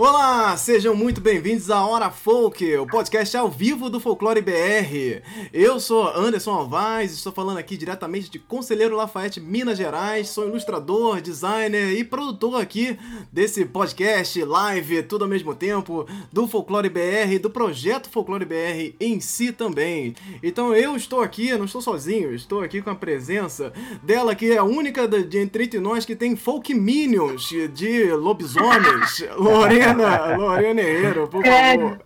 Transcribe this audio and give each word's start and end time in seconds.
Olá, 0.00 0.56
sejam 0.56 0.94
muito 0.94 1.20
bem-vindos 1.20 1.72
à 1.72 1.84
Hora 1.84 2.08
Folk, 2.08 2.64
o 2.76 2.86
podcast 2.86 3.36
ao 3.36 3.50
vivo 3.50 3.90
do 3.90 3.98
Folclore 3.98 4.40
BR. 4.40 5.24
Eu 5.52 5.80
sou 5.80 6.06
Anderson 6.16 6.52
Alvaz, 6.52 7.12
estou 7.12 7.32
falando 7.32 7.58
aqui 7.58 7.76
diretamente 7.76 8.30
de 8.30 8.38
Conselheiro 8.38 8.94
Lafayette, 8.94 9.40
Minas 9.40 9.76
Gerais. 9.76 10.28
Sou 10.28 10.46
ilustrador, 10.46 11.20
designer 11.20 11.98
e 11.98 12.04
produtor 12.04 12.62
aqui 12.62 12.96
desse 13.32 13.64
podcast, 13.64 14.40
live, 14.44 15.02
tudo 15.02 15.24
ao 15.24 15.28
mesmo 15.28 15.52
tempo, 15.52 16.06
do 16.32 16.46
Folclore 16.46 16.88
BR, 16.88 17.40
do 17.42 17.50
projeto 17.50 18.08
Folclore 18.08 18.44
BR 18.44 18.94
em 19.00 19.18
si 19.18 19.50
também. 19.50 20.14
Então 20.44 20.72
eu 20.76 20.94
estou 20.94 21.22
aqui, 21.22 21.52
não 21.58 21.64
estou 21.64 21.82
sozinho, 21.82 22.32
estou 22.32 22.60
aqui 22.60 22.80
com 22.80 22.90
a 22.90 22.94
presença 22.94 23.72
dela, 24.00 24.36
que 24.36 24.52
é 24.52 24.58
a 24.58 24.64
única 24.64 25.08
de 25.08 25.38
entre 25.38 25.80
nós 25.80 26.04
que 26.04 26.14
tem 26.14 26.36
folk 26.36 26.72
minions 26.72 27.48
de 27.74 28.12
lobisomens, 28.12 29.24
Lorena. 29.36 29.87
Lorena, 29.92 30.36
Lorena 30.36 30.80
Herrero, 30.80 31.28
por 31.28 31.44
é, 31.44 31.76
favor. 31.76 31.98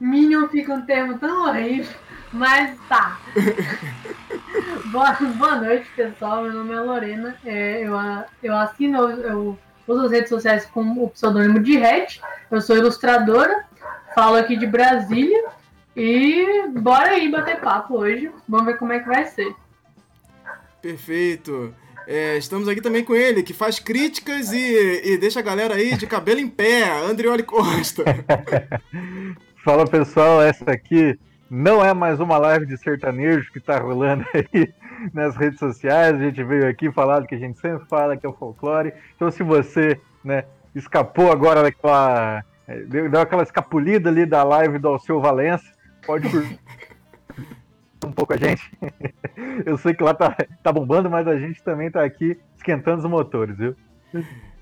Minion 0.00 0.48
fica 0.48 0.74
um 0.74 0.82
termo 0.82 1.18
tão 1.18 1.48
horrível, 1.48 1.94
mas 2.32 2.76
tá. 2.88 3.20
boa, 4.90 5.12
boa 5.12 5.56
noite, 5.56 5.88
pessoal. 5.94 6.42
Meu 6.42 6.52
nome 6.52 6.74
é 6.74 6.80
Lorena. 6.80 7.36
É, 7.44 7.82
eu, 7.86 7.94
eu 8.42 8.56
assino, 8.56 9.10
eu 9.10 9.58
uso 9.86 10.06
as 10.06 10.12
redes 10.12 10.28
sociais 10.28 10.66
com 10.66 10.82
o 10.82 11.08
pseudônimo 11.10 11.60
de 11.60 11.78
Red. 11.78 12.06
Eu 12.50 12.60
sou 12.60 12.76
ilustradora, 12.76 13.64
falo 14.14 14.36
aqui 14.36 14.56
de 14.56 14.66
Brasília. 14.66 15.44
E 15.94 16.68
bora 16.68 17.10
aí 17.10 17.30
bater 17.30 17.60
papo 17.60 17.98
hoje. 17.98 18.30
Vamos 18.48 18.66
ver 18.66 18.78
como 18.78 18.92
é 18.92 19.00
que 19.00 19.08
vai 19.08 19.24
ser. 19.26 19.54
Perfeito. 20.80 21.74
É, 22.06 22.36
estamos 22.36 22.68
aqui 22.68 22.80
também 22.80 23.04
com 23.04 23.14
ele, 23.14 23.42
que 23.42 23.52
faz 23.52 23.78
críticas 23.78 24.52
e, 24.52 25.02
e 25.04 25.18
deixa 25.18 25.40
a 25.40 25.42
galera 25.42 25.74
aí 25.74 25.96
de 25.96 26.06
cabelo 26.06 26.40
em 26.40 26.48
pé, 26.48 26.90
Andrioli 26.90 27.42
Costa. 27.42 28.04
Fala 29.64 29.86
pessoal, 29.86 30.42
essa 30.42 30.70
aqui 30.70 31.18
não 31.48 31.84
é 31.84 31.92
mais 31.92 32.18
uma 32.18 32.38
live 32.38 32.66
de 32.66 32.76
sertanejo 32.76 33.52
que 33.52 33.60
tá 33.60 33.78
rolando 33.78 34.24
aí 34.34 34.72
nas 35.12 35.36
redes 35.36 35.58
sociais. 35.58 36.16
A 36.16 36.18
gente 36.18 36.42
veio 36.42 36.66
aqui 36.66 36.90
falar 36.90 37.20
do 37.20 37.26
que 37.26 37.34
a 37.34 37.38
gente 37.38 37.58
sempre 37.60 37.86
fala, 37.88 38.16
que 38.16 38.26
é 38.26 38.28
o 38.28 38.32
folclore. 38.32 38.92
Então, 39.14 39.30
se 39.30 39.42
você 39.42 40.00
né, 40.24 40.44
escapou 40.74 41.30
agora 41.30 41.62
daquela. 41.62 42.42
É, 42.66 42.80
deu 42.80 43.20
aquela 43.20 43.42
escapulida 43.42 44.08
ali 44.08 44.24
da 44.24 44.42
live 44.44 44.78
do 44.78 44.88
Alceu 44.88 45.20
Valença, 45.20 45.64
pode 46.06 46.28
um 48.06 48.12
pouco 48.12 48.34
a 48.34 48.36
gente. 48.36 48.62
Eu 49.64 49.76
sei 49.76 49.94
que 49.94 50.02
lá 50.02 50.14
tá, 50.14 50.36
tá 50.62 50.72
bombando, 50.72 51.10
mas 51.10 51.26
a 51.26 51.38
gente 51.38 51.62
também 51.62 51.90
tá 51.90 52.04
aqui 52.04 52.38
esquentando 52.56 52.98
os 52.98 53.10
motores, 53.10 53.56
viu? 53.56 53.76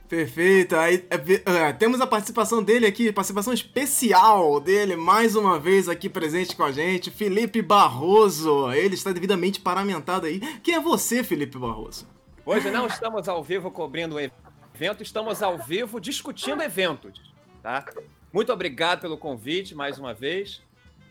Perfeito. 0.08 0.74
Aí, 0.74 1.06
é, 1.08 1.68
é, 1.68 1.72
temos 1.72 2.00
a 2.00 2.06
participação 2.06 2.62
dele 2.62 2.84
aqui, 2.84 3.12
participação 3.12 3.52
especial 3.52 4.58
dele, 4.58 4.96
mais 4.96 5.36
uma 5.36 5.58
vez 5.58 5.88
aqui 5.88 6.08
presente 6.08 6.56
com 6.56 6.64
a 6.64 6.72
gente, 6.72 7.12
Felipe 7.12 7.62
Barroso. 7.62 8.72
Ele 8.72 8.94
está 8.94 9.12
devidamente 9.12 9.60
paramentado 9.60 10.26
aí. 10.26 10.40
Quem 10.62 10.74
é 10.74 10.80
você, 10.80 11.22
Felipe 11.22 11.56
Barroso? 11.56 12.08
Hoje 12.44 12.70
não 12.70 12.88
estamos 12.88 13.28
ao 13.28 13.44
vivo 13.44 13.70
cobrindo 13.70 14.16
o 14.16 14.20
evento, 14.20 15.02
estamos 15.02 15.42
ao 15.42 15.56
vivo 15.58 16.00
discutindo 16.00 16.60
eventos, 16.60 17.32
tá? 17.62 17.84
Muito 18.32 18.52
obrigado 18.52 19.02
pelo 19.02 19.16
convite 19.16 19.76
mais 19.76 19.96
uma 19.96 20.12
vez. 20.12 20.60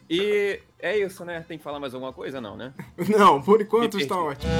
E 0.09 0.59
é 0.79 0.97
isso, 0.97 1.23
né? 1.23 1.45
Tem 1.47 1.57
que 1.57 1.63
falar 1.63 1.79
mais 1.79 1.93
alguma 1.93 2.11
coisa? 2.11 2.41
Não, 2.41 2.57
né? 2.57 2.73
Não, 3.07 3.41
por 3.41 3.61
enquanto 3.61 3.99
está 3.99 4.17
ótimo. 4.17 4.51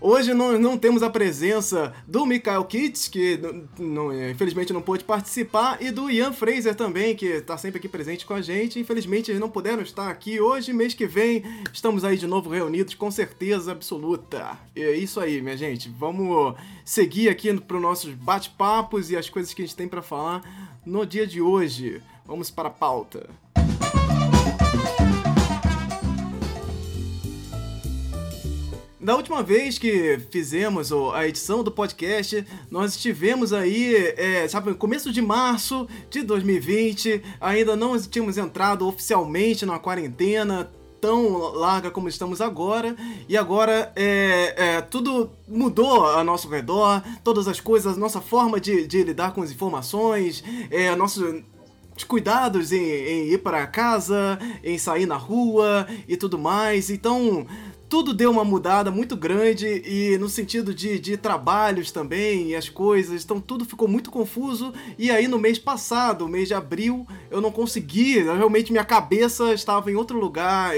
Hoje 0.00 0.32
nós 0.32 0.60
não 0.60 0.78
temos 0.78 1.02
a 1.02 1.10
presença 1.10 1.92
do 2.06 2.24
Michael 2.24 2.64
Kitts, 2.64 3.08
que 3.08 3.38
não, 3.78 4.30
infelizmente 4.30 4.72
não 4.72 4.80
pôde 4.80 5.02
participar, 5.02 5.82
e 5.82 5.90
do 5.90 6.08
Ian 6.08 6.32
Fraser 6.32 6.74
também, 6.74 7.16
que 7.16 7.26
está 7.26 7.58
sempre 7.58 7.78
aqui 7.78 7.88
presente 7.88 8.24
com 8.24 8.32
a 8.32 8.40
gente. 8.40 8.78
Infelizmente 8.78 9.30
eles 9.30 9.40
não 9.40 9.50
puderam 9.50 9.82
estar 9.82 10.08
aqui 10.08 10.40
hoje, 10.40 10.72
mês 10.72 10.94
que 10.94 11.04
vem 11.06 11.42
estamos 11.72 12.04
aí 12.04 12.16
de 12.16 12.28
novo 12.28 12.48
reunidos, 12.48 12.94
com 12.94 13.10
certeza 13.10 13.72
absoluta. 13.72 14.56
E 14.74 14.82
é 14.82 14.96
isso 14.96 15.18
aí, 15.18 15.42
minha 15.42 15.56
gente. 15.56 15.88
Vamos 15.90 16.54
seguir 16.84 17.28
aqui 17.28 17.52
para 17.60 17.76
os 17.76 17.82
nossos 17.82 18.14
bate-papos 18.14 19.10
e 19.10 19.16
as 19.16 19.28
coisas 19.28 19.52
que 19.52 19.62
a 19.62 19.66
gente 19.66 19.76
tem 19.76 19.88
para 19.88 20.00
falar 20.00 20.42
no 20.86 21.04
dia 21.04 21.26
de 21.26 21.42
hoje. 21.42 22.00
Vamos 22.28 22.50
para 22.50 22.68
a 22.68 22.70
pauta. 22.70 23.26
Da 29.00 29.16
última 29.16 29.42
vez 29.42 29.78
que 29.78 30.18
fizemos 30.30 30.92
a 31.14 31.26
edição 31.26 31.64
do 31.64 31.72
podcast, 31.72 32.46
nós 32.70 32.94
estivemos 32.96 33.54
aí, 33.54 33.94
é, 34.18 34.46
sabe, 34.46 34.74
começo 34.74 35.10
de 35.10 35.22
março 35.22 35.88
de 36.10 36.22
2020, 36.22 37.22
ainda 37.40 37.74
não 37.74 37.98
tínhamos 37.98 38.36
entrado 38.36 38.86
oficialmente 38.86 39.64
na 39.64 39.78
quarentena, 39.78 40.70
tão 41.00 41.38
larga 41.38 41.90
como 41.90 42.10
estamos 42.10 42.42
agora, 42.42 42.94
e 43.26 43.38
agora 43.38 43.90
é, 43.96 44.54
é, 44.54 44.80
tudo 44.82 45.30
mudou 45.48 46.06
a 46.06 46.22
nosso 46.22 46.46
redor, 46.46 47.02
todas 47.24 47.48
as 47.48 47.58
coisas, 47.58 47.96
nossa 47.96 48.20
forma 48.20 48.60
de, 48.60 48.86
de 48.86 49.02
lidar 49.02 49.32
com 49.32 49.40
as 49.40 49.50
informações, 49.50 50.44
é, 50.70 50.94
nosso 50.94 51.42
cuidados 52.06 52.72
em, 52.72 52.82
em 52.82 53.28
ir 53.28 53.38
para 53.38 53.66
casa, 53.66 54.38
em 54.62 54.78
sair 54.78 55.06
na 55.06 55.16
rua 55.16 55.86
e 56.06 56.16
tudo 56.16 56.38
mais. 56.38 56.90
Então, 56.90 57.46
tudo 57.88 58.12
deu 58.12 58.30
uma 58.30 58.44
mudada 58.44 58.90
muito 58.90 59.16
grande 59.16 59.66
e 59.84 60.18
no 60.18 60.28
sentido 60.28 60.74
de, 60.74 60.98
de 60.98 61.16
trabalhos 61.16 61.90
também 61.90 62.48
e 62.48 62.56
as 62.56 62.68
coisas, 62.68 63.24
então 63.24 63.40
tudo 63.40 63.64
ficou 63.64 63.88
muito 63.88 64.10
confuso. 64.10 64.72
E 64.98 65.10
aí 65.10 65.26
no 65.26 65.38
mês 65.38 65.58
passado, 65.58 66.28
mês 66.28 66.48
de 66.48 66.54
abril, 66.54 67.06
eu 67.30 67.40
não 67.40 67.50
consegui, 67.50 68.18
realmente 68.20 68.72
minha 68.72 68.84
cabeça 68.84 69.52
estava 69.54 69.90
em 69.90 69.94
outro 69.94 70.18
lugar, 70.18 70.76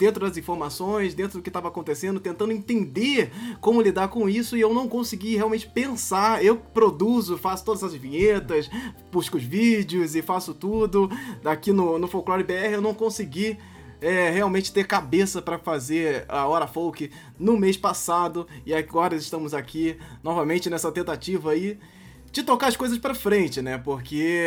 dentro 0.00 0.26
das 0.26 0.38
informações, 0.38 1.12
dentro 1.12 1.38
do 1.38 1.42
que 1.42 1.50
estava 1.50 1.68
acontecendo, 1.68 2.18
tentando 2.18 2.52
entender 2.52 3.30
como 3.60 3.82
lidar 3.82 4.08
com 4.08 4.26
isso 4.30 4.56
e 4.56 4.60
eu 4.62 4.72
não 4.72 4.88
consegui 4.88 5.36
realmente 5.36 5.68
pensar. 5.68 6.42
Eu 6.42 6.56
produzo, 6.56 7.36
faço 7.36 7.66
todas 7.66 7.84
as 7.84 7.92
vinhetas, 7.92 8.70
busco 9.12 9.36
os 9.36 9.44
vídeos 9.44 10.16
e 10.16 10.22
faço 10.22 10.54
tudo. 10.54 11.10
Daqui 11.42 11.70
no, 11.70 11.98
no 11.98 12.08
Folclore 12.08 12.42
BR 12.42 12.72
eu 12.72 12.80
não 12.80 12.94
consegui 12.94 13.58
é, 14.00 14.30
realmente 14.30 14.72
ter 14.72 14.86
cabeça 14.86 15.42
para 15.42 15.58
fazer 15.58 16.24
a 16.30 16.46
Hora 16.46 16.66
Folk 16.66 17.10
no 17.38 17.58
mês 17.58 17.76
passado 17.76 18.46
e 18.64 18.72
agora 18.72 19.14
estamos 19.14 19.52
aqui 19.52 19.98
novamente 20.22 20.70
nessa 20.70 20.90
tentativa 20.90 21.50
aí 21.50 21.78
de 22.32 22.42
tocar 22.42 22.68
as 22.68 22.76
coisas 22.76 22.98
para 22.98 23.14
frente, 23.14 23.60
né? 23.60 23.78
Porque 23.78 24.46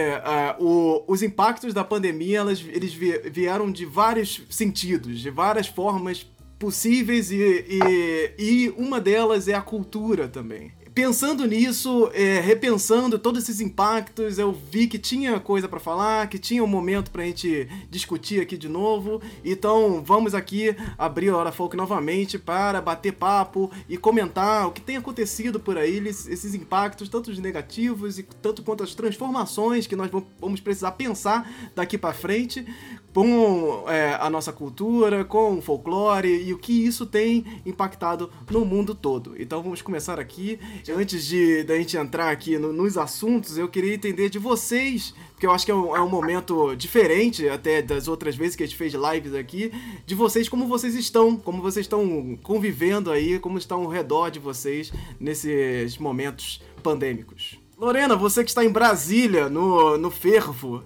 uh, 0.60 0.64
o, 0.64 1.04
os 1.08 1.22
impactos 1.22 1.74
da 1.74 1.84
pandemia 1.84 2.40
elas, 2.40 2.64
eles 2.68 2.94
vieram 2.94 3.72
de 3.72 3.86
vários 3.86 4.42
sentidos, 4.50 5.20
de 5.20 5.30
várias 5.30 5.68
formas 5.68 6.26
possíveis 6.58 7.30
e, 7.30 7.36
e, 7.38 8.34
e 8.40 8.70
uma 8.78 9.02
delas 9.02 9.48
é 9.48 9.54
a 9.54 9.62
cultura 9.62 10.28
também 10.30 10.72
pensando 10.94 11.46
nisso, 11.46 12.10
é, 12.14 12.40
repensando 12.40 13.18
todos 13.18 13.44
esses 13.44 13.60
impactos, 13.60 14.38
eu 14.38 14.52
vi 14.52 14.88
que 14.88 15.00
tinha 15.00 15.40
coisa 15.40 15.68
para 15.68 15.80
falar, 15.80 16.28
que 16.28 16.38
tinha 16.38 16.64
um 16.64 16.68
momento 16.68 17.10
pra 17.10 17.24
gente 17.24 17.68
discutir 17.90 18.42
aqui 18.42 18.58
de 18.58 18.70
novo. 18.70 19.22
Então 19.44 20.04
vamos 20.06 20.36
aqui 20.36 20.76
abrir 20.98 21.30
a 21.30 21.38
Hora 21.38 21.52
Folk 21.52 21.76
novamente 21.76 22.38
para 22.38 22.82
bater 22.82 23.14
papo 23.14 23.72
e 23.90 23.98
comentar 23.98 24.68
o 24.68 24.72
que 24.72 24.82
tem 24.82 24.98
acontecido 24.98 25.60
por 25.60 25.78
aí, 25.78 25.98
esses 26.08 26.54
impactos, 26.54 27.10
tanto 27.10 27.32
os 27.32 27.40
negativos 27.40 28.20
e 28.20 28.24
tanto 28.42 28.62
quanto 28.62 28.84
as 28.84 28.94
transformações 28.94 29.88
que 29.88 29.96
nós 29.96 30.12
vamos 30.40 30.60
precisar 30.60 30.92
pensar 30.92 31.72
daqui 31.76 31.98
para 31.98 32.14
frente, 32.14 32.66
com 33.14 33.84
é, 33.88 34.18
a 34.20 34.30
nossa 34.30 34.52
cultura, 34.52 35.24
com 35.24 35.58
o 35.58 35.62
folclore 35.62 36.28
e 36.28 36.54
o 36.54 36.58
que 36.58 36.86
isso 36.86 37.06
tem 37.06 37.46
impactado 37.66 38.30
no 38.50 38.66
mundo 38.66 38.96
todo. 38.96 39.36
Então 39.40 39.62
vamos 39.62 39.82
começar 39.82 40.20
aqui. 40.20 40.60
Antes 40.90 41.26
de 41.26 41.64
da 41.64 41.78
gente 41.78 41.96
entrar 41.96 42.32
aqui 42.32 42.58
no, 42.58 42.74
nos 42.74 42.98
assuntos, 42.98 43.58
eu 43.58 43.68
queria 43.68 43.94
entender 43.94 44.30
de 44.30 44.40
vocês, 44.40 45.14
porque 45.32 45.46
eu 45.46 45.52
acho 45.52 45.66
que 45.66 45.72
é 45.72 45.76
um, 45.76 45.96
é 45.96 46.02
um, 46.02 46.10
momento 46.10 46.76
diferente 46.76 47.48
até 47.48 47.82
das 47.82 48.08
outras 48.08 48.36
vezes 48.36 48.56
que 48.56 48.64
a 48.64 48.66
gente 48.66 48.78
fez 48.78 48.94
lives 48.94 49.36
aqui, 49.36 49.72
de 50.06 50.16
vocês 50.16 50.50
como 50.50 50.68
vocês 50.68 50.96
estão, 50.96 51.36
como 51.38 51.62
vocês 51.62 51.86
estão 51.86 52.38
convivendo 52.42 53.12
aí, 53.12 53.40
como 53.40 53.58
estão 53.58 53.84
ao 53.84 53.90
redor 53.90 54.30
de 54.30 54.40
vocês 54.40 54.92
nesses 55.20 55.98
momentos 55.98 56.62
pandêmicos. 56.82 57.60
Lorena, 57.78 58.16
você 58.16 58.44
que 58.44 58.50
está 58.50 58.64
em 58.64 58.70
Brasília, 58.70 59.50
no, 59.50 59.98
no 59.98 60.10
fervo, 60.10 60.84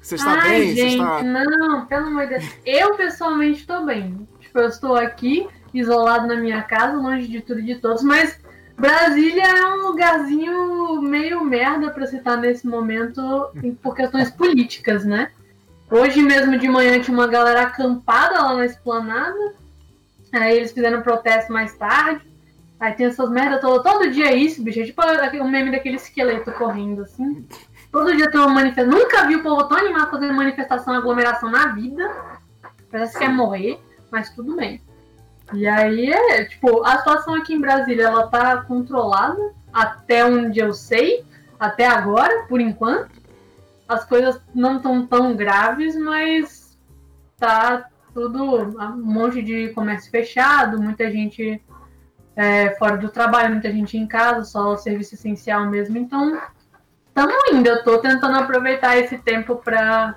você 0.00 0.14
está 0.14 0.32
Ai, 0.32 0.50
bem? 0.50 0.74
Gente, 0.74 0.92
está... 0.92 1.22
não, 1.22 1.86
pelo 1.86 2.06
amor 2.06 2.26
de 2.26 2.38
Deus. 2.38 2.44
Eu 2.64 2.94
pessoalmente 2.94 3.60
estou 3.60 3.84
bem. 3.84 4.28
Tipo, 4.40 4.58
eu 4.58 4.68
estou 4.68 4.96
aqui, 4.96 5.46
isolado 5.72 6.26
na 6.26 6.36
minha 6.36 6.62
casa, 6.62 6.96
longe 6.96 7.28
de 7.28 7.40
tudo 7.40 7.60
e 7.60 7.64
de 7.64 7.76
todos, 7.76 8.02
mas 8.02 8.40
Brasília 8.80 9.44
é 9.44 9.66
um 9.74 9.88
lugarzinho 9.88 11.02
meio 11.02 11.44
merda 11.44 11.90
para 11.90 12.06
se 12.06 12.16
estar 12.16 12.36
nesse 12.38 12.66
momento 12.66 13.50
por 13.82 13.94
questões 13.94 14.30
políticas, 14.30 15.04
né? 15.04 15.30
Hoje 15.90 16.22
mesmo 16.22 16.56
de 16.56 16.66
manhã 16.66 16.98
tinha 16.98 17.14
uma 17.14 17.26
galera 17.26 17.62
acampada 17.62 18.40
lá 18.40 18.56
na 18.56 18.64
esplanada. 18.64 19.54
Aí 20.32 20.56
eles 20.56 20.72
fizeram 20.72 21.02
protesto 21.02 21.52
mais 21.52 21.74
tarde. 21.74 22.24
Aí 22.78 22.94
tem 22.94 23.06
essas 23.06 23.28
merdas 23.28 23.60
todas. 23.60 23.82
Todo 23.82 24.10
dia 24.10 24.30
é 24.30 24.34
isso, 24.34 24.62
bicho. 24.62 24.80
É 24.80 24.84
tipo 24.84 25.02
o 25.02 25.48
meme 25.48 25.70
daquele 25.70 25.96
esqueleto 25.96 26.50
correndo, 26.52 27.02
assim. 27.02 27.44
Todo 27.90 28.16
dia 28.16 28.30
tem 28.30 28.40
uma 28.40 28.50
manifestação. 28.50 28.98
Nunca 28.98 29.26
vi 29.26 29.36
o 29.36 29.42
povo 29.42 29.64
tão 29.64 29.78
animado 29.78 30.10
fazendo 30.10 30.34
manifestação, 30.34 30.94
aglomeração 30.94 31.50
na 31.50 31.68
vida. 31.68 32.10
Parece 32.90 33.14
que 33.14 33.18
quer 33.20 33.30
morrer, 33.30 33.80
mas 34.10 34.30
tudo 34.30 34.56
bem. 34.56 34.80
E 35.52 35.66
aí 35.66 36.12
é, 36.12 36.44
tipo, 36.44 36.84
a 36.84 36.98
situação 36.98 37.34
aqui 37.34 37.54
em 37.54 37.60
Brasília, 37.60 38.04
ela 38.04 38.28
tá 38.28 38.58
controlada 38.62 39.52
até 39.72 40.24
onde 40.24 40.60
eu 40.60 40.72
sei, 40.72 41.24
até 41.58 41.86
agora, 41.86 42.44
por 42.48 42.60
enquanto. 42.60 43.20
As 43.88 44.04
coisas 44.04 44.40
não 44.54 44.76
estão 44.76 45.04
tão 45.04 45.34
graves, 45.34 45.96
mas 45.96 46.78
tá 47.36 47.88
tudo, 48.14 48.44
um 48.44 49.02
monte 49.02 49.42
de 49.42 49.70
comércio 49.70 50.10
fechado, 50.10 50.80
muita 50.80 51.10
gente 51.10 51.60
é, 52.36 52.70
fora 52.76 52.96
do 52.96 53.08
trabalho, 53.08 53.52
muita 53.52 53.70
gente 53.72 53.96
em 53.96 54.06
casa, 54.06 54.44
só 54.44 54.76
serviço 54.76 55.14
essencial 55.14 55.68
mesmo. 55.68 55.98
Então, 55.98 56.40
estamos 57.10 57.36
indo. 57.52 57.68
Eu 57.68 57.76
estou 57.76 57.98
tentando 57.98 58.38
aproveitar 58.38 58.96
esse 58.96 59.18
tempo 59.18 59.56
para 59.56 60.16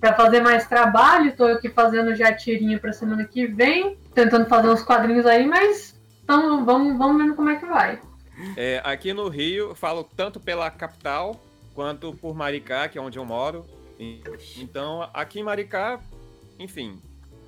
para 0.00 0.12
fazer 0.12 0.42
mais 0.42 0.66
trabalho. 0.66 1.30
Estou 1.30 1.46
aqui 1.46 1.70
fazendo 1.70 2.14
já 2.14 2.30
tirinha 2.30 2.78
para 2.78 2.92
semana 2.92 3.24
que 3.24 3.46
vem, 3.46 3.96
tentando 4.14 4.44
fazer 4.46 4.68
uns 4.68 4.82
quadrinhos 4.82 5.24
aí, 5.24 5.46
mas 5.46 5.94
então, 6.24 6.64
vamos, 6.64 6.96
vamos 6.96 7.22
vendo 7.22 7.34
como 7.34 7.50
é 7.50 7.56
que 7.56 7.66
vai. 7.66 8.00
É, 8.56 8.80
aqui 8.82 9.12
no 9.12 9.28
Rio, 9.28 9.74
falo 9.74 10.02
tanto 10.02 10.40
pela 10.40 10.70
capital 10.70 11.40
quanto 11.74 12.14
por 12.14 12.34
Maricá, 12.34 12.88
que 12.88 12.98
é 12.98 13.00
onde 13.00 13.18
eu 13.18 13.24
moro. 13.24 13.64
Então, 14.56 15.08
aqui 15.12 15.40
em 15.40 15.42
Maricá, 15.42 16.00
enfim, 16.58 17.00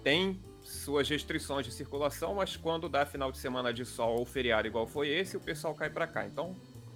tem 0.04 0.38
suas 0.62 1.08
restrições 1.08 1.64
de 1.64 1.72
circulação, 1.72 2.34
mas 2.34 2.56
quando 2.56 2.88
dá 2.88 3.06
final 3.06 3.32
de 3.32 3.38
semana 3.38 3.72
de 3.72 3.84
sol 3.84 4.18
ou 4.18 4.26
feriado 4.26 4.66
igual 4.66 4.86
foi 4.86 5.08
esse, 5.08 5.36
o 5.36 5.40
pessoal 5.40 5.74
cai 5.74 5.88
para 5.88 6.06
cá. 6.06 6.26
Então, 6.26 6.54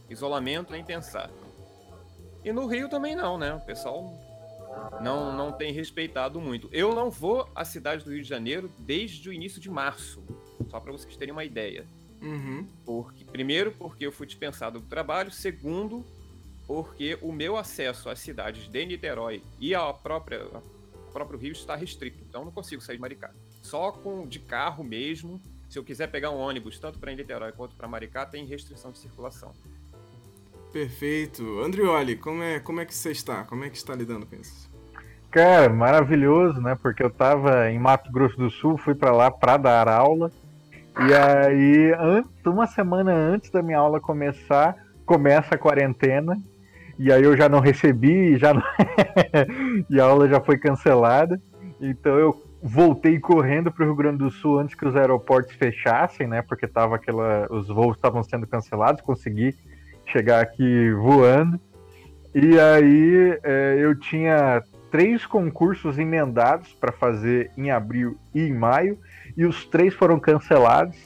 isolamento 0.09 0.73
nem 0.73 0.85
pensar. 0.85 1.31
E 2.45 2.53
no 2.53 2.67
Rio 2.67 2.89
também 2.89 3.15
não, 3.15 3.37
né? 3.37 3.55
O 3.55 3.61
pessoal 3.61 4.13
não, 5.01 5.37
não 5.37 5.53
tem 5.53 5.73
respeitado 5.73 6.41
muito. 6.41 6.69
Eu 6.73 6.95
não 6.95 7.11
vou 7.11 7.49
à 7.55 7.65
cidade 7.65 8.05
do 8.05 8.13
Rio 8.13 8.23
de 8.23 8.29
Janeiro 8.29 8.71
desde 8.79 9.29
o 9.29 9.33
início 9.33 9.61
de 9.61 9.71
março, 9.71 10.23
só 10.71 10.81
para 10.81 10.93
vocês 10.93 11.17
terem 11.17 11.33
uma 11.33 11.45
ideia. 11.45 11.87
Uhum. 12.23 12.67
Porque, 12.85 13.25
primeiro, 13.25 13.73
porque 13.73 14.07
eu 14.07 14.13
fui 14.13 14.27
dispensado 14.27 14.79
do 14.79 14.87
trabalho. 14.87 15.31
Segundo, 15.31 16.05
porque 16.67 17.19
o 17.21 17.33
meu 17.33 17.57
acesso 17.57 18.09
às 18.09 18.19
cidades 18.21 18.69
de 18.69 18.87
Niterói 18.87 19.43
e 19.59 19.75
ao 19.75 19.95
própria, 19.95 20.47
próprio 21.13 21.39
Rio 21.39 21.53
está 21.53 21.75
restrito. 21.75 22.23
Então, 22.29 22.45
não 22.45 22.53
consigo 22.53 22.83
sair 22.83 22.97
de 22.97 23.03
Maricá. 23.03 23.31
Só 23.63 23.93
com 23.93 24.27
de 24.27 24.39
carro 24.39 24.85
mesmo. 24.85 25.41
Se 25.69 25.79
eu 25.79 25.85
quiser 25.85 26.09
pegar 26.09 26.31
um 26.31 26.39
ônibus, 26.39 26.79
tanto 26.79 26.99
para 26.99 27.15
Niterói 27.15 27.53
quanto 27.53 27.77
para 27.77 27.89
Maricá, 27.89 28.27
tem 28.27 28.45
restrição 28.45 28.91
de 28.91 28.99
circulação. 28.99 29.55
Perfeito. 30.73 31.61
Andrioli, 31.61 32.17
como 32.17 32.43
é, 32.43 32.61
como 32.61 32.81
é 32.81 32.85
que 32.85 32.95
você 32.95 33.11
está? 33.11 33.45
Como 33.45 33.65
é 33.65 33.71
que 33.71 33.77
está 33.77 33.95
lidando 33.95 34.27
com 34.27 34.37
isso? 34.37 34.71
Cara, 35.31 35.69
maravilhoso, 35.69 36.61
né? 36.61 36.77
Porque 36.81 37.03
eu 37.03 37.11
tava 37.11 37.71
em 37.71 37.79
Mato 37.79 38.11
Grosso 38.11 38.37
do 38.37 38.51
Sul, 38.51 38.77
fui 38.77 38.95
para 38.95 39.13
lá 39.13 39.31
para 39.31 39.57
dar 39.57 39.89
aula. 39.89 40.31
E 40.99 41.15
aí, 41.15 41.93
uma 42.45 42.67
semana 42.67 43.13
antes 43.13 43.51
da 43.51 43.63
minha 43.63 43.79
aula 43.79 44.01
começar, 44.01 44.77
começa 45.07 45.55
a 45.55 45.59
quarentena. 45.59 46.37
E 46.99 47.11
aí 47.13 47.23
eu 47.23 47.37
já 47.37 47.49
não 47.49 47.61
recebi, 47.61 48.37
já 48.37 48.53
não... 48.53 48.63
e 49.89 50.01
a 50.01 50.05
aula 50.05 50.29
já 50.29 50.41
foi 50.41 50.59
cancelada. 50.59 51.41
Então 51.81 52.19
eu 52.19 52.43
voltei 52.63 53.19
correndo 53.19 53.73
para 53.73 53.85
o 53.85 53.87
Rio 53.87 53.97
Grande 53.97 54.19
do 54.19 54.31
Sul 54.31 54.59
antes 54.59 54.75
que 54.75 54.87
os 54.87 54.95
aeroportos 54.95 55.55
fechassem, 55.55 56.27
né? 56.27 56.43
Porque 56.43 56.67
tava 56.69 56.97
aquela, 56.97 57.47
os 57.51 57.69
voos 57.69 57.97
estavam 57.97 58.23
sendo 58.23 58.47
cancelados. 58.47 59.01
Consegui 59.01 59.55
chegar 60.11 60.41
aqui 60.41 60.93
voando. 60.93 61.61
E 62.35 62.59
aí 62.59 63.39
é, 63.43 63.77
eu 63.79 63.99
tinha 63.99 64.63
três 64.91 65.25
concursos 65.25 65.99
emendados 65.99 66.73
para 66.73 66.93
fazer 66.93 67.51
em 67.57 67.71
abril 67.71 68.19
e 68.35 68.43
em 68.43 68.53
maio, 68.53 68.99
e 69.37 69.45
os 69.45 69.65
três 69.65 69.95
foram 69.95 70.19
cancelados. 70.19 70.97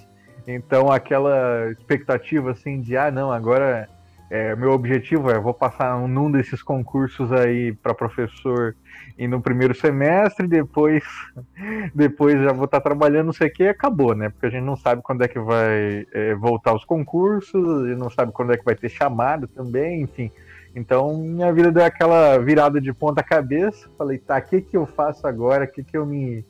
Então 0.46 0.90
aquela 0.90 1.70
expectativa 1.70 2.50
assim 2.50 2.80
de 2.80 2.96
ah 2.96 3.10
não, 3.10 3.32
agora 3.32 3.88
é, 4.34 4.56
meu 4.56 4.72
objetivo 4.72 5.30
é 5.30 5.38
vou 5.38 5.54
passar 5.54 5.96
num 6.08 6.28
desses 6.28 6.60
concursos 6.60 7.30
aí 7.30 7.72
para 7.72 7.94
professor 7.94 8.74
e 9.16 9.28
no 9.28 9.40
primeiro 9.40 9.72
semestre, 9.76 10.48
depois 10.48 11.04
depois 11.94 12.42
já 12.42 12.52
vou 12.52 12.64
estar 12.64 12.80
tá 12.80 12.90
trabalhando, 12.90 13.26
não 13.26 13.32
sei 13.32 13.46
o 13.46 13.52
que, 13.52 13.68
acabou, 13.68 14.12
né? 14.12 14.30
Porque 14.30 14.46
a 14.46 14.50
gente 14.50 14.64
não 14.64 14.74
sabe 14.74 15.02
quando 15.02 15.22
é 15.22 15.28
que 15.28 15.38
vai 15.38 16.04
é, 16.12 16.34
voltar 16.34 16.74
os 16.74 16.84
concursos, 16.84 17.88
e 17.88 17.94
não 17.94 18.10
sabe 18.10 18.32
quando 18.32 18.52
é 18.52 18.56
que 18.56 18.64
vai 18.64 18.74
ter 18.74 18.88
chamado 18.88 19.46
também, 19.46 20.02
enfim. 20.02 20.32
Então 20.74 21.16
minha 21.16 21.52
vida 21.52 21.70
deu 21.70 21.84
aquela 21.84 22.36
virada 22.38 22.80
de 22.80 22.92
ponta 22.92 23.22
cabeça. 23.22 23.88
Falei, 23.96 24.18
tá, 24.18 24.38
o 24.38 24.42
que, 24.42 24.60
que 24.60 24.76
eu 24.76 24.84
faço 24.84 25.28
agora? 25.28 25.64
O 25.64 25.68
que, 25.68 25.84
que 25.84 25.96
eu 25.96 26.04
me 26.04 26.44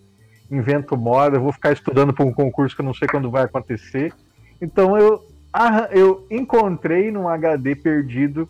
invento 0.50 0.96
moda? 0.96 1.36
Eu 1.36 1.42
vou 1.42 1.52
ficar 1.52 1.72
estudando 1.72 2.14
para 2.14 2.25
um 2.25 2.32
concurso 2.32 2.75
que 2.75 2.81
eu 2.81 2.86
não 2.86 2.94
sei 2.94 3.06
quando 3.06 3.31
vai 3.31 3.44
acontecer. 3.44 4.10
Então 4.58 4.96
eu, 4.96 5.33
eu 5.93 6.27
encontrei 6.31 7.12
num 7.12 7.29
HD 7.29 7.77
perdido 7.77 8.49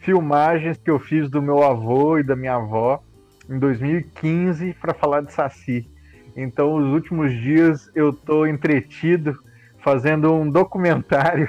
filmagens 0.00 0.78
que 0.78 0.90
eu 0.90 0.98
fiz 0.98 1.30
do 1.30 1.40
meu 1.40 1.62
avô 1.62 2.18
e 2.18 2.24
da 2.24 2.34
minha 2.34 2.56
avó 2.56 3.00
em 3.48 3.58
2015 3.58 4.74
para 4.80 4.92
falar 4.92 5.20
de 5.20 5.32
Saci. 5.32 5.88
Então, 6.36 6.74
os 6.74 6.84
últimos 6.92 7.32
dias 7.32 7.90
eu 7.94 8.10
estou 8.10 8.46
entretido 8.46 9.36
fazendo 9.78 10.32
um 10.32 10.50
documentário 10.50 11.48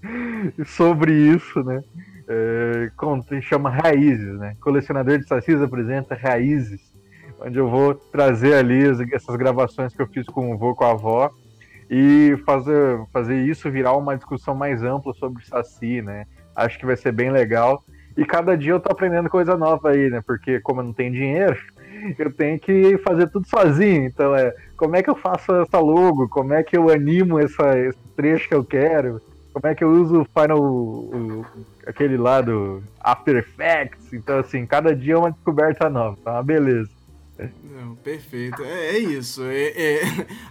sobre 0.64 1.12
isso, 1.12 1.62
né? 1.62 1.82
É, 2.28 2.90
chama 3.42 3.68
Raízes, 3.68 4.38
né? 4.38 4.56
Colecionador 4.60 5.18
de 5.18 5.26
Sacis 5.26 5.60
apresenta 5.60 6.14
Raízes, 6.14 6.80
onde 7.40 7.58
eu 7.58 7.68
vou 7.68 7.94
trazer 7.94 8.54
ali 8.54 8.84
essas 9.12 9.36
gravações 9.36 9.94
que 9.94 10.00
eu 10.00 10.06
fiz 10.06 10.26
com 10.26 10.50
o 10.50 10.54
avô, 10.54 10.74
com 10.74 10.84
a 10.84 10.92
avó, 10.92 11.30
e 11.90 12.36
fazer, 12.46 13.00
fazer 13.12 13.36
isso 13.44 13.70
virar 13.70 13.96
uma 13.96 14.16
discussão 14.16 14.54
mais 14.54 14.82
ampla 14.82 15.12
sobre 15.14 15.44
Saci, 15.44 16.00
né? 16.00 16.24
Acho 16.54 16.78
que 16.78 16.86
vai 16.86 16.96
ser 16.96 17.10
bem 17.10 17.30
legal. 17.30 17.82
E 18.16 18.24
cada 18.24 18.56
dia 18.56 18.72
eu 18.72 18.80
tô 18.80 18.92
aprendendo 18.92 19.28
coisa 19.28 19.56
nova 19.56 19.90
aí, 19.90 20.08
né? 20.08 20.22
Porque 20.24 20.60
como 20.60 20.80
eu 20.80 20.84
não 20.84 20.92
tenho 20.92 21.12
dinheiro, 21.12 21.58
eu 22.16 22.32
tenho 22.32 22.60
que 22.60 22.96
fazer 22.98 23.28
tudo 23.28 23.48
sozinho. 23.48 24.04
Então 24.04 24.34
é, 24.36 24.54
como 24.76 24.94
é 24.94 25.02
que 25.02 25.10
eu 25.10 25.16
faço 25.16 25.52
essa 25.56 25.80
logo? 25.80 26.28
Como 26.28 26.52
é 26.52 26.62
que 26.62 26.76
eu 26.76 26.88
animo 26.90 27.38
essa, 27.40 27.76
esse 27.76 27.98
trecho 28.14 28.48
que 28.48 28.54
eu 28.54 28.64
quero? 28.64 29.20
como 29.52 29.66
é 29.66 29.74
que 29.74 29.84
eu 29.84 29.90
uso 29.90 30.22
o 30.22 30.24
Final. 30.24 30.60
O, 30.60 31.44
aquele 31.86 32.16
lá 32.16 32.40
do 32.40 32.82
After 33.00 33.36
Effects. 33.36 34.12
Então, 34.12 34.38
assim, 34.38 34.64
cada 34.64 34.94
dia 34.94 35.14
é 35.14 35.18
uma 35.18 35.30
descoberta 35.30 35.88
nova, 35.90 36.16
tá 36.22 36.42
beleza. 36.42 36.90
Não, 37.62 37.94
perfeito. 37.96 38.62
É, 38.62 38.96
é 38.96 38.98
isso. 38.98 39.42
É, 39.44 39.68
é, 39.68 40.02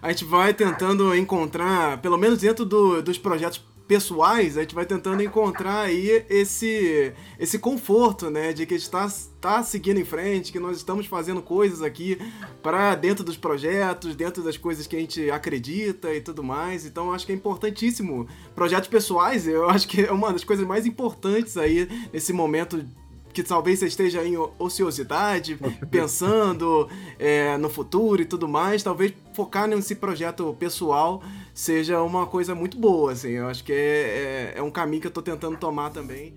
a 0.01 0.09
gente 0.09 0.25
vai 0.25 0.53
tentando 0.53 1.15
encontrar, 1.15 2.01
pelo 2.01 2.17
menos 2.17 2.39
dentro 2.39 2.65
do, 2.65 3.01
dos 3.01 3.17
projetos 3.17 3.63
pessoais, 3.89 4.55
a 4.55 4.61
gente 4.61 4.75
vai 4.75 4.85
tentando 4.85 5.23
encontrar 5.23 5.79
aí 5.81 6.23
esse, 6.29 7.11
esse 7.39 7.57
conforto, 7.57 8.29
né? 8.29 8.53
De 8.53 8.63
que 8.67 8.75
a 8.75 8.77
gente 8.77 8.85
está 8.85 9.11
tá 9.41 9.63
seguindo 9.63 9.99
em 9.99 10.05
frente, 10.05 10.51
que 10.51 10.59
nós 10.59 10.77
estamos 10.77 11.07
fazendo 11.07 11.41
coisas 11.41 11.81
aqui 11.81 12.19
para 12.61 12.93
dentro 12.93 13.23
dos 13.23 13.35
projetos, 13.35 14.15
dentro 14.15 14.43
das 14.43 14.57
coisas 14.57 14.85
que 14.85 14.95
a 14.95 14.99
gente 14.99 15.31
acredita 15.31 16.13
e 16.13 16.21
tudo 16.21 16.43
mais. 16.43 16.85
Então 16.85 17.11
acho 17.11 17.25
que 17.25 17.31
é 17.31 17.35
importantíssimo. 17.35 18.27
Projetos 18.53 18.87
pessoais, 18.87 19.47
eu 19.47 19.67
acho 19.67 19.87
que 19.87 20.01
é 20.01 20.11
uma 20.11 20.31
das 20.31 20.43
coisas 20.43 20.67
mais 20.67 20.85
importantes 20.85 21.57
aí 21.57 21.89
nesse 22.13 22.31
momento 22.31 22.85
que 23.33 23.43
talvez 23.43 23.79
você 23.79 23.87
esteja 23.87 24.23
em 24.25 24.35
ociosidade, 24.57 25.57
pensando 25.89 26.89
é, 27.17 27.57
no 27.57 27.69
futuro 27.69 28.21
e 28.21 28.25
tudo 28.25 28.47
mais, 28.47 28.83
talvez 28.83 29.13
focar 29.33 29.67
nesse 29.67 29.95
projeto 29.95 30.55
pessoal 30.59 31.21
seja 31.53 32.01
uma 32.01 32.25
coisa 32.25 32.55
muito 32.55 32.77
boa, 32.77 33.11
assim. 33.11 33.31
Eu 33.31 33.47
acho 33.47 33.63
que 33.63 33.73
é, 33.73 34.53
é, 34.55 34.59
é 34.59 34.61
um 34.61 34.71
caminho 34.71 35.01
que 35.01 35.07
eu 35.07 35.09
estou 35.09 35.23
tentando 35.23 35.57
tomar 35.57 35.89
também. 35.89 36.33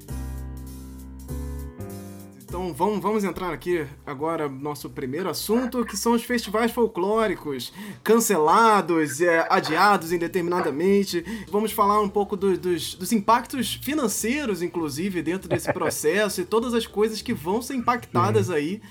Então 2.53 2.71
vamos, 2.71 3.01
vamos 3.01 3.25
entrar 3.25 3.51
aqui 3.51 3.87
agora 4.05 4.47
no 4.47 4.59
nosso 4.59 4.91
primeiro 4.91 5.27
assunto, 5.27 5.87
que 5.87 5.97
são 5.97 6.13
os 6.13 6.23
festivais 6.23 6.71
folclóricos 6.71 7.73
cancelados, 8.05 9.23
é, 9.23 9.47
adiados 9.49 10.13
indeterminadamente. 10.13 11.25
Vamos 11.51 11.73
falar 11.73 12.03
um 12.03 12.11
pouco 12.11 12.37
do, 12.37 12.59
dos, 12.59 12.95
dos 12.95 13.11
impactos 13.11 13.81
financeiros, 13.83 14.61
inclusive, 14.61 15.23
dentro 15.23 15.49
desse 15.49 15.73
processo 15.73 16.43
e 16.43 16.45
todas 16.45 16.75
as 16.75 16.87
coisas 16.87 17.23
que 17.23 17.33
vão 17.33 17.63
ser 17.63 17.75
impactadas 17.75 18.51
aí 18.51 18.83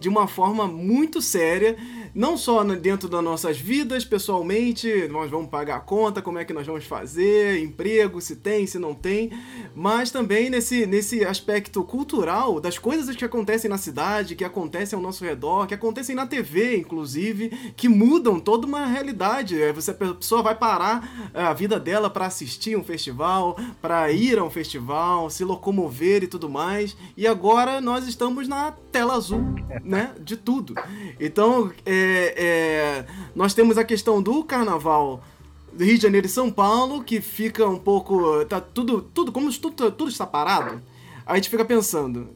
de 0.00 0.08
uma 0.08 0.26
forma 0.26 0.66
muito 0.66 1.20
séria 1.20 1.76
não 2.14 2.36
só 2.36 2.62
dentro 2.64 3.08
das 3.08 3.22
nossas 3.22 3.58
vidas, 3.58 4.04
pessoalmente, 4.04 5.08
nós 5.08 5.30
vamos 5.30 5.48
pagar 5.48 5.76
a 5.76 5.80
conta, 5.80 6.20
como 6.20 6.38
é 6.38 6.44
que 6.44 6.52
nós 6.52 6.66
vamos 6.66 6.84
fazer, 6.84 7.62
emprego, 7.62 8.20
se 8.20 8.36
tem, 8.36 8.66
se 8.66 8.78
não 8.78 8.94
tem, 8.94 9.30
mas 9.74 10.10
também 10.10 10.50
nesse, 10.50 10.86
nesse 10.86 11.24
aspecto 11.24 11.82
cultural 11.84 12.60
das 12.60 12.78
coisas 12.78 13.14
que 13.14 13.24
acontecem 13.24 13.70
na 13.70 13.78
cidade, 13.78 14.34
que 14.34 14.44
acontecem 14.44 14.96
ao 14.96 15.02
nosso 15.02 15.24
redor, 15.24 15.66
que 15.66 15.74
acontecem 15.74 16.16
na 16.16 16.26
TV, 16.26 16.76
inclusive, 16.76 17.72
que 17.76 17.88
mudam 17.88 18.40
toda 18.40 18.66
uma 18.66 18.86
realidade. 18.86 19.60
É, 19.60 19.72
você, 19.72 19.92
a 19.92 19.94
pessoa 19.94 20.42
vai 20.42 20.54
parar 20.54 21.30
a 21.32 21.52
vida 21.52 21.78
dela 21.78 22.10
para 22.10 22.26
assistir 22.26 22.76
um 22.76 22.82
festival, 22.82 23.56
para 23.80 24.10
ir 24.10 24.38
a 24.38 24.44
um 24.44 24.50
festival, 24.50 25.30
se 25.30 25.44
locomover 25.44 26.24
e 26.24 26.26
tudo 26.26 26.48
mais, 26.48 26.96
e 27.16 27.26
agora 27.26 27.80
nós 27.80 28.06
estamos 28.08 28.48
na 28.48 28.72
tela 28.90 29.14
azul, 29.14 29.54
né, 29.90 30.14
de 30.20 30.36
tudo. 30.36 30.72
Então, 31.18 31.72
é, 31.84 32.34
é, 32.36 33.06
nós 33.34 33.54
temos 33.54 33.76
a 33.76 33.82
questão 33.82 34.22
do 34.22 34.44
carnaval 34.44 35.20
do 35.72 35.84
Rio 35.84 35.96
de 35.96 36.02
Janeiro 36.02 36.28
e 36.28 36.30
São 36.30 36.48
Paulo, 36.48 37.02
que 37.02 37.20
fica 37.20 37.66
um 37.66 37.78
pouco. 37.78 38.44
Tá 38.44 38.60
tudo. 38.60 39.02
Tudo, 39.12 39.32
como 39.32 39.52
tudo, 39.52 39.90
tudo 39.90 40.08
está 40.08 40.24
parado, 40.24 40.80
a 41.26 41.34
gente 41.34 41.50
fica 41.50 41.64
pensando. 41.64 42.28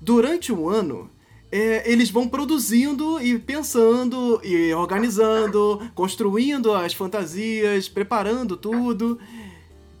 Durante 0.00 0.54
um 0.54 0.70
ano, 0.70 1.10
é, 1.50 1.90
eles 1.90 2.10
vão 2.10 2.26
produzindo 2.26 3.20
e 3.20 3.38
pensando 3.38 4.40
e 4.42 4.72
organizando, 4.72 5.82
construindo 5.94 6.72
as 6.72 6.94
fantasias, 6.94 7.90
preparando 7.90 8.56
tudo. 8.56 9.18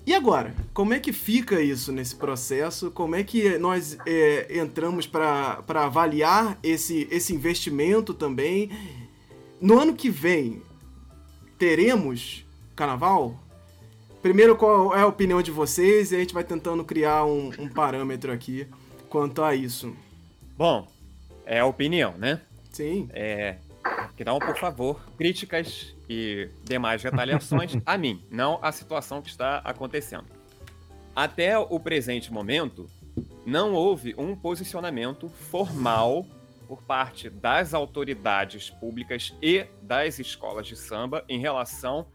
E 0.04 0.12
agora, 0.14 0.52
como 0.74 0.92
é 0.92 0.98
que 0.98 1.12
fica 1.12 1.60
isso 1.60 1.92
nesse 1.92 2.16
processo? 2.16 2.90
Como 2.90 3.14
é 3.14 3.22
que 3.22 3.56
nós 3.58 3.96
é, 4.04 4.58
entramos 4.58 5.06
para 5.06 5.62
avaliar 5.68 6.58
esse, 6.62 7.06
esse 7.10 7.32
investimento 7.32 8.12
também? 8.12 8.68
No 9.60 9.78
ano 9.78 9.94
que 9.94 10.10
vem, 10.10 10.60
teremos 11.56 12.44
carnaval? 12.74 13.38
Primeiro, 14.20 14.56
qual 14.56 14.94
é 14.96 15.02
a 15.02 15.06
opinião 15.06 15.40
de 15.40 15.52
vocês? 15.52 16.10
E 16.10 16.16
a 16.16 16.18
gente 16.18 16.34
vai 16.34 16.42
tentando 16.42 16.84
criar 16.84 17.24
um, 17.24 17.52
um 17.56 17.68
parâmetro 17.68 18.32
aqui 18.32 18.66
quanto 19.08 19.42
a 19.42 19.54
isso. 19.54 19.94
Bom, 20.56 20.88
é 21.46 21.60
a 21.60 21.66
opinião, 21.66 22.16
né? 22.18 22.40
Sim. 22.72 23.08
É, 23.12 23.56
então, 24.18 24.38
por 24.40 24.56
favor, 24.58 25.00
críticas 25.16 25.94
e 26.12 26.50
demais 26.62 27.02
retaliações 27.02 27.76
a 27.86 27.96
mim, 27.96 28.22
não 28.30 28.58
à 28.62 28.70
situação 28.70 29.22
que 29.22 29.30
está 29.30 29.58
acontecendo. 29.58 30.26
Até 31.16 31.58
o 31.58 31.80
presente 31.80 32.32
momento, 32.32 32.88
não 33.44 33.72
houve 33.72 34.14
um 34.16 34.36
posicionamento 34.36 35.28
formal 35.28 36.26
por 36.68 36.82
parte 36.82 37.28
das 37.28 37.74
autoridades 37.74 38.70
públicas 38.70 39.34
e 39.42 39.66
das 39.82 40.18
escolas 40.18 40.66
de 40.66 40.76
samba 40.76 41.24
em 41.28 41.38
relação 41.38 42.06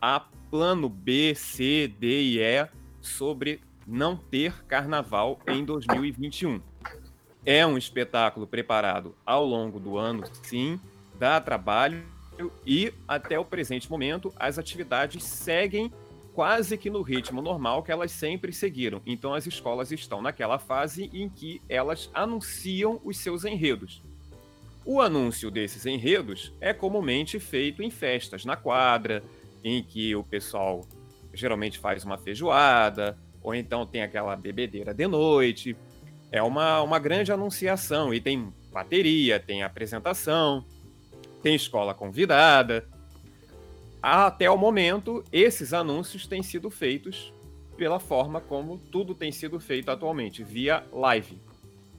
a 0.00 0.20
plano 0.50 0.88
B, 0.88 1.34
C, 1.34 1.88
D 1.98 2.22
e 2.22 2.40
E 2.40 2.68
sobre 3.00 3.60
não 3.86 4.16
ter 4.16 4.64
carnaval 4.64 5.40
em 5.46 5.64
2021. 5.64 6.60
É 7.44 7.66
um 7.66 7.76
espetáculo 7.76 8.46
preparado 8.46 9.14
ao 9.26 9.44
longo 9.44 9.78
do 9.78 9.98
ano, 9.98 10.24
sim, 10.42 10.80
dá 11.18 11.40
trabalho 11.40 12.13
e 12.66 12.92
até 13.06 13.38
o 13.38 13.44
presente 13.44 13.90
momento 13.90 14.32
as 14.36 14.58
atividades 14.58 15.22
seguem 15.22 15.92
quase 16.34 16.76
que 16.76 16.90
no 16.90 17.00
ritmo 17.00 17.40
normal 17.40 17.82
que 17.82 17.92
elas 17.92 18.10
sempre 18.10 18.52
seguiram. 18.52 19.00
Então 19.06 19.32
as 19.34 19.46
escolas 19.46 19.92
estão 19.92 20.20
naquela 20.20 20.58
fase 20.58 21.08
em 21.12 21.28
que 21.28 21.62
elas 21.68 22.10
anunciam 22.12 23.00
os 23.04 23.16
seus 23.18 23.44
enredos. 23.44 24.02
O 24.84 25.00
anúncio 25.00 25.50
desses 25.50 25.86
enredos 25.86 26.52
é 26.60 26.74
comumente 26.74 27.38
feito 27.38 27.82
em 27.82 27.90
festas 27.90 28.44
na 28.44 28.56
quadra, 28.56 29.22
em 29.62 29.82
que 29.82 30.14
o 30.14 30.22
pessoal 30.22 30.86
geralmente 31.32 31.78
faz 31.78 32.04
uma 32.04 32.18
feijoada, 32.18 33.16
ou 33.42 33.54
então 33.54 33.86
tem 33.86 34.02
aquela 34.02 34.36
bebedeira 34.36 34.92
de 34.92 35.06
noite. 35.06 35.76
É 36.30 36.42
uma, 36.42 36.82
uma 36.82 36.98
grande 36.98 37.32
anunciação 37.32 38.12
e 38.12 38.20
tem 38.20 38.52
bateria, 38.72 39.40
tem 39.40 39.62
apresentação, 39.62 40.64
tem 41.44 41.54
escola 41.54 41.92
convidada, 41.92 42.88
até 44.02 44.50
o 44.50 44.56
momento, 44.56 45.22
esses 45.30 45.74
anúncios 45.74 46.26
têm 46.26 46.42
sido 46.42 46.70
feitos 46.70 47.34
pela 47.76 48.00
forma 48.00 48.40
como 48.40 48.78
tudo 48.78 49.14
tem 49.14 49.30
sido 49.30 49.60
feito 49.60 49.90
atualmente, 49.90 50.42
via 50.42 50.86
live. 50.90 51.38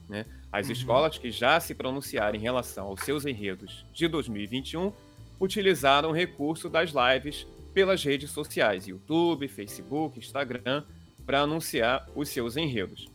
Né? 0.08 0.26
As 0.50 0.66
uhum. 0.66 0.72
escolas 0.72 1.16
que 1.16 1.30
já 1.30 1.60
se 1.60 1.76
pronunciaram 1.76 2.36
em 2.36 2.40
relação 2.40 2.88
aos 2.88 3.02
seus 3.02 3.24
enredos 3.24 3.86
de 3.92 4.08
2021 4.08 4.92
utilizaram 5.38 6.10
o 6.10 6.12
recurso 6.12 6.68
das 6.68 6.90
lives 6.90 7.46
pelas 7.72 8.02
redes 8.02 8.32
sociais, 8.32 8.88
YouTube, 8.88 9.46
Facebook, 9.46 10.18
Instagram, 10.18 10.82
para 11.24 11.42
anunciar 11.42 12.08
os 12.16 12.28
seus 12.30 12.56
enredos. 12.56 13.06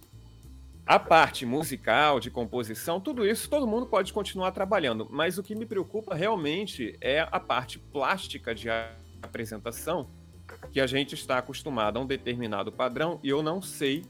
A 0.91 0.99
parte 0.99 1.45
musical, 1.45 2.19
de 2.19 2.29
composição, 2.29 2.99
tudo 2.99 3.25
isso 3.25 3.49
todo 3.49 3.65
mundo 3.65 3.85
pode 3.85 4.11
continuar 4.11 4.51
trabalhando, 4.51 5.07
mas 5.09 5.37
o 5.37 5.41
que 5.41 5.55
me 5.55 5.65
preocupa 5.65 6.13
realmente 6.13 6.97
é 6.99 7.25
a 7.31 7.39
parte 7.39 7.79
plástica 7.79 8.53
de 8.53 8.67
apresentação, 9.23 10.09
que 10.69 10.81
a 10.81 10.85
gente 10.85 11.15
está 11.15 11.37
acostumado 11.37 11.97
a 11.97 12.01
um 12.01 12.05
determinado 12.05 12.73
padrão 12.73 13.21
e 13.23 13.29
eu 13.29 13.41
não 13.41 13.61
sei 13.61 14.03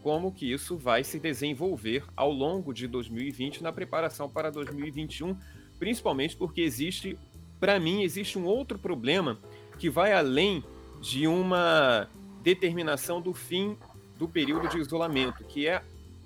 como 0.00 0.30
que 0.30 0.48
isso 0.48 0.76
vai 0.76 1.02
se 1.02 1.18
desenvolver 1.18 2.04
ao 2.14 2.30
longo 2.30 2.72
de 2.72 2.86
2020 2.86 3.60
na 3.60 3.72
preparação 3.72 4.30
para 4.30 4.48
2021, 4.48 5.36
principalmente 5.76 6.36
porque 6.36 6.60
existe, 6.60 7.18
para 7.58 7.80
mim, 7.80 8.04
existe 8.04 8.38
um 8.38 8.44
outro 8.44 8.78
problema 8.78 9.40
que 9.76 9.90
vai 9.90 10.12
além 10.12 10.62
de 11.00 11.26
uma 11.26 12.08
determinação 12.44 13.20
do 13.20 13.34
fim 13.34 13.76
do 14.16 14.28
período 14.28 14.68
de 14.68 14.78
isolamento, 14.78 15.42
que 15.42 15.66
é 15.66 15.82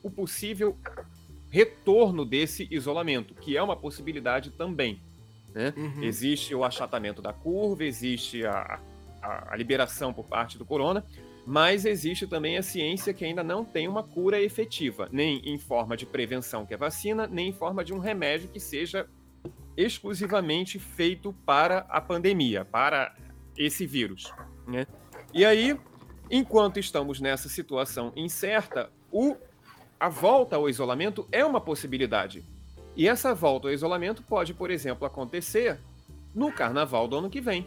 o 0.06 0.10
possível 0.10 0.76
retorno 1.50 2.24
desse 2.24 2.68
isolamento, 2.70 3.34
que 3.34 3.56
é 3.56 3.62
uma 3.62 3.76
possibilidade 3.76 4.50
também. 4.50 5.00
Né? 5.52 5.72
Uhum. 5.76 6.02
Existe 6.02 6.54
o 6.54 6.64
achatamento 6.64 7.20
da 7.20 7.32
curva, 7.32 7.84
existe 7.84 8.46
a, 8.46 8.80
a, 9.22 9.52
a, 9.52 9.56
liberação 9.56 10.12
por 10.12 10.26
parte 10.26 10.58
do 10.58 10.64
corona, 10.64 11.04
mas 11.46 11.84
existe 11.84 12.26
também 12.26 12.56
a 12.56 12.62
ciência 12.62 13.12
que 13.14 13.24
ainda 13.24 13.42
não 13.42 13.64
tem 13.64 13.88
uma 13.88 14.02
cura 14.02 14.40
efetiva, 14.40 15.08
nem 15.10 15.40
em 15.44 15.58
forma 15.58 15.96
de 15.96 16.06
prevenção, 16.06 16.66
que 16.66 16.74
é 16.74 16.76
vacina, 16.76 17.26
nem 17.26 17.48
em 17.48 17.52
forma 17.52 17.84
de 17.84 17.94
um 17.94 17.98
remédio 17.98 18.48
que 18.48 18.60
seja 18.60 19.08
exclusivamente 19.76 20.78
feito 20.78 21.32
para 21.44 21.86
a 21.88 22.00
pandemia, 22.00 22.64
para 22.64 23.14
esse 23.56 23.86
vírus. 23.86 24.32
Né? 24.66 24.86
E 25.32 25.44
aí, 25.44 25.78
enquanto 26.30 26.78
estamos 26.78 27.20
nessa 27.20 27.48
situação 27.48 28.12
incerta, 28.14 28.90
o 29.10 29.36
a 29.98 30.08
volta 30.08 30.56
ao 30.56 30.68
isolamento 30.68 31.26
é 31.32 31.44
uma 31.44 31.60
possibilidade. 31.60 32.44
E 32.94 33.08
essa 33.08 33.34
volta 33.34 33.68
ao 33.68 33.74
isolamento 33.74 34.22
pode, 34.22 34.54
por 34.54 34.70
exemplo, 34.70 35.06
acontecer 35.06 35.78
no 36.34 36.52
carnaval 36.52 37.08
do 37.08 37.16
ano 37.16 37.30
que 37.30 37.40
vem. 37.40 37.66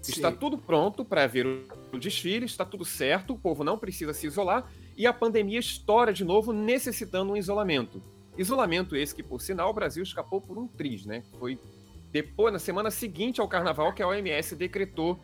Sim. 0.00 0.12
Está 0.12 0.32
tudo 0.32 0.58
pronto 0.58 1.04
para 1.04 1.26
ver 1.26 1.46
o 1.92 1.98
desfile, 1.98 2.46
está 2.46 2.64
tudo 2.64 2.84
certo, 2.84 3.34
o 3.34 3.38
povo 3.38 3.62
não 3.62 3.78
precisa 3.78 4.12
se 4.12 4.26
isolar 4.26 4.70
e 4.96 5.06
a 5.06 5.12
pandemia 5.12 5.60
estoura 5.60 6.12
de 6.12 6.24
novo, 6.24 6.52
necessitando 6.52 7.32
um 7.32 7.36
isolamento. 7.36 8.02
Isolamento 8.36 8.96
esse 8.96 9.14
que, 9.14 9.22
por 9.22 9.40
sinal, 9.40 9.70
o 9.70 9.74
Brasil 9.74 10.02
escapou 10.02 10.40
por 10.40 10.58
um 10.58 10.66
triz, 10.66 11.04
né? 11.04 11.22
Foi 11.38 11.58
depois, 12.10 12.52
na 12.52 12.58
semana 12.58 12.90
seguinte 12.90 13.40
ao 13.40 13.48
carnaval, 13.48 13.92
que 13.94 14.02
a 14.02 14.08
OMS 14.08 14.54
decretou 14.54 15.18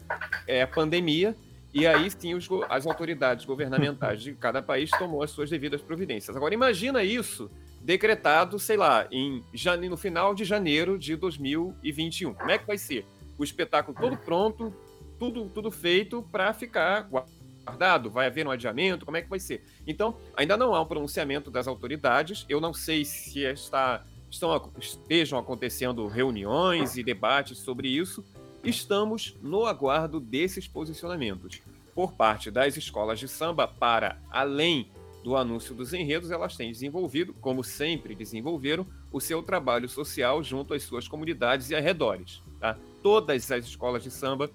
é, 0.47 0.63
a 0.63 0.67
pandemia 0.67 1.37
e 1.73 1.87
aí 1.87 2.11
sim 2.11 2.35
os, 2.35 2.49
as 2.69 2.87
autoridades 2.87 3.45
governamentais 3.45 4.23
de 4.23 4.35
cada 4.35 4.63
país 4.63 4.91
tomou 4.91 5.23
as 5.23 5.31
suas 5.31 5.51
devidas 5.51 5.83
providências. 5.83 6.37
Agora 6.37 6.55
imagina 6.55 7.03
isso 7.03 7.51
decretado, 7.81 8.59
sei 8.59 8.77
lá, 8.77 9.07
em 9.11 9.45
no 9.89 9.97
final 9.97 10.35
de 10.35 10.45
janeiro 10.45 10.99
de 10.99 11.17
2021. 11.17 12.35
Como 12.35 12.51
é 12.51 12.59
que 12.59 12.67
vai 12.67 12.79
ser? 12.79 13.07
O 13.39 13.45
espetáculo 13.45 13.97
todo 13.99 14.17
pronto, 14.17 14.75
tudo, 15.19 15.49
tudo 15.49 15.71
feito 15.71 16.23
para 16.31 16.53
ficar 16.53 17.09
guardado? 17.09 18.11
Vai 18.11 18.27
haver 18.27 18.47
um 18.47 18.51
adiamento? 18.51 19.05
Como 19.05 19.17
é 19.17 19.23
que 19.23 19.29
vai 19.29 19.39
ser? 19.39 19.63
Então, 19.87 20.17
ainda 20.37 20.57
não 20.57 20.75
há 20.75 20.81
um 20.81 20.87
pronunciamento 20.87 21.51
das 21.51 21.69
autoridades. 21.69 22.45
Eu 22.49 22.61
não 22.61 22.75
sei 22.75 23.05
se 23.05 23.45
está, 23.45 24.05
estão, 24.31 24.73
estejam 24.79 25.39
acontecendo 25.39 26.07
reuniões 26.07 26.97
e 26.97 27.03
debates 27.03 27.59
sobre 27.59 27.89
isso, 27.89 28.25
Estamos 28.69 29.35
no 29.41 29.65
aguardo 29.65 30.21
desses 30.21 30.69
posicionamentos. 30.69 31.63
Por 31.95 32.13
parte 32.13 32.51
das 32.51 32.77
escolas 32.77 33.19
de 33.19 33.27
samba, 33.27 33.67
para 33.67 34.21
além 34.31 34.91
do 35.25 35.37
anúncio 35.37 35.75
dos 35.75 35.95
enredos, 35.95 36.31
elas 36.31 36.55
têm 36.55 36.71
desenvolvido, 36.71 37.33
como 37.41 37.65
sempre 37.65 38.15
desenvolveram, 38.15 38.87
o 39.11 39.23
seu 39.23 39.43
trabalho 39.43 39.89
social 39.89 40.43
junto 40.43 40.75
às 40.75 40.83
suas 40.83 41.09
comunidades 41.09 41.71
e 41.71 41.75
arredores. 41.75 42.43
Tá? 42.61 42.77
Todas 43.03 43.51
as 43.51 43.65
escolas 43.65 44.03
de 44.03 44.11
samba 44.11 44.51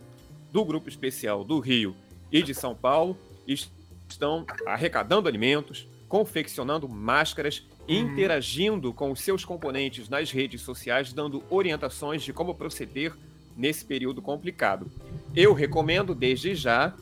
do 0.52 0.64
Grupo 0.64 0.88
Especial 0.88 1.44
do 1.44 1.58
Rio 1.58 1.96
e 2.32 2.44
de 2.44 2.54
São 2.54 2.76
Paulo 2.76 3.18
estão 3.48 4.46
arrecadando 4.68 5.28
alimentos, 5.28 5.88
confeccionando 6.08 6.88
máscaras 6.88 7.64
interagindo 7.88 8.94
com 8.94 9.12
os 9.12 9.22
seus 9.22 9.44
componentes 9.44 10.08
nas 10.08 10.30
redes 10.30 10.62
sociais, 10.62 11.12
dando 11.12 11.44
orientações 11.50 12.22
de 12.22 12.32
como 12.32 12.54
proceder 12.54 13.12
nesse 13.56 13.86
período 13.86 14.22
complicado. 14.22 14.92
Eu 15.36 15.54
recomendo 15.54 16.14
desde 16.14 16.56
já 16.56 16.94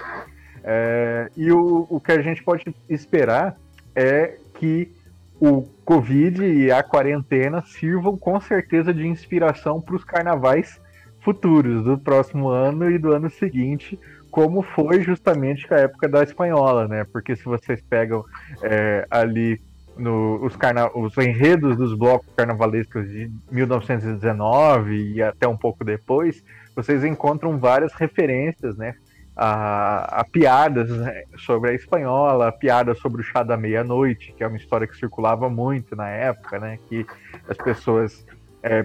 É, 0.65 1.31
e 1.37 1.51
o, 1.51 1.87
o 1.89 2.01
que 2.01 2.13
a 2.13 2.21
gente 2.21 2.43
pode 2.43 2.65
esperar 2.89 3.57
é 3.95 4.37
que 4.55 4.93
o 5.41 5.63
Covid 5.85 6.45
e 6.45 6.71
a 6.71 6.83
quarentena 6.83 7.63
sirvam 7.63 8.17
com 8.17 8.41
certeza 8.41 8.93
de 8.93 9.07
inspiração 9.07 9.81
para 9.81 9.95
os 9.95 10.05
carnavais 10.05 10.81
futuros 11.21 11.85
do 11.85 11.99
próximo 11.99 12.49
ano 12.49 12.91
e 12.91 12.99
do 12.99 13.13
ano 13.13 13.31
seguinte, 13.31 13.99
como 14.31 14.63
foi 14.63 15.03
justamente 15.03 15.73
a 15.73 15.79
época 15.79 16.09
da 16.09 16.23
espanhola, 16.23 16.87
né? 16.87 17.05
Porque 17.05 17.37
se 17.37 17.45
vocês 17.45 17.81
pegam 17.81 18.25
é, 18.63 19.07
ali 19.11 19.61
no, 19.99 20.45
os, 20.45 20.57
carna 20.57 20.91
os 20.97 21.17
enredos 21.19 21.77
dos 21.77 21.95
blocos 21.95 22.29
carnavalescos 22.37 23.07
de 23.09 23.31
1919 23.51 25.15
e 25.15 25.23
até 25.23 25.47
um 25.47 25.57
pouco 25.57 25.85
depois, 25.85 26.43
vocês 26.75 27.05
encontram 27.05 27.59
várias 27.59 27.93
referências, 27.93 28.77
né? 28.77 28.95
A, 29.37 30.21
a 30.21 30.25
piadas 30.25 30.91
né, 30.91 31.23
sobre 31.37 31.71
a 31.71 31.75
espanhola, 31.75 32.49
a 32.49 32.53
piada 32.53 32.93
sobre 32.95 33.21
o 33.21 33.25
chá 33.25 33.45
da 33.45 33.57
meia-noite, 33.57 34.33
que 34.37 34.43
é 34.43 34.47
uma 34.47 34.57
história 34.57 34.87
que 34.87 34.97
circulava 34.97 35.49
muito 35.49 35.95
na 35.95 36.09
época, 36.09 36.59
né? 36.59 36.79
Que 36.89 37.07
as 37.49 37.57
pessoas, 37.57 38.25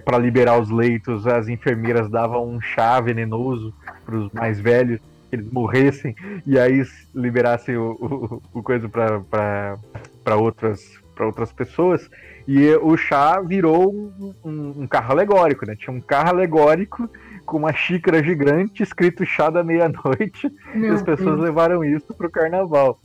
para 0.06 0.18
liberar 0.18 0.60
os 0.60 0.70
leitos, 0.70 1.26
as 1.26 1.48
enfermeiras 1.48 2.10
davam 2.10 2.48
um 2.48 2.62
chá 2.62 3.00
venenoso 3.00 3.74
para 4.06 4.16
os 4.16 4.32
mais 4.32 4.60
velhos, 4.60 5.00
que 5.30 5.38
eles 5.38 5.52
morressem, 5.52 6.16
e 6.46 6.60
aí 6.60 6.84
liberassem 7.16 7.76
o, 7.76 8.42
o, 8.54 8.60
o 8.60 8.64
coisa 8.64 8.88
para 8.88 10.36
outras, 10.36 11.03
pra 11.16 11.26
outras 11.26 11.52
pessoas. 11.52 12.10
E 12.48 12.70
o 12.76 12.98
chá 12.98 13.40
virou 13.42 13.94
um, 13.94 14.34
um, 14.44 14.74
um 14.84 14.88
carro 14.88 15.12
alegórico, 15.14 15.66
né? 15.66 15.76
Tinha 15.76 15.96
um 15.96 16.02
carro 16.02 16.30
alegórico 16.30 17.10
com 17.46 17.58
uma 17.58 17.74
xícara 17.74 18.24
gigante 18.24 18.84
escrito 18.84 19.26
chá 19.26 19.50
da 19.50 19.64
meia-noite 19.64 20.52
e 20.76 20.88
as 20.88 21.02
pessoas 21.02 21.36
Deus. 21.36 21.42
levaram 21.42 21.84
isso 21.84 22.14
pro 22.14 22.30
carnaval. 22.30 23.00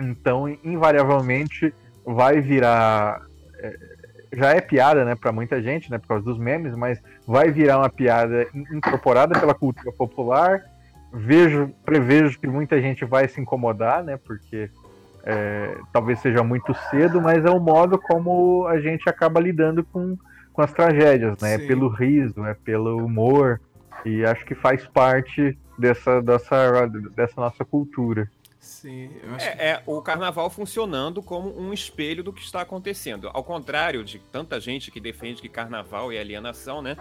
Então, 0.00 0.48
invariavelmente, 0.64 1.72
vai 2.04 2.40
virar. 2.40 3.20
é, 3.58 3.76
Já 4.36 4.50
é 4.50 4.60
piada, 4.60 5.04
né, 5.04 5.14
para 5.14 5.30
muita 5.32 5.62
gente, 5.62 5.90
né, 5.90 5.98
por 5.98 6.08
causa 6.08 6.24
dos 6.24 6.38
memes, 6.38 6.74
mas 6.76 6.98
vai 7.26 7.50
virar 7.50 7.78
uma 7.78 7.88
piada 7.88 8.46
in- 8.54 8.76
incorporada 8.76 9.38
pela 9.38 9.54
cultura 9.54 9.92
popular. 9.92 10.60
Vejo, 11.12 11.70
prevejo 11.84 12.40
que 12.40 12.46
muita 12.48 12.80
gente 12.82 13.04
vai 13.04 13.28
se 13.28 13.40
incomodar, 13.40 14.02
né, 14.02 14.16
porque 14.16 14.68
é, 15.24 15.78
talvez 15.92 16.18
seja 16.20 16.42
muito 16.42 16.74
cedo, 16.90 17.20
mas 17.20 17.44
é 17.44 17.50
o 17.50 17.58
modo 17.58 17.98
como 17.98 18.66
a 18.66 18.78
gente 18.78 19.08
acaba 19.08 19.40
lidando 19.40 19.82
com, 19.84 20.16
com 20.52 20.62
as 20.62 20.72
tragédias, 20.72 21.38
né? 21.40 21.54
É 21.54 21.58
pelo 21.58 21.88
riso, 21.88 22.44
é 22.44 22.54
pelo 22.54 22.98
humor, 23.04 23.60
e 24.04 24.24
acho 24.24 24.44
que 24.44 24.54
faz 24.54 24.86
parte 24.86 25.56
dessa, 25.78 26.20
dessa, 26.20 26.86
dessa 27.16 27.40
nossa 27.40 27.64
cultura. 27.64 28.30
Sim, 28.60 29.10
eu 29.22 29.34
acho 29.34 29.52
que... 29.52 29.62
É, 29.62 29.70
é 29.70 29.82
o 29.86 30.00
carnaval 30.00 30.48
funcionando 30.50 31.22
como 31.22 31.58
um 31.58 31.72
espelho 31.72 32.22
do 32.22 32.32
que 32.32 32.42
está 32.42 32.60
acontecendo. 32.62 33.30
Ao 33.32 33.42
contrário 33.44 34.04
de 34.04 34.18
tanta 34.18 34.60
gente 34.60 34.90
que 34.90 35.00
defende 35.00 35.42
que 35.42 35.48
carnaval 35.48 36.12
é 36.12 36.18
alienação, 36.18 36.80
né? 36.80 36.96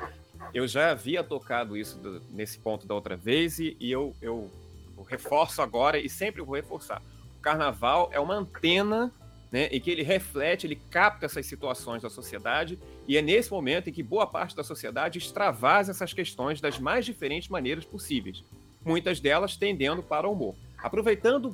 Eu 0.54 0.68
já 0.68 0.92
havia 0.92 1.24
tocado 1.24 1.78
isso 1.78 1.98
do- 2.00 2.22
nesse 2.32 2.60
ponto 2.60 2.86
da 2.86 2.94
outra 2.94 3.16
vez 3.16 3.60
e, 3.60 3.78
e 3.80 3.92
eu, 3.92 4.14
eu, 4.22 4.50
eu 4.98 5.04
reforço 5.04 5.62
agora 5.62 5.98
e 5.98 6.10
sempre 6.10 6.42
vou 6.42 6.56
reforçar. 6.56 7.02
Carnaval 7.44 8.10
é 8.14 8.20
uma 8.20 8.34
antena, 8.36 9.12
né? 9.52 9.68
E 9.72 9.80
que 9.80 9.92
ele 9.92 10.02
reflete, 10.02 10.66
ele 10.66 10.78
capta 10.90 11.26
essas 11.28 11.46
situações 11.46 12.02
da 12.02 12.10
sociedade 12.10 12.80
e 13.08 13.18
é 13.18 13.22
nesse 13.22 13.52
momento 13.52 13.90
em 13.90 13.94
que 13.94 14.02
boa 14.02 14.26
parte 14.26 14.56
da 14.56 14.64
sociedade 14.64 15.20
extravasa 15.20 15.92
essas 15.92 16.14
questões 16.14 16.60
das 16.62 16.80
mais 16.80 17.06
diferentes 17.06 17.50
maneiras 17.50 17.86
possíveis. 17.86 18.44
Muitas 18.84 19.20
delas 19.20 19.56
tendendo 19.58 20.02
para 20.02 20.28
o 20.28 20.32
humor. 20.32 20.56
Aproveitando 20.82 21.50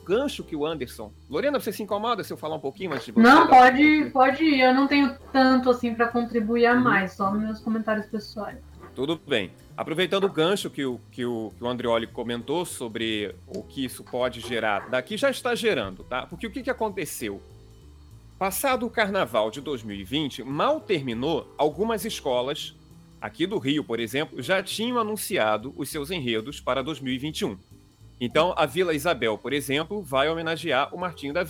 o 0.00 0.04
gancho 0.04 0.42
que 0.44 0.56
o 0.56 0.64
Anderson. 0.64 1.12
Lorena, 1.28 1.60
você 1.60 1.72
se 1.72 1.82
incomoda 1.82 2.24
se 2.24 2.32
eu 2.32 2.36
falar 2.36 2.56
um 2.56 2.60
pouquinho 2.60 2.92
antes 2.92 3.06
de 3.06 3.12
você? 3.12 3.20
Não, 3.20 3.46
pode, 3.48 4.10
pode 4.12 4.44
ir. 4.44 4.60
Eu 4.60 4.74
não 4.74 4.86
tenho 4.86 5.16
tanto 5.32 5.70
assim 5.70 5.94
pra 5.94 6.08
contribuir 6.08 6.66
a 6.66 6.74
Uhum. 6.74 6.80
mais, 6.80 7.12
só 7.12 7.30
nos 7.32 7.42
meus 7.42 7.60
comentários 7.60 8.06
pessoais. 8.06 8.58
Tudo 8.94 9.20
bem. 9.26 9.50
Aproveitando 9.82 10.22
o 10.22 10.28
gancho 10.28 10.70
que 10.70 10.84
o, 10.84 11.00
que 11.10 11.24
o, 11.24 11.52
que 11.58 11.64
o 11.64 11.66
Andrioli 11.66 12.06
comentou 12.06 12.64
sobre 12.64 13.34
o 13.48 13.64
que 13.64 13.84
isso 13.84 14.04
pode 14.04 14.38
gerar, 14.38 14.88
daqui 14.88 15.16
já 15.16 15.28
está 15.28 15.56
gerando, 15.56 16.04
tá? 16.04 16.24
Porque 16.24 16.46
o 16.46 16.52
que, 16.52 16.62
que 16.62 16.70
aconteceu? 16.70 17.42
Passado 18.38 18.86
o 18.86 18.90
carnaval 18.90 19.50
de 19.50 19.60
2020, 19.60 20.44
mal 20.44 20.80
terminou, 20.80 21.52
algumas 21.58 22.04
escolas, 22.04 22.76
aqui 23.20 23.44
do 23.44 23.58
Rio, 23.58 23.82
por 23.82 23.98
exemplo, 23.98 24.40
já 24.40 24.62
tinham 24.62 25.00
anunciado 25.00 25.74
os 25.76 25.88
seus 25.88 26.12
enredos 26.12 26.60
para 26.60 26.80
2021. 26.80 27.58
Então, 28.20 28.54
a 28.56 28.66
Vila 28.66 28.94
Isabel, 28.94 29.36
por 29.36 29.52
exemplo, 29.52 30.00
vai 30.00 30.28
homenagear 30.28 30.94
o 30.94 30.96
Martinho 30.96 31.34
da 31.34 31.44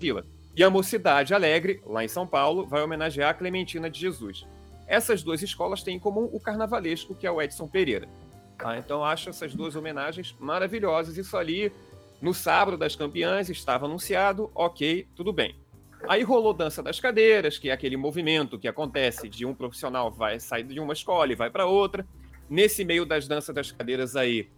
Vila. 0.00 0.24
E 0.56 0.64
a 0.64 0.70
Mocidade 0.70 1.34
Alegre, 1.34 1.82
lá 1.84 2.02
em 2.02 2.08
São 2.08 2.26
Paulo, 2.26 2.64
vai 2.64 2.82
homenagear 2.82 3.28
a 3.28 3.34
Clementina 3.34 3.90
de 3.90 4.00
Jesus. 4.00 4.46
Essas 4.86 5.22
duas 5.22 5.42
escolas 5.42 5.82
têm 5.82 5.96
em 5.96 6.00
comum 6.00 6.28
o 6.32 6.40
carnavalesco, 6.40 7.14
que 7.14 7.26
é 7.26 7.30
o 7.30 7.40
Edson 7.40 7.66
Pereira. 7.66 8.08
tá? 8.58 8.78
Então, 8.78 9.04
acho 9.04 9.30
essas 9.30 9.54
duas 9.54 9.76
homenagens 9.76 10.34
maravilhosas. 10.38 11.16
Isso 11.16 11.36
ali, 11.36 11.72
no 12.20 12.34
sábado 12.34 12.76
das 12.76 12.94
campeãs, 12.94 13.48
estava 13.48 13.86
anunciado, 13.86 14.50
ok, 14.54 15.06
tudo 15.14 15.32
bem. 15.32 15.56
Aí 16.06 16.22
rolou 16.22 16.52
Dança 16.52 16.82
das 16.82 17.00
Cadeiras, 17.00 17.58
que 17.58 17.70
é 17.70 17.72
aquele 17.72 17.96
movimento 17.96 18.58
que 18.58 18.68
acontece 18.68 19.28
de 19.28 19.46
um 19.46 19.54
profissional 19.54 20.10
vai 20.10 20.38
sair 20.38 20.64
de 20.64 20.78
uma 20.78 20.92
escola 20.92 21.32
e 21.32 21.34
vai 21.34 21.48
para 21.48 21.66
outra. 21.66 22.06
Nesse 22.48 22.84
meio 22.84 23.06
das 23.06 23.26
Danças 23.26 23.54
das 23.54 23.72
Cadeiras 23.72 24.14
aí, 24.14 24.50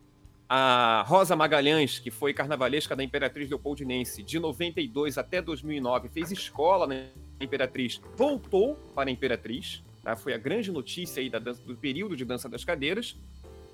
a 0.48 1.04
Rosa 1.06 1.36
Magalhães, 1.36 1.98
que 2.00 2.10
foi 2.10 2.32
carnavalesca 2.32 2.96
da 2.96 3.02
Imperatriz 3.02 3.48
Leopoldinense 3.48 4.22
de 4.22 4.38
92 4.38 5.18
até 5.18 5.40
2009, 5.40 6.08
fez 6.08 6.32
escola 6.32 6.86
na 6.86 7.06
Imperatriz, 7.40 8.00
voltou 8.16 8.76
para 8.94 9.08
a 9.08 9.12
Imperatriz, 9.12 9.82
tá? 10.06 10.14
Foi 10.14 10.32
a 10.32 10.38
grande 10.38 10.70
notícia 10.70 11.20
aí 11.20 11.28
da 11.28 11.40
dança- 11.40 11.60
do 11.64 11.76
período 11.76 12.16
de 12.16 12.24
Dança 12.24 12.48
das 12.48 12.64
Cadeiras, 12.64 13.16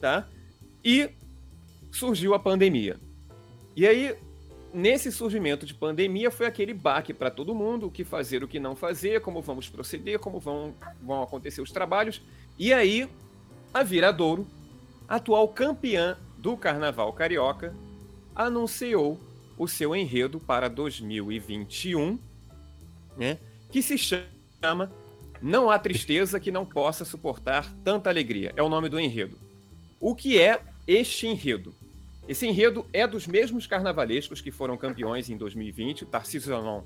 tá? 0.01 0.27
E 0.83 1.11
surgiu 1.91 2.33
a 2.33 2.39
pandemia. 2.39 2.99
E 3.77 3.87
aí, 3.87 4.17
nesse 4.73 5.13
surgimento 5.13 5.67
de 5.67 5.75
pandemia, 5.75 6.31
foi 6.31 6.47
aquele 6.47 6.73
baque 6.73 7.13
para 7.13 7.31
todo 7.31 7.55
mundo, 7.55 7.87
o 7.87 7.91
que 7.91 8.03
fazer, 8.03 8.43
o 8.43 8.49
que 8.49 8.59
não 8.59 8.75
fazer, 8.75 9.21
como 9.21 9.43
vamos 9.43 9.69
proceder, 9.69 10.19
como 10.19 10.41
vão, 10.41 10.75
vão 11.03 11.23
acontecer 11.23 11.61
os 11.61 11.71
trabalhos. 11.71 12.23
E 12.59 12.73
aí, 12.73 13.07
a 13.75 13.83
Viradouro, 13.83 14.47
atual 15.07 15.47
campeã 15.49 16.17
do 16.39 16.57
Carnaval 16.57 17.13
Carioca, 17.13 17.77
anunciou 18.35 19.21
o 19.59 19.69
seu 19.69 19.95
enredo 19.95 20.41
para 20.41 20.67
2021, 20.67 22.19
né? 23.19 23.39
Que 23.71 23.83
se 23.83 23.99
chama 23.99 24.91
Não 25.43 25.69
há 25.69 25.79
tristeza 25.79 26.39
que 26.39 26.53
não 26.53 26.65
possa 26.65 27.05
suportar 27.05 27.71
tanta 27.83 28.09
alegria. 28.09 28.53
É 28.57 28.63
o 28.63 28.69
nome 28.69 28.89
do 28.89 29.01
enredo. 29.01 29.37
O 30.01 30.15
que 30.15 30.41
é 30.41 30.61
este 30.87 31.27
enredo? 31.27 31.75
Esse 32.29 32.47
enredo 32.47 32.87
é 32.93 33.07
dos 33.07 33.27
mesmos 33.27 33.67
carnavalescos 33.67 34.41
que 34.41 34.53
foram 34.53 34.77
campeões 34.77 35.29
em 35.29 35.37
2020, 35.37 36.05
o 36.05 36.07
Tarcísio 36.07 36.51
Zanon 36.51 36.83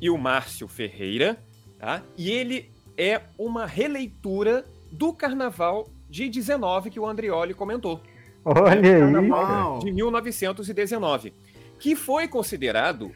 e 0.00 0.10
o 0.10 0.18
Márcio 0.18 0.66
Ferreira, 0.66 1.38
tá? 1.78 2.02
E 2.18 2.30
ele 2.30 2.68
é 2.98 3.22
uma 3.38 3.64
releitura 3.64 4.64
do 4.90 5.12
carnaval 5.12 5.88
de 6.10 6.28
19 6.28 6.90
que 6.90 6.98
o 6.98 7.06
Andrioli 7.06 7.54
comentou. 7.54 8.00
Olha 8.44 8.96
aí. 8.96 9.28
Uau. 9.30 9.78
De 9.78 9.92
1919, 9.92 11.32
que 11.78 11.94
foi 11.94 12.26
considerado 12.26 13.12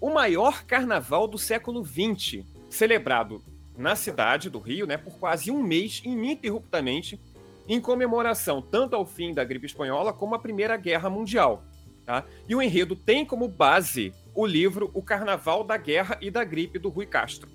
o 0.00 0.10
maior 0.10 0.64
carnaval 0.64 1.26
do 1.26 1.36
século 1.36 1.84
XX, 1.84 2.44
celebrado 2.70 3.42
na 3.76 3.96
cidade 3.96 4.48
do 4.48 4.58
Rio, 4.58 4.86
né, 4.86 4.96
por 4.96 5.18
quase 5.18 5.50
um 5.50 5.62
mês, 5.62 6.00
ininterruptamente, 6.04 7.20
em 7.68 7.80
comemoração 7.80 8.60
tanto 8.62 8.94
ao 8.94 9.06
fim 9.06 9.32
da 9.32 9.44
gripe 9.44 9.66
espanhola 9.66 10.12
como 10.12 10.34
à 10.34 10.38
Primeira 10.38 10.76
Guerra 10.76 11.08
Mundial. 11.08 11.64
Tá? 12.04 12.24
E 12.46 12.54
o 12.54 12.60
enredo 12.60 12.94
tem 12.94 13.24
como 13.24 13.48
base 13.48 14.12
o 14.34 14.46
livro 14.46 14.90
O 14.92 15.02
Carnaval 15.02 15.64
da 15.64 15.76
Guerra 15.76 16.18
e 16.20 16.30
da 16.30 16.44
Gripe, 16.44 16.78
do 16.78 16.88
Rui 16.88 17.06
Castro. 17.06 17.48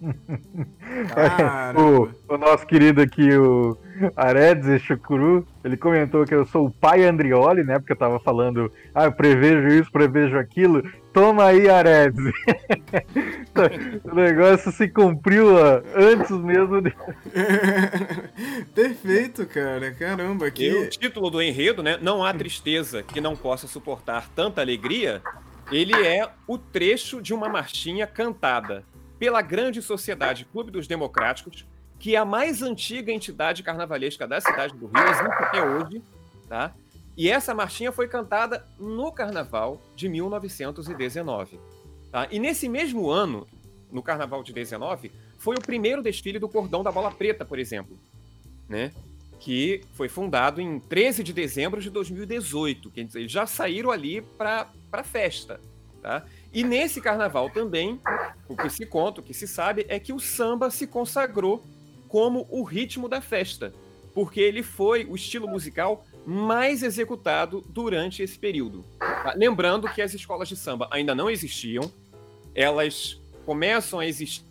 O, 1.74 2.34
o 2.34 2.36
nosso 2.36 2.66
querido 2.66 3.00
aqui, 3.00 3.34
o 3.34 3.78
Aredes 4.14 4.82
Chucuru, 4.82 5.46
ele 5.64 5.76
comentou 5.76 6.26
que 6.26 6.34
eu 6.34 6.44
sou 6.44 6.66
o 6.66 6.70
pai 6.70 7.04
Andrioli, 7.04 7.64
né? 7.64 7.78
Porque 7.78 7.92
eu 7.92 7.96
tava 7.96 8.18
falando, 8.20 8.70
ah, 8.94 9.04
eu 9.04 9.12
prevejo 9.12 9.68
isso, 9.68 9.90
prevejo 9.90 10.36
aquilo. 10.36 10.82
Toma 11.12 11.46
aí, 11.46 11.68
Aredes. 11.68 12.32
o 14.04 14.14
negócio 14.14 14.72
se 14.72 14.88
cumpriu 14.88 15.54
ó, 15.54 15.82
antes 15.94 16.30
mesmo 16.30 16.80
de. 16.80 16.94
Perfeito, 18.74 19.46
cara. 19.46 19.92
Caramba, 19.92 20.46
E 20.46 20.48
o 20.48 20.52
que. 20.52 20.86
título 20.88 21.28
do 21.30 21.42
enredo, 21.42 21.82
né? 21.82 21.98
Não 22.00 22.24
há 22.24 22.32
tristeza 22.32 23.02
que 23.02 23.20
não 23.20 23.36
possa 23.36 23.66
suportar 23.66 24.28
tanta 24.34 24.60
alegria. 24.60 25.22
Ele 25.70 25.94
é 26.06 26.28
o 26.46 26.56
trecho 26.56 27.20
de 27.20 27.32
uma 27.34 27.48
marchinha 27.48 28.06
cantada 28.06 28.84
pela 29.18 29.40
grande 29.40 29.80
sociedade 29.80 30.44
Clube 30.46 30.70
dos 30.70 30.86
Democráticos, 30.86 31.66
que 31.98 32.16
é 32.16 32.18
a 32.18 32.24
mais 32.24 32.62
antiga 32.62 33.12
entidade 33.12 33.62
carnavalesca 33.62 34.26
da 34.26 34.40
cidade 34.40 34.74
do 34.74 34.86
Rio, 34.86 35.04
existe 35.04 35.42
até 35.44 35.62
hoje, 35.62 36.02
tá? 36.48 36.74
E 37.16 37.28
essa 37.28 37.54
marchinha 37.54 37.92
foi 37.92 38.08
cantada 38.08 38.66
no 38.78 39.12
Carnaval 39.12 39.80
de 39.94 40.08
1919, 40.08 41.60
tá? 42.10 42.26
E 42.30 42.38
nesse 42.38 42.68
mesmo 42.68 43.10
ano, 43.10 43.46
no 43.90 44.02
Carnaval 44.02 44.42
de 44.42 44.52
19, 44.52 45.12
foi 45.36 45.56
o 45.56 45.60
primeiro 45.60 46.02
desfile 46.02 46.38
do 46.38 46.48
Cordão 46.48 46.82
da 46.82 46.90
Bola 46.90 47.10
Preta, 47.10 47.44
por 47.44 47.58
exemplo, 47.58 47.98
né? 48.68 48.92
que 49.42 49.82
foi 49.94 50.08
fundado 50.08 50.60
em 50.60 50.78
13 50.78 51.24
de 51.24 51.32
dezembro 51.32 51.80
de 51.80 51.90
2018. 51.90 52.92
Quer 52.92 53.04
dizer, 53.04 53.18
eles 53.18 53.32
já 53.32 53.44
saíram 53.44 53.90
ali 53.90 54.22
para 54.22 54.70
a 54.92 55.02
festa. 55.02 55.60
Tá? 56.00 56.24
E 56.52 56.62
nesse 56.62 57.00
carnaval 57.00 57.50
também, 57.50 58.00
o 58.48 58.56
que 58.56 58.70
se 58.70 58.86
conta, 58.86 59.20
o 59.20 59.24
que 59.24 59.34
se 59.34 59.48
sabe, 59.48 59.84
é 59.88 59.98
que 59.98 60.12
o 60.12 60.20
samba 60.20 60.70
se 60.70 60.86
consagrou 60.86 61.64
como 62.06 62.46
o 62.50 62.62
ritmo 62.62 63.08
da 63.08 63.20
festa, 63.20 63.74
porque 64.14 64.38
ele 64.40 64.62
foi 64.62 65.06
o 65.06 65.16
estilo 65.16 65.48
musical 65.48 66.06
mais 66.26 66.82
executado 66.82 67.64
durante 67.68 68.22
esse 68.22 68.38
período. 68.38 68.84
tá? 68.98 69.34
Lembrando 69.36 69.88
que 69.92 70.02
as 70.02 70.14
escolas 70.14 70.48
de 70.48 70.56
samba 70.56 70.88
ainda 70.90 71.14
não 71.14 71.28
existiam, 71.30 71.92
elas 72.54 73.20
começam 73.44 73.98
a 73.98 74.06
existir 74.06 74.44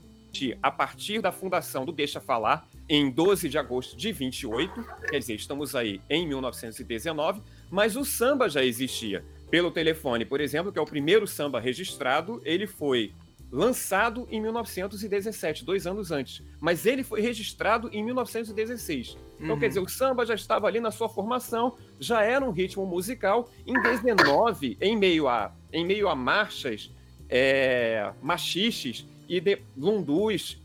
a 0.62 0.72
partir 0.72 1.22
da 1.22 1.32
fundação 1.32 1.86
do 1.86 1.92
Deixa 1.92 2.20
Falar, 2.20 2.68
em 2.88 3.10
12 3.10 3.48
de 3.48 3.58
agosto 3.58 3.96
de 3.96 4.12
28, 4.12 4.86
quer 5.10 5.20
dizer, 5.20 5.36
estamos 5.36 5.76
aí 5.76 6.02
em 6.10 6.28
1919, 6.28 7.42
mas 7.70 7.96
o 7.96 8.04
samba 8.04 8.50
já 8.50 8.64
existia. 8.64 9.24
Pelo 9.50 9.72
telefone, 9.72 10.26
por 10.26 10.40
exemplo, 10.40 10.72
que 10.72 10.80
é 10.80 10.82
o 10.82 10.86
primeiro 10.86 11.28
samba 11.28 11.60
registrado, 11.60 12.42
ele 12.46 12.66
foi 12.66 13.14
lançado 13.52 14.28
em 14.32 14.40
1917, 14.42 15.66
dois 15.66 15.86
anos 15.86 16.12
antes. 16.12 16.42
Mas 16.60 16.86
ele 16.86 17.04
foi 17.04 17.22
registrado 17.22 17.90
em 17.92 18.04
1916. 18.04 19.18
Então, 19.40 19.56
Uhum. 19.56 19.60
quer 19.60 19.68
dizer, 19.68 19.80
o 19.82 19.90
samba 19.90 20.26
já 20.26 20.36
estava 20.36 20.68
ali 20.68 20.80
na 20.80 20.92
sua 20.92 21.10
formação, 21.10 21.76
já 22.00 22.22
era 22.24 22.46
um 22.46 22.52
ritmo 22.52 22.86
musical. 22.86 23.50
Em 23.68 23.74
19, 23.82 24.78
em 24.80 24.96
meio 24.96 25.28
a, 25.28 25.52
em 25.74 25.86
meio 25.86 26.08
a 26.08 26.16
marchas, 26.16 26.90
é, 27.30 28.12
machiches 28.22 29.06
e 29.28 29.40
de, 29.40 29.62
lundus 29.78 30.60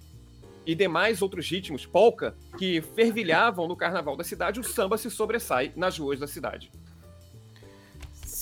e 0.64 0.75
demais 0.75 1.22
outros 1.22 1.49
ritmos, 1.49 1.87
polca, 1.87 2.35
que 2.59 2.81
fervilhavam 2.81 3.68
no 3.68 3.77
carnaval 3.77 4.16
da 4.16 4.25
cidade, 4.25 4.59
o 4.59 4.64
samba 4.64 4.99
se 4.99 5.11
sobressai 5.11 5.72
nas 5.77 5.99
ruas 5.99 6.18
da 6.18 6.27
cidade. 6.27 6.70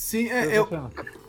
Sim, 0.05 0.29
é, 0.29 0.59
eu, 0.59 0.69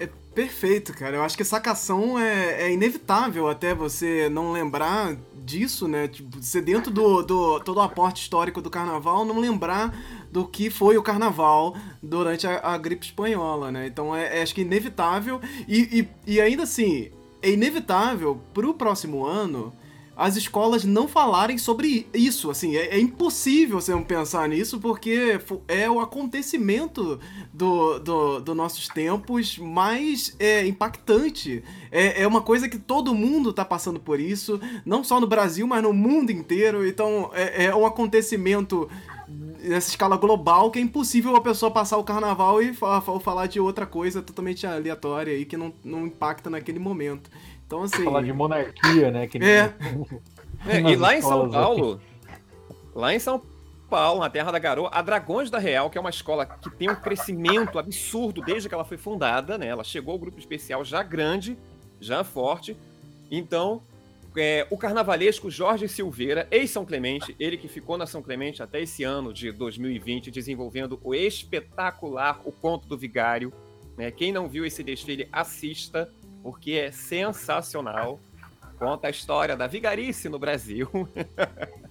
é 0.01 0.09
perfeito, 0.33 0.93
cara. 0.93 1.15
Eu 1.15 1.23
acho 1.23 1.37
que 1.37 1.45
sacação 1.45 2.19
é, 2.19 2.63
é 2.63 2.73
inevitável 2.73 3.47
até 3.47 3.73
você 3.73 4.27
não 4.27 4.51
lembrar 4.51 5.15
disso, 5.33 5.87
né? 5.87 6.09
Tipo, 6.09 6.41
você 6.41 6.59
dentro 6.59 6.91
do, 6.91 7.21
do 7.23 7.59
todo 7.61 7.77
o 7.77 7.81
aporte 7.81 8.23
histórico 8.23 8.61
do 8.61 8.69
carnaval, 8.69 9.23
não 9.23 9.39
lembrar 9.39 9.97
do 10.29 10.45
que 10.45 10.69
foi 10.69 10.97
o 10.97 11.01
carnaval 11.01 11.73
durante 12.03 12.45
a, 12.45 12.59
a 12.73 12.77
gripe 12.77 13.05
espanhola, 13.05 13.71
né? 13.71 13.87
Então 13.87 14.13
é, 14.13 14.39
é, 14.39 14.41
acho 14.41 14.53
que 14.53 14.63
inevitável. 14.63 15.39
E, 15.69 16.09
e, 16.27 16.33
e 16.33 16.41
ainda 16.41 16.63
assim, 16.63 17.09
é 17.41 17.51
inevitável 17.51 18.41
pro 18.53 18.73
próximo 18.73 19.25
ano 19.25 19.73
as 20.15 20.37
escolas 20.37 20.83
não 20.85 21.07
falarem 21.07 21.57
sobre 21.57 22.07
isso, 22.13 22.49
assim, 22.49 22.75
é, 22.75 22.95
é 22.95 22.99
impossível 22.99 23.81
você 23.81 23.91
não 23.91 24.03
pensar 24.03 24.47
nisso, 24.47 24.79
porque 24.79 25.39
é 25.67 25.89
o 25.89 25.99
acontecimento 25.99 27.19
do, 27.53 27.99
do, 27.99 28.39
do 28.39 28.55
nossos 28.55 28.87
tempos 28.87 29.57
mais 29.57 30.35
é, 30.39 30.65
impactante. 30.65 31.63
É, 31.91 32.21
é 32.21 32.27
uma 32.27 32.41
coisa 32.41 32.69
que 32.69 32.77
todo 32.79 33.13
mundo 33.13 33.51
tá 33.51 33.65
passando 33.65 33.99
por 33.99 34.19
isso, 34.19 34.59
não 34.85 35.03
só 35.03 35.19
no 35.19 35.27
Brasil, 35.27 35.67
mas 35.67 35.83
no 35.83 35.93
mundo 35.93 36.31
inteiro, 36.31 36.87
então 36.87 37.29
é, 37.33 37.65
é 37.65 37.75
um 37.75 37.85
acontecimento 37.85 38.89
nessa 39.59 39.89
escala 39.89 40.15
global 40.17 40.69
que 40.69 40.77
é 40.77 40.81
impossível 40.81 41.35
a 41.35 41.41
pessoa 41.41 41.71
passar 41.71 41.97
o 41.97 42.03
carnaval 42.03 42.61
e 42.61 42.73
fa- 42.73 43.01
fa- 43.01 43.19
falar 43.19 43.47
de 43.47 43.59
outra 43.59 43.85
coisa 43.85 44.21
totalmente 44.21 44.67
aleatória 44.67 45.33
aí 45.33 45.45
que 45.45 45.57
não, 45.57 45.73
não 45.83 46.05
impacta 46.05 46.49
naquele 46.49 46.77
momento. 46.77 47.29
Então, 47.65 47.83
assim... 47.83 48.03
Falar 48.03 48.21
de 48.21 48.33
monarquia, 48.33 49.11
né? 49.11 49.27
Que 49.27 49.37
É. 49.37 49.73
É, 50.67 50.79
e 50.81 50.95
lá 50.95 51.15
em 51.15 51.21
São 51.21 51.47
Paulo, 51.49 52.01
lá 52.95 53.13
em 53.13 53.19
São 53.19 53.39
Paulo, 53.87 54.19
na 54.19 54.29
Terra 54.29 54.51
da 54.51 54.57
Garoa, 54.57 54.89
a 54.91 55.01
Dragões 55.01 55.51
da 55.51 55.59
Real, 55.59 55.89
que 55.89 55.97
é 55.97 56.01
uma 56.01 56.09
escola 56.09 56.45
que 56.45 56.71
tem 56.71 56.89
um 56.89 56.95
crescimento 56.95 57.77
absurdo 57.77 58.41
desde 58.41 58.67
que 58.67 58.73
ela 58.73 58.83
foi 58.83 58.97
fundada, 58.97 59.57
né? 59.57 59.67
Ela 59.67 59.83
chegou 59.83 60.13
ao 60.13 60.19
grupo 60.19 60.39
especial 60.39 60.83
já 60.83 61.03
grande, 61.03 61.55
já 61.99 62.23
forte. 62.23 62.75
Então, 63.29 63.83
é, 64.35 64.65
o 64.69 64.77
carnavalesco 64.77 65.49
Jorge 65.49 65.87
Silveira, 65.87 66.47
ex-São 66.51 66.85
Clemente, 66.85 67.35
ele 67.39 67.57
que 67.57 67.67
ficou 67.67 67.97
na 67.97 68.05
São 68.05 68.21
Clemente 68.21 68.61
até 68.63 68.81
esse 68.81 69.03
ano 69.03 69.31
de 69.31 69.51
2020, 69.51 70.31
desenvolvendo 70.31 70.99
o 71.03 71.13
espetacular 71.13 72.41
O 72.43 72.51
Conto 72.51 72.87
do 72.87 72.97
Vigário. 72.97 73.53
Né? 73.97 74.11
Quem 74.11 74.31
não 74.31 74.49
viu 74.49 74.65
esse 74.65 74.83
desfile, 74.83 75.29
assista, 75.31 76.11
porque 76.45 76.73
é 76.73 76.91
sensacional. 76.91 78.19
Conta 78.77 79.07
a 79.07 79.09
história 79.09 79.57
da 79.57 79.65
vigarice 79.65 80.29
no 80.29 80.37
Brasil 80.37 80.87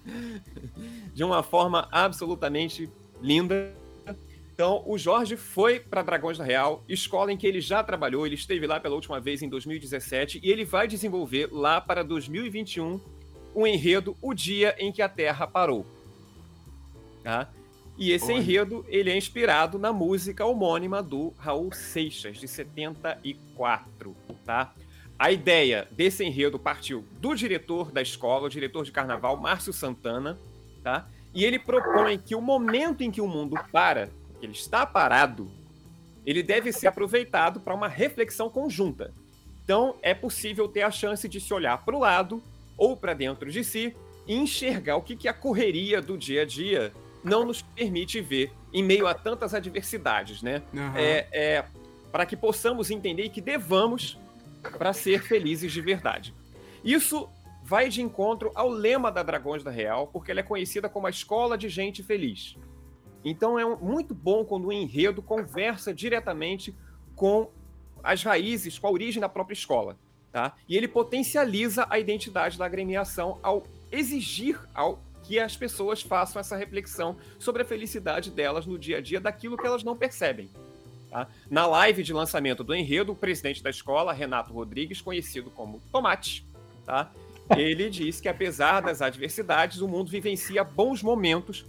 de 1.13 1.25
uma 1.25 1.43
forma 1.43 1.89
absolutamente 1.91 2.89
linda. 3.21 3.75
Então, 4.53 4.81
o 4.85 4.97
Jorge 4.97 5.35
foi 5.35 5.81
para 5.81 6.01
Dragões 6.01 6.37
da 6.37 6.45
Real, 6.45 6.85
escola 6.87 7.33
em 7.33 7.37
que 7.37 7.45
ele 7.45 7.59
já 7.59 7.83
trabalhou, 7.83 8.25
ele 8.25 8.35
esteve 8.35 8.65
lá 8.65 8.79
pela 8.79 8.95
última 8.95 9.19
vez 9.19 9.41
em 9.41 9.49
2017 9.49 10.39
e 10.41 10.49
ele 10.49 10.63
vai 10.63 10.87
desenvolver 10.87 11.49
lá 11.51 11.81
para 11.81 12.01
2021 12.01 13.01
o 13.53 13.67
enredo 13.67 14.15
O 14.21 14.33
Dia 14.33 14.73
em 14.79 14.89
que 14.89 15.01
a 15.01 15.09
Terra 15.09 15.45
Parou. 15.45 15.85
Tá? 17.21 17.51
E 17.97 18.11
esse 18.11 18.25
Olha. 18.25 18.37
enredo 18.37 18.85
ele 18.89 19.09
é 19.09 19.17
inspirado 19.17 19.79
na 19.79 19.93
música 19.93 20.45
homônima 20.45 21.01
do 21.01 21.33
Raul 21.37 21.71
Seixas, 21.71 22.37
de 22.37 22.47
74. 22.47 24.15
Tá? 24.45 24.73
A 25.17 25.31
ideia 25.31 25.87
desse 25.91 26.23
enredo 26.23 26.59
partiu 26.59 27.05
do 27.21 27.33
diretor 27.33 27.91
da 27.91 28.01
escola, 28.01 28.47
o 28.47 28.49
diretor 28.49 28.83
de 28.83 28.91
carnaval, 28.91 29.37
Márcio 29.37 29.71
Santana, 29.71 30.37
tá? 30.83 31.07
E 31.33 31.45
ele 31.45 31.57
propõe 31.57 32.17
que 32.17 32.35
o 32.35 32.41
momento 32.41 33.01
em 33.01 33.09
que 33.09 33.21
o 33.21 33.27
mundo 33.27 33.57
para, 33.71 34.09
que 34.39 34.45
ele 34.45 34.53
está 34.53 34.85
parado, 34.85 35.49
ele 36.25 36.43
deve 36.43 36.71
ser 36.73 36.87
aproveitado 36.87 37.61
para 37.61 37.73
uma 37.73 37.87
reflexão 37.87 38.49
conjunta. 38.49 39.13
Então, 39.63 39.95
é 40.01 40.13
possível 40.13 40.67
ter 40.67 40.81
a 40.81 40.91
chance 40.91 41.27
de 41.29 41.39
se 41.39 41.53
olhar 41.53 41.83
para 41.83 41.95
o 41.95 41.99
lado 41.99 42.43
ou 42.77 42.95
para 42.95 43.13
dentro 43.13 43.49
de 43.49 43.63
si 43.63 43.95
e 44.27 44.35
enxergar 44.35 44.97
o 44.97 45.01
que, 45.01 45.15
que 45.15 45.27
a 45.27 45.33
correria 45.33 46.01
do 46.01 46.17
dia 46.17 46.41
a 46.41 46.45
dia 46.45 46.93
não 47.25 47.43
nos 47.45 47.61
permite 47.61 48.21
ver 48.21 48.53
em 48.71 48.83
meio 48.83 49.07
a 49.07 49.13
tantas 49.13 49.53
adversidades, 49.53 50.41
né? 50.41 50.61
Aham. 50.73 50.93
é, 50.97 51.27
é, 51.33 51.65
para 52.11 52.25
que 52.25 52.37
possamos 52.37 52.89
entender 52.91 53.23
e 53.25 53.29
que 53.29 53.41
devamos 53.41 54.17
para 54.77 54.93
ser 54.93 55.21
felizes 55.23 55.73
de 55.73 55.81
verdade. 55.81 56.33
Isso 56.83 57.27
vai 57.63 57.89
de 57.89 58.01
encontro 58.01 58.51
ao 58.55 58.69
lema 58.69 59.11
da 59.11 59.23
Dragões 59.23 59.63
da 59.63 59.71
Real, 59.71 60.07
porque 60.07 60.29
ela 60.31 60.39
é 60.39 60.43
conhecida 60.43 60.87
como 60.87 61.07
a 61.07 61.09
escola 61.09 61.57
de 61.57 61.67
gente 61.67 62.01
feliz. 62.03 62.55
Então 63.23 63.57
é 63.57 63.65
um- 63.65 63.75
muito 63.77 64.13
bom 64.13 64.45
quando 64.45 64.67
o 64.67 64.71
enredo 64.71 65.21
conversa 65.21 65.91
diretamente 65.93 66.75
com 67.15 67.49
as 68.03 68.21
raízes, 68.23 68.77
com 68.77 68.85
a 68.87 68.91
origem 68.91 69.19
da 69.19 69.27
própria 69.27 69.53
escola. 69.55 69.97
Tá? 70.31 70.53
E 70.69 70.77
ele 70.77 70.87
potencializa 70.87 71.87
a 71.89 71.97
identidade 71.97 72.57
da 72.57 72.65
agremiação 72.65 73.39
ao 73.41 73.63
exigir, 73.91 74.59
ao 74.73 74.99
que 75.27 75.39
as 75.39 75.57
pessoas 75.57 76.01
façam 76.01 76.39
essa 76.39 76.55
reflexão 76.55 77.17
sobre 77.39 77.63
a 77.63 77.65
felicidade 77.65 78.29
delas 78.29 78.65
no 78.65 78.77
dia 78.77 78.97
a 78.97 79.01
dia, 79.01 79.19
daquilo 79.19 79.57
que 79.57 79.65
elas 79.65 79.83
não 79.83 79.97
percebem. 79.97 80.49
Tá? 81.09 81.27
Na 81.49 81.65
live 81.65 82.03
de 82.03 82.13
lançamento 82.13 82.63
do 82.63 82.75
enredo, 82.75 83.11
o 83.11 83.15
presidente 83.15 83.63
da 83.63 83.69
escola, 83.69 84.13
Renato 84.13 84.53
Rodrigues, 84.53 85.01
conhecido 85.01 85.49
como 85.49 85.81
Tomate, 85.91 86.45
tá? 86.85 87.11
ele 87.57 87.89
diz 87.89 88.21
que 88.21 88.27
apesar 88.27 88.81
das 88.81 89.01
adversidades, 89.01 89.81
o 89.81 89.87
mundo 89.87 90.09
vivencia 90.09 90.63
bons 90.63 91.01
momentos, 91.01 91.65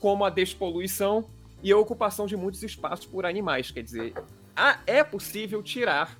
como 0.00 0.24
a 0.24 0.30
despoluição 0.30 1.24
e 1.62 1.72
a 1.72 1.76
ocupação 1.78 2.26
de 2.26 2.36
muitos 2.36 2.62
espaços 2.62 3.06
por 3.06 3.26
animais. 3.26 3.70
Quer 3.70 3.82
dizer, 3.82 4.14
é 4.86 5.02
possível 5.02 5.62
tirar 5.62 6.18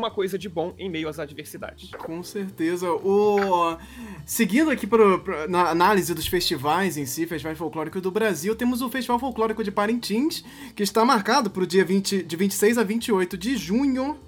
alguma 0.00 0.10
coisa 0.10 0.38
de 0.38 0.48
bom 0.48 0.74
em 0.78 0.88
meio 0.88 1.08
às 1.08 1.18
adversidades. 1.18 1.90
Com 1.90 2.22
certeza. 2.22 2.90
O... 2.90 3.76
Seguindo 4.24 4.70
aqui 4.70 4.86
pro, 4.86 5.20
pro, 5.20 5.48
na 5.48 5.68
análise 5.68 6.14
dos 6.14 6.26
festivais 6.26 6.96
em 6.96 7.04
si, 7.04 7.26
festivais 7.26 7.58
folclóricos 7.58 8.00
do 8.00 8.10
Brasil, 8.10 8.56
temos 8.56 8.80
o 8.80 8.88
Festival 8.88 9.18
Folclórico 9.18 9.62
de 9.62 9.70
Parintins, 9.70 10.42
que 10.74 10.82
está 10.82 11.04
marcado 11.04 11.50
para 11.50 11.62
o 11.62 11.66
dia 11.66 11.84
20, 11.84 12.22
de 12.22 12.36
26 12.36 12.78
a 12.78 12.82
28 12.82 13.36
de 13.36 13.56
junho 13.56 14.18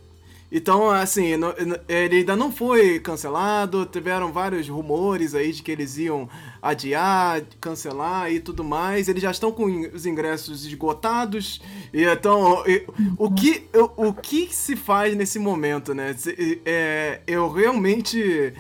então, 0.55 0.91
assim, 0.91 1.31
ele 1.89 2.17
ainda 2.19 2.37
não 2.37 2.53
foi 2.53 3.01
cancelado, 3.01 3.87
tiveram 3.87 4.31
vários 4.31 4.69
rumores 4.69 5.35
aí 5.35 5.51
de 5.51 5.63
que 5.63 5.73
eles 5.73 5.97
iam 5.97 6.29
adiar, 6.61 7.41
cancelar 7.59 8.31
e 8.31 8.39
tudo 8.39 8.63
mais. 8.63 9.09
Eles 9.09 9.23
já 9.23 9.31
estão 9.31 9.51
com 9.51 9.65
os 9.65 10.05
ingressos 10.05 10.67
esgotados. 10.67 11.63
E 11.91 12.05
então, 12.05 12.63
o 13.17 13.33
que, 13.33 13.65
o 13.97 14.13
que 14.13 14.55
se 14.55 14.77
faz 14.77 15.17
nesse 15.17 15.39
momento, 15.39 15.95
né? 15.95 16.15
É, 16.67 17.21
eu 17.27 17.51
realmente. 17.51 18.53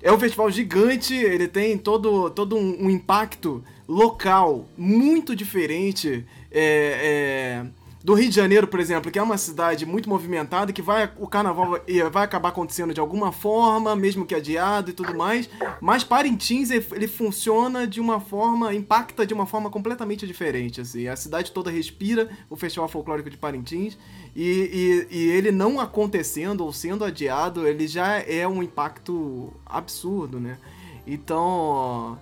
É 0.00 0.12
um 0.12 0.18
festival 0.18 0.50
gigante, 0.50 1.14
ele 1.14 1.48
tem 1.48 1.78
todo, 1.78 2.28
todo 2.30 2.56
um, 2.56 2.84
um 2.84 2.90
impacto 2.90 3.64
local 3.88 4.66
muito 4.76 5.36
diferente. 5.36 6.26
É, 6.50 7.62
é, 7.62 7.83
do 8.04 8.12
Rio 8.12 8.28
de 8.28 8.36
Janeiro, 8.36 8.66
por 8.66 8.80
exemplo, 8.80 9.10
que 9.10 9.18
é 9.18 9.22
uma 9.22 9.38
cidade 9.38 9.86
muito 9.86 10.10
movimentada, 10.10 10.74
que 10.74 10.82
vai 10.82 11.10
o 11.18 11.26
carnaval 11.26 11.80
vai, 12.12 12.24
acabar 12.24 12.50
acontecendo 12.50 12.92
de 12.92 13.00
alguma 13.00 13.32
forma, 13.32 13.96
mesmo 13.96 14.26
que 14.26 14.34
adiado 14.34 14.90
e 14.90 14.92
tudo 14.92 15.16
mais, 15.16 15.48
mas 15.80 16.04
Parintins 16.04 16.70
ele 16.70 17.08
funciona 17.08 17.86
de 17.86 18.02
uma 18.02 18.20
forma, 18.20 18.74
impacta 18.74 19.26
de 19.26 19.32
uma 19.32 19.46
forma 19.46 19.70
completamente 19.70 20.26
diferente, 20.26 20.82
assim. 20.82 21.08
A 21.08 21.16
cidade 21.16 21.50
toda 21.50 21.70
respira 21.70 22.28
o 22.50 22.56
Festival 22.56 22.88
Folclórico 22.88 23.30
de 23.30 23.38
Parintins 23.38 23.96
e, 24.36 25.06
e, 25.10 25.16
e 25.16 25.28
ele 25.30 25.50
não 25.50 25.80
acontecendo 25.80 26.62
ou 26.62 26.74
sendo 26.74 27.06
adiado, 27.06 27.66
ele 27.66 27.88
já 27.88 28.18
é 28.18 28.46
um 28.46 28.62
impacto 28.62 29.50
absurdo, 29.64 30.38
né? 30.38 30.58
Então, 31.06 32.18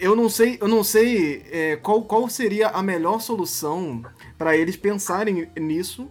eu 0.00 0.16
não 0.16 0.28
sei, 0.28 0.58
eu 0.60 0.68
não 0.68 0.82
sei 0.82 1.42
é, 1.50 1.76
qual, 1.76 2.02
qual 2.02 2.28
seria 2.28 2.68
a 2.68 2.82
melhor 2.82 3.20
solução 3.20 4.02
para 4.38 4.56
eles 4.56 4.76
pensarem 4.76 5.48
nisso, 5.56 6.08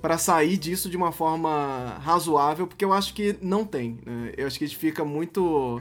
para 0.00 0.18
sair 0.18 0.56
disso 0.56 0.88
de 0.88 0.96
uma 0.96 1.12
forma 1.12 1.98
razoável, 2.00 2.66
porque 2.66 2.84
eu 2.84 2.92
acho 2.92 3.14
que 3.14 3.36
não 3.40 3.64
tem. 3.64 3.98
Né? 4.04 4.32
Eu 4.36 4.46
acho 4.46 4.58
que 4.58 4.64
a 4.64 4.68
gente 4.68 4.78
fica 4.78 5.04
muito 5.04 5.80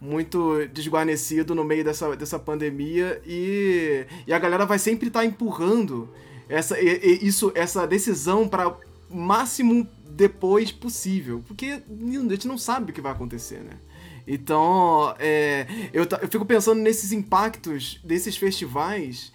muito 0.00 0.66
desguarnecido 0.66 1.54
no 1.54 1.64
meio 1.64 1.82
dessa, 1.82 2.14
dessa 2.14 2.38
pandemia 2.38 3.22
e, 3.24 4.04
e 4.26 4.34
a 4.34 4.38
galera 4.38 4.66
vai 4.66 4.78
sempre 4.78 5.08
estar 5.08 5.20
tá 5.20 5.26
empurrando 5.26 6.10
essa, 6.46 6.78
e, 6.78 7.20
isso, 7.22 7.50
essa 7.54 7.86
decisão 7.86 8.46
para 8.46 8.76
máximo 9.08 9.88
depois 10.10 10.70
possível, 10.70 11.42
porque 11.48 11.82
a 11.88 12.28
gente 12.30 12.46
não 12.46 12.58
sabe 12.58 12.90
o 12.90 12.94
que 12.94 13.00
vai 13.00 13.12
acontecer, 13.12 13.60
né? 13.60 13.78
Então, 14.26 15.14
é, 15.18 15.66
eu, 15.92 16.06
eu 16.22 16.28
fico 16.28 16.44
pensando 16.44 16.80
nesses 16.80 17.12
impactos 17.12 18.00
desses 18.02 18.36
festivais 18.36 19.32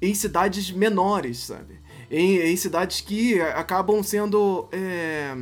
em 0.00 0.14
cidades 0.14 0.70
menores, 0.70 1.38
sabe? 1.38 1.78
Em, 2.10 2.38
em 2.38 2.56
cidades 2.56 3.00
que 3.00 3.40
acabam 3.40 4.02
sendo. 4.02 4.68
É, 4.72 5.34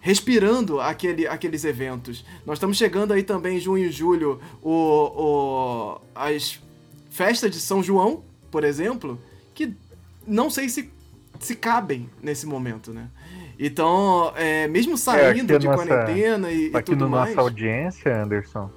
respirando 0.00 0.80
aquele, 0.80 1.26
aqueles 1.26 1.64
eventos. 1.64 2.24
Nós 2.46 2.56
estamos 2.56 2.76
chegando 2.76 3.12
aí 3.12 3.22
também 3.22 3.58
em 3.58 3.60
junho 3.60 3.84
e 3.84 3.92
julho 3.92 4.40
o, 4.62 4.72
o, 4.72 6.00
as 6.14 6.58
festas 7.10 7.50
de 7.50 7.60
São 7.60 7.82
João, 7.82 8.24
por 8.50 8.64
exemplo, 8.64 9.20
que 9.54 9.74
não 10.26 10.48
sei 10.48 10.68
se, 10.68 10.90
se 11.38 11.54
cabem 11.54 12.08
nesse 12.22 12.46
momento, 12.46 12.92
né? 12.92 13.10
Então, 13.62 14.32
é, 14.36 14.66
mesmo 14.66 14.96
saindo 14.96 15.54
é, 15.54 15.58
de 15.58 15.66
nossa, 15.66 15.86
quarentena 15.86 16.50
e, 16.50 16.68
e 16.74 16.82
tudo 16.82 17.10
mais... 17.10 17.28
Aqui 17.28 17.36
na 17.36 17.36
nossa 17.36 17.40
audiência, 17.42 18.22
Anderson, 18.22 18.70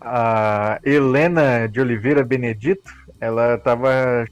a 0.00 0.80
Helena 0.82 1.68
de 1.68 1.78
Oliveira 1.78 2.24
Benedito, 2.24 2.90
ela 3.20 3.56
estava 3.56 4.26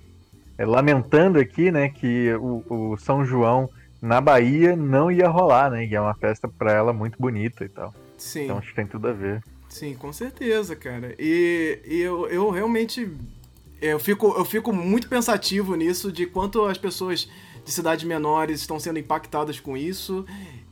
é, 0.56 0.64
lamentando 0.64 1.38
aqui, 1.38 1.70
né, 1.70 1.90
que 1.90 2.32
o, 2.36 2.64
o, 2.70 2.96
São 2.96 3.22
João 3.22 3.68
na 4.00 4.18
Bahia 4.18 4.74
não 4.74 5.12
ia 5.12 5.28
rolar, 5.28 5.70
né, 5.70 5.86
que 5.86 5.94
é 5.94 6.00
uma 6.00 6.14
festa 6.14 6.48
para 6.48 6.72
ela 6.72 6.94
muito 6.94 7.18
bonita 7.20 7.62
e 7.62 7.68
tal. 7.68 7.94
Sim. 8.16 8.44
Então 8.44 8.56
acho 8.56 8.68
que 8.68 8.74
tem 8.74 8.86
tudo 8.86 9.08
a 9.08 9.12
ver. 9.12 9.42
Sim, 9.68 9.94
com 9.94 10.10
certeza, 10.10 10.74
cara. 10.74 11.14
E, 11.18 11.78
e 11.84 12.00
eu, 12.00 12.26
eu 12.28 12.48
realmente 12.48 13.08
eu 13.80 13.98
fico, 13.98 14.34
eu 14.36 14.44
fico 14.44 14.72
muito 14.72 15.06
pensativo 15.06 15.74
nisso 15.74 16.10
de 16.10 16.26
quanto 16.26 16.64
as 16.64 16.78
pessoas 16.78 17.28
de 17.64 17.72
cidades 17.72 18.04
menores 18.04 18.60
estão 18.60 18.78
sendo 18.78 18.98
impactadas 18.98 19.60
com 19.60 19.76
isso, 19.76 20.24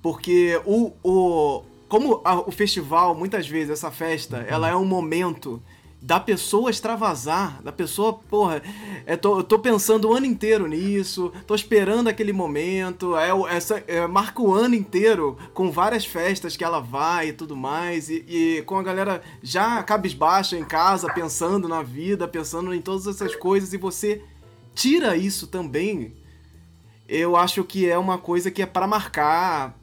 porque 0.03 0.61
o, 0.64 0.92
o 1.03 1.62
como 1.88 2.20
a, 2.24 2.38
o 2.40 2.51
festival, 2.51 3.14
muitas 3.14 3.48
vezes, 3.48 3.70
essa 3.70 3.90
festa, 3.90 4.44
ela 4.48 4.68
é 4.68 4.77
um 4.77 4.85
momento 4.85 5.62
da 6.01 6.20
pessoa 6.20 6.70
extravasar, 6.70 7.61
da 7.62 7.72
pessoa, 7.72 8.12
porra, 8.12 8.62
é, 9.05 9.16
tô, 9.16 9.38
eu 9.38 9.42
tô 9.42 9.59
pensando 9.59 10.09
o 10.09 10.12
ano 10.12 10.27
inteiro 10.27 10.68
nisso, 10.68 11.33
tô 11.44 11.57
esperando 11.57 12.07
aquele 12.07 12.33
momento, 12.33 13.16
é, 13.16 13.31
essa, 13.57 13.83
é, 13.88 14.07
marca 14.07 14.40
o 14.40 14.55
ano 14.55 14.77
inteiro 14.77 15.37
com 15.53 15.72
várias 15.72 16.05
festas 16.05 16.57
que 16.57 16.62
ela 16.62 16.79
vai 16.79 17.29
e 17.29 17.33
tudo 17.33 17.57
mais, 17.57 18.09
e, 18.09 18.24
e 18.29 18.62
com 18.62 18.79
a 18.79 18.83
galera 18.83 19.22
já 19.42 19.83
cabisbaixa 19.83 20.57
em 20.57 20.64
casa, 20.64 21.12
pensando 21.12 21.66
na 21.66 21.83
vida, 21.83 22.29
pensando 22.29 22.72
em 22.72 22.81
todas 22.81 23.07
essas 23.09 23.35
coisas, 23.35 23.72
e 23.72 23.77
você 23.77 24.22
tira 24.74 25.16
isso 25.16 25.48
também 25.48 26.14
eu 27.08 27.36
acho 27.36 27.64
que 27.64 27.88
é 27.88 27.96
uma 27.96 28.18
coisa 28.18 28.50
que 28.50 28.62
é 28.62 28.66
para 28.66 28.86
marcar 28.86 29.74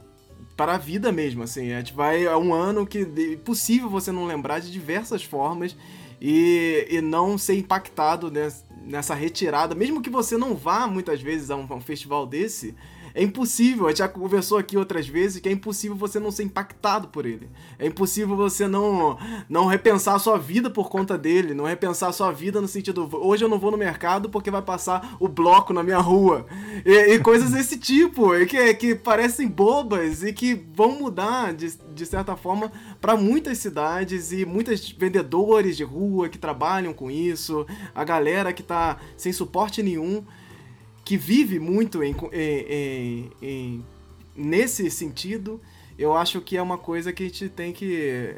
para 0.55 0.75
a 0.75 0.77
vida 0.77 1.11
mesmo, 1.11 1.43
assim. 1.43 1.69
Vai 1.93 2.25
é 2.25 2.37
um 2.37 2.53
ano 2.53 2.85
que 2.85 2.99
é 3.33 3.37
possível 3.37 3.89
você 3.89 4.11
não 4.11 4.25
lembrar 4.25 4.59
de 4.59 4.71
diversas 4.71 5.23
formas 5.23 5.75
e, 6.21 6.87
e 6.89 7.01
não 7.01 7.37
ser 7.37 7.57
impactado 7.57 8.31
nessa 8.85 9.13
retirada, 9.13 9.75
mesmo 9.75 10.01
que 10.01 10.09
você 10.09 10.37
não 10.37 10.55
vá 10.55 10.87
muitas 10.87 11.21
vezes 11.21 11.49
a 11.49 11.55
um, 11.55 11.65
a 11.69 11.75
um 11.75 11.81
festival 11.81 12.25
desse, 12.25 12.75
é 13.15 13.23
impossível, 13.23 13.85
a 13.85 13.89
gente 13.89 13.99
já 13.99 14.09
conversou 14.09 14.57
aqui 14.57 14.77
outras 14.77 15.07
vezes 15.07 15.39
que 15.39 15.47
é 15.47 15.51
impossível 15.51 15.95
você 15.95 16.19
não 16.19 16.31
ser 16.31 16.43
impactado 16.43 17.07
por 17.07 17.25
ele. 17.25 17.49
É 17.79 17.87
impossível 17.87 18.35
você 18.35 18.67
não, 18.67 19.17
não 19.47 19.67
repensar 19.67 20.15
a 20.15 20.19
sua 20.19 20.37
vida 20.37 20.69
por 20.69 20.89
conta 20.89 21.17
dele, 21.17 21.53
não 21.53 21.63
repensar 21.63 22.09
a 22.09 22.11
sua 22.11 22.33
vida 22.33 22.59
no 22.59 22.67
sentido, 22.67 23.09
hoje 23.13 23.45
eu 23.45 23.47
não 23.47 23.57
vou 23.57 23.71
no 23.71 23.77
mercado 23.77 24.29
porque 24.29 24.51
vai 24.51 24.61
passar 24.61 25.15
o 25.17 25.29
bloco 25.29 25.71
na 25.71 25.81
minha 25.81 25.99
rua. 25.99 26.45
E, 26.85 27.13
e 27.13 27.19
coisas 27.19 27.51
desse 27.51 27.79
tipo, 27.79 28.31
que, 28.45 28.73
que 28.73 28.93
parecem 28.93 29.47
bobas 29.47 30.21
e 30.21 30.33
que 30.33 30.53
vão 30.73 30.99
mudar, 30.99 31.53
de, 31.53 31.73
de 31.93 32.05
certa 32.05 32.35
forma, 32.35 32.69
para 32.99 33.15
muitas 33.15 33.59
cidades 33.59 34.33
e 34.33 34.45
muitos 34.45 34.91
vendedores 34.91 35.77
de 35.77 35.85
rua 35.85 36.27
que 36.27 36.37
trabalham 36.37 36.93
com 36.93 37.09
isso, 37.09 37.65
a 37.95 38.03
galera 38.03 38.51
que 38.51 38.61
tá 38.61 38.97
sem 39.15 39.31
suporte 39.31 39.81
nenhum 39.81 40.21
que 41.05 41.15
vive 41.15 41.59
muito 41.59 42.03
em, 42.03 42.15
em, 42.33 43.31
em, 43.39 43.85
nesse 44.35 44.89
sentido, 44.89 45.61
eu 45.97 46.13
acho 46.13 46.41
que 46.41 46.57
é 46.57 46.61
uma 46.61 46.77
coisa 46.77 47.13
que 47.13 47.23
a 47.23 47.25
gente 47.27 47.47
tem 47.47 47.71
que 47.71 48.35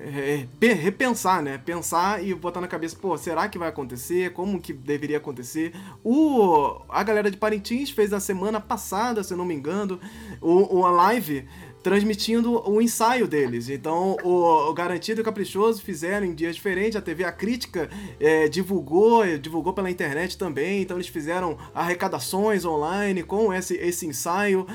repensar, 0.62 1.42
né? 1.42 1.58
Pensar 1.58 2.24
e 2.24 2.36
botar 2.36 2.62
na 2.62 2.68
cabeça, 2.68 2.96
pô, 2.96 3.18
será 3.18 3.50
que 3.50 3.58
vai 3.58 3.70
acontecer? 3.70 4.32
Como 4.34 4.62
que 4.62 4.74
deveria 4.74 5.18
acontecer? 5.18 5.74
O, 6.04 6.82
a 6.88 7.02
galera 7.02 7.32
de 7.32 7.38
Parintins 7.38 7.90
fez 7.90 8.12
na 8.12 8.20
semana 8.20 8.60
passada, 8.60 9.24
se 9.24 9.34
eu 9.34 9.38
não 9.38 9.46
me 9.46 9.56
engano, 9.56 10.00
uma 10.40 10.92
live 10.92 11.48
transmitindo 11.88 12.70
o 12.70 12.82
ensaio 12.82 13.30
deles. 13.30 13.70
Então, 13.70 14.18
o, 14.22 14.70
o 14.70 14.74
Garantido 14.74 15.22
e 15.22 15.24
o 15.24 15.24
Caprichoso 15.24 15.82
fizeram 15.82 16.28
em 16.28 16.36
dias 16.36 16.56
diferentes. 16.56 16.98
A 16.98 17.02
TV 17.02 17.24
A 17.24 17.32
Crítica 17.32 17.90
é, 18.20 18.50
divulgou, 18.50 19.26
divulgou 19.38 19.72
pela 19.72 19.90
internet 19.90 20.38
também. 20.38 20.82
Então, 20.82 20.98
eles 20.98 21.08
fizeram 21.08 21.58
arrecadações 21.74 22.66
online 22.66 23.24
com 23.24 23.54
esse, 23.54 23.76
esse 23.76 24.06
ensaio. 24.06 24.68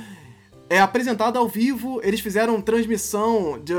É 0.70 0.80
apresentado 0.80 1.38
ao 1.38 1.46
vivo. 1.46 2.00
Eles 2.02 2.20
fizeram 2.20 2.58
transmissão 2.62 3.60
de 3.62 3.74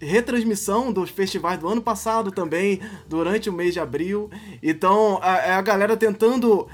retransmissão 0.00 0.92
dos 0.92 1.10
festivais 1.10 1.60
do 1.60 1.68
ano 1.68 1.80
passado 1.80 2.32
também, 2.32 2.80
durante 3.08 3.48
o 3.48 3.52
mês 3.52 3.72
de 3.72 3.78
abril. 3.78 4.28
Então, 4.60 5.20
a, 5.22 5.58
a 5.58 5.62
galera 5.62 5.96
tentando 5.96 6.66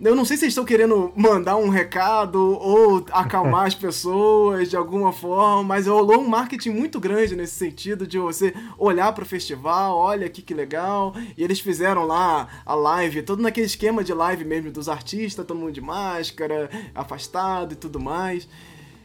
Eu 0.00 0.16
não 0.16 0.24
sei 0.24 0.36
se 0.36 0.44
eles 0.44 0.52
estão 0.52 0.64
querendo 0.64 1.12
mandar 1.14 1.56
um 1.56 1.68
recado 1.68 2.38
ou 2.38 3.06
acalmar 3.12 3.66
as 3.66 3.74
pessoas 3.76 4.68
de 4.68 4.76
alguma 4.76 5.12
forma, 5.12 5.62
mas 5.62 5.86
rolou 5.86 6.20
um 6.20 6.28
marketing 6.28 6.70
muito 6.70 6.98
grande 6.98 7.36
nesse 7.36 7.54
sentido 7.54 8.06
de 8.06 8.18
você 8.18 8.52
olhar 8.76 9.12
para 9.12 9.22
o 9.22 9.26
festival, 9.26 9.96
olha 9.96 10.26
aqui 10.26 10.42
que 10.42 10.52
legal. 10.52 11.14
E 11.36 11.44
eles 11.44 11.60
fizeram 11.60 12.04
lá 12.04 12.48
a 12.66 12.74
live, 12.74 13.22
todo 13.22 13.40
naquele 13.40 13.66
esquema 13.66 14.02
de 14.02 14.12
live 14.12 14.44
mesmo 14.44 14.70
dos 14.72 14.88
artistas, 14.88 15.46
todo 15.46 15.56
mundo 15.56 15.72
de 15.72 15.80
máscara, 15.80 16.68
afastado 16.92 17.72
e 17.72 17.76
tudo 17.76 18.00
mais. 18.00 18.48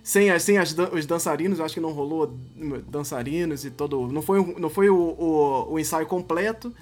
Sem, 0.01 0.37
sem 0.39 0.57
as, 0.57 0.75
os 0.91 1.05
dançarinos, 1.05 1.59
acho 1.59 1.75
que 1.75 1.79
não 1.79 1.91
rolou 1.91 2.35
dançarinos 2.87 3.63
e 3.63 3.69
todo. 3.69 4.07
Não 4.07 4.23
foi, 4.23 4.55
não 4.57 4.69
foi 4.69 4.89
o, 4.89 4.97
o, 4.97 5.73
o 5.73 5.79
ensaio 5.79 6.07
completo, 6.07 6.73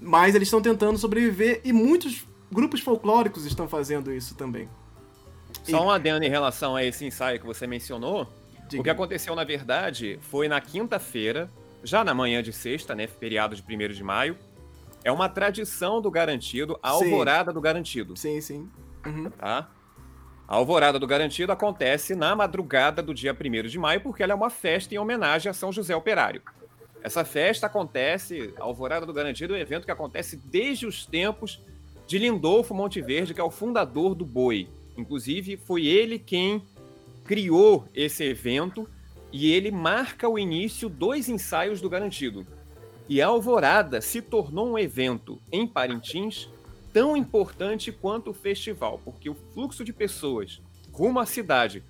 mas 0.00 0.34
eles 0.34 0.48
estão 0.48 0.62
tentando 0.62 0.98
sobreviver 0.98 1.60
e 1.62 1.72
muitos 1.72 2.24
grupos 2.50 2.80
folclóricos 2.80 3.44
estão 3.44 3.68
fazendo 3.68 4.12
isso 4.12 4.34
também. 4.34 4.68
Só 5.62 5.84
um 5.84 5.90
adendo 5.90 6.24
em 6.24 6.28
relação 6.28 6.76
a 6.76 6.84
esse 6.84 7.04
ensaio 7.04 7.40
que 7.40 7.46
você 7.46 7.66
mencionou. 7.66 8.28
Diga. 8.68 8.80
O 8.80 8.84
que 8.84 8.90
aconteceu, 8.90 9.34
na 9.34 9.44
verdade, 9.44 10.18
foi 10.22 10.48
na 10.48 10.60
quinta-feira, 10.60 11.50
já 11.82 12.04
na 12.04 12.14
manhã 12.14 12.42
de 12.42 12.52
sexta, 12.52 12.94
né? 12.94 13.06
Feriado 13.06 13.54
de 13.54 13.62
1 13.62 13.92
de 13.92 14.02
maio. 14.02 14.36
É 15.04 15.12
uma 15.12 15.28
tradição 15.28 16.00
do 16.00 16.10
garantido, 16.10 16.78
a 16.82 16.90
alvorada 16.90 17.52
do 17.52 17.60
garantido. 17.60 18.16
Sim, 18.16 18.40
sim. 18.40 18.68
Uhum. 19.04 19.30
Tá? 19.30 19.68
A 20.48 20.56
alvorada 20.56 20.98
do 20.98 21.06
garantido 21.06 21.52
acontece 21.52 22.14
na 22.14 22.34
madrugada 22.34 23.02
do 23.02 23.14
dia 23.14 23.32
1 23.32 23.68
de 23.68 23.78
maio, 23.78 24.00
porque 24.00 24.22
ela 24.22 24.32
é 24.32 24.34
uma 24.34 24.50
festa 24.50 24.94
em 24.94 24.98
homenagem 24.98 25.48
a 25.48 25.54
São 25.54 25.72
José 25.72 25.94
Operário. 25.94 26.42
Essa 27.06 27.24
festa 27.24 27.68
acontece, 27.68 28.52
a 28.58 28.64
Alvorada 28.64 29.06
do 29.06 29.12
Garantido 29.12 29.54
é 29.54 29.58
um 29.58 29.60
evento 29.60 29.84
que 29.84 29.92
acontece 29.92 30.36
desde 30.36 30.86
os 30.86 31.06
tempos 31.06 31.62
de 32.06 32.18
Lindolfo 32.18 32.74
Monteverde, 32.74 33.34
que 33.34 33.40
é 33.40 33.44
o 33.44 33.50
fundador 33.50 34.14
do 34.14 34.24
Boi. 34.24 34.68
Inclusive, 34.96 35.56
foi 35.56 35.86
ele 35.86 36.18
quem 36.18 36.62
criou 37.24 37.88
esse 37.94 38.24
evento 38.24 38.88
e 39.32 39.50
ele 39.50 39.70
marca 39.70 40.28
o 40.28 40.38
início 40.38 40.88
dos 40.88 41.28
ensaios 41.28 41.80
do 41.80 41.90
Garantido. 41.90 42.46
E 43.08 43.20
a 43.20 43.26
Alvorada 43.26 44.00
se 44.00 44.22
tornou 44.22 44.72
um 44.72 44.78
evento 44.78 45.40
em 45.50 45.66
Parintins 45.66 46.48
tão 46.92 47.16
importante 47.16 47.92
quanto 47.92 48.30
o 48.30 48.34
festival, 48.34 49.00
porque 49.04 49.28
o 49.28 49.36
fluxo 49.52 49.84
de 49.84 49.92
pessoas 49.92 50.62
rumo 50.92 51.20
à 51.20 51.26
cidade 51.26 51.84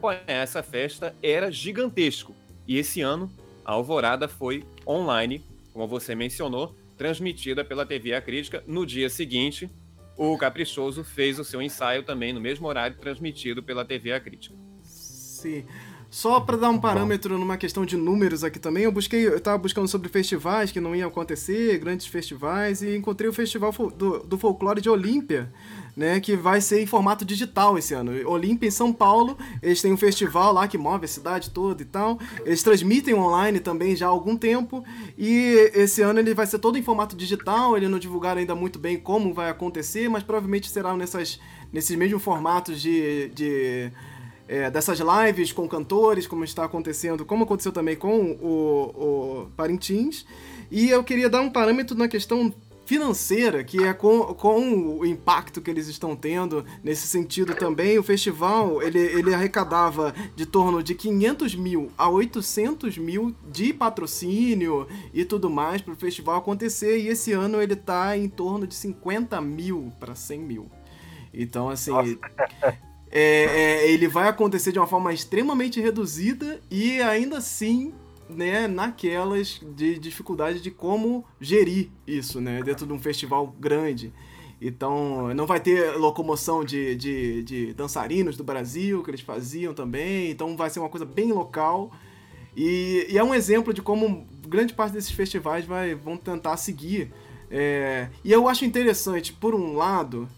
com 0.00 0.10
essa 0.26 0.62
festa 0.62 1.14
era 1.22 1.50
gigantesco. 1.50 2.34
E 2.66 2.78
esse 2.78 3.00
ano 3.00 3.30
a 3.64 3.72
Alvorada 3.72 4.28
foi 4.28 4.64
online, 4.86 5.44
como 5.72 5.88
você 5.88 6.14
mencionou, 6.14 6.74
transmitida 6.98 7.64
pela 7.64 7.86
TV 7.86 8.12
A 8.12 8.20
Crítica. 8.20 8.62
No 8.66 8.84
dia 8.84 9.08
seguinte, 9.08 9.70
o 10.16 10.36
Caprichoso 10.36 11.04
fez 11.04 11.38
o 11.38 11.44
seu 11.44 11.62
ensaio 11.62 12.02
também 12.02 12.32
no 12.32 12.40
mesmo 12.40 12.66
horário, 12.66 12.96
transmitido 12.98 13.62
pela 13.62 13.84
TV 13.84 14.12
A 14.12 14.20
Crítica. 14.20 14.54
Sim. 14.82 15.64
Só 16.10 16.40
para 16.40 16.56
dar 16.56 16.70
um 16.70 16.80
parâmetro 16.80 17.38
numa 17.38 17.58
questão 17.58 17.84
de 17.84 17.94
números 17.94 18.42
aqui 18.42 18.58
também, 18.58 18.84
eu 18.84 18.92
busquei, 18.92 19.28
eu 19.28 19.36
estava 19.36 19.58
buscando 19.58 19.86
sobre 19.86 20.08
festivais 20.08 20.72
que 20.72 20.80
não 20.80 20.96
iam 20.96 21.08
acontecer, 21.08 21.78
grandes 21.78 22.06
festivais, 22.06 22.80
e 22.80 22.96
encontrei 22.96 23.28
o 23.28 23.32
Festival 23.32 23.70
do, 23.94 24.20
do 24.20 24.38
Folclore 24.38 24.80
de 24.80 24.88
Olímpia, 24.88 25.52
né, 25.98 26.20
que 26.20 26.36
vai 26.36 26.60
ser 26.60 26.80
em 26.80 26.86
formato 26.86 27.24
digital 27.24 27.76
esse 27.76 27.92
ano. 27.92 28.12
Olímpia 28.30 28.68
em 28.68 28.70
São 28.70 28.92
Paulo, 28.92 29.36
eles 29.60 29.82
têm 29.82 29.92
um 29.92 29.96
festival 29.96 30.52
lá 30.52 30.68
que 30.68 30.78
move 30.78 31.04
a 31.04 31.08
cidade 31.08 31.50
toda 31.50 31.82
e 31.82 31.84
tal. 31.84 32.20
Eles 32.46 32.62
transmitem 32.62 33.14
online 33.14 33.58
também 33.58 33.96
já 33.96 34.06
há 34.06 34.08
algum 34.08 34.36
tempo, 34.36 34.84
e 35.18 35.72
esse 35.74 36.00
ano 36.00 36.20
ele 36.20 36.34
vai 36.34 36.46
ser 36.46 36.60
todo 36.60 36.78
em 36.78 36.82
formato 36.84 37.16
digital. 37.16 37.76
Eles 37.76 37.90
não 37.90 37.98
divulgaram 37.98 38.38
ainda 38.38 38.54
muito 38.54 38.78
bem 38.78 38.96
como 38.96 39.34
vai 39.34 39.50
acontecer, 39.50 40.08
mas 40.08 40.22
provavelmente 40.22 40.70
será 40.70 40.96
nessas, 40.96 41.40
nesses 41.72 41.96
mesmos 41.96 42.22
formatos 42.22 42.80
de, 42.80 43.30
de 43.30 43.90
é, 44.46 44.70
dessas 44.70 45.00
lives 45.00 45.50
com 45.50 45.66
cantores, 45.66 46.28
como 46.28 46.44
está 46.44 46.64
acontecendo, 46.64 47.24
como 47.24 47.42
aconteceu 47.42 47.72
também 47.72 47.96
com 47.96 48.38
o, 48.40 49.42
o 49.42 49.50
Parintins. 49.56 50.24
E 50.70 50.90
eu 50.90 51.02
queria 51.02 51.28
dar 51.28 51.40
um 51.40 51.50
parâmetro 51.50 51.98
na 51.98 52.06
questão 52.06 52.54
financeira, 52.88 53.62
que 53.62 53.84
é 53.84 53.92
com, 53.92 54.32
com 54.32 54.98
o 54.98 55.04
impacto 55.04 55.60
que 55.60 55.70
eles 55.70 55.88
estão 55.88 56.16
tendo 56.16 56.64
nesse 56.82 57.06
sentido 57.06 57.54
também. 57.54 57.98
O 57.98 58.02
festival, 58.02 58.82
ele, 58.82 58.98
ele 58.98 59.34
arrecadava 59.34 60.14
de 60.34 60.46
torno 60.46 60.82
de 60.82 60.94
500 60.94 61.54
mil 61.54 61.92
a 61.98 62.08
800 62.08 62.96
mil 62.96 63.36
de 63.46 63.74
patrocínio 63.74 64.88
e 65.12 65.22
tudo 65.22 65.50
mais 65.50 65.82
para 65.82 65.92
o 65.92 65.96
festival 65.96 66.36
acontecer. 66.36 66.98
E 66.98 67.08
esse 67.08 67.30
ano 67.34 67.60
ele 67.60 67.74
está 67.74 68.16
em 68.16 68.26
torno 68.26 68.66
de 68.66 68.74
50 68.74 69.38
mil 69.42 69.92
para 70.00 70.14
100 70.14 70.40
mil. 70.40 70.70
Então, 71.34 71.68
assim, 71.68 71.92
é, 73.12 73.44
é, 73.82 73.90
ele 73.90 74.08
vai 74.08 74.28
acontecer 74.28 74.72
de 74.72 74.78
uma 74.78 74.86
forma 74.86 75.12
extremamente 75.12 75.78
reduzida 75.78 76.58
e 76.70 77.02
ainda 77.02 77.36
assim, 77.36 77.92
né, 78.28 78.66
naquelas 78.66 79.60
de 79.74 79.98
dificuldade 79.98 80.60
de 80.60 80.70
como 80.70 81.24
gerir 81.40 81.90
isso, 82.06 82.40
né, 82.40 82.62
dentro 82.62 82.86
de 82.86 82.92
um 82.92 82.98
festival 82.98 83.54
grande. 83.58 84.12
Então, 84.60 85.32
não 85.34 85.46
vai 85.46 85.60
ter 85.60 85.96
locomoção 85.96 86.64
de, 86.64 86.96
de, 86.96 87.42
de 87.44 87.74
dançarinos 87.74 88.36
do 88.36 88.42
Brasil, 88.42 89.02
que 89.04 89.10
eles 89.10 89.20
faziam 89.20 89.72
também. 89.72 90.30
Então, 90.30 90.56
vai 90.56 90.68
ser 90.68 90.80
uma 90.80 90.88
coisa 90.88 91.06
bem 91.06 91.32
local. 91.32 91.92
E, 92.56 93.06
e 93.08 93.16
é 93.16 93.22
um 93.22 93.32
exemplo 93.32 93.72
de 93.72 93.80
como 93.80 94.26
grande 94.48 94.74
parte 94.74 94.92
desses 94.94 95.12
festivais 95.12 95.64
vai, 95.64 95.94
vão 95.94 96.16
tentar 96.16 96.56
seguir. 96.56 97.12
É, 97.48 98.08
e 98.24 98.32
eu 98.32 98.48
acho 98.48 98.64
interessante, 98.64 99.32
por 99.32 99.54
um 99.54 99.74
lado, 99.74 100.28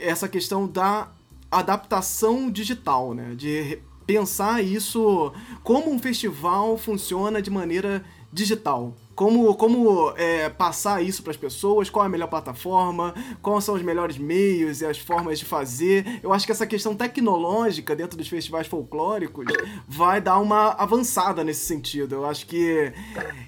essa 0.00 0.28
questão 0.28 0.68
da 0.68 1.10
adaptação 1.50 2.50
digital, 2.50 3.14
né? 3.14 3.34
De 3.34 3.80
pensar 4.06 4.62
isso 4.62 5.32
como 5.62 5.90
um 5.90 5.98
festival 5.98 6.78
funciona 6.78 7.42
de 7.42 7.50
maneira 7.50 8.04
digital. 8.32 8.94
Como, 9.14 9.54
como 9.54 10.12
é, 10.14 10.50
passar 10.50 11.02
isso 11.02 11.22
para 11.22 11.30
as 11.30 11.38
pessoas, 11.38 11.88
qual 11.88 12.04
é 12.04 12.06
a 12.06 12.10
melhor 12.10 12.26
plataforma, 12.26 13.14
quais 13.40 13.64
são 13.64 13.74
os 13.74 13.80
melhores 13.80 14.18
meios 14.18 14.82
e 14.82 14.84
as 14.84 14.98
formas 14.98 15.38
de 15.38 15.46
fazer. 15.46 16.20
Eu 16.22 16.34
acho 16.34 16.44
que 16.44 16.52
essa 16.52 16.66
questão 16.66 16.94
tecnológica 16.94 17.96
dentro 17.96 18.18
dos 18.18 18.28
festivais 18.28 18.66
folclóricos 18.66 19.46
vai 19.88 20.20
dar 20.20 20.38
uma 20.38 20.72
avançada 20.72 21.42
nesse 21.42 21.64
sentido. 21.64 22.16
Eu 22.16 22.26
acho 22.26 22.46
que 22.46 22.92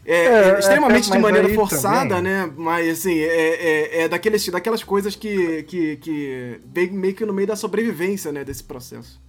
é, 0.06 0.14
é, 0.14 0.24
é 0.24 0.58
extremamente 0.58 1.10
de 1.10 1.18
maneira 1.18 1.54
forçada, 1.54 2.16
também. 2.16 2.32
né? 2.32 2.50
Mas 2.56 3.00
assim, 3.00 3.18
é, 3.18 3.26
é, 3.26 4.02
é, 4.04 4.08
daqueles, 4.08 4.48
daquelas 4.48 4.82
coisas 4.82 5.14
que, 5.14 5.64
que, 5.64 5.96
que 5.98 6.60
vem 6.64 6.90
meio 6.90 7.14
que 7.14 7.26
no 7.26 7.34
meio 7.34 7.46
da 7.46 7.56
sobrevivência 7.56 8.32
né, 8.32 8.42
desse 8.42 8.64
processo. 8.64 9.20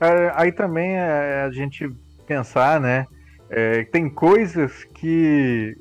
É, 0.00 0.32
aí 0.34 0.52
também 0.52 0.98
a 0.98 1.50
gente 1.50 1.88
pensar, 2.26 2.80
né? 2.80 3.06
É, 3.48 3.84
tem 3.84 4.10
coisas 4.10 4.84
que 4.94 5.76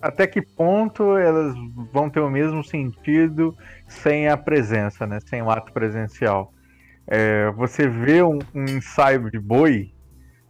até 0.00 0.26
que 0.26 0.42
ponto 0.42 1.16
elas 1.16 1.54
vão 1.92 2.10
ter 2.10 2.20
o 2.20 2.30
mesmo 2.30 2.62
sentido 2.62 3.56
sem 3.88 4.28
a 4.28 4.36
presença, 4.36 5.06
né? 5.06 5.18
Sem 5.26 5.42
o 5.42 5.50
ato 5.50 5.72
presencial. 5.72 6.52
É, 7.06 7.50
você 7.52 7.86
vê 7.88 8.22
um, 8.22 8.38
um, 8.54 8.64
ensaio 8.64 9.30
de 9.30 9.38
boi 9.38 9.92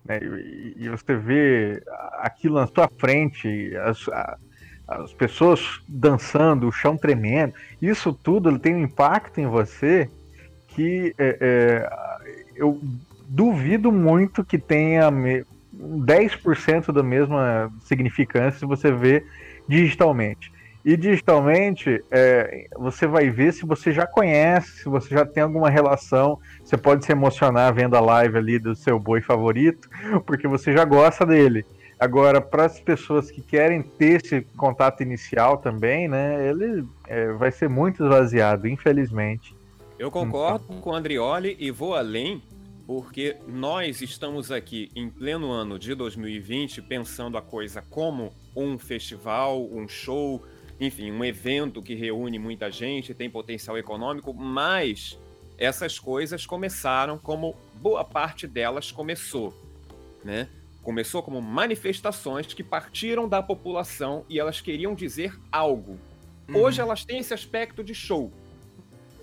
né, 0.05 0.21
e, 0.23 0.85
e, 0.85 0.88
você 0.88 1.17
vê 1.17 1.83
aquilo 2.21 2.57
na 2.57 2.67
sua 2.69 2.88
frente, 2.97 3.75
as, 3.77 4.09
a, 4.09 4.38
as 4.87 5.12
pessoas 5.12 5.83
dançando, 5.88 6.69
o 6.69 6.73
chão 6.73 6.97
tremendo, 6.97 7.55
isso 7.83 8.12
tudo 8.12 8.57
tem 8.59 8.75
um 8.75 8.85
impacto 8.85 9.40
em 9.40 9.47
você 9.47 10.09
que 10.69 11.14
é, 11.19 11.38
é, 11.40 12.24
eu 12.57 12.81
duvido 13.29 13.90
muito 13.90 14.45
que 14.45 14.59
tenha 14.59 15.11
10% 15.11 16.93
da 16.93 17.03
mesma 17.03 17.73
significância 17.81 18.61
se 18.61 18.67
você 18.67 18.93
vê 18.93 19.25
digitalmente. 19.69 20.53
E 20.85 20.99
digitalmente, 20.99 22.05
é, 22.11 22.67
você 22.77 23.07
vai 23.07 23.31
ver 23.31 23.55
se 23.55 23.64
você 23.64 23.90
já 23.90 24.07
conhece, 24.07 24.83
se 24.83 24.88
você 24.88 25.14
já 25.14 25.25
tem 25.25 25.43
alguma 25.43 25.71
relação. 25.71 26.38
Você 26.62 26.77
pode 26.77 27.07
se 27.07 27.12
emocionar 27.12 27.73
vendo 27.73 27.97
a 27.97 28.01
live 28.01 28.37
ali 28.37 28.59
do 28.59 28.75
seu 28.75 28.99
boi 29.01 29.23
favorito, 29.23 29.88
porque 30.27 30.47
você 30.47 30.73
já 30.75 30.85
gosta 30.85 31.25
dele. 31.25 31.64
Agora, 31.99 32.38
para 32.38 32.67
as 32.67 32.79
pessoas 32.79 33.31
que 33.31 33.40
querem 33.40 33.81
ter 33.81 34.23
esse 34.23 34.43
contato 34.59 35.03
inicial 35.03 35.57
também, 35.57 36.07
né, 36.07 36.47
ele 36.47 36.85
é, 37.07 37.33
vai 37.33 37.51
ser 37.51 37.71
muito 37.71 38.05
esvaziado, 38.05 38.69
infelizmente. 38.69 39.55
Eu 39.98 40.11
concordo 40.11 40.66
com 40.80 40.90
o 40.90 40.94
Andrioli 40.94 41.57
e 41.59 41.70
vou 41.70 41.94
além 41.94 42.42
porque 42.87 43.37
nós 43.46 44.02
estamos 44.02 44.50
aqui 44.50 44.90
em 44.94 45.09
pleno 45.09 45.50
ano 45.50 45.78
de 45.78 45.94
2020 45.94 46.83
pensando 46.83 47.38
a 47.38 47.42
coisa 47.42 47.80
como 47.80 48.33
um 48.54 48.76
festival, 48.76 49.64
um 49.72 49.88
show, 49.88 50.45
enfim, 50.80 51.12
um 51.12 51.24
evento 51.24 51.80
que 51.80 51.95
reúne 51.95 52.38
muita 52.38 52.70
gente, 52.70 53.14
tem 53.14 53.30
potencial 53.30 53.78
econômico, 53.78 54.34
mas 54.34 55.18
essas 55.57 55.99
coisas 55.99 56.45
começaram 56.45 57.16
como 57.16 57.57
boa 57.76 58.05
parte 58.05 58.47
delas 58.49 58.90
começou, 58.90 59.55
né? 60.24 60.49
Começou 60.82 61.22
como 61.22 61.40
manifestações 61.40 62.53
que 62.53 62.62
partiram 62.62 63.28
da 63.28 63.42
população 63.42 64.26
e 64.28 64.38
elas 64.38 64.61
queriam 64.61 64.95
dizer 64.95 65.38
algo. 65.51 65.99
Uhum. 66.49 66.57
Hoje 66.57 66.80
elas 66.80 67.05
têm 67.05 67.20
esse 67.20 67.32
aspecto 67.32 67.82
de 67.82 67.95
show, 67.95 68.30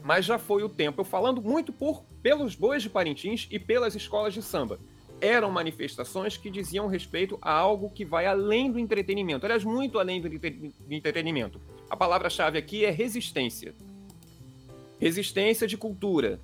mas 0.04 0.26
já 0.26 0.38
foi 0.38 0.64
o 0.64 0.70
tempo. 0.70 1.02
Eu 1.02 1.06
falando 1.06 1.42
muito 1.42 1.72
por 1.72 2.04
pelos 2.22 2.56
bois 2.56 2.84
de 2.84 2.90
Parintins 2.90 3.48
e 3.52 3.60
pelas 3.60 3.96
escolas 3.96 4.34
de 4.34 4.42
samba. 4.42 4.80
Eram 5.20 5.52
manifestações 5.52 6.36
que 6.38 6.50
diziam 6.50 6.88
respeito 6.88 7.38
a 7.42 7.52
algo 7.52 7.90
que 7.90 8.04
vai 8.04 8.26
além 8.26 8.72
do 8.72 8.80
entretenimento. 8.80 9.46
Aliás, 9.46 9.64
muito 9.64 10.00
além 10.00 10.20
do 10.20 10.28
entretenimento. 10.90 11.62
A 11.90 11.96
palavra-chave 11.96 12.58
aqui 12.58 12.86
é 12.86 12.90
resistência. 12.90 13.76
Resistência 15.00 15.68
de 15.68 15.78
cultura, 15.78 16.40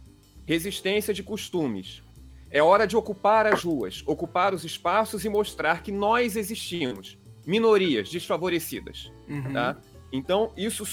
resistência 0.46 1.14
de 1.14 1.24
costumes. 1.24 2.04
É 2.50 2.62
hora 2.62 2.86
de 2.86 2.96
ocupar 2.96 3.46
as 3.46 3.64
ruas, 3.64 4.04
ocupar 4.06 4.54
os 4.54 4.64
espaços 4.64 5.26
e 5.26 5.30
mostrar 5.30 5.84
que 5.84 5.92
nós 5.92 6.36
existimos. 6.36 7.18
Minorias 7.46 8.10
desfavorecidas. 8.10 9.12
Uhum. 9.28 9.54
Tá? 9.54 9.78
Então, 10.12 10.52
isso, 10.56 10.86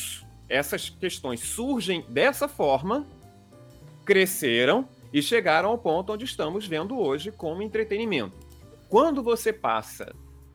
essas 0.49 0.89
questões 0.89 1.41
surgem 1.41 2.05
dessa 2.09 2.49
forma, 2.49 3.07
cresceram 4.05 4.89
e 5.13 5.23
chegaram 5.23 5.71
ao 5.71 5.79
ponto 5.79 6.13
onde 6.13 6.25
estamos 6.25 6.67
vendo 6.67 6.99
hoje 6.99 7.31
como 7.31 7.63
entretenimento. 7.63 8.37
Quando 8.89 9.23
você 9.23 9.53
passa 9.53 10.15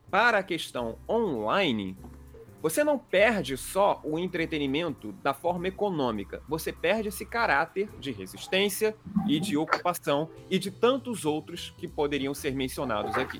para 0.09 0.39
a 0.39 0.43
questão 0.43 0.97
online, 1.07 1.97
você 2.61 2.83
não 2.83 2.99
perde 2.99 3.55
só 3.55 4.01
o 4.03 4.19
entretenimento 4.19 5.13
da 5.23 5.33
forma 5.33 5.67
econômica, 5.67 6.41
você 6.47 6.73
perde 6.73 7.07
esse 7.07 7.25
caráter 7.25 7.89
de 7.99 8.11
resistência 8.11 8.95
e 9.27 9.39
de 9.39 9.55
ocupação 9.55 10.29
e 10.49 10.59
de 10.59 10.69
tantos 10.69 11.23
outros 11.25 11.73
que 11.77 11.87
poderiam 11.87 12.33
ser 12.33 12.53
mencionados 12.53 13.15
aqui. 13.15 13.39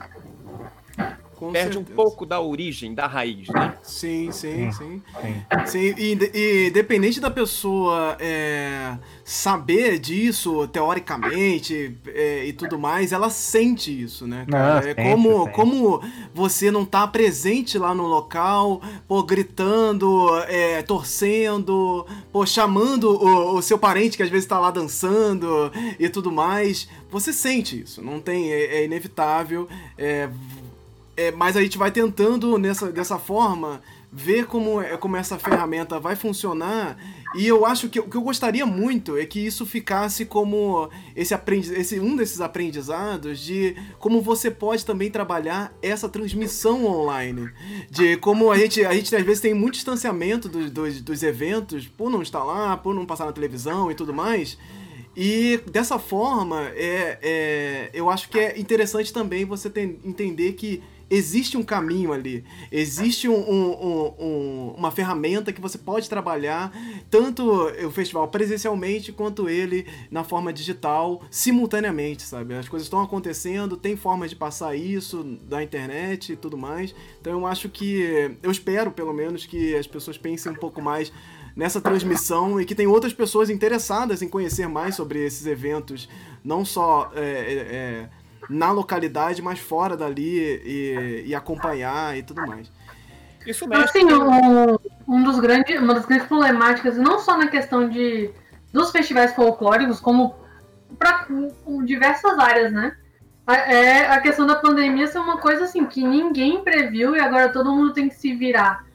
Com 1.39 1.53
perde 1.53 1.75
certeza. 1.75 1.93
um 1.93 1.95
pouco 1.95 2.25
da 2.25 2.41
origem, 2.41 2.93
da 2.93 3.07
raiz, 3.07 3.47
né? 3.47 3.77
Sim, 3.81 4.29
sim, 4.29 4.69
sim. 4.73 5.01
Sim, 5.21 5.65
sim. 5.65 5.95
E, 5.97 6.17
e 6.33 6.67
independente 6.67 7.21
da 7.21 7.31
pessoa 7.31 8.17
é, 8.19 8.97
saber 9.23 9.99
disso 9.99 10.67
teoricamente 10.67 11.97
é, 12.07 12.43
e 12.45 12.51
tudo 12.51 12.77
mais, 12.77 13.13
ela 13.13 13.29
sente 13.29 13.89
isso, 13.89 14.27
né? 14.27 14.45
Cara? 14.51 14.89
é 14.89 14.93
como, 14.93 15.45
sente. 15.45 15.55
como 15.55 16.03
você 16.33 16.69
não 16.69 16.83
tá 16.83 17.07
presente 17.07 17.77
lá 17.77 17.95
no 17.95 18.05
local, 18.05 18.81
pô, 19.07 19.23
gritando, 19.23 20.27
é, 20.49 20.81
torcendo, 20.81 22.05
pô, 22.33 22.45
chamando 22.45 23.11
o, 23.11 23.55
o, 23.55 23.61
seu 23.61 23.79
parente 23.79 24.17
que 24.17 24.23
às 24.23 24.29
vezes 24.29 24.45
tá 24.45 24.59
lá 24.59 24.71
dançando 24.71 25.71
e 25.97 26.09
tudo 26.09 26.33
mais. 26.33 26.89
Você 27.09 27.31
sente 27.31 27.81
isso, 27.81 28.01
não 28.03 28.19
tem, 28.19 28.51
é, 28.51 28.79
é 28.79 28.83
inevitável. 28.83 29.69
É, 31.20 31.34
mas 31.34 31.57
a 31.57 31.61
gente 31.61 31.78
vai 31.78 31.91
tentando 31.91 32.57
nessa, 32.57 32.89
dessa 32.93 33.20
forma 33.20 33.82
ver 34.09 34.45
como, 34.45 34.82
é, 34.82 34.95
como 34.95 35.17
essa 35.17 35.38
ferramenta 35.38 35.99
vai 35.99 36.15
funcionar. 36.15 36.97
E 37.36 37.45
eu 37.45 37.65
acho 37.65 37.89
que 37.89 37.99
o 37.99 38.03
que 38.09 38.15
eu 38.15 38.22
gostaria 38.22 38.65
muito 38.65 39.17
é 39.17 39.26
que 39.26 39.38
isso 39.45 39.65
ficasse 39.65 40.24
como 40.24 40.89
esse, 41.13 41.34
aprendi 41.34 41.74
esse 41.74 41.99
um 41.99 42.15
desses 42.15 42.39
aprendizados 42.39 43.41
de 43.41 43.76
como 43.99 44.22
você 44.22 44.49
pode 44.49 44.86
também 44.86 45.11
trabalhar 45.11 45.78
essa 45.82 46.07
transmissão 46.07 46.86
online. 46.86 47.49
De 47.91 48.15
como 48.15 48.49
a 48.49 48.57
gente, 48.57 48.86
a 48.86 48.93
gente 48.93 49.13
às 49.13 49.22
vezes 49.22 49.41
tem 49.41 49.53
muito 49.53 49.74
distanciamento 49.74 50.47
dos, 50.47 50.72
dos, 50.72 51.01
dos 51.01 51.22
eventos 51.22 51.86
por 51.86 52.09
não 52.09 52.22
estar 52.22 52.45
lá, 52.45 52.78
por 52.78 52.95
não 52.95 53.05
passar 53.05 53.26
na 53.26 53.34
televisão 53.34 53.91
e 53.91 53.93
tudo 53.93 54.13
mais. 54.13 54.57
E 55.17 55.59
dessa 55.70 55.99
forma, 55.99 56.72
é, 56.76 57.20
é, 57.22 57.89
eu 57.93 58.09
acho 58.09 58.30
que 58.30 58.39
é 58.39 58.57
interessante 58.57 59.11
também 59.11 59.43
você 59.43 59.70
entender 60.05 60.53
que 60.53 60.82
existe 61.10 61.57
um 61.57 61.64
caminho 61.64 62.14
ali, 62.14 62.43
existe 62.72 63.28
um, 63.28 63.34
um, 63.34 64.14
um, 64.20 64.74
uma 64.78 64.91
ferramenta 64.91 65.51
que 65.51 65.60
você 65.60 65.78
pode 65.78 66.07
trabalhar, 66.07 66.72
tanto 67.10 67.43
o 67.86 67.91
festival 67.91 68.28
presencialmente 68.28 69.12
quanto 69.12 69.49
ele 69.49 69.88
na 70.12 70.24
forma 70.24 70.53
digital, 70.53 71.22
simultaneamente, 71.32 72.24
sabe? 72.24 72.53
As 72.53 72.70
coisas 72.70 72.86
estão 72.86 73.01
acontecendo, 73.01 73.76
tem 73.76 73.95
formas 73.95 74.30
de 74.30 74.36
passar 74.36 74.76
isso 74.76 75.24
da 75.47 75.64
internet 75.64 76.34
e 76.34 76.36
tudo 76.36 76.57
mais. 76.57 76.93
Então 77.20 77.34
eu 77.34 77.45
acho 77.45 77.70
que, 77.70 78.36
eu 78.43 78.51
espero 78.51 78.91
pelo 78.91 79.14
menos 79.14 79.45
que 79.45 79.76
as 79.76 79.88
pessoas 79.88 80.18
pensem 80.18 80.51
um 80.51 80.55
pouco 80.55 80.82
mais 80.82 81.12
nessa 81.55 81.82
transmissão 81.82 82.62
e 82.62 82.66
que 82.66 82.76
tem 82.76 82.88
outras 82.88 83.14
pessoas 83.14 83.49
interessadas 83.49 84.22
em 84.22 84.30
conhecer 84.30 84.68
mais 84.68 84.95
sobre 84.95 85.26
esses 85.26 85.45
eventos, 85.45 86.07
não 86.43 86.64
só 86.64 87.12
é, 87.16 87.22
é, 87.22 87.55
é 87.76 88.10
na 88.49 88.71
localidade, 88.71 89.41
mas 89.41 89.59
fora 89.59 89.95
dali 89.95 90.61
e, 90.65 91.23
e 91.27 91.35
acompanhar 91.35 92.17
e 92.17 92.23
tudo 92.23 92.45
mais. 92.45 92.71
Isso 93.45 93.67
mesmo. 93.67 93.83
Assim, 93.83 94.05
um, 94.05 94.77
um 95.07 95.23
dos 95.23 95.39
grandes, 95.39 95.79
uma 95.79 95.93
das 95.93 96.05
grandes 96.05 96.27
problemáticas, 96.27 96.97
não 96.97 97.19
só 97.19 97.37
na 97.37 97.47
questão 97.47 97.87
de, 97.87 98.31
dos 98.73 98.91
festivais 98.91 99.33
folclóricos, 99.33 99.99
como 99.99 100.35
para 100.97 101.27
diversas 101.85 102.37
áreas, 102.37 102.71
né? 102.71 102.95
É 103.47 104.05
a 104.07 104.19
questão 104.19 104.45
da 104.45 104.55
pandemia 104.55 105.07
ser 105.07 105.19
uma 105.19 105.37
coisa 105.37 105.63
assim 105.63 105.85
que 105.85 106.03
ninguém 106.03 106.63
previu 106.63 107.15
e 107.15 107.19
agora 107.19 107.51
todo 107.51 107.73
mundo 107.73 107.93
tem 107.93 108.07
que 108.07 108.15
se 108.15 108.35
virar 108.35 108.85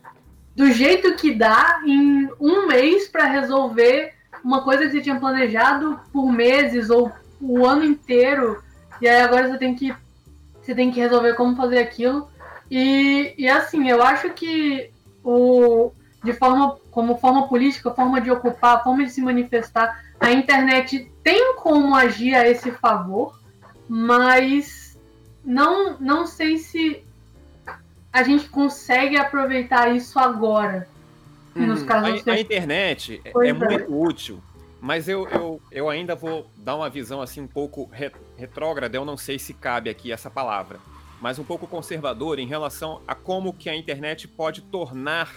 do 0.55 0.71
jeito 0.71 1.17
que 1.17 1.35
dá 1.35 1.81
em 1.85 2.29
um 2.41 2.67
mês 2.67 3.09
para 3.09 3.25
resolver 3.25 4.13
uma 4.43 4.63
coisa 4.63 4.87
que 4.87 4.93
você 4.93 5.01
tinha 5.01 5.19
planejado 5.19 5.99
por 6.13 6.31
meses 6.31 6.91
ou 6.91 7.11
o 7.41 7.67
ano 7.67 7.85
inteiro 7.85 8.63
e 9.01 9.09
aí 9.09 9.21
agora 9.21 9.49
você 9.49 9.59
tem 9.59 9.75
que 9.75 9.95
você 10.61 10.75
tem 10.75 10.91
que 10.91 10.99
resolver 10.99 11.35
como 11.35 11.57
fazer 11.57 11.79
aquilo. 11.79 12.29
E, 12.71 13.35
e 13.37 13.49
assim, 13.49 13.89
eu 13.89 14.03
acho 14.03 14.31
que 14.31 14.91
o 15.23 15.93
de 16.23 16.33
forma 16.33 16.79
como 16.91 17.19
forma 17.19 17.47
política, 17.49 17.91
forma 17.91 18.21
de 18.21 18.31
ocupar, 18.31 18.83
forma 18.83 19.05
de 19.05 19.11
se 19.11 19.21
manifestar, 19.21 20.03
a 20.19 20.33
internet 20.33 21.11
tem 21.23 21.55
como 21.57 21.95
agir 21.95 22.35
a 22.35 22.49
esse 22.49 22.71
favor, 22.71 23.39
mas 23.89 24.99
não 25.45 25.99
não 25.99 26.27
sei 26.27 26.57
se 26.57 27.05
a 28.11 28.23
gente 28.23 28.49
consegue 28.49 29.17
aproveitar 29.17 29.95
isso 29.95 30.19
agora. 30.19 30.89
Hum, 31.55 31.67
nos 31.67 31.83
casos 31.83 32.27
a, 32.27 32.33
a 32.33 32.41
internet 32.41 33.21
é, 33.25 33.49
é 33.49 33.53
muito 33.53 33.95
útil 33.95 34.43
mas 34.85 35.09
eu, 35.09 35.27
eu, 35.31 35.63
eu 35.73 35.89
ainda 35.89 36.15
vou 36.15 36.47
dar 36.59 36.77
uma 36.77 36.91
visão 36.91 37.23
assim 37.23 37.41
um 37.41 37.47
pouco 37.47 37.89
retrógrada, 38.37 38.97
eu 38.97 39.05
não 39.05 39.17
sei 39.17 39.39
se 39.39 39.55
cabe 39.55 39.91
aqui 39.91 40.13
essa 40.13 40.31
palavra, 40.31 40.81
mas 41.21 41.39
um 41.39 41.45
pouco 41.45 41.67
conservadora 41.67 42.41
em 42.41 42.47
relação 42.47 43.01
a 43.07 43.15
como 43.15 43.53
que 43.53 43.69
a 43.69 43.77
internet 43.77 44.29
pode 44.29 44.63
tornar 44.63 45.35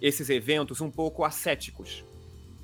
esses 0.00 0.28
eventos 0.28 0.80
um 0.80 0.90
pouco 0.90 1.24
ascéticos, 1.24 2.04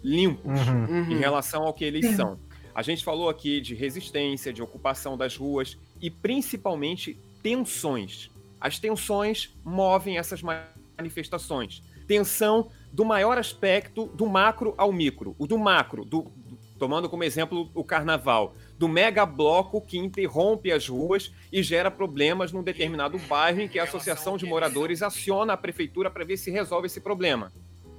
limpos 0.02 0.66
uhum, 0.68 0.84
uhum. 0.84 1.12
em 1.12 1.18
relação 1.18 1.62
ao 1.62 1.72
que 1.72 1.84
eles 1.84 2.06
Sim. 2.06 2.16
são. 2.16 2.38
A 2.74 2.82
gente 2.82 3.04
falou 3.04 3.28
aqui 3.28 3.60
de 3.60 3.74
resistência, 3.74 4.52
de 4.52 4.62
ocupação 4.62 5.16
das 5.16 5.36
ruas 5.36 5.76
e 6.00 6.10
principalmente 6.10 7.18
tensões. 7.42 8.30
As 8.60 8.78
tensões 8.78 9.54
movem 9.64 10.18
essas 10.18 10.42
manifestações. 10.42 11.82
Tensão 12.06 12.70
do 12.92 13.04
maior 13.04 13.38
aspecto 13.38 14.06
do 14.06 14.26
macro 14.26 14.74
ao 14.76 14.92
micro. 14.92 15.34
O 15.38 15.46
do 15.46 15.58
macro, 15.58 16.04
do, 16.04 16.30
tomando 16.78 17.08
como 17.08 17.24
exemplo 17.24 17.70
o 17.74 17.84
carnaval, 17.84 18.54
do 18.78 18.88
mega 18.88 19.26
bloco 19.26 19.80
que 19.80 19.98
interrompe 19.98 20.70
as 20.70 20.88
ruas 20.88 21.32
e 21.52 21.62
gera 21.62 21.90
problemas 21.90 22.52
num 22.52 22.62
determinado 22.62 23.18
bairro 23.18 23.60
em 23.60 23.68
que 23.68 23.78
a 23.78 23.82
associação 23.82 24.36
de 24.36 24.46
moradores 24.46 25.02
aciona 25.02 25.54
a 25.54 25.56
prefeitura 25.56 26.10
para 26.10 26.24
ver 26.24 26.36
se 26.36 26.50
resolve 26.50 26.86
esse 26.86 27.00
problema. 27.00 27.52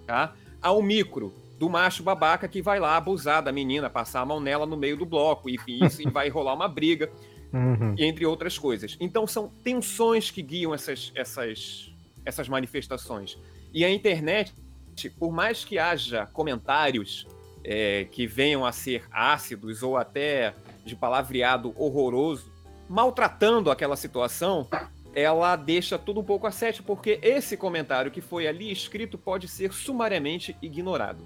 Tá? 0.07 0.33
Ao 0.61 0.81
micro, 0.81 1.33
do 1.59 1.69
macho 1.69 2.01
babaca 2.01 2.47
que 2.47 2.61
vai 2.61 2.79
lá 2.79 2.95
abusar 2.95 3.43
da 3.43 3.51
menina, 3.51 3.89
passar 3.89 4.21
a 4.21 4.25
mão 4.25 4.39
nela 4.39 4.65
no 4.65 4.77
meio 4.77 4.95
do 4.95 5.05
bloco, 5.05 5.49
enfim, 5.49 5.83
isso, 5.83 6.01
e 6.01 6.09
vai 6.09 6.29
rolar 6.29 6.53
uma 6.53 6.67
briga, 6.67 7.11
uhum. 7.51 7.95
entre 7.97 8.25
outras 8.25 8.57
coisas. 8.57 8.95
Então 8.99 9.27
são 9.27 9.49
tensões 9.61 10.31
que 10.31 10.41
guiam 10.41 10.73
essas, 10.73 11.11
essas, 11.13 11.93
essas 12.25 12.47
manifestações. 12.47 13.37
E 13.73 13.83
a 13.83 13.91
internet 13.91 14.53
por 15.07 15.31
mais 15.31 15.63
que 15.63 15.77
haja 15.77 16.25
comentários 16.25 17.25
é, 17.63 18.05
que 18.05 18.27
venham 18.27 18.65
a 18.65 18.71
ser 18.71 19.03
ácidos 19.11 19.83
ou 19.83 19.95
até 19.95 20.53
de 20.89 20.95
palavreado 20.95 21.73
horroroso, 21.77 22.51
maltratando 22.87 23.71
aquela 23.71 23.95
situação, 23.95 24.67
ela 25.13 25.55
deixa 25.55 25.97
tudo 25.97 26.19
um 26.19 26.23
pouco 26.23 26.47
a 26.47 26.51
sete, 26.51 26.83
porque 26.83 27.19
esse 27.21 27.55
comentário 27.55 28.11
que 28.11 28.21
foi 28.21 28.47
ali 28.47 28.71
escrito 28.71 29.17
pode 29.17 29.47
ser 29.47 29.71
sumariamente 29.71 30.55
ignorado. 30.61 31.23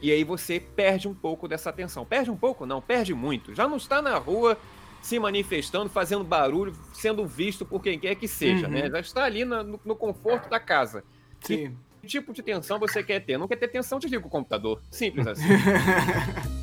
E 0.00 0.12
aí 0.12 0.22
você 0.24 0.60
perde 0.60 1.08
um 1.08 1.14
pouco 1.14 1.48
dessa 1.48 1.70
atenção. 1.70 2.04
Perde 2.04 2.30
um 2.30 2.36
pouco? 2.36 2.66
Não, 2.66 2.82
perde 2.82 3.14
muito. 3.14 3.54
Já 3.54 3.66
não 3.66 3.78
está 3.78 4.02
na 4.02 4.18
rua 4.18 4.58
se 5.00 5.18
manifestando, 5.18 5.88
fazendo 5.88 6.22
barulho, 6.22 6.76
sendo 6.92 7.26
visto 7.26 7.64
por 7.64 7.82
quem 7.82 7.98
quer 7.98 8.14
que 8.14 8.28
seja, 8.28 8.68
né? 8.68 8.78
uhum. 8.78 8.84
né? 8.84 8.90
Já 8.90 9.00
está 9.00 9.24
ali 9.24 9.44
no, 9.44 9.80
no 9.84 9.96
conforto 9.96 10.50
da 10.50 10.60
casa. 10.60 11.02
Sim 11.40 11.74
tipo 12.06 12.32
de 12.32 12.42
tensão 12.42 12.78
você 12.78 13.02
quer 13.02 13.20
ter. 13.20 13.36
Não 13.36 13.48
quer 13.48 13.56
ter 13.56 13.68
tensão, 13.68 13.98
desliga 13.98 14.26
o 14.26 14.30
computador. 14.30 14.80
Simples 14.90 15.26
assim. 15.26 15.44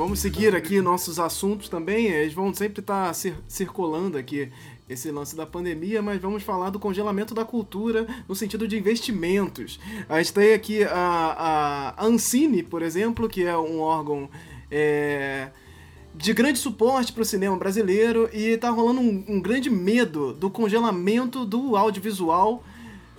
vamos 0.00 0.20
seguir 0.20 0.56
aqui 0.56 0.80
nossos 0.80 1.20
assuntos 1.20 1.68
também. 1.68 2.06
Eles 2.06 2.32
vão 2.32 2.54
sempre 2.54 2.80
estar 2.80 3.08
tá 3.08 3.12
cir 3.12 3.34
circulando 3.46 4.16
aqui 4.16 4.50
esse 4.88 5.10
lance 5.10 5.36
da 5.36 5.44
pandemia, 5.44 6.00
mas 6.00 6.18
vamos 6.18 6.42
falar 6.42 6.70
do 6.70 6.78
congelamento 6.78 7.34
da 7.34 7.44
cultura 7.44 8.06
no 8.26 8.34
sentido 8.34 8.66
de 8.66 8.78
investimentos. 8.78 9.78
A 10.08 10.16
gente 10.16 10.32
tem 10.32 10.54
aqui 10.54 10.84
a, 10.84 11.94
a 11.98 12.06
Ancine, 12.06 12.62
por 12.62 12.80
exemplo, 12.80 13.28
que 13.28 13.44
é 13.44 13.54
um 13.58 13.78
órgão 13.80 14.30
é, 14.70 15.50
de 16.14 16.32
grande 16.32 16.58
suporte 16.58 17.12
para 17.12 17.20
o 17.20 17.26
cinema 17.26 17.58
brasileiro 17.58 18.30
e 18.32 18.54
está 18.54 18.70
rolando 18.70 19.02
um, 19.02 19.24
um 19.28 19.38
grande 19.38 19.68
medo 19.68 20.32
do 20.32 20.48
congelamento 20.48 21.44
do 21.44 21.76
audiovisual 21.76 22.64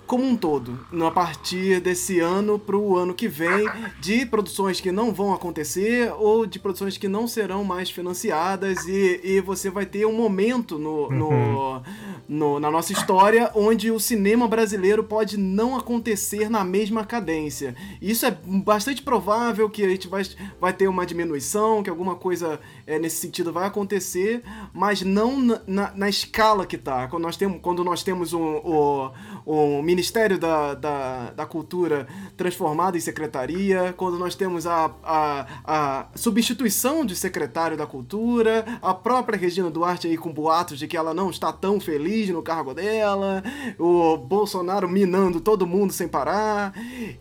como 0.06 0.24
um 0.24 0.36
todo, 0.36 0.78
a 1.06 1.10
partir 1.10 1.80
desse 1.80 2.20
ano 2.20 2.58
para 2.58 2.76
o 2.76 2.96
ano 2.96 3.14
que 3.14 3.28
vem, 3.28 3.66
de 4.00 4.26
produções 4.26 4.80
que 4.80 4.92
não 4.92 5.12
vão 5.12 5.32
acontecer 5.32 6.12
ou 6.18 6.44
de 6.44 6.58
produções 6.58 6.98
que 6.98 7.08
não 7.08 7.26
serão 7.26 7.64
mais 7.64 7.90
financiadas 7.90 8.86
e, 8.86 9.20
e 9.22 9.40
você 9.40 9.70
vai 9.70 9.86
ter 9.86 10.06
um 10.06 10.12
momento 10.12 10.78
no, 10.78 11.10
no, 11.10 11.28
uhum. 11.28 11.82
no, 12.28 12.60
na 12.60 12.70
nossa 12.70 12.92
história 12.92 13.50
onde 13.54 13.90
o 13.90 13.98
cinema 13.98 14.46
brasileiro 14.46 15.04
pode 15.04 15.36
não 15.36 15.76
acontecer 15.76 16.50
na 16.50 16.64
mesma 16.64 17.04
cadência. 17.04 17.74
Isso 18.00 18.26
é 18.26 18.30
bastante 18.30 19.02
provável 19.02 19.68
que 19.70 19.84
a 19.84 19.88
gente 19.88 20.08
vai, 20.08 20.22
vai 20.60 20.72
ter 20.72 20.88
uma 20.88 21.06
diminuição, 21.06 21.82
que 21.82 21.90
alguma 21.90 22.16
coisa 22.16 22.60
é, 22.86 22.98
nesse 22.98 23.16
sentido 23.16 23.52
vai 23.52 23.66
acontecer, 23.66 24.42
mas 24.72 25.02
não 25.02 25.40
na, 25.40 25.60
na, 25.66 25.92
na 25.94 26.08
escala 26.08 26.66
que 26.66 26.76
está. 26.76 27.08
Quando 27.08 27.22
nós 27.22 27.36
temos, 27.36 27.60
quando 27.60 27.84
nós 27.84 28.02
temos 28.02 28.32
um, 28.32 28.40
um, 28.40 29.10
um 29.46 29.82
Ministério 29.82 30.38
da, 30.38 30.74
da, 30.74 31.30
da 31.30 31.46
Cultura 31.46 32.06
transformado 32.36 32.96
em 32.96 33.00
secretaria, 33.00 33.94
quando 33.96 34.18
nós 34.18 34.34
temos 34.34 34.66
a, 34.66 34.90
a, 35.02 35.46
a 35.64 36.06
substituição 36.14 37.04
de 37.04 37.16
secretário 37.16 37.76
da 37.76 37.86
Cultura, 37.86 38.64
a 38.80 38.94
própria 38.94 39.38
Regina 39.38 39.70
Duarte 39.70 40.06
aí 40.06 40.16
com 40.16 40.32
boatos 40.32 40.78
de 40.78 40.86
que 40.86 40.96
ela 40.96 41.12
não 41.12 41.30
está 41.30 41.52
tão 41.52 41.80
feliz 41.80 42.28
no 42.30 42.42
cargo 42.42 42.74
dela, 42.74 43.42
o 43.78 44.16
Bolsonaro 44.16 44.88
minando 44.88 45.40
todo 45.40 45.66
mundo 45.66 45.92
sem 45.92 46.08
parar. 46.08 46.72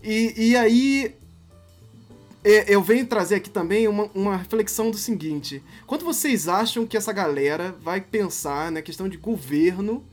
E, 0.03 0.33
e 0.37 0.55
aí 0.55 1.15
eu 2.43 2.81
venho 2.81 3.05
trazer 3.05 3.35
aqui 3.35 3.49
também 3.49 3.87
uma, 3.87 4.09
uma 4.15 4.37
reflexão 4.37 4.89
do 4.89 4.97
seguinte: 4.97 5.63
quando 5.85 6.03
vocês 6.03 6.47
acham 6.47 6.85
que 6.85 6.97
essa 6.97 7.13
galera 7.13 7.75
vai 7.81 8.01
pensar 8.01 8.71
na 8.71 8.81
questão 8.81 9.07
de 9.07 9.17
governo, 9.17 10.03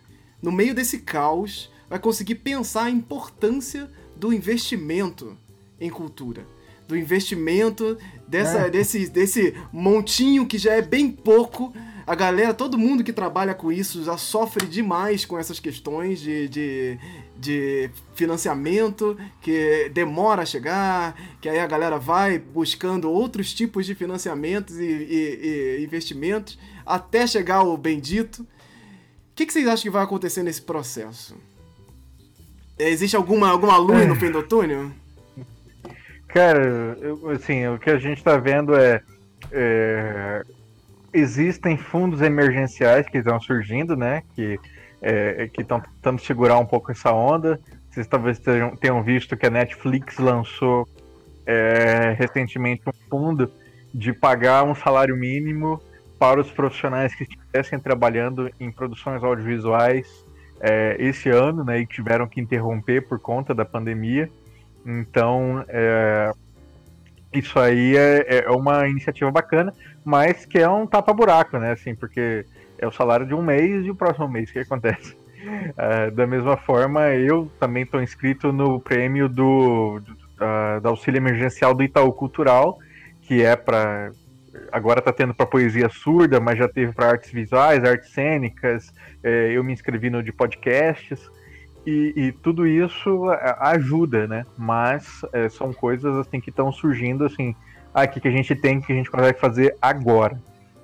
no 0.43 0.53
meio 0.53 0.75
desse 0.75 0.99
caos, 0.99 1.71
vai 1.89 1.99
conseguir 1.99 2.37
pensar 2.37 2.85
a 2.85 2.91
importância 2.91 3.91
do 4.17 4.33
investimento 4.33 5.37
em 5.81 5.91
cultura. 5.91 6.47
Do 6.87 6.97
investimento 6.97 7.99
dessa, 8.27 8.61
é. 8.61 8.71
desse, 8.71 9.09
desse 9.09 9.55
montinho 9.73 10.47
que 10.47 10.59
já 10.59 10.73
é 10.75 10.83
bem 10.83 11.11
pouco. 11.11 11.73
A 12.07 12.15
galera, 12.15 12.55
todo 12.55 12.79
mundo 12.79 13.05
que 13.05 13.13
trabalha 13.13 13.55
com 13.55 13.71
isso 13.71 14.03
já 14.03 14.17
sofre 14.17 14.67
demais 14.67 15.27
com 15.27 15.39
essas 15.39 15.61
questões 15.61 16.19
de, 16.19 16.49
de, 16.49 16.99
de 17.37 17.91
financiamento, 18.15 19.19
que 19.43 19.91
demora 19.93 20.43
a 20.43 20.47
chegar, 20.47 21.15
que 21.43 21.49
aí 21.51 21.59
a 21.59 21.67
galera 21.67 21.99
vai 21.99 22.39
buscando 22.39 23.11
outros 23.11 23.53
tipos 23.53 23.85
de 23.85 23.95
financiamentos 23.95 24.79
e, 24.79 24.85
e, 24.85 25.79
e 25.81 25.85
investimentos 25.85 26.59
até 26.87 27.27
chegar 27.27 27.63
o 27.63 27.77
bendito. 27.77 28.41
O 28.41 28.47
que, 29.35 29.45
que 29.45 29.53
vocês 29.53 29.69
acham 29.69 29.83
que 29.83 29.91
vai 29.91 30.03
acontecer 30.03 30.43
nesse 30.43 30.63
processo? 30.63 31.37
Existe 32.79 33.17
alguma, 33.17 33.49
alguma 33.49 33.77
luz 33.77 34.07
no 34.07 34.15
é. 34.15 34.19
fim 34.19 34.31
do 34.31 34.43
túnel? 34.43 34.91
Cara, 36.29 36.97
eu, 37.01 37.31
assim, 37.31 37.67
o 37.67 37.79
que 37.79 37.91
a 37.91 37.99
gente 37.99 38.19
está 38.19 38.37
vendo 38.37 38.77
é, 38.77 39.03
é, 39.51 40.43
Existem 41.13 41.77
fundos 41.77 42.21
emergenciais 42.21 43.09
que 43.09 43.19
estão 43.19 43.41
surgindo, 43.41 43.97
né? 43.97 44.23
Que 44.35 44.59
é, 45.01 45.49
que 45.49 45.63
estão 45.63 45.81
tentando 45.81 46.21
segurar 46.21 46.59
um 46.59 46.67
pouco 46.67 46.93
essa 46.93 47.13
onda. 47.13 47.61
Vocês 47.91 48.07
talvez 48.07 48.39
tenham, 48.39 48.77
tenham 48.77 49.03
visto 49.03 49.37
que 49.37 49.47
a 49.47 49.51
Netflix 49.51 50.19
lançou 50.19 50.87
é, 51.47 52.15
recentemente 52.19 52.83
um 52.87 52.93
fundo 53.09 53.51
de 53.95 54.13
pagar 54.13 54.65
um 54.65 54.75
salário 54.75 55.17
mínimo 55.17 55.81
para 56.19 56.41
os 56.41 56.51
profissionais 56.51 57.15
que 57.15 57.25
estivessem 57.25 57.79
trabalhando 57.79 58.51
em 58.61 58.71
produções 58.71 59.23
audiovisuais 59.23 60.07
é, 60.61 60.97
esse 60.99 61.29
ano, 61.29 61.65
né, 61.65 61.81
e 61.81 61.87
tiveram 61.87 62.27
que 62.27 62.41
interromper 62.41 63.03
por 63.03 63.19
conta 63.19 63.55
da 63.55 63.65
pandemia. 63.65 64.31
Então, 64.85 65.65
é, 65.69 66.33
isso 67.33 67.59
aí 67.59 67.97
é, 67.97 68.45
é, 68.45 68.51
uma 68.51 68.89
iniciativa 68.89 69.31
bacana, 69.31 69.73
mas 70.05 70.45
que 70.45 70.59
é 70.59 70.69
um 70.69 70.87
tapa-buraco, 70.87 71.59
né, 71.59 71.73
assim, 71.73 71.95
porque 71.95 72.45
é 72.79 72.87
o 72.87 72.93
salário 72.93 73.27
de 73.27 73.35
um 73.35 73.43
mês 73.43 73.85
e 73.85 73.91
o 73.91 73.95
próximo 73.95 74.29
mês, 74.29 74.51
o 74.51 74.53
que 74.53 74.61
acontece? 74.61 75.17
É, 75.79 76.11
da 76.11 76.27
mesma 76.27 76.57
forma, 76.57 77.11
eu 77.11 77.51
também 77.61 77.85
estou 77.85 78.03
inscrito 78.03 78.53
no 78.53 78.81
prêmio 78.81 79.29
do, 79.29 80.01
do, 80.01 80.81
do 80.83 80.89
auxílio 80.89 81.19
emergencial 81.19 81.73
do 81.73 81.83
Itaú 81.85 82.13
Cultural, 82.13 82.77
que 83.23 83.43
é 83.43 83.55
para 83.55 84.11
agora 84.73 84.99
está 85.01 85.13
tendo 85.13 85.35
para 85.35 85.47
poesia 85.47 85.89
surda, 85.89 86.41
mas 86.41 86.59
já 86.59 86.69
teve 86.69 86.93
para 86.93 87.11
artes 87.11 87.31
visuais, 87.31 87.85
artes 87.85 88.11
cênicas. 88.11 88.93
É, 89.23 89.53
eu 89.53 89.63
me 89.65 89.73
inscrevi 89.73 90.11
no 90.11 90.23
de 90.23 90.33
podcasts. 90.33 91.31
E, 91.87 92.13
e 92.17 92.33
tudo 92.33 92.67
isso 92.67 93.31
é, 93.33 93.57
ajuda, 93.61 94.27
né? 94.27 94.45
Mas 94.57 95.23
é, 95.33 95.49
são 95.49 95.73
coisas 95.73 96.17
assim 96.17 96.41
que 96.41 96.51
estão 96.51 96.71
surgindo 96.71 97.25
assim. 97.25 97.55
O 97.95 98.09
que, 98.09 98.29
a 98.29 98.31
gente 98.31 98.55
tem 98.55 98.81
que 98.81 98.93
a 98.93 98.97
gente 98.97 99.11
consegue 99.11 99.39
fazer 99.41 99.77
agora? 99.81 100.41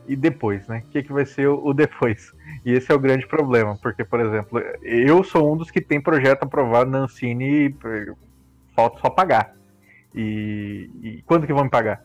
E 0.06 0.16
depois, 0.16 0.66
né? 0.66 0.82
O 0.86 0.90
que, 0.90 1.02
que 1.02 1.12
vai 1.12 1.24
ser 1.26 1.48
o, 1.48 1.64
o 1.64 1.74
depois? 1.74 2.32
E 2.64 2.72
esse 2.72 2.90
é 2.90 2.94
o 2.94 2.98
grande 2.98 3.26
problema, 3.26 3.76
porque, 3.80 4.04
por 4.04 4.20
exemplo, 4.20 4.58
eu 4.82 5.22
sou 5.22 5.52
um 5.52 5.56
dos 5.56 5.70
que 5.70 5.80
tem 5.80 6.00
projeto 6.00 6.42
aprovado 6.42 6.90
na 6.90 6.98
Ancine 6.98 7.68
e 7.68 7.74
falta 8.74 8.98
só 9.00 9.10
pagar. 9.10 9.54
E, 10.14 10.90
e 11.02 11.22
quando 11.26 11.46
que 11.46 11.52
vão 11.52 11.64
me 11.64 11.70
pagar? 11.70 12.02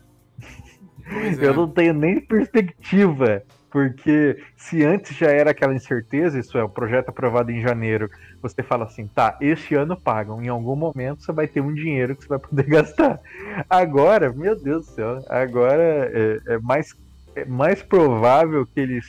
É. 1.10 1.44
Eu 1.44 1.54
não 1.54 1.68
tenho 1.68 1.92
nem 1.92 2.20
perspectiva, 2.20 3.42
porque 3.70 4.38
se 4.56 4.84
antes 4.84 5.16
já 5.16 5.30
era 5.30 5.50
aquela 5.50 5.74
incerteza, 5.74 6.38
isso 6.38 6.56
é, 6.58 6.62
o 6.62 6.68
projeto 6.68 7.08
aprovado 7.08 7.50
em 7.50 7.60
janeiro, 7.60 8.10
você 8.42 8.62
fala 8.62 8.84
assim, 8.84 9.06
tá, 9.06 9.36
este 9.40 9.74
ano 9.74 10.00
pagam, 10.00 10.42
em 10.42 10.48
algum 10.48 10.76
momento 10.76 11.22
você 11.22 11.32
vai 11.32 11.46
ter 11.46 11.60
um 11.60 11.72
dinheiro 11.72 12.16
que 12.16 12.22
você 12.22 12.28
vai 12.28 12.38
poder 12.38 12.64
gastar. 12.70 13.20
Agora, 13.68 14.32
meu 14.32 14.60
Deus 14.60 14.86
do 14.86 14.92
céu, 14.92 15.24
agora 15.28 16.10
é, 16.12 16.40
é 16.54 16.58
mais, 16.58 16.94
é 17.34 17.44
mais 17.44 17.82
provável 17.82 18.66
que 18.66 18.80
eles 18.80 19.06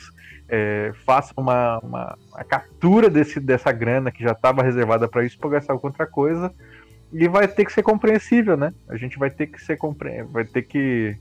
é, 0.48 0.92
façam 1.06 1.34
uma, 1.38 1.78
uma, 1.78 2.18
uma, 2.30 2.44
captura 2.44 3.08
desse, 3.08 3.40
dessa 3.40 3.72
grana 3.72 4.12
que 4.12 4.22
já 4.22 4.32
estava 4.32 4.62
reservada 4.62 5.08
para 5.08 5.24
isso 5.24 5.38
para 5.38 5.50
gastar 5.50 5.78
com 5.78 5.86
outra 5.86 6.06
coisa. 6.06 6.52
E 7.10 7.26
vai 7.26 7.48
ter 7.48 7.64
que 7.64 7.72
ser 7.72 7.82
compreensível, 7.82 8.56
né? 8.56 8.72
A 8.88 8.96
gente 8.96 9.18
vai 9.18 9.30
ter 9.30 9.46
que 9.46 9.62
ser 9.62 9.76
compre... 9.76 10.22
vai 10.24 10.44
ter 10.44 10.62
que 10.62 11.16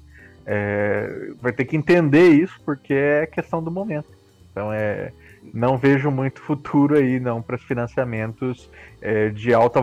é, 0.45 1.31
vai 1.41 1.51
ter 1.51 1.65
que 1.65 1.75
entender 1.75 2.29
isso 2.29 2.59
porque 2.65 2.93
é 2.93 3.25
questão 3.25 3.63
do 3.63 3.71
momento. 3.71 4.07
Então 4.51 4.71
é, 4.71 5.11
não 5.53 5.77
vejo 5.77 6.11
muito 6.11 6.41
futuro 6.43 6.97
aí 6.97 7.19
não 7.19 7.41
para 7.41 7.57
financiamentos 7.57 8.69
é, 9.01 9.29
de 9.29 9.53
alta 9.53 9.79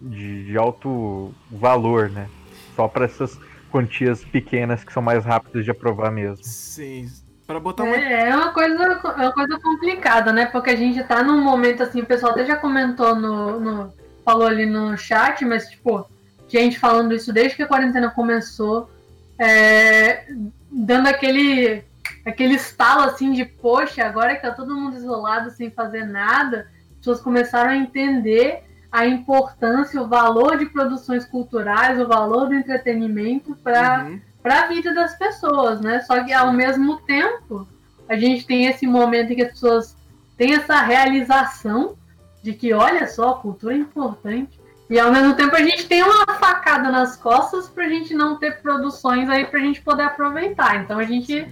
de, 0.00 0.44
de, 0.44 0.56
alto 0.56 1.32
valor, 1.50 2.10
né? 2.10 2.28
Só 2.76 2.86
para 2.86 3.04
essas 3.04 3.38
quantias 3.70 4.24
pequenas 4.24 4.84
que 4.84 4.92
são 4.92 5.02
mais 5.02 5.24
rápidas 5.24 5.64
de 5.64 5.70
aprovar 5.70 6.10
mesmo. 6.10 6.44
Sim. 6.44 7.08
Para 7.46 7.58
botar 7.58 7.84
uma... 7.84 7.96
é, 7.96 8.28
é 8.28 8.36
uma 8.36 8.52
coisa 8.52 8.82
é 8.84 9.22
uma 9.22 9.32
coisa 9.32 9.58
complicada, 9.58 10.32
né? 10.32 10.46
Porque 10.46 10.70
a 10.70 10.76
gente 10.76 11.02
tá 11.04 11.22
num 11.22 11.42
momento 11.42 11.82
assim, 11.82 12.00
o 12.00 12.06
pessoal 12.06 12.32
até 12.32 12.44
já 12.44 12.56
comentou 12.56 13.14
no, 13.14 13.58
no 13.58 13.92
falou 14.24 14.46
ali 14.46 14.66
no 14.66 14.96
chat, 14.96 15.44
mas 15.44 15.68
tipo, 15.70 16.06
gente 16.46 16.78
falando 16.78 17.14
isso 17.14 17.32
desde 17.32 17.56
que 17.56 17.62
a 17.62 17.66
quarentena 17.66 18.10
começou 18.10 18.90
é, 19.38 20.26
dando 20.70 21.06
aquele 21.06 21.84
aquele 22.26 22.54
estalo 22.54 23.02
assim 23.02 23.32
de 23.32 23.44
poxa, 23.44 24.04
agora 24.04 24.34
que 24.34 24.42
tá 24.42 24.50
todo 24.50 24.76
mundo 24.76 24.96
isolado 24.96 25.50
sem 25.50 25.70
fazer 25.70 26.04
nada, 26.04 26.68
as 26.90 26.96
pessoas 26.98 27.20
começaram 27.20 27.70
a 27.70 27.76
entender 27.76 28.62
a 28.90 29.06
importância, 29.06 30.00
o 30.00 30.08
valor 30.08 30.58
de 30.58 30.66
produções 30.66 31.24
culturais, 31.24 32.00
o 32.00 32.06
valor 32.06 32.48
do 32.48 32.54
entretenimento 32.54 33.56
para 33.56 34.04
uhum. 34.04 34.20
a 34.44 34.66
vida 34.66 34.94
das 34.94 35.16
pessoas, 35.16 35.80
né? 35.80 36.00
Só 36.00 36.22
que 36.24 36.32
ao 36.32 36.52
mesmo 36.52 36.98
tempo 37.02 37.66
a 38.08 38.16
gente 38.16 38.46
tem 38.46 38.66
esse 38.66 38.86
momento 38.86 39.32
em 39.32 39.36
que 39.36 39.42
as 39.42 39.52
pessoas 39.52 39.96
têm 40.36 40.54
essa 40.54 40.80
realização 40.80 41.96
de 42.42 42.54
que 42.54 42.72
olha 42.72 43.06
só, 43.06 43.30
a 43.30 43.38
cultura 43.38 43.74
é 43.74 43.78
importante. 43.78 44.58
E 44.90 44.98
ao 44.98 45.12
mesmo 45.12 45.34
tempo 45.34 45.54
a 45.54 45.62
gente 45.62 45.86
tem 45.86 46.02
uma 46.02 46.26
facada 46.34 46.90
nas 46.90 47.16
costas 47.16 47.68
pra 47.68 47.88
gente 47.88 48.14
não 48.14 48.36
ter 48.36 48.62
produções 48.62 49.28
aí 49.28 49.44
pra 49.44 49.60
gente 49.60 49.82
poder 49.82 50.04
aproveitar. 50.04 50.82
Então 50.82 50.98
a 50.98 51.04
gente 51.04 51.46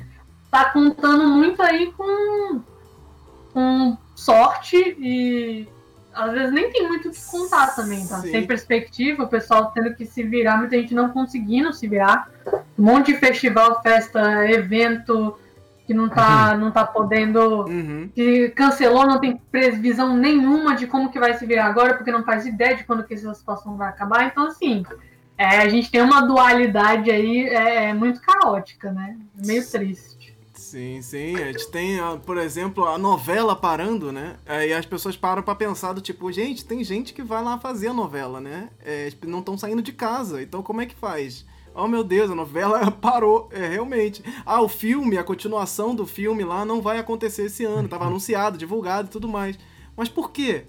tá 0.50 0.70
contando 0.70 1.28
muito 1.28 1.62
aí 1.62 1.92
com, 1.92 2.62
com 3.52 3.96
sorte 4.14 4.96
e 4.98 5.68
às 6.14 6.32
vezes 6.32 6.52
nem 6.52 6.70
tem 6.70 6.88
muito 6.88 7.08
o 7.08 7.12
que 7.12 7.20
contar 7.30 7.76
também, 7.76 8.06
tá? 8.06 8.20
Sim. 8.20 8.30
Sem 8.30 8.46
perspectiva, 8.46 9.24
o 9.24 9.28
pessoal 9.28 9.70
tendo 9.72 9.94
que 9.94 10.06
se 10.06 10.22
virar, 10.22 10.56
muita 10.56 10.76
gente 10.76 10.94
não 10.94 11.10
conseguindo 11.10 11.74
se 11.74 11.86
virar. 11.86 12.30
Um 12.78 12.84
monte 12.84 13.12
de 13.12 13.18
festival, 13.18 13.82
festa, 13.82 14.50
evento 14.50 15.38
que 15.86 15.94
não 15.94 16.08
tá, 16.08 16.56
não 16.56 16.70
tá 16.70 16.84
podendo. 16.84 17.64
Uhum. 17.66 18.10
Que 18.14 18.50
cancelou, 18.50 19.06
não 19.06 19.20
tem 19.20 19.36
previsão 19.50 20.16
nenhuma 20.16 20.74
de 20.74 20.86
como 20.86 21.10
que 21.10 21.18
vai 21.18 21.34
se 21.34 21.46
virar 21.46 21.66
agora, 21.66 21.94
porque 21.94 22.10
não 22.10 22.24
faz 22.24 22.44
ideia 22.44 22.76
de 22.76 22.84
quando 22.84 23.04
que 23.04 23.14
essa 23.14 23.32
situação 23.34 23.76
vai 23.76 23.88
acabar. 23.88 24.26
Então, 24.26 24.48
assim, 24.48 24.84
é, 25.38 25.58
a 25.58 25.68
gente 25.68 25.90
tem 25.90 26.02
uma 26.02 26.22
dualidade 26.22 27.10
aí 27.10 27.46
é, 27.46 27.90
é 27.90 27.94
muito 27.94 28.20
caótica, 28.20 28.90
né? 28.90 29.16
Meio 29.34 29.64
triste. 29.66 30.36
Sim, 30.52 31.00
sim. 31.00 31.36
A 31.36 31.52
gente 31.52 31.70
tem, 31.70 32.00
ah, 32.00 32.18
por 32.24 32.36
exemplo, 32.38 32.86
a 32.86 32.98
novela 32.98 33.54
parando, 33.54 34.10
né? 34.10 34.34
Aí 34.44 34.72
as 34.72 34.84
pessoas 34.84 35.16
param 35.16 35.42
pra 35.42 35.54
pensar 35.54 35.92
do 35.92 36.00
tipo, 36.00 36.32
gente, 36.32 36.64
tem 36.64 36.82
gente 36.82 37.14
que 37.14 37.22
vai 37.22 37.42
lá 37.42 37.56
fazer 37.58 37.88
a 37.88 37.94
novela, 37.94 38.40
né? 38.40 38.70
É, 38.84 39.12
não 39.26 39.38
estão 39.38 39.56
saindo 39.56 39.80
de 39.80 39.92
casa, 39.92 40.42
então 40.42 40.62
como 40.62 40.80
é 40.80 40.86
que 40.86 40.94
faz? 40.96 41.46
Oh 41.76 41.86
meu 41.86 42.02
Deus, 42.02 42.30
a 42.30 42.34
novela 42.34 42.90
parou, 42.90 43.50
é 43.52 43.68
realmente. 43.68 44.24
Ah, 44.46 44.62
o 44.62 44.68
filme, 44.68 45.18
a 45.18 45.24
continuação 45.24 45.94
do 45.94 46.06
filme 46.06 46.42
lá 46.42 46.64
não 46.64 46.80
vai 46.80 46.98
acontecer 46.98 47.44
esse 47.44 47.64
ano, 47.64 47.88
tava 47.88 48.06
anunciado, 48.08 48.56
divulgado 48.56 49.08
e 49.08 49.10
tudo 49.10 49.28
mais. 49.28 49.58
Mas 49.94 50.08
por 50.08 50.30
quê? 50.30 50.64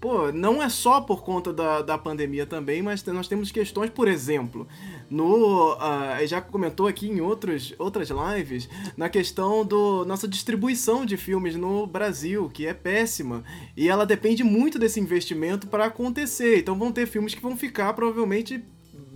Pô, 0.00 0.30
não 0.30 0.62
é 0.62 0.68
só 0.68 1.00
por 1.00 1.22
conta 1.22 1.52
da, 1.52 1.80
da 1.80 1.98
pandemia 1.98 2.46
também, 2.46 2.82
mas 2.82 3.04
nós 3.06 3.28
temos 3.28 3.50
questões, 3.50 3.90
por 3.90 4.06
exemplo, 4.06 4.68
no. 5.10 5.72
Uh, 5.72 6.26
já 6.26 6.40
comentou 6.40 6.86
aqui 6.86 7.08
em 7.08 7.20
outros, 7.20 7.74
outras 7.78 8.10
lives, 8.10 8.68
na 8.94 9.08
questão 9.08 9.64
do 9.64 10.04
nossa 10.04 10.28
distribuição 10.28 11.06
de 11.06 11.16
filmes 11.16 11.56
no 11.56 11.86
Brasil, 11.86 12.50
que 12.50 12.66
é 12.66 12.74
péssima. 12.74 13.42
E 13.74 13.88
ela 13.88 14.04
depende 14.04 14.44
muito 14.44 14.78
desse 14.78 15.00
investimento 15.00 15.66
para 15.66 15.86
acontecer. 15.86 16.58
Então 16.58 16.78
vão 16.78 16.92
ter 16.92 17.06
filmes 17.06 17.34
que 17.34 17.42
vão 17.42 17.56
ficar 17.56 17.94
provavelmente 17.94 18.62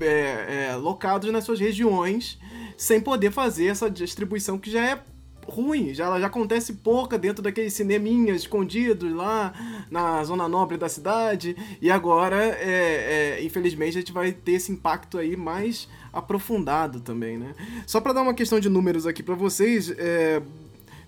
é, 0.01 0.69
é, 0.71 0.77
locados 0.77 1.31
nas 1.33 1.45
suas 1.45 1.61
regiões 1.61 2.39
sem 2.77 3.01
poder 3.01 3.31
fazer 3.31 3.67
essa 3.67 3.91
distribuição 3.91 4.59
que 4.59 4.71
já 4.71 4.85
é 4.85 5.01
ruim, 5.47 5.93
já, 5.93 6.19
já 6.19 6.27
acontece 6.29 6.75
pouca 6.75 7.19
dentro 7.19 7.43
daqueles 7.43 7.75
cineminhas 7.75 8.43
escondidos 8.43 9.13
lá 9.13 9.53
na 9.91 10.23
zona 10.25 10.49
nobre 10.49 10.79
da 10.79 10.89
cidade, 10.89 11.57
e 11.81 11.91
agora, 11.91 12.37
é, 12.37 13.39
é, 13.39 13.45
infelizmente, 13.45 13.99
a 13.99 14.01
gente 14.01 14.13
vai 14.13 14.33
ter 14.33 14.53
esse 14.53 14.73
impacto 14.73 15.19
aí 15.19 15.37
mais 15.37 15.89
aprofundado 16.13 17.01
também, 17.01 17.37
né? 17.37 17.55
Só 17.87 18.01
para 18.01 18.13
dar 18.13 18.23
uma 18.23 18.35
questão 18.35 18.61
de 18.61 18.69
números 18.69 19.07
aqui 19.07 19.23
para 19.23 19.35
vocês, 19.35 19.91
é, 19.91 20.41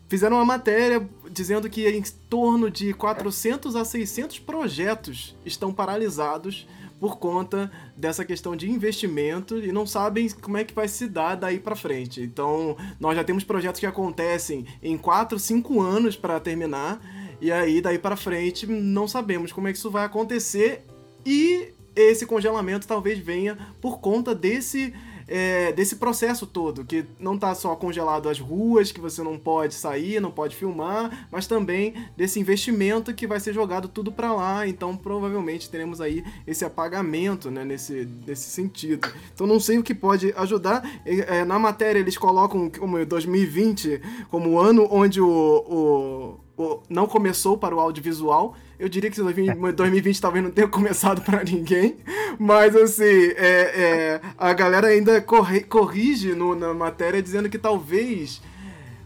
fizeram 0.09 0.37
uma 0.37 0.45
matéria 0.45 1.09
dizendo 1.31 1.71
que 1.71 1.89
em 1.89 2.03
torno 2.29 2.71
de 2.71 2.93
400 2.93 3.75
a 3.77 3.85
600 3.85 4.39
projetos 4.41 5.35
estão 5.45 5.73
paralisados 5.73 6.67
por 7.03 7.19
conta 7.19 7.69
dessa 7.97 8.25
questão 8.25 8.55
de 8.55 8.71
investimento 8.71 9.59
e 9.59 9.73
não 9.73 9.85
sabem 9.85 10.31
como 10.41 10.57
é 10.57 10.63
que 10.63 10.73
vai 10.73 10.87
se 10.87 11.09
dar 11.09 11.35
daí 11.35 11.59
para 11.59 11.75
frente. 11.75 12.21
Então, 12.21 12.77
nós 13.01 13.17
já 13.17 13.25
temos 13.25 13.43
projetos 13.43 13.81
que 13.81 13.87
acontecem 13.87 14.65
em 14.81 14.97
4, 14.97 15.37
5 15.37 15.81
anos 15.81 16.15
para 16.15 16.39
terminar 16.39 17.01
e 17.41 17.51
aí 17.51 17.81
daí 17.81 17.99
para 17.99 18.15
frente 18.15 18.69
não 18.69 19.09
sabemos 19.09 19.51
como 19.51 19.67
é 19.67 19.73
que 19.73 19.79
isso 19.79 19.91
vai 19.91 20.05
acontecer 20.05 20.85
e 21.27 21.75
esse 21.97 22.25
congelamento 22.25 22.87
talvez 22.87 23.19
venha 23.19 23.59
por 23.81 23.99
conta 23.99 24.33
desse 24.33 24.95
é, 25.27 25.73
desse 25.73 25.97
processo 25.97 26.47
todo, 26.47 26.85
que 26.85 27.05
não 27.19 27.39
tá 27.39 27.55
só 27.55 27.75
congelado 27.75 28.29
as 28.29 28.39
ruas, 28.39 28.93
que 28.93 29.01
você 29.01 29.23
não 29.23 29.39
pode 29.39 29.75
sair, 29.75 30.21
não 30.21 30.31
pode 30.31 30.57
filmar, 30.57 31.29
mas 31.31 31.47
também 31.47 31.95
desse 32.17 32.39
investimento 32.41 33.15
que 33.15 33.27
vai 33.27 33.41
ser 33.41 33.53
jogado 33.53 33.89
tudo 33.89 34.13
para 34.13 34.33
lá, 34.33 34.67
então 34.67 34.97
provavelmente 34.97 35.71
teremos 35.71 36.01
aí 36.01 36.25
esse 36.47 36.65
apagamento, 36.65 37.51
né, 37.51 37.65
nesse, 37.65 38.09
nesse 38.27 38.51
sentido. 38.51 39.09
Então 39.35 39.47
não 39.47 39.61
sei 39.61 39.79
o 39.79 39.83
que 39.83 39.95
pode 39.95 40.33
ajudar, 40.37 40.83
é, 41.05 41.45
na 41.45 41.59
matéria 41.59 41.99
eles 41.99 42.17
colocam 42.17 42.71
como 42.71 43.05
2020 43.05 44.01
como 44.31 44.51
o 44.51 44.61
ano 44.61 44.87
onde 44.91 45.21
o, 45.21 45.27
o, 45.27 46.63
o 46.63 46.83
não 46.89 47.07
começou 47.07 47.57
para 47.57 47.75
o 47.75 47.81
audiovisual, 47.81 48.55
eu 48.83 48.89
diria 48.89 49.09
que 49.09 49.23
2020 49.23 50.21
talvez 50.21 50.45
não 50.45 50.51
tenha 50.51 50.67
começado 50.67 51.23
para 51.23 51.45
ninguém, 51.45 51.99
mas 52.37 52.75
assim, 52.75 53.05
é, 53.05 53.39
é, 53.39 54.21
a 54.37 54.53
galera 54.53 54.89
ainda 54.89 55.21
corre, 55.21 55.61
corrige 55.61 56.35
no, 56.35 56.57
na 56.57 56.75
matéria 56.75 57.23
dizendo 57.23 57.49
que 57.49 57.59
talvez 57.59 58.43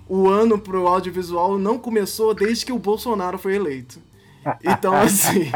o 0.09 0.31
ano 0.31 0.59
pro 0.59 0.87
audiovisual 0.87 1.59
não 1.59 1.79
começou 1.79 2.33
desde 2.33 2.65
que 2.65 2.73
o 2.73 2.79
Bolsonaro 2.79 3.37
foi 3.37 3.55
eleito. 3.55 4.01
Então, 4.65 4.97
assim, 4.97 5.53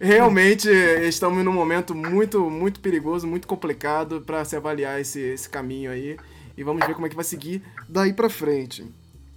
realmente 0.00 0.70
estamos 1.06 1.44
num 1.44 1.52
momento 1.52 1.94
muito, 1.94 2.48
muito 2.48 2.80
perigoso, 2.80 3.26
muito 3.26 3.46
complicado 3.46 4.22
para 4.22 4.46
se 4.46 4.56
avaliar 4.56 4.98
esse, 4.98 5.20
esse 5.20 5.46
caminho 5.46 5.90
aí. 5.90 6.16
E 6.56 6.62
vamos 6.62 6.86
ver 6.86 6.94
como 6.94 7.06
é 7.06 7.10
que 7.10 7.14
vai 7.14 7.24
seguir 7.24 7.62
daí 7.86 8.14
para 8.14 8.30
frente. 8.30 8.82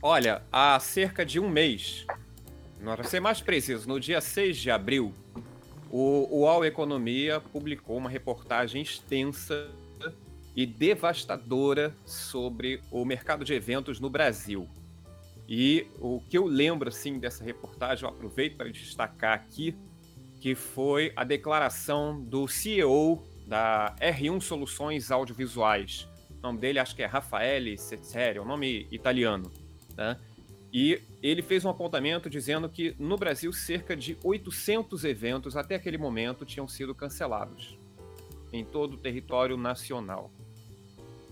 Olha, 0.02 0.41
há 0.54 0.80
cerca 0.80 1.26
de 1.26 1.38
um 1.38 1.50
mês, 1.50 2.06
para 2.84 3.03
ser 3.03 3.19
mais 3.19 3.41
preciso, 3.41 3.88
no 3.88 3.99
dia 3.99 4.21
6 4.21 4.57
de 4.57 4.71
abril, 4.71 5.13
o 5.89 6.41
UOL 6.41 6.65
Economia 6.65 7.39
publicou 7.39 7.97
uma 7.97 8.09
reportagem 8.09 8.82
extensa 8.82 9.69
e 10.55 10.65
devastadora 10.65 11.95
sobre 12.05 12.82
o 12.91 13.03
mercado 13.05 13.43
de 13.43 13.53
eventos 13.53 13.99
no 13.99 14.09
Brasil. 14.09 14.67
E 15.47 15.88
o 15.99 16.21
que 16.30 16.38
eu 16.38 16.45
lembro 16.45 16.89
assim 16.89 17.17
dessa 17.17 17.43
reportagem, 17.43 18.03
eu 18.03 18.09
aproveito 18.09 18.55
para 18.55 18.69
destacar 18.69 19.34
aqui, 19.34 19.75
que 20.39 20.53
foi 20.53 21.11
a 21.15 21.23
declaração 21.23 22.21
do 22.21 22.47
CEO 22.47 23.23
da 23.47 23.95
R1 23.99 24.41
Soluções 24.41 25.11
Audiovisuais. 25.11 26.07
O 26.38 26.41
nome 26.43 26.59
dele 26.59 26.77
acho 26.77 26.95
que 26.95 27.01
é 27.01 27.05
Raffaele 27.05 27.77
Setteri, 27.77 28.38
é 28.38 28.41
um 28.41 28.45
nome 28.45 28.88
italiano. 28.91 29.51
Né? 29.97 30.17
E 30.72 31.01
ele 31.22 31.41
fez 31.41 31.65
um 31.65 31.70
apontamento 31.70 32.30
dizendo 32.30 32.70
que 32.70 32.95
no 32.99 33.17
Brasil 33.17 33.51
cerca 33.51 33.95
de 33.95 34.17
800 34.24 35.03
eventos 35.03 35.57
até 35.57 35.76
aquele 35.76 35.97
momento 35.97 36.45
tinham 36.45 36.67
sido 36.67 36.93
cancelados 36.93 37.78
em 38.53 38.63
todo 38.63 38.93
o 38.93 38.97
território 38.97 39.57
nacional. 39.57 40.32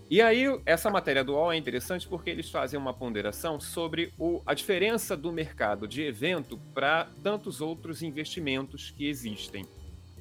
E 0.09 0.21
aí, 0.21 0.45
essa 0.65 0.89
matéria 0.89 1.21
do 1.23 1.33
UOL 1.33 1.51
é 1.51 1.57
interessante 1.57 2.07
porque 2.07 2.29
eles 2.29 2.49
fazem 2.49 2.79
uma 2.79 2.93
ponderação 2.93 3.59
sobre 3.59 4.13
o, 4.17 4.41
a 4.45 4.53
diferença 4.53 5.17
do 5.17 5.33
mercado 5.33 5.85
de 5.85 6.01
evento 6.01 6.57
para 6.73 7.09
tantos 7.21 7.59
outros 7.59 8.01
investimentos 8.01 8.89
que 8.89 9.07
existem, 9.07 9.65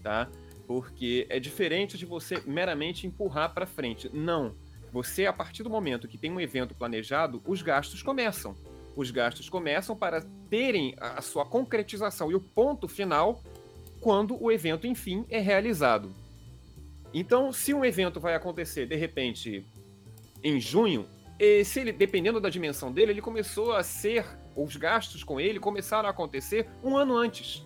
tá? 0.02 0.28
Porque 0.66 1.24
é 1.30 1.38
diferente 1.38 1.96
de 1.96 2.04
você 2.04 2.42
meramente 2.44 3.06
empurrar 3.06 3.54
para 3.54 3.64
frente. 3.64 4.10
Não. 4.12 4.56
Você, 4.92 5.24
a 5.24 5.32
partir 5.32 5.62
do 5.62 5.70
momento 5.70 6.08
que 6.08 6.18
tem 6.18 6.32
um 6.32 6.40
evento 6.40 6.74
planejado, 6.74 7.40
os 7.46 7.62
gastos 7.62 8.02
começam 8.02 8.56
os 8.96 9.10
gastos 9.10 9.48
começam 9.48 9.94
para 9.94 10.22
terem 10.48 10.96
a 10.98 11.20
sua 11.20 11.44
concretização 11.44 12.32
e 12.32 12.34
o 12.34 12.40
ponto 12.40 12.88
final 12.88 13.42
quando 14.00 14.42
o 14.42 14.50
evento, 14.50 14.86
enfim, 14.86 15.24
é 15.28 15.38
realizado. 15.38 16.12
Então, 17.12 17.52
se 17.52 17.74
um 17.74 17.84
evento 17.84 18.18
vai 18.18 18.34
acontecer 18.34 18.86
de 18.86 18.96
repente 18.96 19.64
em 20.42 20.58
junho, 20.60 21.06
se 21.64 21.80
ele, 21.80 21.92
dependendo 21.92 22.40
da 22.40 22.48
dimensão 22.48 22.90
dele, 22.90 23.12
ele 23.12 23.22
começou 23.22 23.72
a 23.72 23.82
ser, 23.82 24.24
os 24.56 24.76
gastos 24.76 25.22
com 25.22 25.38
ele 25.38 25.60
começaram 25.60 26.08
a 26.08 26.10
acontecer 26.10 26.68
um 26.82 26.96
ano 26.96 27.16
antes. 27.16 27.64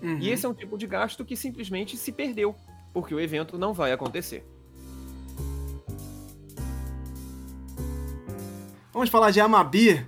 Uhum. 0.00 0.18
E 0.18 0.30
esse 0.30 0.46
é 0.46 0.48
um 0.48 0.54
tipo 0.54 0.78
de 0.78 0.86
gasto 0.86 1.24
que 1.24 1.36
simplesmente 1.36 1.96
se 1.96 2.12
perdeu, 2.12 2.54
porque 2.92 3.14
o 3.14 3.20
evento 3.20 3.58
não 3.58 3.74
vai 3.74 3.92
acontecer. 3.92 4.44
Vamos 8.92 9.10
falar 9.10 9.30
de 9.30 9.40
Amabi, 9.40 10.06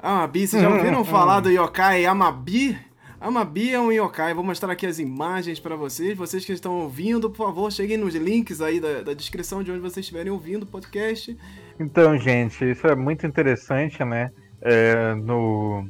Amabi, 0.00 0.46
vocês 0.46 0.62
já 0.62 0.68
ouviram 0.68 1.04
falar 1.04 1.40
do 1.40 1.50
yokai 1.50 2.06
Amabi? 2.06 2.78
Amabi 3.20 3.72
é 3.72 3.80
um 3.80 3.90
yokai, 3.90 4.32
vou 4.32 4.44
mostrar 4.44 4.72
aqui 4.72 4.86
as 4.86 5.00
imagens 5.00 5.58
para 5.58 5.74
vocês. 5.74 6.16
Vocês 6.16 6.44
que 6.44 6.52
estão 6.52 6.78
ouvindo, 6.78 7.28
por 7.28 7.46
favor, 7.46 7.72
cheguem 7.72 7.96
nos 7.96 8.14
links 8.14 8.60
aí 8.60 8.78
da, 8.78 9.02
da 9.02 9.12
descrição 9.12 9.60
de 9.60 9.72
onde 9.72 9.80
vocês 9.80 10.06
estiverem 10.06 10.30
ouvindo 10.30 10.62
o 10.62 10.66
podcast. 10.66 11.36
Então, 11.80 12.16
gente, 12.16 12.64
isso 12.70 12.86
é 12.86 12.94
muito 12.94 13.26
interessante, 13.26 14.04
né? 14.04 14.30
É, 14.62 15.14
no... 15.16 15.84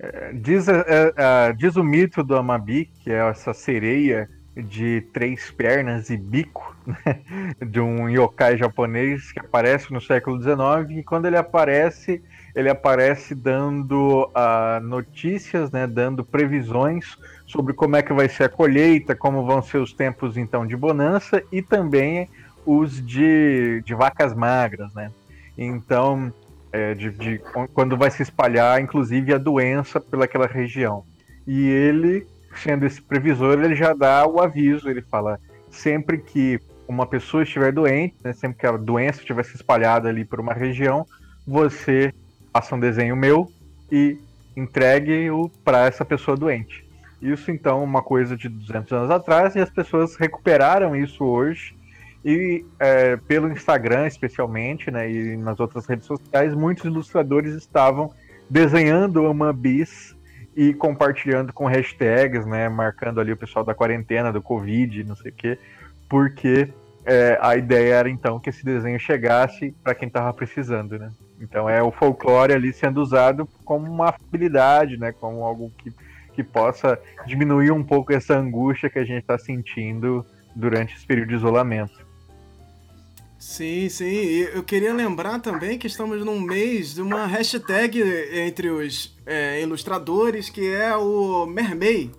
É, 0.00 0.32
diz, 0.32 0.66
é, 0.66 0.84
é, 1.16 1.52
diz 1.52 1.76
o 1.76 1.84
mito 1.84 2.24
do 2.24 2.36
Amabi, 2.36 2.90
que 3.04 3.12
é 3.12 3.28
essa 3.28 3.54
sereia 3.54 4.28
de 4.56 5.02
três 5.12 5.48
pernas 5.52 6.10
e 6.10 6.16
bico, 6.16 6.76
né? 6.84 7.20
de 7.64 7.78
um 7.80 8.08
yokai 8.08 8.58
japonês 8.58 9.30
que 9.30 9.38
aparece 9.38 9.92
no 9.92 10.00
século 10.00 10.42
XIX, 10.42 10.98
e 10.98 11.04
quando 11.04 11.26
ele 11.26 11.36
aparece 11.36 12.20
ele 12.58 12.68
aparece 12.68 13.36
dando 13.36 14.24
uh, 14.24 14.80
notícias, 14.82 15.70
né, 15.70 15.86
dando 15.86 16.24
previsões 16.24 17.16
sobre 17.46 17.72
como 17.72 17.94
é 17.94 18.02
que 18.02 18.12
vai 18.12 18.28
ser 18.28 18.44
a 18.44 18.48
colheita, 18.48 19.14
como 19.14 19.46
vão 19.46 19.62
ser 19.62 19.78
os 19.78 19.92
tempos 19.92 20.36
então 20.36 20.66
de 20.66 20.76
bonança 20.76 21.40
e 21.52 21.62
também 21.62 22.28
os 22.66 23.00
de, 23.06 23.80
de 23.84 23.94
vacas 23.94 24.34
magras, 24.34 24.92
né? 24.92 25.12
Então, 25.56 26.32
é, 26.72 26.94
de, 26.94 27.12
de, 27.12 27.40
quando 27.72 27.96
vai 27.96 28.10
se 28.10 28.24
espalhar, 28.24 28.80
inclusive 28.82 29.32
a 29.32 29.38
doença 29.38 30.00
pelaquela 30.00 30.48
região. 30.48 31.04
E 31.46 31.68
ele 31.68 32.26
sendo 32.56 32.84
esse 32.84 33.00
previsor, 33.00 33.62
ele 33.62 33.76
já 33.76 33.94
dá 33.94 34.26
o 34.26 34.40
aviso, 34.40 34.90
ele 34.90 35.02
fala 35.02 35.38
sempre 35.70 36.18
que 36.18 36.60
uma 36.88 37.06
pessoa 37.06 37.44
estiver 37.44 37.70
doente, 37.70 38.16
né, 38.24 38.32
sempre 38.32 38.58
que 38.58 38.66
a 38.66 38.76
doença 38.76 39.20
estiver 39.20 39.44
se 39.44 39.54
espalhada 39.54 40.08
ali 40.08 40.24
por 40.24 40.40
uma 40.40 40.52
região, 40.52 41.06
você 41.46 42.12
faça 42.52 42.74
um 42.74 42.80
desenho 42.80 43.16
meu 43.16 43.50
e 43.90 44.18
entregue-o 44.56 45.48
para 45.64 45.86
essa 45.86 46.04
pessoa 46.04 46.36
doente. 46.36 46.86
Isso 47.20 47.50
então 47.50 47.82
uma 47.82 48.02
coisa 48.02 48.36
de 48.36 48.48
200 48.48 48.92
anos 48.92 49.10
atrás 49.10 49.54
e 49.54 49.60
as 49.60 49.70
pessoas 49.70 50.16
recuperaram 50.16 50.94
isso 50.94 51.24
hoje 51.24 51.76
e 52.24 52.64
é, 52.78 53.16
pelo 53.16 53.50
Instagram 53.50 54.06
especialmente, 54.06 54.90
né, 54.90 55.10
e 55.10 55.36
nas 55.36 55.60
outras 55.60 55.86
redes 55.86 56.06
sociais, 56.06 56.54
muitos 56.54 56.84
ilustradores 56.84 57.54
estavam 57.54 58.12
desenhando 58.50 59.22
uma 59.22 59.52
bis 59.52 60.16
e 60.56 60.74
compartilhando 60.74 61.52
com 61.52 61.66
hashtags, 61.66 62.44
né, 62.44 62.68
marcando 62.68 63.20
ali 63.20 63.32
o 63.32 63.36
pessoal 63.36 63.64
da 63.64 63.74
quarentena, 63.74 64.32
do 64.32 64.42
Covid, 64.42 65.04
não 65.04 65.14
sei 65.14 65.30
o 65.30 65.34
quê, 65.34 65.58
porque 66.08 66.68
é, 67.04 67.38
a 67.40 67.56
ideia 67.56 67.94
era 67.94 68.10
então 68.10 68.40
que 68.40 68.50
esse 68.50 68.64
desenho 68.64 68.98
chegasse 68.98 69.74
para 69.82 69.94
quem 69.94 70.08
estava 70.08 70.32
precisando, 70.32 70.98
né? 70.98 71.10
Então 71.40 71.68
é 71.68 71.82
o 71.82 71.92
folclore 71.92 72.52
ali 72.52 72.72
sendo 72.72 73.00
usado 73.00 73.48
como 73.64 73.90
uma 73.90 74.08
habilidade, 74.08 74.96
né, 74.96 75.12
como 75.12 75.44
algo 75.44 75.72
que, 75.78 75.92
que 76.34 76.42
possa 76.42 76.98
diminuir 77.26 77.70
um 77.70 77.84
pouco 77.84 78.12
essa 78.12 78.36
angústia 78.36 78.90
que 78.90 78.98
a 78.98 79.04
gente 79.04 79.20
está 79.20 79.38
sentindo 79.38 80.24
durante 80.54 80.94
esse 80.94 81.06
período 81.06 81.28
de 81.28 81.36
isolamento. 81.36 82.08
Sim, 83.38 83.88
sim. 83.88 84.04
Eu 84.52 84.64
queria 84.64 84.92
lembrar 84.92 85.38
também 85.38 85.78
que 85.78 85.86
estamos 85.86 86.24
num 86.24 86.40
mês 86.40 86.94
de 86.94 87.02
uma 87.02 87.24
hashtag 87.24 88.02
entre 88.32 88.68
os 88.68 89.16
é, 89.24 89.62
ilustradores 89.62 90.50
que 90.50 90.66
é 90.66 90.96
o 90.96 91.46
Mermei. 91.46 92.10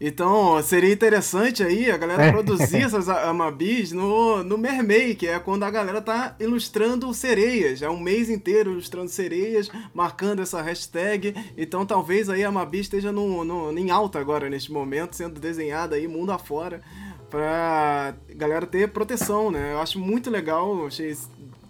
Então, 0.00 0.62
seria 0.62 0.92
interessante 0.92 1.62
aí 1.62 1.90
a 1.90 1.96
galera 1.96 2.26
é. 2.26 2.30
produzir 2.30 2.82
essas 2.84 3.08
amabis 3.08 3.90
no, 3.90 4.44
no 4.44 4.56
Mermei, 4.56 5.14
que 5.14 5.26
é 5.26 5.38
quando 5.38 5.64
a 5.64 5.70
galera 5.70 6.00
tá 6.00 6.36
ilustrando 6.38 7.12
sereias. 7.12 7.82
É 7.82 7.90
um 7.90 7.98
mês 7.98 8.30
inteiro 8.30 8.70
ilustrando 8.72 9.08
sereias, 9.08 9.70
marcando 9.92 10.40
essa 10.40 10.62
hashtag. 10.62 11.34
Então, 11.56 11.84
talvez 11.84 12.30
aí 12.30 12.44
a 12.44 12.48
Amabi 12.48 12.78
esteja 12.78 13.10
no, 13.10 13.44
no, 13.44 13.76
em 13.76 13.90
alta 13.90 14.20
agora, 14.20 14.48
neste 14.48 14.70
momento, 14.70 15.16
sendo 15.16 15.40
desenhada 15.40 15.96
aí 15.96 16.06
mundo 16.06 16.30
afora 16.30 16.80
pra 17.28 18.14
galera 18.30 18.66
ter 18.66 18.88
proteção, 18.88 19.50
né? 19.50 19.72
Eu 19.72 19.80
acho 19.80 19.98
muito 19.98 20.30
legal, 20.30 20.86
achei 20.86 21.14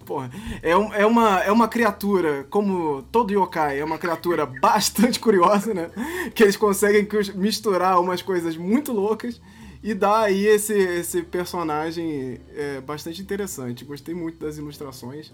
porra, 0.09 0.31
é, 0.63 0.75
um, 0.75 0.91
é, 0.91 1.05
uma, 1.05 1.39
é 1.41 1.51
uma 1.51 1.67
criatura, 1.67 2.43
como 2.49 3.03
todo 3.11 3.31
yokai, 3.31 3.79
é 3.79 3.85
uma 3.85 3.99
criatura 3.99 4.43
bastante 4.59 5.19
curiosa, 5.19 5.71
né? 5.71 5.91
Que 6.33 6.41
eles 6.41 6.57
conseguem 6.57 7.07
misturar 7.35 8.01
umas 8.01 8.23
coisas 8.23 8.57
muito 8.57 8.91
loucas 8.91 9.39
e 9.83 9.93
dá 9.93 10.21
aí 10.21 10.47
esse, 10.47 10.73
esse 10.73 11.21
personagem 11.21 12.39
é, 12.55 12.81
bastante 12.81 13.21
interessante. 13.21 13.85
Gostei 13.85 14.15
muito 14.15 14.39
das 14.39 14.57
ilustrações. 14.57 15.31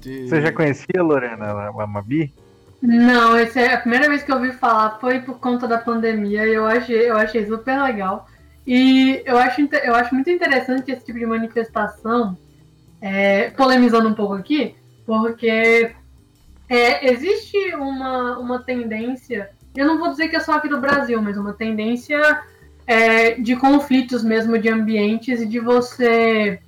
De... 0.00 0.26
Você 0.26 0.40
já 0.40 0.50
conhecia, 0.50 1.02
Lorena, 1.02 1.68
a 1.68 1.86
Mabi? 1.86 2.32
Não, 2.80 3.36
essa 3.36 3.60
é 3.60 3.74
a 3.74 3.80
primeira 3.80 4.08
vez 4.08 4.22
que 4.22 4.32
eu 4.32 4.36
ouvi 4.36 4.52
falar, 4.52 4.98
foi 4.98 5.20
por 5.20 5.38
conta 5.38 5.68
da 5.68 5.76
pandemia 5.76 6.46
e 6.46 6.54
eu 6.54 6.64
achei, 6.66 7.10
eu 7.10 7.18
achei 7.18 7.44
super 7.44 7.82
legal. 7.82 8.26
E 8.66 9.22
eu 9.26 9.36
acho, 9.36 9.60
eu 9.84 9.94
acho 9.94 10.14
muito 10.14 10.30
interessante 10.30 10.90
esse 10.90 11.04
tipo 11.04 11.18
de 11.18 11.26
manifestação, 11.26 12.36
é, 13.00 13.50
polemizando 13.50 14.08
um 14.08 14.14
pouco 14.14 14.34
aqui, 14.34 14.74
porque 15.04 15.94
é, 16.68 17.12
existe 17.12 17.56
uma, 17.74 18.38
uma 18.38 18.62
tendência, 18.62 19.50
eu 19.74 19.86
não 19.86 19.98
vou 19.98 20.10
dizer 20.10 20.28
que 20.28 20.36
é 20.36 20.40
só 20.40 20.52
aqui 20.52 20.68
no 20.68 20.80
Brasil, 20.80 21.20
mas 21.22 21.36
uma 21.36 21.52
tendência 21.52 22.20
é, 22.86 23.32
de 23.32 23.56
conflitos 23.56 24.22
mesmo 24.22 24.58
de 24.58 24.68
ambientes 24.68 25.40
e 25.40 25.46
de 25.46 25.60
você 25.60 26.60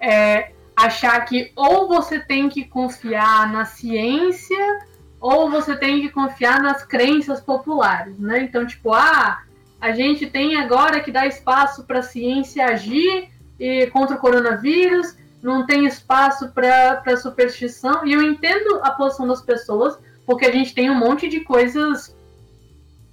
é, 0.00 0.52
achar 0.76 1.20
que 1.24 1.52
ou 1.56 1.88
você 1.88 2.18
tem 2.18 2.48
que 2.48 2.64
confiar 2.64 3.50
na 3.52 3.64
ciência 3.64 4.80
ou 5.20 5.50
você 5.50 5.74
tem 5.74 6.02
que 6.02 6.10
confiar 6.10 6.60
nas 6.60 6.84
crenças 6.84 7.40
populares, 7.40 8.18
né? 8.18 8.42
Então, 8.42 8.66
tipo, 8.66 8.92
ah, 8.92 9.42
a 9.80 9.92
gente 9.92 10.26
tem 10.26 10.56
agora 10.56 11.00
que 11.00 11.10
dar 11.10 11.26
espaço 11.26 11.84
para 11.84 12.00
a 12.00 12.02
ciência 12.02 12.66
agir 12.66 13.30
e, 13.58 13.86
contra 13.86 14.16
o 14.16 14.18
coronavírus, 14.18 15.16
não 15.44 15.66
tem 15.66 15.84
espaço 15.84 16.50
para 16.52 17.16
superstição. 17.18 18.06
E 18.06 18.14
eu 18.14 18.22
entendo 18.22 18.80
a 18.82 18.90
posição 18.90 19.28
das 19.28 19.42
pessoas, 19.42 19.98
porque 20.24 20.46
a 20.46 20.50
gente 20.50 20.74
tem 20.74 20.90
um 20.90 20.94
monte 20.94 21.28
de 21.28 21.40
coisas 21.40 22.16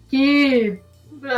que. 0.07 0.79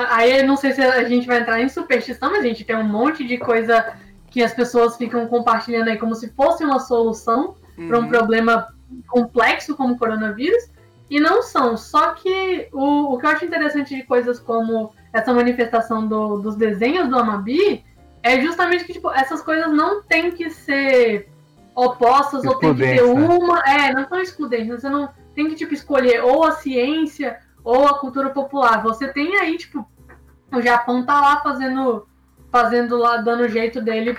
Aí 0.09 0.43
não 0.43 0.55
sei 0.55 0.71
se 0.71 0.81
a 0.81 1.03
gente 1.03 1.27
vai 1.27 1.41
entrar 1.41 1.59
em 1.59 1.67
superstição, 1.67 2.31
mas 2.31 2.45
a 2.45 2.47
gente 2.47 2.63
tem 2.63 2.75
um 2.75 2.83
monte 2.83 3.25
de 3.25 3.37
coisa 3.37 3.97
que 4.29 4.41
as 4.41 4.53
pessoas 4.53 4.95
ficam 4.95 5.27
compartilhando 5.27 5.89
aí 5.89 5.97
como 5.97 6.15
se 6.15 6.29
fosse 6.29 6.63
uma 6.63 6.79
solução 6.79 7.55
uhum. 7.77 7.87
para 7.87 7.99
um 7.99 8.07
problema 8.07 8.67
complexo 9.07 9.75
como 9.75 9.95
o 9.95 9.97
coronavírus. 9.97 10.71
E 11.09 11.19
não 11.19 11.41
são. 11.41 11.75
Só 11.75 12.11
que 12.13 12.69
o, 12.71 13.13
o 13.13 13.17
que 13.17 13.25
eu 13.25 13.29
acho 13.31 13.45
interessante 13.45 13.95
de 13.95 14.03
coisas 14.03 14.39
como 14.39 14.93
essa 15.11 15.33
manifestação 15.33 16.07
do, 16.07 16.37
dos 16.39 16.55
desenhos 16.55 17.09
do 17.09 17.17
Amabi 17.17 17.83
é 18.23 18.41
justamente 18.41 18.85
que 18.85 18.93
tipo, 18.93 19.11
essas 19.11 19.41
coisas 19.41 19.71
não 19.71 20.01
tem 20.01 20.31
que 20.31 20.49
ser 20.49 21.29
opostas 21.75 22.43
ou 22.45 22.57
tem 22.57 22.73
que 22.73 22.81
ter 22.81 23.03
uma. 23.03 23.59
É, 23.61 23.93
não 23.93 24.07
são 24.07 24.19
excludentes. 24.19 24.81
Você 24.81 24.89
não 24.89 25.09
tem 25.35 25.49
que 25.49 25.55
tipo, 25.55 25.73
escolher 25.73 26.23
ou 26.23 26.45
a 26.45 26.53
ciência 26.53 27.37
ou 27.63 27.85
a 27.87 27.99
cultura 27.99 28.29
popular. 28.29 28.81
Você 28.81 29.07
tem 29.09 29.37
aí, 29.37 29.57
tipo, 29.57 29.85
o 30.51 30.61
Japão 30.61 31.05
tá 31.05 31.19
lá 31.19 31.41
fazendo, 31.41 32.07
fazendo 32.51 32.97
lá, 32.97 33.17
dando 33.17 33.49
jeito 33.49 33.81
dele 33.81 34.17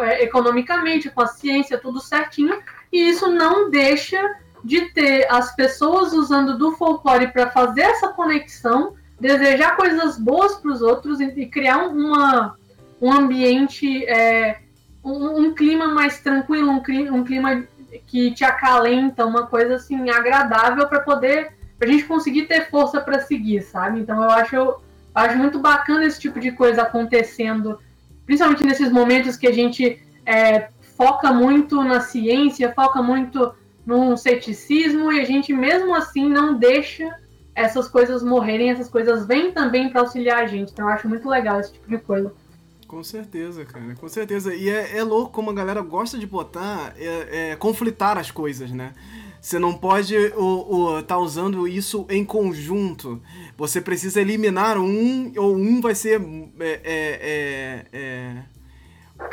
é, 0.00 0.24
economicamente, 0.24 1.10
com 1.10 1.22
a 1.22 1.26
ciência, 1.26 1.78
tudo 1.78 2.00
certinho, 2.00 2.58
e 2.92 3.08
isso 3.08 3.28
não 3.28 3.70
deixa 3.70 4.18
de 4.62 4.92
ter 4.92 5.30
as 5.30 5.54
pessoas 5.54 6.12
usando 6.12 6.56
do 6.56 6.72
folclore 6.72 7.28
para 7.28 7.50
fazer 7.50 7.82
essa 7.82 8.08
conexão 8.08 8.94
desejar 9.20 9.76
coisas 9.76 10.18
boas 10.18 10.56
para 10.56 10.72
os 10.72 10.82
outros 10.82 11.20
e, 11.20 11.46
criar 11.46 11.86
uma, 11.86 12.56
um 13.04 13.12
ambiente, 13.12 14.02
é, 14.06 14.60
um, 15.04 15.42
um, 15.42 15.54
clima 15.54 15.88
mais 15.88 16.20
tranquilo, 16.20 16.70
um 16.70 16.82
clima, 16.82 17.14
um 17.14 17.22
clima 17.22 17.62
que 18.06 18.30
te 18.30 18.42
acalenta, 18.42 19.26
uma 19.26 19.46
coisa 19.46 19.74
assim 19.74 20.08
agradável 20.08 20.88
para 20.88 21.00
poder 21.00 21.52
a 21.82 21.86
gente 21.86 22.04
conseguir 22.04 22.46
ter 22.46 22.70
força 22.70 23.02
para 23.02 23.20
seguir, 23.20 23.60
sabe? 23.60 24.00
Então 24.00 24.22
eu 24.22 24.30
acho, 24.30 24.56
eu 24.56 24.80
acho 25.14 25.36
muito 25.36 25.58
bacana 25.58 26.06
esse 26.06 26.18
tipo 26.18 26.40
de 26.40 26.52
coisa 26.52 26.80
acontecendo, 26.80 27.78
principalmente 28.24 28.64
nesses 28.64 28.90
momentos 28.90 29.36
que 29.36 29.46
a 29.46 29.52
gente 29.52 30.02
é, 30.24 30.68
foca 30.96 31.30
muito 31.30 31.84
na 31.84 32.00
ciência, 32.00 32.72
foca 32.72 33.02
muito 33.02 33.54
no 33.84 34.16
ceticismo 34.16 35.12
e 35.12 35.20
a 35.20 35.24
gente 35.24 35.52
mesmo 35.52 35.94
assim 35.94 36.26
não 36.26 36.54
deixa 36.54 37.14
essas 37.54 37.86
coisas 37.86 38.22
morrerem, 38.22 38.70
essas 38.70 38.88
coisas 38.88 39.26
vêm 39.26 39.52
também 39.52 39.90
para 39.90 40.00
auxiliar 40.00 40.42
a 40.42 40.46
gente. 40.46 40.72
Então 40.72 40.88
eu 40.88 40.94
acho 40.94 41.06
muito 41.06 41.28
legal 41.28 41.60
esse 41.60 41.74
tipo 41.74 41.86
de 41.90 41.98
coisa. 41.98 42.32
Com 42.86 43.02
certeza, 43.02 43.64
cara, 43.64 43.94
com 43.94 44.08
certeza. 44.08 44.54
E 44.54 44.68
é, 44.68 44.98
é 44.98 45.02
louco 45.02 45.32
como 45.32 45.50
a 45.50 45.54
galera 45.54 45.80
gosta 45.80 46.18
de 46.18 46.26
botar, 46.26 46.94
é, 46.96 47.50
é 47.50 47.56
conflitar 47.56 48.18
as 48.18 48.30
coisas, 48.30 48.70
né? 48.70 48.94
Você 49.40 49.58
não 49.58 49.74
pode 49.74 50.16
o, 50.36 51.02
tá 51.02 51.18
usando 51.18 51.68
isso 51.68 52.06
em 52.08 52.24
conjunto. 52.24 53.20
Você 53.58 53.78
precisa 53.78 54.20
eliminar 54.20 54.78
um, 54.78 55.32
ou 55.36 55.54
um 55.54 55.82
vai 55.82 55.94
ser. 55.94 56.18
É, 56.60 56.80
é, 56.82 57.20
é, 57.22 57.86
é 57.92 58.42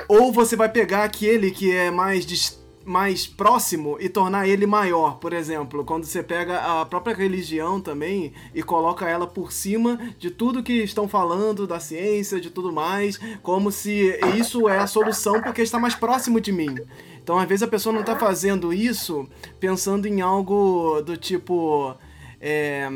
ou 0.07 0.31
você 0.31 0.55
vai 0.55 0.69
pegar 0.69 1.05
aquele 1.05 1.49
que 1.49 1.71
é 1.71 1.89
mais 1.89 2.25
distante 2.25 2.60
mais 2.85 3.27
próximo 3.27 3.97
e 3.99 4.09
tornar 4.09 4.47
ele 4.47 4.65
maior. 4.65 5.17
Por 5.17 5.33
exemplo, 5.33 5.83
quando 5.83 6.05
você 6.05 6.23
pega 6.23 6.81
a 6.81 6.85
própria 6.85 7.15
religião 7.15 7.79
também 7.79 8.33
e 8.53 8.63
coloca 8.63 9.07
ela 9.07 9.27
por 9.27 9.51
cima 9.51 9.99
de 10.17 10.29
tudo 10.29 10.63
que 10.63 10.83
estão 10.83 11.07
falando, 11.07 11.67
da 11.67 11.79
ciência, 11.79 12.39
de 12.39 12.49
tudo 12.49 12.71
mais, 12.71 13.19
como 13.41 13.71
se 13.71 14.19
isso 14.37 14.67
é 14.67 14.79
a 14.79 14.87
solução 14.87 15.41
porque 15.41 15.61
está 15.61 15.79
mais 15.79 15.95
próximo 15.95 16.39
de 16.41 16.51
mim. 16.51 16.75
Então, 17.23 17.37
às 17.37 17.47
vezes, 17.47 17.63
a 17.63 17.67
pessoa 17.67 17.93
não 17.93 18.01
está 18.01 18.17
fazendo 18.17 18.73
isso 18.73 19.27
pensando 19.59 20.07
em 20.07 20.21
algo 20.21 21.01
do 21.01 21.15
tipo. 21.15 21.95
É, 22.39 22.89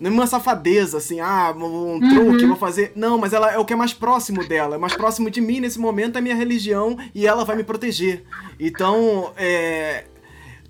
nenhuma 0.00 0.26
safadeza, 0.26 0.98
assim, 0.98 1.20
ah, 1.20 1.54
um 1.56 1.98
truque, 2.00 2.42
uhum. 2.42 2.48
vou 2.48 2.56
fazer. 2.56 2.92
Não, 2.94 3.18
mas 3.18 3.32
ela 3.32 3.52
é 3.52 3.58
o 3.58 3.64
que 3.64 3.72
é 3.72 3.76
mais 3.76 3.92
próximo 3.92 4.46
dela, 4.46 4.76
é 4.76 4.78
mais 4.78 4.94
próximo 4.94 5.30
de 5.30 5.40
mim 5.40 5.60
nesse 5.60 5.78
momento 5.78 6.16
é 6.16 6.18
a 6.18 6.22
minha 6.22 6.34
religião 6.34 6.96
e 7.14 7.26
ela 7.26 7.44
vai 7.44 7.56
me 7.56 7.64
proteger. 7.64 8.24
Então, 8.58 9.32
é. 9.36 10.04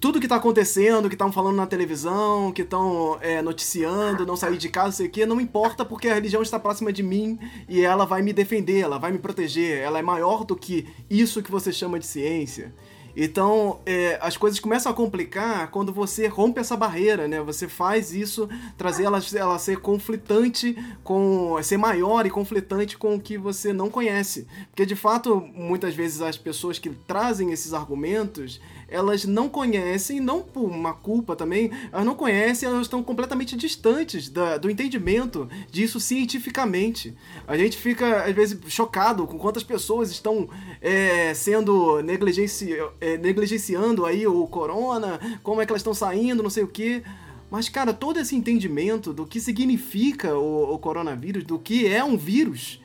Tudo 0.01 0.21
que 0.21 0.29
tá 0.29 0.37
acontecendo, 0.37 1.09
que 1.09 1.17
estão 1.17 1.33
falando 1.33 1.57
na 1.57 1.67
televisão, 1.67 2.53
que 2.53 2.63
estão 2.63 3.19
é, 3.21 3.43
noticiando, 3.43 4.25
não 4.25 4.37
sair 4.37 4.57
de 4.57 4.69
casa, 4.69 4.99
sei 4.99 5.09
o 5.09 5.11
quê, 5.11 5.27
não 5.27 5.41
importa 5.41 5.85
porque 5.85 6.07
a 6.07 6.15
religião 6.15 6.41
está 6.41 6.57
próxima 6.57 6.93
de 6.93 7.03
mim 7.03 7.37
e 7.69 7.81
ela 7.81 8.07
vai 8.07 8.23
me 8.23 8.33
defender, 8.33 8.79
ela 8.79 8.97
vai 8.97 9.11
me 9.11 9.19
proteger, 9.19 9.79
ela 9.79 9.99
é 9.99 10.03
maior 10.03 10.45
do 10.45 10.55
que 10.55 10.87
isso 11.11 11.43
que 11.43 11.51
você 11.51 11.73
chama 11.73 11.99
de 11.99 12.07
ciência. 12.07 12.73
Então, 13.21 13.81
é, 13.85 14.17
as 14.23 14.37
coisas 14.37 14.61
começam 14.61 14.93
a 14.93 14.95
complicar 14.95 15.73
quando 15.73 15.93
você 15.93 16.29
rompe 16.29 16.61
essa 16.61 16.77
barreira, 16.77 17.27
né? 17.27 17.41
Você 17.43 17.67
faz 17.67 18.15
isso, 18.15 18.49
trazer 18.77 19.03
ela, 19.03 19.19
ela 19.35 19.59
ser 19.59 19.79
conflitante 19.79 20.77
com. 21.03 21.61
ser 21.61 21.79
maior 21.79 22.25
e 22.27 22.31
conflitante 22.31 22.97
com 22.97 23.17
o 23.17 23.21
que 23.21 23.37
você 23.37 23.73
não 23.73 23.91
conhece. 23.91 24.47
Porque 24.71 24.87
de 24.87 24.95
fato, 24.95 25.41
muitas 25.53 25.97
vezes 25.97 26.21
as 26.21 26.39
pessoas 26.39 26.79
que 26.79 26.91
trazem 26.91 27.51
esses 27.51 27.75
argumentos 27.75 28.61
elas 28.89 29.25
não 29.25 29.49
conhecem, 29.49 30.21
não 30.21 30.43
por 30.43 30.65
uma 30.65 30.95
culpa 30.95 31.37
também, 31.37 31.71
elas 31.93 32.07
não 32.07 32.15
conhecem, 32.15 32.69
elas 32.69 32.83
estão 32.83 33.03
completamente 33.03 33.57
distantes 33.57 34.29
da, 34.29 34.57
do 34.57 34.71
entendimento 34.71 35.49
disso 35.71 36.01
cientificamente. 36.01 37.15
A 37.47 37.57
gente 37.57 37.77
fica, 37.77 38.25
às 38.25 38.35
vezes, 38.35 38.59
chocado 38.69 39.27
com 39.27 39.39
quantas 39.39 39.63
pessoas 39.63 40.11
estão 40.11 40.49
é, 40.81 41.35
sendo 41.35 42.03
negligenci, 42.03 42.77
é, 43.01 43.19
negligenciando 43.19 44.07
aí 44.07 44.27
o 44.27 44.47
corona, 44.47 45.21
como 45.43 45.61
é 45.61 45.67
que 45.67 45.73
elas 45.73 45.81
estão 45.81 45.95
saindo, 45.95 46.43
não 46.43 46.51
sei 46.51 46.65
o 46.65 46.69
que. 46.69 47.03
Mas, 47.51 47.69
cara, 47.69 47.93
todo 47.93 48.19
esse 48.19 48.37
entendimento 48.37 49.13
do 49.13 49.27
que 49.27 49.41
significa 49.41 50.35
o, 50.37 50.75
o 50.75 50.79
coronavírus, 50.79 51.45
do 51.45 51.59
que 51.59 51.87
é 51.87 52.05
um 52.05 52.17
vírus, 52.17 52.81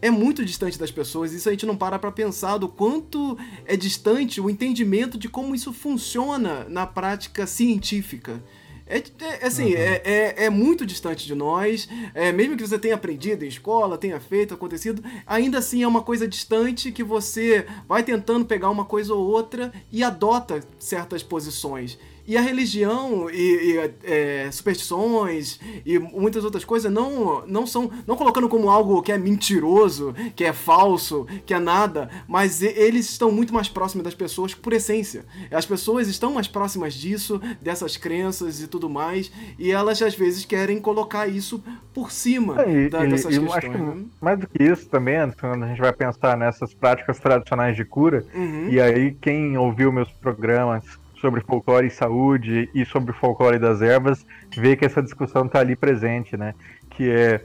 é 0.00 0.10
muito 0.10 0.44
distante 0.44 0.78
das 0.78 0.90
pessoas. 0.90 1.32
Isso 1.32 1.48
a 1.48 1.52
gente 1.52 1.66
não 1.66 1.76
para 1.76 1.98
para 1.98 2.12
pensar 2.12 2.58
do 2.58 2.68
quanto 2.68 3.36
é 3.64 3.76
distante 3.76 4.40
o 4.40 4.48
entendimento 4.48 5.18
de 5.18 5.28
como 5.28 5.54
isso 5.54 5.72
funciona 5.72 6.66
na 6.68 6.86
prática 6.86 7.46
científica. 7.46 8.42
É, 8.88 9.02
é 9.20 9.46
assim, 9.46 9.74
uhum. 9.74 9.76
é, 9.76 10.02
é, 10.04 10.44
é, 10.44 10.50
muito 10.50 10.86
distante 10.86 11.26
de 11.26 11.34
nós. 11.34 11.88
É, 12.14 12.32
mesmo 12.32 12.56
que 12.56 12.66
você 12.66 12.78
tenha 12.78 12.94
aprendido 12.94 13.44
em 13.44 13.48
escola, 13.48 13.98
tenha 13.98 14.18
feito, 14.18 14.54
acontecido, 14.54 15.04
ainda 15.26 15.58
assim 15.58 15.82
é 15.82 15.88
uma 15.88 16.02
coisa 16.02 16.26
distante 16.26 16.90
que 16.90 17.04
você 17.04 17.66
vai 17.86 18.02
tentando 18.02 18.46
pegar 18.46 18.70
uma 18.70 18.86
coisa 18.86 19.12
ou 19.12 19.28
outra 19.28 19.72
e 19.92 20.02
adota 20.02 20.60
certas 20.78 21.22
posições. 21.22 21.98
E 22.28 22.36
a 22.36 22.42
religião 22.42 23.30
e, 23.30 23.72
e 23.72 23.94
é, 24.04 24.50
superstições 24.52 25.58
e 25.86 25.98
muitas 25.98 26.44
outras 26.44 26.62
coisas 26.62 26.92
não, 26.92 27.46
não 27.46 27.66
são. 27.66 27.90
Não 28.06 28.16
colocando 28.16 28.50
como 28.50 28.68
algo 28.68 29.00
que 29.00 29.10
é 29.10 29.16
mentiroso, 29.16 30.14
que 30.36 30.44
é 30.44 30.52
falso, 30.52 31.26
que 31.46 31.54
é 31.54 31.58
nada, 31.58 32.10
mas 32.28 32.60
eles 32.60 33.08
estão 33.08 33.32
muito 33.32 33.54
mais 33.54 33.70
próximos 33.70 34.04
das 34.04 34.14
pessoas 34.14 34.54
por 34.54 34.74
essência. 34.74 35.24
As 35.50 35.64
pessoas 35.64 36.06
estão 36.06 36.34
mais 36.34 36.46
próximas 36.46 36.92
disso, 36.92 37.40
dessas 37.62 37.96
crenças 37.96 38.60
e 38.60 38.66
tudo 38.68 38.90
mais, 38.90 39.32
e 39.58 39.70
elas 39.70 40.02
às 40.02 40.14
vezes 40.14 40.44
querem 40.44 40.78
colocar 40.80 41.26
isso 41.26 41.64
por 41.94 42.12
cima 42.12 42.60
é, 42.60 42.90
da, 42.90 43.06
dessas 43.06 43.36
e, 43.36 43.40
questões. 43.40 43.64
Que 43.64 43.68
né? 43.70 44.04
mais 44.20 44.38
do 44.38 44.46
que 44.46 44.62
isso 44.62 44.86
também, 44.90 45.16
quando 45.40 45.64
a 45.64 45.68
gente 45.68 45.80
vai 45.80 45.94
pensar 45.94 46.36
nessas 46.36 46.74
práticas 46.74 47.18
tradicionais 47.18 47.74
de 47.74 47.86
cura, 47.86 48.26
uhum. 48.34 48.68
e 48.68 48.78
aí 48.78 49.16
quem 49.18 49.56
ouviu 49.56 49.90
meus 49.90 50.12
programas 50.12 50.84
sobre 51.20 51.40
folclore 51.40 51.86
e 51.86 51.90
saúde 51.90 52.68
e 52.74 52.84
sobre 52.84 53.12
folclore 53.12 53.58
das 53.58 53.82
ervas, 53.82 54.24
vê 54.56 54.76
que 54.76 54.84
essa 54.84 55.02
discussão 55.02 55.46
está 55.46 55.60
ali 55.60 55.76
presente, 55.76 56.36
né? 56.36 56.54
Que 56.90 57.10
é 57.10 57.40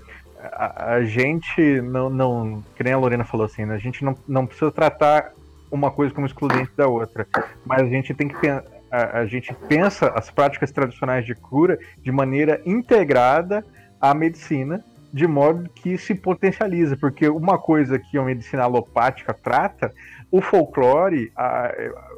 a, 0.51 0.95
a, 0.95 1.03
gente 1.03 1.81
não, 1.81 2.09
não, 2.09 2.63
que 2.75 2.83
nem 2.83 2.93
a 2.93 2.97
Lorena 2.97 3.23
falou 3.23 3.45
assim, 3.45 3.65
né? 3.65 3.75
a 3.75 3.79
gente 3.79 4.03
não, 4.03 4.15
não 4.27 4.45
precisa 4.45 4.71
tratar 4.71 5.31
uma 5.71 5.89
coisa 5.89 6.13
como 6.13 6.27
excludente 6.27 6.71
da 6.75 6.87
outra, 6.87 7.25
mas 7.65 7.81
a 7.81 7.85
gente 7.85 8.13
tem 8.13 8.27
que 8.27 8.47
a, 8.47 8.63
a 8.91 9.25
gente 9.25 9.53
pensa 9.67 10.09
as 10.09 10.29
práticas 10.29 10.71
tradicionais 10.71 11.25
de 11.25 11.33
cura 11.33 11.79
de 11.97 12.11
maneira 12.11 12.61
integrada 12.65 13.65
à 13.99 14.13
medicina, 14.13 14.83
de 15.11 15.25
modo 15.25 15.69
que 15.69 15.97
se 15.97 16.13
potencializa, 16.13 16.95
porque 16.97 17.27
uma 17.27 17.57
coisa 17.57 17.97
que 17.97 18.17
a 18.17 18.23
medicina 18.23 18.63
alopática 18.63 19.33
trata, 19.33 19.91
o 20.29 20.41
folclore, 20.41 21.31
a, 21.35 21.73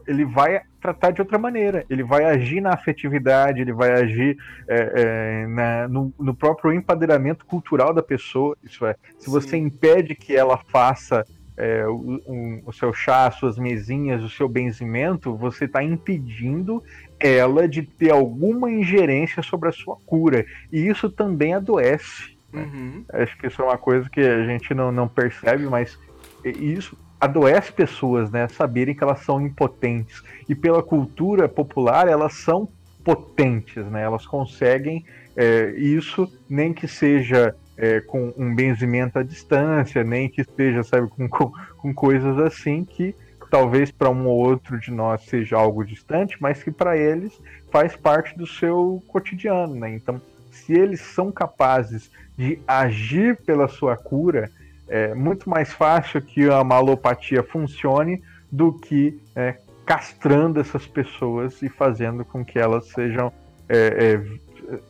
ele 0.07 0.25
vai 0.25 0.61
tratar 0.85 1.11
de 1.11 1.21
outra 1.21 1.39
maneira. 1.39 1.83
Ele 1.89 2.03
vai 2.03 2.25
agir 2.25 2.61
na 2.61 2.73
afetividade, 2.73 3.59
ele 3.59 3.73
vai 3.73 3.91
agir 3.91 4.37
é, 4.67 4.91
é, 4.93 5.47
na, 5.47 5.87
no, 5.87 6.13
no, 6.19 6.35
próprio 6.35 6.71
empoderamento 6.71 7.43
cultural 7.45 7.91
da 7.91 8.03
pessoa. 8.03 8.55
Isso 8.63 8.85
é, 8.85 8.95
se 9.17 9.25
Sim. 9.25 9.31
você 9.31 9.57
impede 9.57 10.13
que 10.13 10.35
ela 10.35 10.57
faça 10.67 11.25
é, 11.57 11.87
o, 11.87 12.21
um, 12.27 12.61
o, 12.67 12.71
seu 12.71 12.93
chá, 12.93 13.25
as 13.25 13.35
suas 13.35 13.57
mesinhas, 13.57 14.23
o 14.23 14.29
seu 14.29 14.47
benzimento, 14.47 15.35
você 15.35 15.65
está 15.65 15.81
impedindo 15.83 16.83
ela 17.19 17.67
de 17.67 17.81
ter 17.81 18.11
alguma 18.11 18.69
ingerência 18.69 19.41
sobre 19.41 19.69
a 19.69 19.71
sua 19.71 19.97
cura. 20.05 20.45
E 20.71 20.87
isso 20.87 21.09
também 21.09 21.55
adoece. 21.55 22.37
Né? 22.53 22.61
Uhum. 22.61 23.05
Acho 23.11 23.35
que 23.39 23.47
isso 23.47 23.59
é 23.59 23.65
uma 23.65 23.77
coisa 23.77 24.07
que 24.07 24.19
a 24.19 24.45
gente 24.45 24.71
não, 24.75 24.91
não 24.91 25.07
percebe, 25.07 25.65
mas 25.65 25.97
isso 26.43 26.95
adoece 27.19 27.71
pessoas, 27.71 28.29
né? 28.31 28.47
Saberem 28.47 28.95
que 28.95 29.03
elas 29.03 29.19
são 29.21 29.41
impotentes. 29.41 30.23
E 30.47 30.55
pela 30.55 30.83
cultura 30.83 31.47
popular, 31.47 32.07
elas 32.07 32.33
são 32.35 32.67
potentes, 33.03 33.85
né? 33.85 34.03
Elas 34.03 34.25
conseguem 34.25 35.05
é, 35.35 35.71
isso, 35.71 36.31
nem 36.49 36.73
que 36.73 36.87
seja 36.87 37.55
é, 37.77 37.99
com 37.99 38.33
um 38.37 38.53
benzimento 38.53 39.19
à 39.19 39.23
distância, 39.23 40.03
nem 40.03 40.29
que 40.29 40.41
esteja, 40.41 40.83
sabe, 40.83 41.07
com, 41.09 41.27
com, 41.27 41.51
com 41.77 41.93
coisas 41.93 42.37
assim 42.39 42.83
que 42.83 43.15
talvez 43.49 43.91
para 43.91 44.09
um 44.09 44.27
ou 44.27 44.37
outro 44.37 44.79
de 44.79 44.91
nós 44.91 45.21
seja 45.23 45.55
algo 45.55 45.85
distante, 45.85 46.35
mas 46.39 46.63
que 46.63 46.71
para 46.71 46.97
eles 46.97 47.39
faz 47.71 47.95
parte 47.95 48.37
do 48.37 48.47
seu 48.47 49.03
cotidiano, 49.07 49.75
né? 49.75 49.93
Então, 49.93 50.21
se 50.51 50.73
eles 50.73 51.01
são 51.01 51.31
capazes 51.31 52.09
de 52.37 52.59
agir 52.67 53.37
pela 53.43 53.67
sua 53.67 53.95
cura, 53.95 54.49
é 54.87 55.13
muito 55.13 55.49
mais 55.49 55.71
fácil 55.73 56.21
que 56.21 56.49
a 56.49 56.63
malopatia 56.63 57.43
funcione 57.43 58.21
do 58.51 58.73
que 58.73 59.19
é, 59.35 59.57
castrando 59.85 60.59
essas 60.59 60.85
pessoas 60.85 61.61
e 61.61 61.69
fazendo 61.69 62.23
com 62.23 62.43
que 62.43 62.59
elas 62.59 62.87
sejam 62.89 63.31
é, 63.67 64.19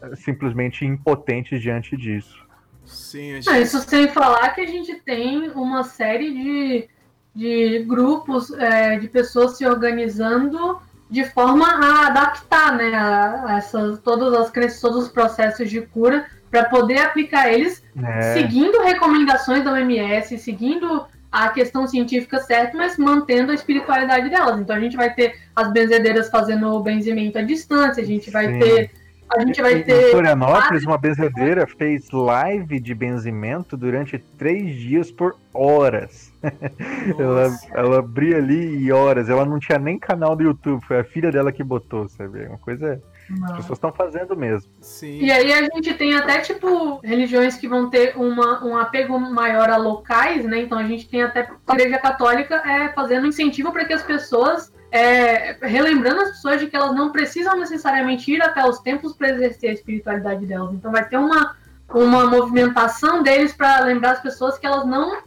é, 0.09 0.15
simplesmente 0.15 0.85
impotentes 0.85 1.61
diante 1.61 1.97
disso. 1.97 2.45
Sim, 2.85 3.41
gente... 3.41 3.61
Isso 3.61 3.79
sem 3.81 4.07
falar 4.09 4.49
que 4.49 4.61
a 4.61 4.67
gente 4.67 4.95
tem 4.95 5.49
uma 5.51 5.83
série 5.83 6.31
de, 6.31 6.89
de 7.33 7.83
grupos 7.85 8.51
é, 8.53 8.97
de 8.99 9.07
pessoas 9.07 9.57
se 9.57 9.65
organizando 9.65 10.79
de 11.09 11.23
forma 11.23 11.67
a 11.67 12.07
adaptar 12.07 12.75
né, 12.75 12.93
a, 12.93 13.45
a 13.47 13.57
essas, 13.57 13.99
todas 13.99 14.33
as 14.33 14.49
crenças, 14.49 14.81
todos 14.81 15.05
os 15.05 15.11
processos 15.11 15.69
de 15.69 15.81
cura 15.81 16.25
para 16.55 16.69
poder 16.69 16.99
aplicar 16.99 17.51
eles 17.51 17.83
é. 18.01 18.33
seguindo 18.33 18.81
recomendações 18.81 19.61
da 19.65 19.73
OMS, 19.73 20.37
seguindo 20.37 21.05
a 21.29 21.49
questão 21.49 21.85
científica 21.85 22.39
certa, 22.39 22.77
mas 22.77 22.97
mantendo 22.97 23.51
a 23.51 23.55
espiritualidade 23.55 24.29
delas. 24.29 24.57
Então 24.61 24.73
a 24.73 24.79
gente 24.79 24.95
vai 24.95 25.13
ter 25.13 25.35
as 25.53 25.69
benzedeiras 25.73 26.29
fazendo 26.29 26.69
o 26.69 26.79
benzimento 26.79 27.37
à 27.37 27.41
distância, 27.41 28.01
a 28.01 28.05
gente 28.05 28.31
vai 28.31 28.53
Sim. 28.53 28.59
ter 28.59 28.91
a 29.35 29.41
gente 29.41 29.59
vai 29.59 29.81
ter. 29.81 30.09
Em 30.09 30.11
Florianópolis, 30.11 30.85
uma 30.85 30.99
benzedeira 30.99 31.65
fez 31.65 32.11
live 32.11 32.79
de 32.79 32.93
benzimento 32.93 33.75
durante 33.75 34.19
três 34.37 34.75
dias 34.75 35.11
por 35.11 35.35
horas. 35.51 36.31
ela, 37.19 37.57
ela 37.73 37.99
abria 37.99 38.37
ali 38.37 38.77
e 38.77 38.91
horas. 38.91 39.27
Ela 39.27 39.43
não 39.43 39.59
tinha 39.59 39.79
nem 39.79 39.97
canal 39.97 40.35
do 40.35 40.43
YouTube, 40.43 40.85
foi 40.85 40.99
a 40.99 41.03
filha 41.03 41.31
dela 41.31 41.51
que 41.51 41.63
botou, 41.63 42.07
sabe? 42.07 42.45
Uma 42.45 42.59
coisa 42.59 43.01
não. 43.29 43.47
As 43.47 43.57
pessoas 43.57 43.77
estão 43.77 43.91
fazendo 43.91 44.35
mesmo. 44.35 44.69
Sim. 44.81 45.19
E 45.19 45.31
aí 45.31 45.51
a 45.51 45.63
gente 45.63 45.93
tem 45.93 46.15
até, 46.15 46.39
tipo, 46.39 46.99
religiões 47.03 47.57
que 47.57 47.67
vão 47.67 47.89
ter 47.89 48.15
uma, 48.15 48.63
um 48.63 48.77
apego 48.77 49.19
maior 49.19 49.69
a 49.69 49.77
locais, 49.77 50.45
né? 50.45 50.61
Então 50.61 50.77
a 50.77 50.83
gente 50.83 51.09
tem 51.09 51.23
até 51.23 51.49
a 51.67 51.73
Igreja 51.73 51.97
Católica 51.97 52.55
é, 52.65 52.89
fazendo 52.89 53.27
incentivo 53.27 53.71
para 53.71 53.85
que 53.85 53.93
as 53.93 54.03
pessoas. 54.03 54.73
É, 54.91 55.57
relembrando 55.61 56.21
as 56.21 56.29
pessoas 56.29 56.61
de 56.61 56.67
que 56.67 56.75
elas 56.75 56.95
não 56.95 57.11
precisam 57.11 57.57
necessariamente 57.59 58.31
ir 58.31 58.41
até 58.41 58.63
os 58.63 58.79
templos 58.79 59.13
para 59.13 59.29
exercer 59.29 59.71
a 59.71 59.73
espiritualidade 59.73 60.45
delas. 60.45 60.73
Então 60.73 60.89
vai 60.89 61.03
ter 61.05 61.17
uma, 61.17 61.57
uma 61.89 62.25
movimentação 62.29 63.21
deles 63.21 63.51
para 63.51 63.81
lembrar 63.81 64.11
as 64.11 64.21
pessoas 64.21 64.57
que 64.57 64.65
elas 64.65 64.85
não 64.85 65.21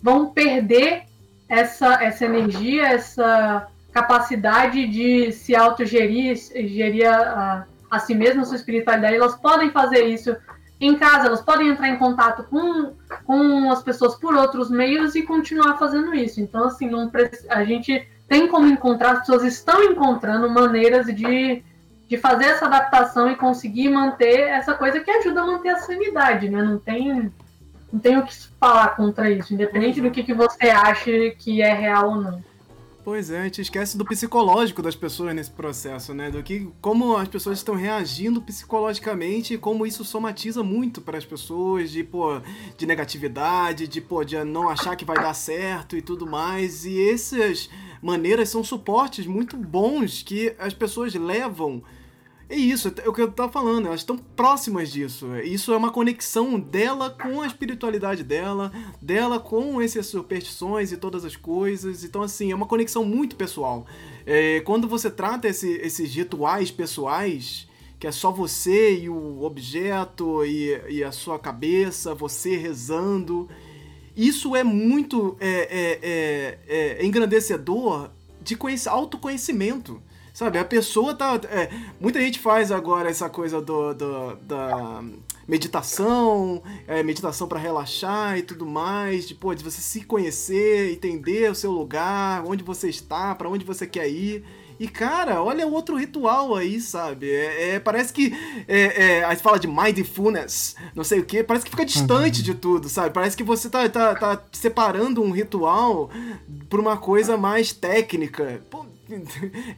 vão 0.00 0.26
perder 0.26 1.04
essa, 1.48 1.94
essa 2.04 2.24
energia, 2.24 2.86
essa 2.86 3.66
capacidade 3.92 4.86
de 4.86 5.32
se 5.32 5.54
autogerir, 5.54 6.36
gerir 6.36 7.08
a, 7.08 7.66
a 7.90 7.98
si 7.98 8.14
mesma, 8.14 8.42
a 8.42 8.44
sua 8.44 8.56
espiritualidade, 8.56 9.16
elas 9.16 9.36
podem 9.36 9.70
fazer 9.70 10.04
isso 10.04 10.36
em 10.80 10.96
casa, 10.96 11.26
elas 11.26 11.42
podem 11.42 11.68
entrar 11.68 11.88
em 11.88 11.98
contato 11.98 12.44
com, 12.44 12.94
com 13.24 13.70
as 13.70 13.82
pessoas 13.82 14.14
por 14.16 14.34
outros 14.34 14.70
meios 14.70 15.14
e 15.14 15.22
continuar 15.22 15.76
fazendo 15.76 16.14
isso. 16.14 16.40
Então, 16.40 16.64
assim, 16.64 16.88
não, 16.88 17.10
a 17.50 17.64
gente 17.64 18.08
tem 18.26 18.48
como 18.48 18.66
encontrar, 18.66 19.12
as 19.12 19.18
pessoas 19.20 19.42
estão 19.42 19.82
encontrando 19.82 20.48
maneiras 20.48 21.06
de, 21.06 21.62
de 22.08 22.16
fazer 22.16 22.46
essa 22.46 22.64
adaptação 22.64 23.30
e 23.30 23.36
conseguir 23.36 23.90
manter 23.90 24.40
essa 24.48 24.72
coisa 24.72 25.00
que 25.00 25.10
ajuda 25.10 25.42
a 25.42 25.46
manter 25.46 25.70
a 25.70 25.80
sanidade, 25.80 26.48
né? 26.48 26.62
Não 26.62 26.78
tem, 26.78 27.30
não 27.92 28.00
tem 28.00 28.16
o 28.16 28.22
que 28.22 28.34
falar 28.58 28.96
contra 28.96 29.30
isso, 29.30 29.52
independente 29.52 30.00
do 30.00 30.10
que, 30.10 30.22
que 30.22 30.32
você 30.32 30.70
ache 30.70 31.36
que 31.38 31.60
é 31.60 31.74
real 31.74 32.10
ou 32.10 32.16
não. 32.16 32.49
Pois 33.10 33.28
é, 33.28 33.40
a 33.40 33.42
gente 33.42 33.60
esquece 33.60 33.98
do 33.98 34.04
psicológico 34.04 34.80
das 34.80 34.94
pessoas 34.94 35.34
nesse 35.34 35.50
processo, 35.50 36.14
né? 36.14 36.30
Do 36.30 36.44
que 36.44 36.70
como 36.80 37.16
as 37.16 37.26
pessoas 37.26 37.58
estão 37.58 37.74
reagindo 37.74 38.40
psicologicamente 38.40 39.52
e 39.52 39.58
como 39.58 39.84
isso 39.84 40.04
somatiza 40.04 40.62
muito 40.62 41.00
para 41.00 41.18
as 41.18 41.24
pessoas 41.24 41.90
de, 41.90 42.04
pô, 42.04 42.40
de 42.78 42.86
negatividade, 42.86 43.88
de, 43.88 44.00
pô, 44.00 44.22
de 44.22 44.40
não 44.44 44.68
achar 44.68 44.94
que 44.94 45.04
vai 45.04 45.16
dar 45.16 45.34
certo 45.34 45.96
e 45.96 46.02
tudo 46.02 46.24
mais. 46.24 46.86
E 46.86 47.10
essas 47.10 47.68
maneiras 48.00 48.48
são 48.48 48.62
suportes 48.62 49.26
muito 49.26 49.56
bons 49.56 50.22
que 50.22 50.54
as 50.56 50.72
pessoas 50.72 51.12
levam 51.12 51.82
é 52.50 52.56
isso, 52.56 52.92
é 53.02 53.08
o 53.08 53.12
que 53.12 53.22
eu 53.22 53.30
tava 53.30 53.52
falando, 53.52 53.86
elas 53.86 54.00
estão 54.00 54.18
próximas 54.18 54.90
disso. 54.90 55.36
Isso 55.36 55.72
é 55.72 55.76
uma 55.76 55.92
conexão 55.92 56.58
dela 56.58 57.08
com 57.08 57.40
a 57.40 57.46
espiritualidade 57.46 58.24
dela, 58.24 58.72
dela 59.00 59.38
com 59.38 59.80
essas 59.80 60.06
superstições 60.06 60.90
e 60.90 60.96
todas 60.96 61.24
as 61.24 61.36
coisas. 61.36 62.02
Então, 62.02 62.22
assim, 62.22 62.50
é 62.50 62.54
uma 62.54 62.66
conexão 62.66 63.04
muito 63.04 63.36
pessoal. 63.36 63.86
É, 64.26 64.58
quando 64.62 64.88
você 64.88 65.08
trata 65.08 65.46
esse, 65.46 65.70
esses 65.74 66.12
rituais 66.12 66.72
pessoais, 66.72 67.68
que 68.00 68.08
é 68.08 68.10
só 68.10 68.32
você 68.32 68.98
e 68.98 69.08
o 69.08 69.44
objeto 69.44 70.44
e, 70.44 70.76
e 70.88 71.04
a 71.04 71.12
sua 71.12 71.38
cabeça, 71.38 72.16
você 72.16 72.56
rezando, 72.56 73.48
isso 74.16 74.56
é 74.56 74.64
muito 74.64 75.36
é, 75.38 75.68
é, 75.70 76.58
é, 76.66 76.98
é 76.98 77.06
engrandecedor 77.06 78.10
de 78.42 78.58
autoconhecimento. 78.88 80.02
Sabe, 80.40 80.58
a 80.58 80.64
pessoa 80.64 81.12
tá. 81.12 81.38
É, 81.50 81.68
muita 82.00 82.18
gente 82.18 82.38
faz 82.38 82.72
agora 82.72 83.10
essa 83.10 83.28
coisa 83.28 83.60
do, 83.60 83.92
do 83.92 84.36
da 84.36 85.04
meditação, 85.46 86.62
é, 86.88 87.02
meditação 87.02 87.46
para 87.46 87.58
relaxar 87.58 88.38
e 88.38 88.42
tudo 88.42 88.64
mais, 88.64 89.28
de, 89.28 89.34
pô, 89.34 89.54
de 89.54 89.62
você 89.62 89.82
se 89.82 90.00
conhecer, 90.00 90.94
entender 90.94 91.50
o 91.50 91.54
seu 91.54 91.70
lugar, 91.70 92.42
onde 92.46 92.64
você 92.64 92.88
está, 92.88 93.34
para 93.34 93.50
onde 93.50 93.66
você 93.66 93.86
quer 93.86 94.08
ir. 94.08 94.42
E, 94.78 94.88
cara, 94.88 95.42
olha 95.42 95.66
outro 95.66 95.94
ritual 95.94 96.56
aí, 96.56 96.80
sabe? 96.80 97.30
É, 97.30 97.72
é 97.72 97.78
parece 97.78 98.10
que. 98.10 98.32
É, 98.66 99.18
é, 99.18 99.24
a 99.24 99.34
gente 99.34 99.42
fala 99.42 99.58
de 99.58 99.68
mindfulness, 99.68 100.74
não 100.94 101.04
sei 101.04 101.20
o 101.20 101.26
que, 101.26 101.44
parece 101.44 101.66
que 101.66 101.70
fica 101.70 101.84
distante 101.84 102.38
uhum. 102.38 102.44
de 102.44 102.54
tudo, 102.54 102.88
sabe? 102.88 103.10
Parece 103.12 103.36
que 103.36 103.44
você 103.44 103.68
tá, 103.68 103.86
tá, 103.90 104.14
tá 104.14 104.42
separando 104.52 105.22
um 105.22 105.32
ritual 105.32 106.08
por 106.70 106.80
uma 106.80 106.96
coisa 106.96 107.36
mais 107.36 107.74
técnica. 107.74 108.62
Pô, 108.70 108.86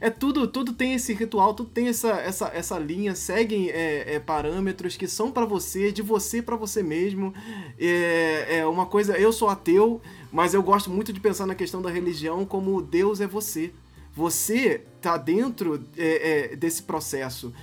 é 0.01 0.09
tudo, 0.09 0.47
tudo 0.47 0.73
tem 0.73 0.93
esse 0.93 1.13
ritual, 1.13 1.53
tudo 1.53 1.69
tem 1.69 1.87
essa, 1.87 2.11
essa, 2.11 2.47
essa 2.53 2.79
linha, 2.79 3.15
seguem 3.15 3.69
é, 3.69 4.15
é, 4.15 4.19
parâmetros 4.19 4.95
que 4.95 5.07
são 5.07 5.31
para 5.31 5.45
você, 5.45 5.91
de 5.91 6.01
você 6.01 6.41
para 6.41 6.55
você 6.55 6.83
mesmo. 6.83 7.33
É, 7.79 8.57
é 8.59 8.65
uma 8.65 8.85
coisa, 8.85 9.17
eu 9.17 9.31
sou 9.31 9.49
ateu, 9.49 10.01
mas 10.31 10.53
eu 10.53 10.63
gosto 10.63 10.89
muito 10.89 11.11
de 11.11 11.19
pensar 11.19 11.45
na 11.45 11.55
questão 11.55 11.81
da 11.81 11.89
religião 11.89 12.45
como 12.45 12.81
Deus 12.81 13.21
é 13.21 13.27
você. 13.27 13.71
Você 14.15 14.81
tá 15.01 15.17
dentro 15.17 15.83
é, 15.97 16.51
é, 16.51 16.55
desse 16.55 16.83
processo. 16.83 17.53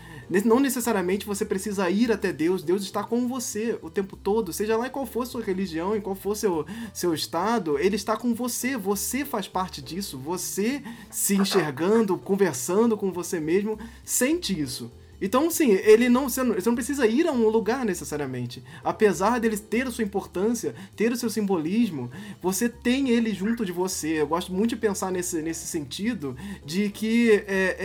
Não 0.44 0.60
necessariamente 0.60 1.26
você 1.26 1.44
precisa 1.44 1.90
ir 1.90 2.12
até 2.12 2.32
Deus, 2.32 2.62
Deus 2.62 2.82
está 2.82 3.02
com 3.02 3.26
você 3.26 3.78
o 3.82 3.90
tempo 3.90 4.16
todo, 4.16 4.52
seja 4.52 4.76
lá 4.76 4.86
em 4.86 4.90
qual 4.90 5.04
for 5.04 5.26
sua 5.26 5.42
religião, 5.42 5.96
em 5.96 6.00
qual 6.00 6.14
for 6.14 6.36
seu, 6.36 6.64
seu 6.94 7.12
estado, 7.12 7.78
ele 7.78 7.96
está 7.96 8.16
com 8.16 8.32
você, 8.32 8.76
você 8.76 9.24
faz 9.24 9.48
parte 9.48 9.82
disso, 9.82 10.16
você 10.16 10.82
se 11.10 11.34
enxergando, 11.34 12.16
conversando 12.16 12.96
com 12.96 13.10
você 13.10 13.40
mesmo, 13.40 13.78
sente 14.04 14.58
isso. 14.58 14.90
Então, 15.20 15.50
sim, 15.50 15.72
ele 15.72 16.08
não, 16.08 16.28
você 16.28 16.42
não, 16.42 16.54
você 16.54 16.68
não 16.68 16.74
precisa 16.74 17.06
ir 17.06 17.26
a 17.26 17.32
um 17.32 17.48
lugar 17.48 17.84
necessariamente. 17.84 18.62
Apesar 18.82 19.38
dele 19.38 19.56
ter 19.58 19.86
a 19.86 19.90
sua 19.90 20.02
importância, 20.02 20.74
ter 20.96 21.12
o 21.12 21.16
seu 21.16 21.28
simbolismo, 21.28 22.10
você 22.40 22.68
tem 22.68 23.10
ele 23.10 23.34
junto 23.34 23.64
de 23.64 23.72
você. 23.72 24.20
Eu 24.20 24.26
gosto 24.26 24.52
muito 24.52 24.70
de 24.70 24.76
pensar 24.76 25.12
nesse, 25.12 25.42
nesse 25.42 25.66
sentido 25.66 26.34
de 26.64 26.88
que 26.88 27.32
é, 27.46 27.76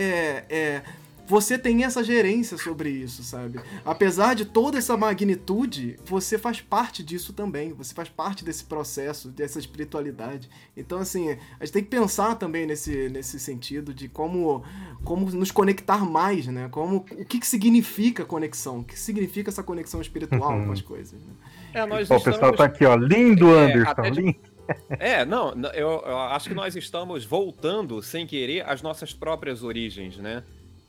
é, 0.48 0.56
é 0.56 0.82
você 1.26 1.58
tem 1.58 1.84
essa 1.84 2.02
gerência 2.04 2.56
sobre 2.56 2.88
isso, 2.88 3.22
sabe? 3.22 3.60
Apesar 3.84 4.34
de 4.34 4.44
toda 4.44 4.78
essa 4.78 4.96
magnitude, 4.96 5.98
você 6.04 6.38
faz 6.38 6.60
parte 6.60 7.02
disso 7.02 7.32
também. 7.32 7.72
Você 7.72 7.94
faz 7.94 8.08
parte 8.08 8.44
desse 8.44 8.64
processo, 8.64 9.28
dessa 9.28 9.58
espiritualidade. 9.58 10.48
Então, 10.76 10.98
assim, 10.98 11.30
a 11.30 11.64
gente 11.64 11.72
tem 11.72 11.82
que 11.82 11.90
pensar 11.90 12.36
também 12.36 12.66
nesse, 12.66 13.08
nesse 13.08 13.40
sentido 13.40 13.92
de 13.92 14.08
como, 14.08 14.64
como 15.04 15.30
nos 15.30 15.50
conectar 15.50 16.04
mais, 16.04 16.46
né? 16.46 16.68
Como, 16.70 16.96
o 16.96 17.24
que, 17.24 17.40
que 17.40 17.46
significa 17.46 18.24
conexão? 18.24 18.80
O 18.80 18.84
que 18.84 18.98
significa 18.98 19.50
essa 19.50 19.62
conexão 19.62 20.00
espiritual 20.00 20.58
uhum. 20.58 20.66
com 20.66 20.72
as 20.72 20.80
coisas, 20.80 21.20
né? 21.20 21.32
É, 21.74 21.86
nós 21.86 22.02
estamos... 22.02 22.22
O 22.22 22.24
pessoal 22.24 22.52
tá 22.52 22.64
aqui, 22.64 22.84
ó. 22.84 22.94
Lindo, 22.94 23.54
é, 23.54 23.72
Anderson. 23.72 24.02
De... 24.02 24.20
Lindo. 24.20 24.56
É, 24.98 25.24
não, 25.24 25.52
eu, 25.74 26.02
eu, 26.04 26.18
acho 26.18 26.48
que 26.48 26.54
nós 26.54 26.74
estamos 26.74 27.24
voltando, 27.24 28.02
sem 28.02 28.26
querer, 28.26 28.68
às 28.68 28.82
nossas 28.82 29.12
próprias 29.12 29.62
origens, 29.62 30.16
né? 30.18 30.42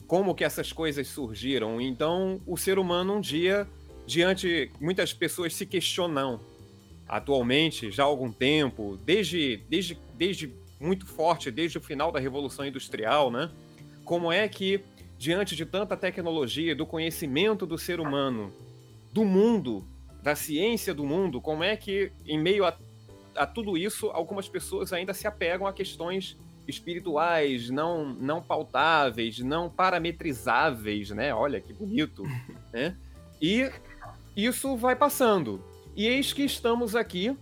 Como 0.08 0.34
que 0.34 0.43
essas 0.43 0.72
coisas 0.72 1.08
surgiram. 1.08 1.82
Então, 1.82 2.41
o 2.47 2.58
ser 2.58 2.80
humano 2.80 3.16
um 3.16 3.22
dia, 3.22 3.68
diante 4.05 4.72
muitas 4.80 5.14
pessoas 5.14 5.53
se 5.53 5.66
questionam 5.66 6.39
atualmente, 7.08 7.91
já 7.91 8.03
há 8.03 8.05
algum 8.05 8.32
tempo, 8.32 8.97
desde, 9.05 9.58
desde, 9.70 9.97
desde 10.16 10.53
muito 10.80 11.05
forte, 11.05 11.51
desde 11.51 11.78
o 11.78 11.82
final 11.82 12.12
da 12.12 12.20
Revolução 12.20 12.66
Industrial, 12.66 13.30
né? 13.32 13.49
Como 14.03 14.32
é 14.32 14.47
que, 14.47 14.82
diante 15.18 15.55
de 15.55 15.66
tanta 15.66 15.95
tecnologia, 15.95 16.76
do 16.76 16.86
conhecimento 16.86 17.66
do 17.66 17.78
ser 17.78 17.99
humano, 17.99 18.53
do 19.12 19.24
mundo, 19.26 19.86
da 20.22 20.36
ciência 20.36 20.93
do 20.93 21.05
mundo, 21.05 21.41
como 21.41 21.64
é 21.64 21.76
que, 21.76 22.12
em 22.26 22.39
meio 22.39 22.66
a, 22.66 22.78
a 23.36 23.45
tudo 23.45 23.78
isso, 23.78 24.08
algumas 24.08 24.47
pessoas 24.47 24.91
ainda 24.91 25.14
se 25.14 25.28
apegam 25.28 25.66
a 25.66 25.74
questões 25.74 26.38
espirituais, 26.68 27.70
não, 27.70 28.05
não 28.05 28.41
pautáveis, 28.41 29.39
não 29.39 29.70
parametrizáveis, 29.70 31.09
né? 31.11 31.34
Olha 31.34 31.61
que 31.61 31.74
bonito, 31.74 32.24
né? 32.74 32.95
E 33.41 33.72
isso 34.36 34.76
vai 34.76 34.95
passando. 34.95 35.63
E 35.95 36.07
eis 36.07 36.34
que 36.34 36.43
estamos 36.43 36.95
aqui 36.95 37.36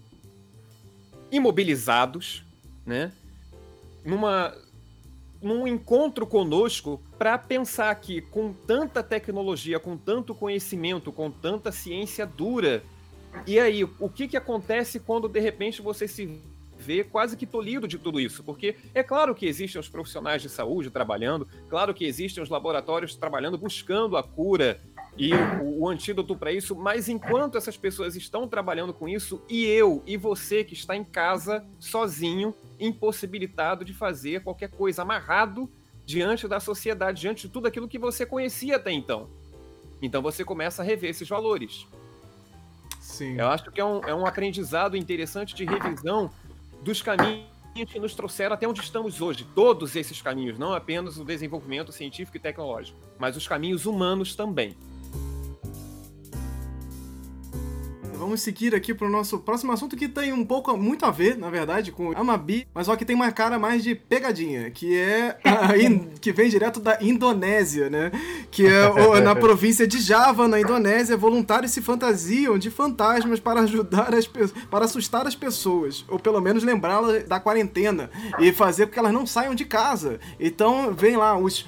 imobilizados, 1.31 2.43
né? 2.85 3.11
Numa 4.05 4.53
num 5.41 5.67
encontro 5.67 6.25
conosco 6.25 6.99
para 7.19 7.37
pensar 7.37 7.93
que 7.95 8.19
com 8.19 8.51
tanta 8.51 9.03
tecnologia, 9.03 9.79
com 9.79 9.95
tanto 9.95 10.33
conhecimento, 10.33 11.11
com 11.11 11.29
tanta 11.29 11.71
ciência 11.71 12.25
dura, 12.25 12.83
e 13.45 13.59
aí, 13.59 13.83
o 13.83 14.09
que 14.09 14.27
que 14.27 14.37
acontece 14.37 14.99
quando 14.99 15.27
de 15.27 15.39
repente 15.39 15.81
você 15.81 16.07
se 16.07 16.41
vê 16.85 17.03
quase 17.03 17.35
que 17.35 17.45
tolhido 17.45 17.87
de 17.87 17.97
tudo 17.97 18.19
isso, 18.19 18.43
porque 18.43 18.75
é 18.93 19.01
claro 19.01 19.33
que 19.33 19.45
existem 19.45 19.79
os 19.79 19.89
profissionais 19.89 20.41
de 20.41 20.49
saúde 20.49 20.91
trabalhando, 20.91 21.47
claro 21.67 21.93
que 21.93 22.05
existem 22.05 22.43
os 22.43 22.49
laboratórios 22.49 23.15
trabalhando, 23.15 23.57
buscando 23.57 24.15
a 24.15 24.23
cura 24.23 24.79
e 25.17 25.33
o, 25.33 25.81
o 25.81 25.89
antídoto 25.89 26.35
para 26.35 26.51
isso, 26.51 26.75
mas 26.75 27.09
enquanto 27.09 27.57
essas 27.57 27.75
pessoas 27.75 28.15
estão 28.15 28.47
trabalhando 28.47 28.93
com 28.93 29.07
isso, 29.07 29.41
e 29.49 29.65
eu 29.65 30.03
e 30.05 30.15
você 30.17 30.63
que 30.63 30.73
está 30.73 30.95
em 30.95 31.03
casa 31.03 31.65
sozinho, 31.79 32.53
impossibilitado 32.79 33.83
de 33.83 33.93
fazer 33.93 34.43
qualquer 34.43 34.69
coisa, 34.69 35.01
amarrado 35.01 35.69
diante 36.05 36.47
da 36.47 36.59
sociedade, 36.59 37.21
diante 37.21 37.47
de 37.47 37.53
tudo 37.53 37.67
aquilo 37.67 37.87
que 37.87 37.97
você 37.97 38.25
conhecia 38.25 38.75
até 38.75 38.91
então. 38.91 39.27
Então 40.01 40.21
você 40.21 40.43
começa 40.43 40.81
a 40.81 40.85
rever 40.85 41.09
esses 41.09 41.27
valores. 41.27 41.87
Sim. 42.99 43.39
Eu 43.39 43.47
acho 43.47 43.71
que 43.71 43.79
é 43.79 43.85
um, 43.85 43.99
é 44.03 44.13
um 44.13 44.25
aprendizado 44.25 44.97
interessante 44.97 45.55
de 45.55 45.63
revisão 45.63 46.29
dos 46.85 47.01
caminhos 47.01 47.47
que 47.87 47.99
nos 47.99 48.13
trouxeram 48.13 48.53
até 48.53 48.67
onde 48.67 48.79
estamos 48.79 49.19
hoje. 49.19 49.45
Todos 49.55 49.95
esses 49.95 50.21
caminhos, 50.21 50.59
não 50.59 50.71
apenas 50.71 51.17
o 51.17 51.25
desenvolvimento 51.25 51.91
científico 51.91 52.37
e 52.37 52.39
tecnológico, 52.39 52.97
mas 53.17 53.35
os 53.35 53.47
caminhos 53.47 53.87
humanos 53.87 54.35
também. 54.35 54.77
Vamos 58.17 58.41
seguir 58.41 58.73
aqui 58.73 58.93
para 58.93 59.07
o 59.07 59.09
nosso 59.09 59.39
próximo 59.39 59.71
assunto 59.71 59.95
que 59.95 60.07
tem 60.07 60.31
um 60.31 60.45
pouco, 60.45 60.75
muito 60.77 61.05
a 61.05 61.11
ver, 61.11 61.37
na 61.37 61.49
verdade, 61.49 61.91
com 61.91 62.11
Amabi, 62.17 62.67
mas 62.73 62.85
só 62.85 62.95
que 62.95 63.05
tem 63.05 63.15
uma 63.15 63.31
cara 63.31 63.59
mais 63.59 63.83
de 63.83 63.93
pegadinha, 63.93 64.71
que 64.71 64.95
é 64.95 65.37
que 66.21 66.31
vem 66.31 66.49
direto 66.49 66.79
da 66.79 66.97
Indonésia, 67.01 67.89
né? 67.89 68.11
Que 68.49 68.65
é 68.65 69.21
na 69.21 69.35
província 69.35 69.85
de 69.85 69.99
Java, 69.99 70.47
na 70.47 70.59
Indonésia, 70.59 71.17
voluntários 71.17 71.71
se 71.71 71.81
fantasiam 71.81 72.57
de 72.57 72.69
fantasmas 72.69 73.39
para 73.39 73.61
ajudar 73.61 74.13
as 74.13 74.25
para 74.27 74.85
assustar 74.85 75.27
as 75.27 75.35
pessoas, 75.35 76.05
ou 76.07 76.17
pelo 76.17 76.41
menos 76.41 76.63
lembrá-las 76.63 77.23
da 77.23 77.39
quarentena 77.39 78.09
e 78.39 78.51
fazer 78.51 78.87
com 78.87 78.93
que 78.93 78.99
elas 78.99 79.13
não 79.13 79.25
saiam 79.25 79.53
de 79.53 79.65
casa. 79.65 80.19
Então, 80.39 80.93
vem 80.93 81.15
lá 81.17 81.37
os 81.37 81.65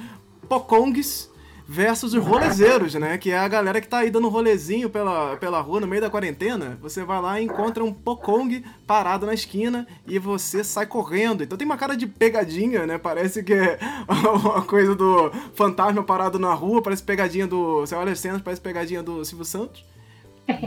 Pokongs 0.48 1.30
versus 1.68 2.14
os 2.14 2.24
rolezeiros, 2.24 2.94
né? 2.94 3.18
Que 3.18 3.32
é 3.32 3.38
a 3.38 3.48
galera 3.48 3.82
que 3.82 3.88
tá 3.88 3.98
aí 4.00 4.10
dando 4.10 4.30
rolezinho 4.30 4.90
pela, 4.90 5.36
pela 5.36 5.60
rua 5.60 5.82
no 5.82 5.88
meio 5.88 6.02
da 6.02 6.10
quarentena. 6.10 6.78
Você 6.82 7.04
vai 7.04 7.22
lá 7.22 7.42
e 7.42 7.44
encontra 7.44 7.84
um 7.84 7.92
Pokong 7.92 8.64
parado 8.86 9.26
na 9.26 9.34
esquina 9.34 9.86
e 10.08 10.18
você 10.18 10.64
sai 10.64 10.86
correndo. 10.86 11.44
Então 11.44 11.58
tem 11.58 11.66
uma 11.66 11.76
cara 11.76 11.98
de 11.98 12.08
pegadinha, 12.08 12.86
né? 12.86 12.98
Parece 12.98 13.44
que 13.44 13.54
é 13.54 13.78
uma 14.08 14.62
coisa 14.62 14.96
do 14.96 15.30
fantasma 15.54 16.02
parado 16.02 16.40
na 16.40 16.54
rua, 16.54 16.82
parece 16.82 17.04
pegadinha 17.04 17.46
do. 17.46 17.82
Você 17.82 17.96
olha 17.96 18.14
as 18.14 18.20
cenas, 18.20 18.42
parece 18.42 18.62
pegadinha 18.62 19.04
do 19.04 19.26
Silvio 19.26 19.46
Santos. 19.46 19.84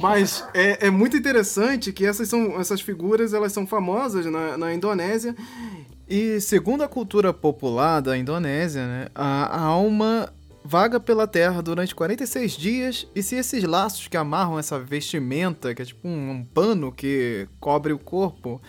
Mas 0.03 0.45
é, 0.53 0.89
é 0.89 0.91
muito 0.91 1.17
interessante 1.17 1.91
que 1.91 2.05
essas, 2.05 2.29
são, 2.29 2.61
essas 2.61 2.83
figuras 2.83 3.33
elas 3.33 3.51
são 3.51 3.67
famosas 3.67 4.27
na, 4.27 4.59
na 4.59 4.75
Indonésia 4.75 5.35
E 6.07 6.39
segundo 6.39 6.83
a 6.83 6.89
cultura 6.89 7.33
popular 7.33 8.03
da 8.03 8.19
Indonésia, 8.19 8.87
né, 8.87 9.09
a, 9.15 9.47
a 9.47 9.63
alma 9.63 10.31
vaga 10.63 11.01
pela 11.01 11.27
terra 11.27 11.63
durante 11.63 11.95
46 11.95 12.53
dias, 12.53 13.07
e 13.15 13.23
se 13.23 13.37
esses 13.37 13.65
laços 13.65 14.09
que 14.09 14.17
amarram 14.17 14.59
essa 14.59 14.79
vestimenta, 14.79 15.75
que 15.75 15.83
é 15.83 15.85
tipo 15.85 16.07
um, 16.07 16.31
um 16.31 16.45
pano 16.45 16.93
que 16.93 17.49
cobre 17.59 17.93
o 17.93 17.99
corpo, 17.99 18.61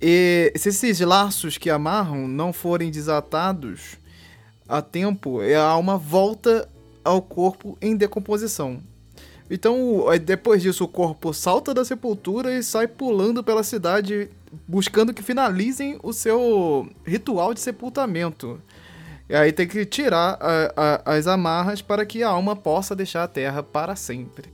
e 0.00 0.52
se 0.56 0.68
esses 0.68 1.00
laços 1.00 1.56
que 1.56 1.70
amarram 1.70 2.28
não 2.28 2.52
forem 2.52 2.90
desatados 2.90 3.96
a 4.68 4.82
tempo, 4.82 5.40
a 5.40 5.62
alma 5.62 5.96
volta 5.96 6.68
ao 7.02 7.20
corpo 7.20 7.76
em 7.80 7.96
decomposição. 7.96 8.82
Então, 9.50 10.04
depois 10.24 10.62
disso, 10.62 10.84
o 10.84 10.88
corpo 10.88 11.32
salta 11.34 11.74
da 11.74 11.84
sepultura 11.84 12.56
e 12.56 12.62
sai 12.62 12.88
pulando 12.88 13.44
pela 13.44 13.62
cidade, 13.62 14.30
buscando 14.66 15.12
que 15.12 15.22
finalizem 15.22 15.98
o 16.02 16.12
seu 16.12 16.88
ritual 17.04 17.52
de 17.52 17.60
sepultamento. 17.60 18.60
E 19.28 19.34
aí 19.34 19.52
tem 19.52 19.66
que 19.66 19.84
tirar 19.86 20.38
a, 20.40 20.72
a, 21.04 21.14
as 21.16 21.26
amarras 21.26 21.80
para 21.80 22.04
que 22.04 22.22
a 22.22 22.28
alma 22.28 22.54
possa 22.54 22.94
deixar 22.94 23.24
a 23.24 23.28
terra 23.28 23.62
para 23.62 23.96
sempre. 23.96 24.52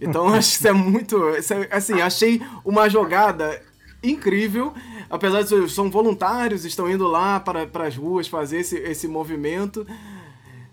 Então, 0.00 0.28
acho 0.34 0.50
que 0.50 0.56
isso 0.56 0.68
é 0.68 0.72
muito. 0.72 1.28
Isso 1.30 1.54
é, 1.54 1.68
assim, 1.70 2.00
achei 2.00 2.40
uma 2.64 2.88
jogada 2.88 3.60
incrível. 4.02 4.72
Apesar 5.10 5.42
de 5.42 5.68
são 5.68 5.90
voluntários, 5.90 6.64
estão 6.64 6.90
indo 6.90 7.06
lá 7.06 7.38
para, 7.38 7.66
para 7.66 7.86
as 7.86 7.96
ruas 7.96 8.26
fazer 8.26 8.60
esse, 8.60 8.76
esse 8.78 9.06
movimento. 9.06 9.86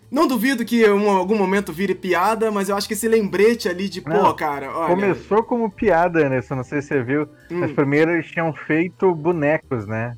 Não 0.10 0.28
duvido 0.28 0.66
que 0.66 0.84
em 0.86 1.10
algum 1.10 1.38
momento 1.38 1.72
vire 1.72 1.96
piada, 1.96 2.52
mas 2.52 2.68
eu 2.68 2.76
acho 2.76 2.86
que 2.86 2.94
esse 2.94 3.08
lembrete 3.08 3.70
ali 3.70 3.88
de, 3.88 4.06
não, 4.06 4.26
pô, 4.26 4.34
cara. 4.34 4.70
Olha... 4.70 4.90
Começou 4.90 5.42
como 5.42 5.72
piada, 5.72 6.26
Anderson, 6.26 6.56
não 6.56 6.64
sei 6.66 6.82
se 6.82 6.90
você 6.90 7.02
viu. 7.02 7.30
Hum. 7.50 7.64
As 7.64 7.72
primeiras 7.72 8.16
eles 8.16 8.28
tinham 8.28 8.52
feito 8.52 9.14
bonecos, 9.16 9.88
né? 9.88 10.18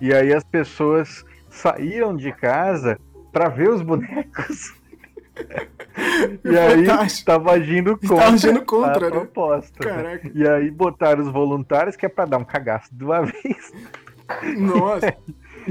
E 0.00 0.14
aí 0.14 0.32
as 0.32 0.44
pessoas 0.44 1.24
saíam 1.56 2.16
de 2.16 2.32
casa 2.32 2.98
para 3.32 3.48
ver 3.48 3.70
os 3.70 3.82
bonecos. 3.82 4.74
e 6.44 6.56
aí 6.56 7.06
estava 7.06 7.52
agindo 7.52 7.98
contra, 7.98 8.28
agindo 8.28 8.64
contra 8.64 9.06
a 9.06 9.10
né? 9.10 9.10
proposta. 9.10 9.78
Caraca. 9.78 10.30
E 10.34 10.46
aí 10.46 10.70
botaram 10.70 11.22
os 11.22 11.30
voluntários 11.30 11.96
que 11.96 12.06
é 12.06 12.08
para 12.08 12.26
dar 12.26 12.38
um 12.38 12.44
cagaço 12.44 12.94
de 12.94 13.04
uma 13.04 13.20
vez. 13.26 13.72
Nossa. 14.58 15.14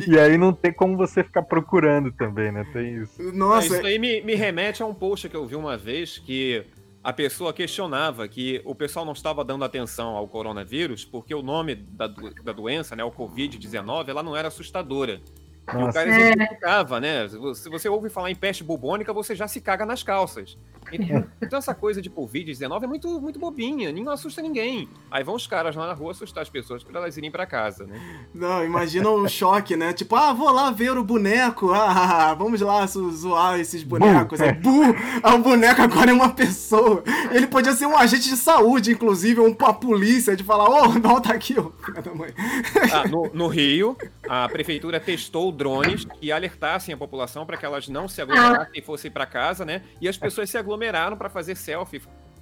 E 0.07 0.19
aí 0.19 0.37
não 0.37 0.53
tem 0.53 0.73
como 0.73 0.97
você 0.97 1.23
ficar 1.23 1.43
procurando 1.43 2.11
também, 2.11 2.51
né? 2.51 2.65
Tem 2.71 2.97
isso. 3.01 3.21
Nossa. 3.33 3.77
Isso 3.77 3.85
aí 3.85 3.97
me, 3.97 4.21
me 4.21 4.35
remete 4.35 4.83
a 4.83 4.85
um 4.85 4.93
post 4.93 5.29
que 5.29 5.35
eu 5.35 5.45
vi 5.45 5.55
uma 5.55 5.77
vez 5.77 6.17
que 6.17 6.65
a 7.03 7.13
pessoa 7.13 7.53
questionava 7.53 8.27
que 8.27 8.61
o 8.65 8.73
pessoal 8.73 9.05
não 9.05 9.13
estava 9.13 9.43
dando 9.45 9.63
atenção 9.63 10.15
ao 10.15 10.27
coronavírus 10.27 11.05
porque 11.05 11.35
o 11.35 11.41
nome 11.41 11.75
da, 11.75 12.07
da 12.07 12.51
doença, 12.51 12.95
né, 12.95 13.03
o 13.03 13.11
Covid-19, 13.11 14.09
ela 14.09 14.23
não 14.23 14.35
era 14.35 14.47
assustadora. 14.47 15.21
E 15.73 15.77
o 15.77 15.91
cara 15.91 16.07
exemplificava, 16.09 16.99
né? 16.99 17.27
Se 17.27 17.69
você 17.69 17.89
ouve 17.89 18.09
falar 18.09 18.29
em 18.29 18.35
peste 18.35 18.63
bubônica, 18.63 19.11
você 19.11 19.35
já 19.35 19.47
se 19.47 19.59
caga 19.59 19.85
nas 19.85 20.03
calças. 20.03 20.57
Então 21.41 21.59
essa 21.59 21.73
coisa 21.73 22.01
de 22.01 22.09
Covid-19 22.09 22.83
é 22.83 22.87
muito, 22.87 23.21
muito 23.21 23.39
bobinha, 23.39 23.91
não 23.91 24.11
assusta 24.11 24.41
ninguém. 24.41 24.87
Aí 25.09 25.23
vão 25.23 25.35
os 25.35 25.47
caras 25.47 25.75
lá 25.75 25.87
na 25.87 25.93
rua 25.93 26.11
assustar 26.11 26.43
as 26.43 26.49
pessoas 26.49 26.83
para 26.83 26.99
elas 26.99 27.17
irem 27.17 27.31
para 27.31 27.45
casa, 27.45 27.85
né? 27.85 27.99
Não, 28.33 28.63
imagina 28.63 29.09
o 29.09 29.27
choque, 29.27 29.75
né? 29.75 29.93
Tipo, 29.93 30.15
ah, 30.15 30.33
vou 30.33 30.51
lá 30.51 30.71
ver 30.71 30.97
o 30.97 31.03
boneco, 31.03 31.71
ah, 31.73 32.33
vamos 32.33 32.61
lá 32.61 32.85
zoar 32.85 33.59
esses 33.59 33.83
bonecos. 33.83 34.39
Aí, 34.39 34.53
bu, 34.53 34.81
ah, 35.23 35.35
o 35.35 35.39
boneco 35.39 35.81
agora 35.81 36.11
é 36.11 36.13
uma 36.13 36.29
pessoa. 36.29 37.03
Ele 37.31 37.47
podia 37.47 37.73
ser 37.73 37.85
um 37.85 37.97
agente 37.97 38.29
de 38.29 38.37
saúde, 38.37 38.91
inclusive, 38.91 39.39
ou 39.39 39.47
uma 39.47 39.73
polícia, 39.73 40.35
de 40.35 40.43
falar, 40.43 40.69
ô, 40.69 40.85
oh, 40.85 40.89
volta 40.99 41.33
aqui, 41.33 41.59
ô, 41.59 41.71
filha 41.83 42.01
da 42.01 42.13
mãe. 42.13 42.33
Ah, 42.93 43.07
no, 43.07 43.29
no 43.33 43.47
Rio, 43.47 43.97
a 44.27 44.47
prefeitura 44.47 44.99
testou 44.99 45.51
drones 45.51 46.05
que 46.05 46.31
alertassem 46.31 46.93
a 46.93 46.97
população 46.97 47.45
para 47.45 47.57
que 47.57 47.65
elas 47.65 47.87
não 47.87 48.07
se 48.07 48.21
aglomerassem 48.21 48.73
e 48.75 48.81
fossem 48.81 49.09
para 49.09 49.25
casa, 49.25 49.65
né? 49.65 49.81
E 49.99 50.07
as 50.07 50.17
pessoas 50.17 50.49
se 50.49 50.57
aglomeraram 50.57 50.74
para 51.17 51.29
fazer 51.29 51.55
selfie, 51.55 52.01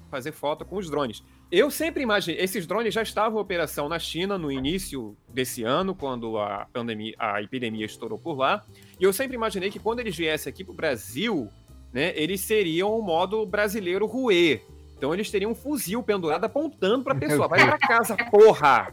fazer 0.10 0.32
foto 0.32 0.66
com 0.66 0.78
os 0.78 0.90
drones. 0.90 1.24
Eu 1.52 1.70
sempre 1.70 2.02
imaginei, 2.02 2.42
esses 2.42 2.66
drones 2.66 2.94
já 2.94 3.02
estavam 3.02 3.38
em 3.38 3.42
operação 3.42 3.88
na 3.88 4.00
China 4.00 4.38
no 4.38 4.52
início 4.52 5.16
desse 5.30 5.64
ano, 5.64 5.94
quando 5.94 6.40
a 6.40 6.68
pandemia, 6.74 7.16
a 7.20 7.42
epidemia 7.42 7.86
estourou 7.86 8.18
por 8.18 8.38
lá. 8.38 8.64
E 9.00 9.04
eu 9.04 9.14
sempre 9.14 9.36
imaginei 9.36 9.70
que 9.70 9.80
quando 9.80 10.00
eles 10.00 10.16
viessem 10.16 10.50
aqui 10.52 10.64
para 10.64 10.74
o 10.74 10.76
Brasil, 10.76 11.50
né, 11.92 12.12
eles 12.16 12.42
seriam 12.42 12.98
o 12.98 13.02
modo 13.02 13.46
brasileiro 13.46 14.06
ruê. 14.08 14.62
Então 14.98 15.14
eles 15.14 15.30
teriam 15.30 15.52
um 15.52 15.56
fuzil 15.56 16.02
pendurado 16.02 16.46
apontando 16.46 17.04
para 17.04 17.14
a 17.14 17.18
pessoa. 17.18 17.48
Vai 17.48 17.60
para 17.66 17.78
casa, 17.78 18.16
porra! 18.32 18.90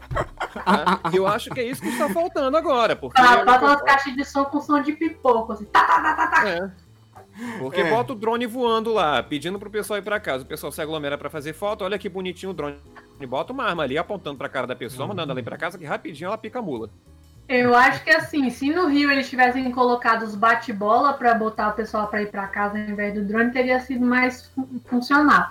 Eu 1.13 1.25
acho 1.25 1.49
que 1.51 1.61
é 1.61 1.63
isso 1.63 1.81
que 1.81 1.87
está 1.87 2.09
faltando 2.09 2.57
agora. 2.57 2.95
Porque 2.97 3.21
ah, 3.21 3.45
bota 3.45 3.65
umas 3.65 3.81
caixas 3.81 4.13
de 4.13 4.25
som 4.25 4.43
com 4.43 4.59
som 4.59 4.81
de 4.81 4.91
pipoco, 4.91 5.53
assim. 5.53 5.65
Tá, 5.65 5.85
tá, 5.85 6.01
tá, 6.01 6.15
tá, 6.15 6.27
tá. 6.27 6.49
É. 6.49 6.71
Porque 7.59 7.81
é. 7.81 7.89
bota 7.89 8.13
o 8.13 8.15
drone 8.15 8.45
voando 8.45 8.93
lá, 8.93 9.21
pedindo 9.23 9.57
pro 9.57 9.69
pessoal 9.69 9.99
ir 9.99 10.03
para 10.03 10.19
casa. 10.19 10.43
O 10.43 10.47
pessoal 10.47 10.71
se 10.71 10.81
aglomera 10.81 11.17
para 11.17 11.29
fazer 11.29 11.53
foto. 11.53 11.83
Olha 11.83 11.97
que 11.97 12.09
bonitinho 12.09 12.51
o 12.51 12.53
drone. 12.53 12.77
E 13.19 13.25
bota 13.25 13.53
uma 13.53 13.65
arma 13.65 13.83
ali 13.83 13.97
apontando 13.97 14.37
para 14.37 14.47
a 14.47 14.49
cara 14.49 14.67
da 14.67 14.75
pessoa, 14.75 15.07
mandando 15.07 15.31
ela 15.31 15.39
ir 15.39 15.43
para 15.43 15.57
casa, 15.57 15.77
que 15.77 15.85
rapidinho 15.85 16.27
ela 16.27 16.37
pica 16.37 16.59
a 16.59 16.61
mula. 16.61 16.89
Eu 17.47 17.75
acho 17.75 18.03
que 18.03 18.09
assim, 18.09 18.49
se 18.49 18.69
no 18.69 18.87
Rio 18.87 19.11
eles 19.11 19.29
tivessem 19.29 19.69
colocado 19.71 20.23
os 20.23 20.35
bate-bola 20.35 21.13
para 21.13 21.33
botar 21.33 21.69
o 21.69 21.73
pessoal 21.73 22.07
para 22.07 22.21
ir 22.21 22.31
para 22.31 22.47
casa 22.47 22.77
ao 22.77 22.89
invés 22.89 23.13
do 23.13 23.23
drone, 23.23 23.51
teria 23.51 23.79
sido 23.79 24.05
mais 24.05 24.51
funcional. 24.85 25.49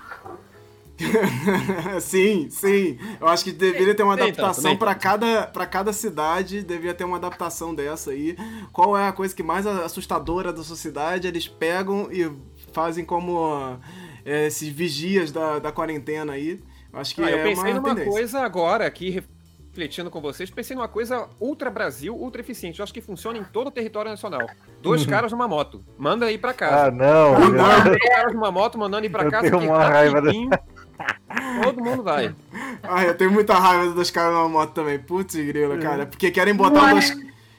sim, 2.00 2.48
sim. 2.50 2.98
Eu 3.20 3.28
acho 3.28 3.44
que 3.44 3.52
deveria 3.52 3.94
ter 3.94 4.02
uma 4.02 4.14
adaptação 4.14 4.76
para 4.76 4.94
cada, 4.94 5.46
pra 5.46 5.66
cada 5.66 5.92
cidade, 5.92 6.62
deveria 6.62 6.94
ter 6.94 7.04
uma 7.04 7.16
adaptação 7.16 7.74
dessa 7.74 8.10
aí. 8.10 8.36
Qual 8.72 8.96
é 8.96 9.08
a 9.08 9.12
coisa 9.12 9.34
que 9.34 9.42
mais 9.42 9.66
assustadora 9.66 10.52
da 10.52 10.62
sociedade? 10.62 11.26
Eles 11.26 11.48
pegam 11.48 12.10
e 12.12 12.30
fazem 12.72 13.04
como 13.04 13.78
é, 14.24 14.46
esses 14.46 14.68
vigias 14.68 15.32
da, 15.32 15.58
da 15.58 15.72
quarentena 15.72 16.32
aí. 16.32 16.60
Acho 16.92 17.14
que 17.14 17.22
ah, 17.22 17.30
é 17.30 17.34
eu 17.34 17.42
pensei 17.44 17.70
uma 17.70 17.74
numa 17.74 17.88
tendência. 17.90 18.10
coisa 18.10 18.40
agora 18.40 18.84
aqui, 18.84 19.10
refletindo 19.70 20.10
com 20.10 20.20
vocês, 20.20 20.50
pensei 20.50 20.74
numa 20.74 20.88
coisa 20.88 21.28
ultra 21.38 21.70
Brasil, 21.70 22.14
ultra 22.14 22.40
eficiente. 22.40 22.80
Eu 22.80 22.82
acho 22.82 22.92
que 22.92 23.00
funciona 23.00 23.38
em 23.38 23.44
todo 23.44 23.68
o 23.68 23.70
território 23.70 24.10
nacional. 24.10 24.48
Dois 24.82 25.02
uhum. 25.02 25.08
caras 25.10 25.30
numa 25.30 25.46
moto. 25.46 25.84
Manda 25.96 26.30
ir 26.32 26.38
para 26.38 26.52
casa. 26.52 26.86
Ah, 26.86 26.90
não. 26.90 27.34
Dois 27.84 28.02
caras 28.08 28.34
numa 28.34 28.50
moto 28.50 28.76
mandando 28.76 29.06
ir 29.06 29.10
para 29.10 29.30
casa. 29.30 29.50
Tenho 29.50 29.62
uma 29.62 29.84
raiva 29.84 30.20
dessa... 30.20 30.62
Todo 31.62 31.82
mundo 31.82 32.02
vai. 32.02 32.34
Ah, 32.82 33.04
eu 33.04 33.16
tenho 33.16 33.30
muita 33.30 33.54
raiva 33.54 33.92
dos 33.92 34.10
caras 34.10 34.34
na 34.34 34.48
moto 34.48 34.72
também. 34.72 34.98
Putz, 34.98 35.34
grilo, 35.34 35.78
cara. 35.78 36.06
Porque 36.06 36.30
querem 36.30 36.54
botar 36.54 36.90
dois, 36.90 37.16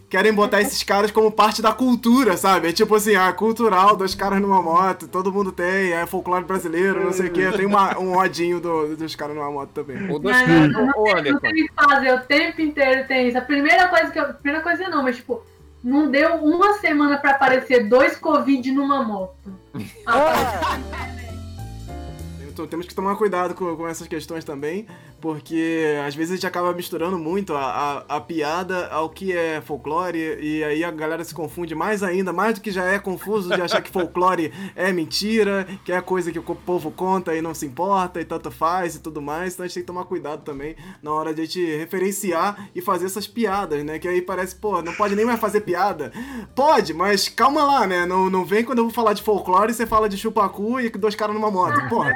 querem 0.10 0.34
botar 0.34 0.62
esses 0.62 0.84
caras 0.84 1.10
como 1.10 1.32
parte 1.32 1.62
da 1.62 1.72
cultura, 1.72 2.36
sabe? 2.36 2.68
É 2.68 2.74
tipo 2.74 2.94
assim, 2.94 3.16
ah, 3.16 3.32
cultural, 3.32 3.96
dois 3.96 4.14
caras 4.14 4.42
numa 4.42 4.62
moto, 4.62 5.08
todo 5.08 5.32
mundo 5.32 5.52
tem, 5.52 5.94
é 5.94 6.06
folclore 6.06 6.44
brasileiro, 6.44 7.06
não 7.06 7.14
sei 7.14 7.28
o 7.28 7.32
quê. 7.32 7.50
Tem 7.56 7.66
uma, 7.66 7.98
um 7.98 8.18
odinho 8.18 8.60
do, 8.60 8.96
dos 8.96 9.16
caras 9.16 9.36
numa 9.36 9.50
moto 9.50 9.70
também. 9.70 10.12
O 10.12 10.20
dois 10.20 10.36
caras 10.42 10.72
não, 10.72 10.86
não, 10.86 11.04
tem, 11.04 11.32
não 11.32 11.40
tem 11.40 11.54
que 11.54 11.70
fazer, 11.74 12.14
o 12.14 12.20
tempo 12.22 12.62
inteiro 12.62 13.08
tem 13.08 13.30
isso. 13.30 13.38
A 13.38 13.42
primeira 13.42 13.88
coisa 13.88 14.12
que 14.12 14.20
eu. 14.20 14.34
Primeira 14.34 14.62
coisa 14.62 14.90
não, 14.90 15.02
mas 15.02 15.16
tipo, 15.16 15.42
não 15.84 16.12
deu 16.12 16.36
uma 16.36 16.74
semana 16.74 17.18
pra 17.18 17.32
aparecer 17.32 17.88
dois 17.88 18.18
Covid 18.18 18.70
numa 18.72 19.04
moto. 19.04 19.36
Então, 22.52 22.68
temos 22.68 22.86
que 22.86 22.94
tomar 22.94 23.16
cuidado 23.16 23.56
com, 23.56 23.76
com 23.76 23.88
essas 23.88 24.08
questões 24.08 24.44
também, 24.44 24.86
porque 25.22 25.86
às 26.06 26.16
vezes 26.16 26.32
a 26.32 26.36
gente 26.36 26.48
acaba 26.48 26.74
misturando 26.74 27.18
muito 27.18 27.54
a, 27.54 28.04
a, 28.08 28.18
a, 28.18 28.22
piada 28.22 28.88
ao 28.88 29.08
que 29.08 29.32
é 29.32 29.62
folclore, 29.62 30.18
e 30.18 30.64
aí 30.64 30.84
a 30.84 30.90
galera 30.90 31.24
se 31.24 31.34
confunde 31.34 31.76
mais 31.76 32.02
ainda, 32.02 32.34
mais 32.34 32.56
do 32.56 32.62
que 32.62 32.72
já 32.72 32.86
é 32.86 32.98
confuso 32.98 33.54
de 33.54 33.62
achar 33.62 33.82
que 33.82 33.92
folclore 33.92 34.52
é 34.76 34.92
mentira, 34.92 35.68
que 35.86 35.92
é 35.92 36.02
coisa 36.02 36.32
que 36.32 36.40
o 36.40 36.44
povo 36.44 36.90
conta 36.92 37.36
e 37.36 37.42
não 37.42 37.54
se 37.54 37.68
importa, 37.68 38.20
e 38.20 38.26
tanto 38.26 38.50
faz 38.50 38.96
e 38.96 39.00
tudo 39.00 39.22
mais, 39.22 39.54
então 39.54 39.64
a 39.64 39.68
gente 39.68 39.76
tem 39.76 39.84
que 39.84 39.88
tomar 39.88 40.06
cuidado 40.06 40.42
também 40.42 40.76
na 41.04 41.12
hora 41.12 41.34
de 41.34 41.42
a 41.42 41.46
gente 41.46 41.64
referenciar 41.78 42.70
e 42.74 42.82
fazer 42.82 43.06
essas 43.06 43.28
piadas, 43.28 43.84
né? 43.84 44.00
Que 44.00 44.08
aí 44.08 44.22
parece, 44.22 44.56
pô, 44.56 44.82
não 44.82 44.94
pode 44.94 45.16
nem 45.16 45.26
mais 45.26 45.40
fazer 45.40 45.62
piada. 45.62 46.12
Pode, 46.56 46.94
mas 46.94 47.30
calma 47.30 47.64
lá, 47.64 47.86
né? 47.86 48.08
Não, 48.08 48.28
não 48.30 48.44
vem 48.44 48.64
quando 48.64 48.80
eu 48.80 48.86
vou 48.86 48.94
falar 48.94 49.14
de 49.14 49.22
folclore 49.22 49.72
e 49.72 49.76
você 49.76 49.86
fala 49.86 50.10
de 50.10 50.18
chupacu 50.18 50.80
e 50.80 50.90
dois 50.90 51.14
caras 51.14 51.36
numa 51.36 51.52
moto, 51.52 51.88
porra. 51.88 52.12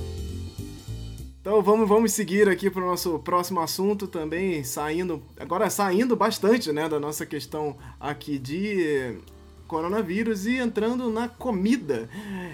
Então 1.40 1.62
vamos, 1.62 1.88
vamos 1.88 2.12
seguir 2.12 2.50
aqui 2.50 2.68
para 2.68 2.82
o 2.82 2.86
nosso 2.86 3.18
próximo 3.20 3.60
assunto 3.60 4.06
também, 4.06 4.62
saindo, 4.62 5.22
agora 5.38 5.70
saindo 5.70 6.14
bastante 6.14 6.70
né, 6.70 6.86
da 6.86 7.00
nossa 7.00 7.24
questão 7.24 7.78
aqui 7.98 8.38
de 8.38 9.16
coronavírus 9.66 10.44
e 10.44 10.56
entrando 10.56 11.08
na 11.08 11.28
comida. 11.28 12.10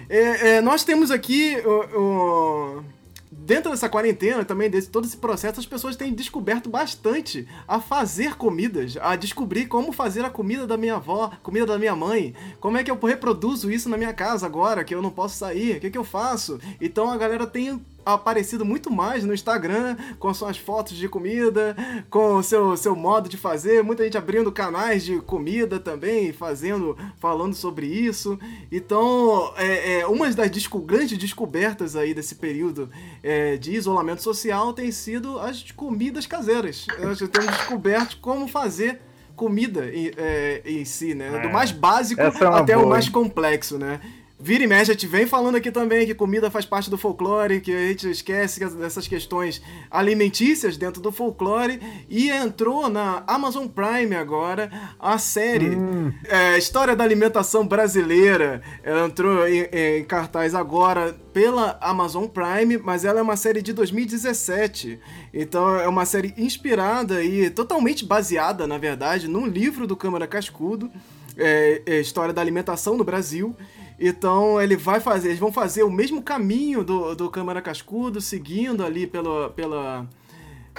É, 0.07 0.51
é, 0.51 0.61
nós 0.61 0.85
temos 0.85 1.11
aqui 1.11 1.57
o, 1.65 2.79
o 2.79 2.83
dentro 3.29 3.71
dessa 3.71 3.89
quarentena 3.89 4.45
também, 4.45 4.69
desse 4.69 4.89
todo 4.89 5.05
esse 5.05 5.17
processo, 5.17 5.59
as 5.59 5.65
pessoas 5.65 5.97
têm 5.97 6.13
descoberto 6.13 6.69
bastante 6.69 7.45
a 7.67 7.81
fazer 7.81 8.35
comidas, 8.35 8.97
a 9.01 9.17
descobrir 9.17 9.65
como 9.65 9.91
fazer 9.91 10.23
a 10.23 10.29
comida 10.29 10.65
da 10.65 10.77
minha 10.77 10.95
avó, 10.95 11.31
comida 11.43 11.65
da 11.65 11.77
minha 11.77 11.95
mãe, 11.95 12.33
como 12.61 12.77
é 12.77 12.83
que 12.85 12.91
eu 12.91 12.97
reproduzo 12.97 13.69
isso 13.69 13.89
na 13.89 13.97
minha 13.97 14.13
casa 14.13 14.45
agora, 14.45 14.83
que 14.85 14.95
eu 14.95 15.01
não 15.01 15.09
posso 15.09 15.35
sair, 15.35 15.75
o 15.75 15.79
que, 15.81 15.91
que 15.91 15.97
eu 15.97 16.05
faço? 16.05 16.57
Então 16.79 17.11
a 17.11 17.17
galera 17.17 17.45
tem 17.45 17.81
aparecido 18.13 18.65
muito 18.65 18.91
mais 18.91 19.23
no 19.23 19.33
Instagram 19.33 19.95
com 20.19 20.33
suas 20.33 20.57
fotos 20.57 20.95
de 20.95 21.07
comida, 21.09 21.75
com 22.09 22.35
o 22.35 22.43
seu, 22.43 22.75
seu 22.77 22.95
modo 22.95 23.29
de 23.29 23.37
fazer. 23.37 23.83
Muita 23.83 24.03
gente 24.03 24.17
abrindo 24.17 24.51
canais 24.51 25.03
de 25.03 25.19
comida 25.21 25.79
também, 25.79 26.31
fazendo, 26.31 26.97
falando 27.19 27.53
sobre 27.53 27.85
isso. 27.87 28.39
Então, 28.71 29.53
é, 29.57 29.99
é 29.99 30.07
uma 30.07 30.29
das 30.31 30.49
desco 30.49 30.79
grandes 30.79 31.17
descobertas 31.17 31.95
aí 31.95 32.13
desse 32.13 32.35
período 32.35 32.89
é, 33.23 33.57
de 33.57 33.73
isolamento 33.73 34.21
social 34.21 34.73
tem 34.73 34.91
sido 34.91 35.39
as 35.39 35.71
comidas 35.71 36.25
caseiras. 36.25 36.85
Nós 36.99 37.17
temos 37.19 37.51
descoberto 37.57 38.17
como 38.19 38.47
fazer 38.47 39.01
comida 39.35 39.85
em, 39.93 40.11
é, 40.17 40.61
em 40.65 40.83
si, 40.83 41.13
né? 41.13 41.31
É. 41.33 41.39
Do 41.41 41.49
mais 41.49 41.71
básico 41.71 42.19
é 42.19 42.27
até 42.27 42.73
boa. 42.73 42.85
o 42.85 42.89
mais 42.89 43.07
complexo, 43.07 43.77
né? 43.77 44.01
Vira 44.39 44.63
e 44.63 44.67
mexe, 44.67 44.91
a 44.91 44.93
gente 44.93 45.07
vem 45.07 45.25
falando 45.25 45.55
aqui 45.55 45.71
também 45.71 46.05
que 46.05 46.13
comida 46.13 46.51
faz 46.51 46.63
parte 46.63 46.91
do 46.91 46.97
folclore, 46.97 47.59
que 47.59 47.71
a 47.71 47.87
gente 47.87 48.07
esquece 48.07 48.63
dessas 48.75 49.07
questões 49.07 49.59
alimentícias 49.89 50.77
dentro 50.77 51.01
do 51.01 51.11
folclore. 51.11 51.79
E 52.07 52.29
entrou 52.29 52.87
na 52.87 53.23
Amazon 53.25 53.65
Prime 53.65 54.15
agora 54.15 54.69
a 54.99 55.17
série 55.17 55.75
hum. 55.75 56.13
é, 56.25 56.55
História 56.55 56.95
da 56.95 57.03
Alimentação 57.03 57.67
Brasileira. 57.67 58.61
Ela 58.83 59.07
entrou 59.07 59.47
em, 59.47 59.67
em 59.71 60.03
cartaz 60.03 60.53
agora 60.53 61.15
pela 61.33 61.75
Amazon 61.81 62.25
Prime, 62.27 62.77
mas 62.77 63.05
ela 63.05 63.19
é 63.19 63.23
uma 63.23 63.37
série 63.37 63.63
de 63.63 63.73
2017. 63.73 64.99
Então 65.33 65.79
é 65.79 65.87
uma 65.87 66.05
série 66.05 66.35
inspirada 66.37 67.23
e 67.23 67.49
totalmente 67.49 68.05
baseada, 68.05 68.67
na 68.67 68.77
verdade, 68.77 69.27
num 69.27 69.47
livro 69.47 69.87
do 69.87 69.95
Câmara 69.95 70.27
Cascudo. 70.27 70.91
É, 71.35 71.81
é, 71.87 71.99
História 71.99 72.33
da 72.33 72.41
Alimentação 72.41 72.95
no 72.95 73.03
Brasil. 73.03 73.55
Então 73.99 74.61
ele 74.61 74.75
vai 74.75 74.99
fazer, 74.99 75.29
eles 75.29 75.39
vão 75.39 75.51
fazer 75.51 75.83
o 75.83 75.91
mesmo 75.91 76.21
caminho 76.21 76.83
do, 76.83 77.15
do 77.15 77.29
Câmara 77.29 77.61
Cascudo, 77.61 78.21
seguindo 78.21 78.85
ali 78.85 79.07
pelo, 79.07 79.49
pela, 79.51 80.07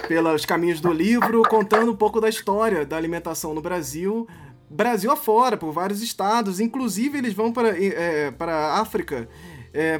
pelos 0.07 0.45
caminhos 0.45 0.79
do 0.79 0.91
livro, 0.91 1.41
contando 1.43 1.91
um 1.91 1.95
pouco 1.95 2.21
da 2.21 2.29
história 2.29 2.85
da 2.85 2.95
alimentação 2.95 3.53
no 3.53 3.61
Brasil, 3.61 4.27
Brasil 4.69 5.11
afora, 5.11 5.57
por 5.57 5.71
vários 5.71 6.01
estados. 6.01 6.59
Inclusive 6.59 7.17
eles 7.17 7.33
vão 7.33 7.51
para 7.51 7.69
é, 7.77 8.31
para 8.31 8.75
África, 8.75 9.27
é, 9.73 9.99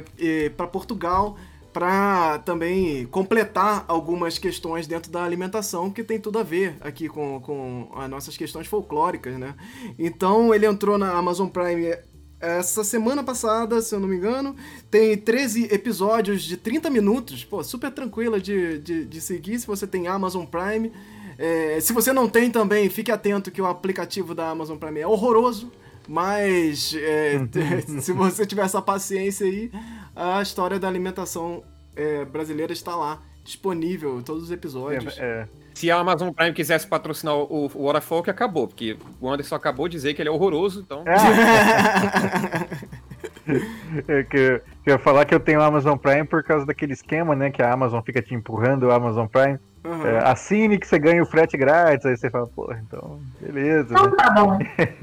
para 0.56 0.66
Portugal, 0.66 1.36
para 1.72 2.38
também 2.40 3.06
completar 3.06 3.84
algumas 3.86 4.38
questões 4.38 4.86
dentro 4.86 5.10
da 5.10 5.22
alimentação 5.22 5.90
que 5.90 6.02
tem 6.02 6.18
tudo 6.18 6.38
a 6.38 6.42
ver 6.42 6.76
aqui 6.80 7.08
com, 7.08 7.40
com 7.40 7.90
as 7.96 8.08
nossas 8.08 8.36
questões 8.36 8.66
folclóricas, 8.66 9.38
né? 9.38 9.54
Então 9.98 10.54
ele 10.54 10.66
entrou 10.66 10.96
na 10.96 11.12
Amazon 11.12 11.48
Prime 11.48 11.96
essa 12.40 12.82
semana 12.82 13.22
passada, 13.22 13.82
se 13.82 13.94
eu 13.94 14.00
não 14.00 14.08
me 14.08 14.16
engano, 14.16 14.56
tem 14.90 15.16
13 15.16 15.72
episódios 15.72 16.42
de 16.42 16.56
30 16.56 16.88
minutos. 16.88 17.44
Pô, 17.44 17.62
super 17.62 17.90
tranquila 17.90 18.40
de, 18.40 18.78
de, 18.78 19.04
de 19.04 19.20
seguir 19.20 19.58
se 19.58 19.66
você 19.66 19.86
tem 19.86 20.08
Amazon 20.08 20.46
Prime. 20.46 20.90
É, 21.38 21.78
se 21.80 21.92
você 21.92 22.12
não 22.12 22.28
tem 22.28 22.50
também, 22.50 22.88
fique 22.88 23.10
atento 23.10 23.50
que 23.50 23.60
o 23.60 23.66
aplicativo 23.66 24.34
da 24.34 24.48
Amazon 24.48 24.78
Prime 24.78 25.00
é 25.00 25.06
horroroso. 25.06 25.70
Mas 26.08 26.94
é, 26.94 27.46
se 28.00 28.12
você 28.12 28.46
tiver 28.46 28.64
essa 28.64 28.80
paciência 28.80 29.46
aí, 29.46 29.70
a 30.16 30.40
história 30.40 30.78
da 30.78 30.88
alimentação 30.88 31.62
é, 31.94 32.24
brasileira 32.24 32.72
está 32.72 32.96
lá, 32.96 33.22
disponível, 33.44 34.22
todos 34.22 34.44
os 34.44 34.50
episódios. 34.50 35.18
É, 35.18 35.46
é 35.56 35.59
se 35.80 35.90
a 35.90 35.96
Amazon 35.96 36.30
Prime 36.30 36.52
quisesse 36.52 36.86
patrocinar 36.86 37.34
o, 37.34 37.70
o 37.74 37.84
Hora 37.84 38.02
Folk, 38.02 38.28
acabou, 38.28 38.68
porque 38.68 38.98
o 39.18 39.30
Anderson 39.30 39.54
acabou 39.54 39.88
de 39.88 39.96
dizer 39.96 40.12
que 40.12 40.20
ele 40.20 40.28
é 40.28 40.32
horroroso, 40.32 40.80
então. 40.80 41.04
É. 44.06 44.22
que, 44.22 44.36
eu 44.86 44.92
ia 44.92 44.98
falar 44.98 45.24
que 45.24 45.34
eu 45.34 45.40
tenho 45.40 45.60
Amazon 45.60 45.96
Prime 45.96 46.24
por 46.24 46.44
causa 46.44 46.64
daquele 46.64 46.92
esquema, 46.92 47.34
né? 47.34 47.50
Que 47.50 47.60
a 47.60 47.72
Amazon 47.72 48.00
fica 48.00 48.22
te 48.22 48.32
empurrando 48.32 48.84
o 48.84 48.92
Amazon 48.92 49.26
Prime. 49.26 49.58
Uhum. 49.82 50.06
É, 50.06 50.18
assine 50.18 50.78
que 50.78 50.86
você 50.86 51.00
ganha 51.00 51.20
o 51.20 51.26
frete 51.26 51.56
grátis. 51.56 52.06
Aí 52.06 52.16
você 52.16 52.30
fala, 52.30 52.46
pô, 52.46 52.72
então, 52.72 53.18
beleza. 53.40 53.92
Então 53.92 54.06
né? 54.06 54.16
tá 54.16 54.30
bom. 54.30 54.58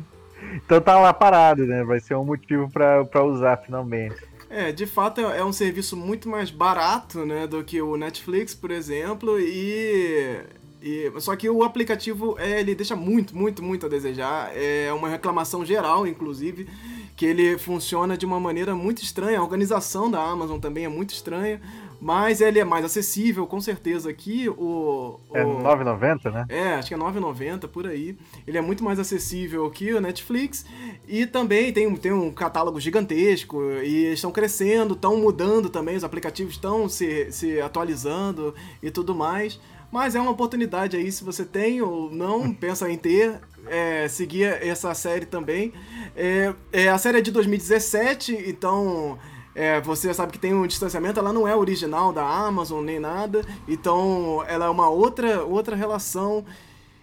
então 0.65 0.79
tá 0.79 0.97
lá 0.97 1.11
parado, 1.11 1.65
né? 1.65 1.83
Vai 1.83 1.99
ser 1.99 2.15
um 2.15 2.23
motivo 2.23 2.69
pra, 2.69 3.03
pra 3.03 3.21
usar 3.23 3.57
finalmente. 3.57 4.15
É, 4.49 4.71
de 4.71 4.85
fato 4.85 5.19
é, 5.19 5.39
é 5.39 5.43
um 5.43 5.51
serviço 5.51 5.97
muito 5.97 6.29
mais 6.29 6.49
barato, 6.49 7.25
né, 7.25 7.45
do 7.45 7.61
que 7.65 7.81
o 7.81 7.97
Netflix, 7.97 8.55
por 8.55 8.71
exemplo, 8.71 9.37
e 9.37 10.39
e, 10.81 11.11
só 11.19 11.35
que 11.35 11.49
o 11.49 11.63
aplicativo, 11.63 12.35
é, 12.39 12.59
ele 12.59 12.75
deixa 12.75 12.95
muito, 12.95 13.35
muito, 13.35 13.63
muito 13.63 13.85
a 13.85 13.89
desejar. 13.89 14.51
É 14.55 14.91
uma 14.93 15.09
reclamação 15.09 15.65
geral, 15.65 16.05
inclusive, 16.05 16.67
que 17.15 17.25
ele 17.25 17.57
funciona 17.57 18.15
de 18.15 18.25
uma 18.25 18.39
maneira 18.39 18.75
muito 18.75 19.01
estranha. 19.01 19.39
A 19.39 19.43
organização 19.43 20.09
da 20.09 20.21
Amazon 20.21 20.59
também 20.59 20.85
é 20.85 20.89
muito 20.89 21.13
estranha, 21.13 21.59
mas 21.99 22.41
ele 22.41 22.59
é 22.59 22.63
mais 22.63 22.85
acessível, 22.85 23.47
com 23.47 23.59
certeza. 23.59 24.09
Aqui 24.09 24.47
o... 24.49 25.19
o 25.29 25.35
é 25.35 25.43
9,90, 25.43 26.31
né? 26.31 26.45
É, 26.47 26.75
acho 26.75 26.89
que 26.89 26.93
é 26.93 26.97
9,90, 26.97 27.67
por 27.67 27.87
aí. 27.87 28.15
Ele 28.45 28.57
é 28.57 28.61
muito 28.61 28.83
mais 28.83 28.99
acessível 28.99 29.69
que 29.71 29.91
o 29.93 29.99
Netflix. 29.99 30.63
E 31.07 31.25
também 31.25 31.73
tem, 31.73 31.93
tem 31.95 32.11
um 32.11 32.31
catálogo 32.31 32.79
gigantesco, 32.79 33.63
e 33.83 34.05
eles 34.05 34.19
estão 34.19 34.31
crescendo, 34.31 34.93
estão 34.93 35.17
mudando 35.17 35.69
também, 35.69 35.95
os 35.95 36.03
aplicativos 36.03 36.53
estão 36.53 36.87
se, 36.87 37.31
se 37.31 37.59
atualizando 37.59 38.53
e 38.81 38.91
tudo 38.91 39.15
mais. 39.15 39.59
Mas 39.91 40.15
é 40.15 40.19
uma 40.19 40.31
oportunidade 40.31 40.97
aí, 40.97 41.11
se 41.11 41.23
você 41.23 41.45
tem 41.45 41.81
ou 41.81 42.11
não, 42.11 42.51
pensa 42.53 42.89
em 42.89 42.97
ter, 42.97 43.39
é, 43.67 44.07
seguir 44.07 44.43
essa 44.61 44.93
série 44.93 45.25
também. 45.25 45.73
É, 46.15 46.53
é, 46.71 46.89
a 46.89 46.97
série 46.97 47.19
é 47.19 47.21
de 47.21 47.31
2017, 47.31 48.43
então 48.47 49.17
é, 49.55 49.81
você 49.81 50.13
sabe 50.13 50.31
que 50.31 50.39
tem 50.39 50.53
um 50.53 50.67
distanciamento, 50.67 51.19
ela 51.19 51.33
não 51.33 51.47
é 51.47 51.55
original 51.55 52.13
da 52.13 52.23
Amazon 52.23 52.83
nem 52.83 52.99
nada, 52.99 53.43
então 53.67 54.43
ela 54.47 54.65
é 54.65 54.69
uma 54.69 54.89
outra, 54.89 55.43
outra 55.43 55.75
relação 55.75 56.45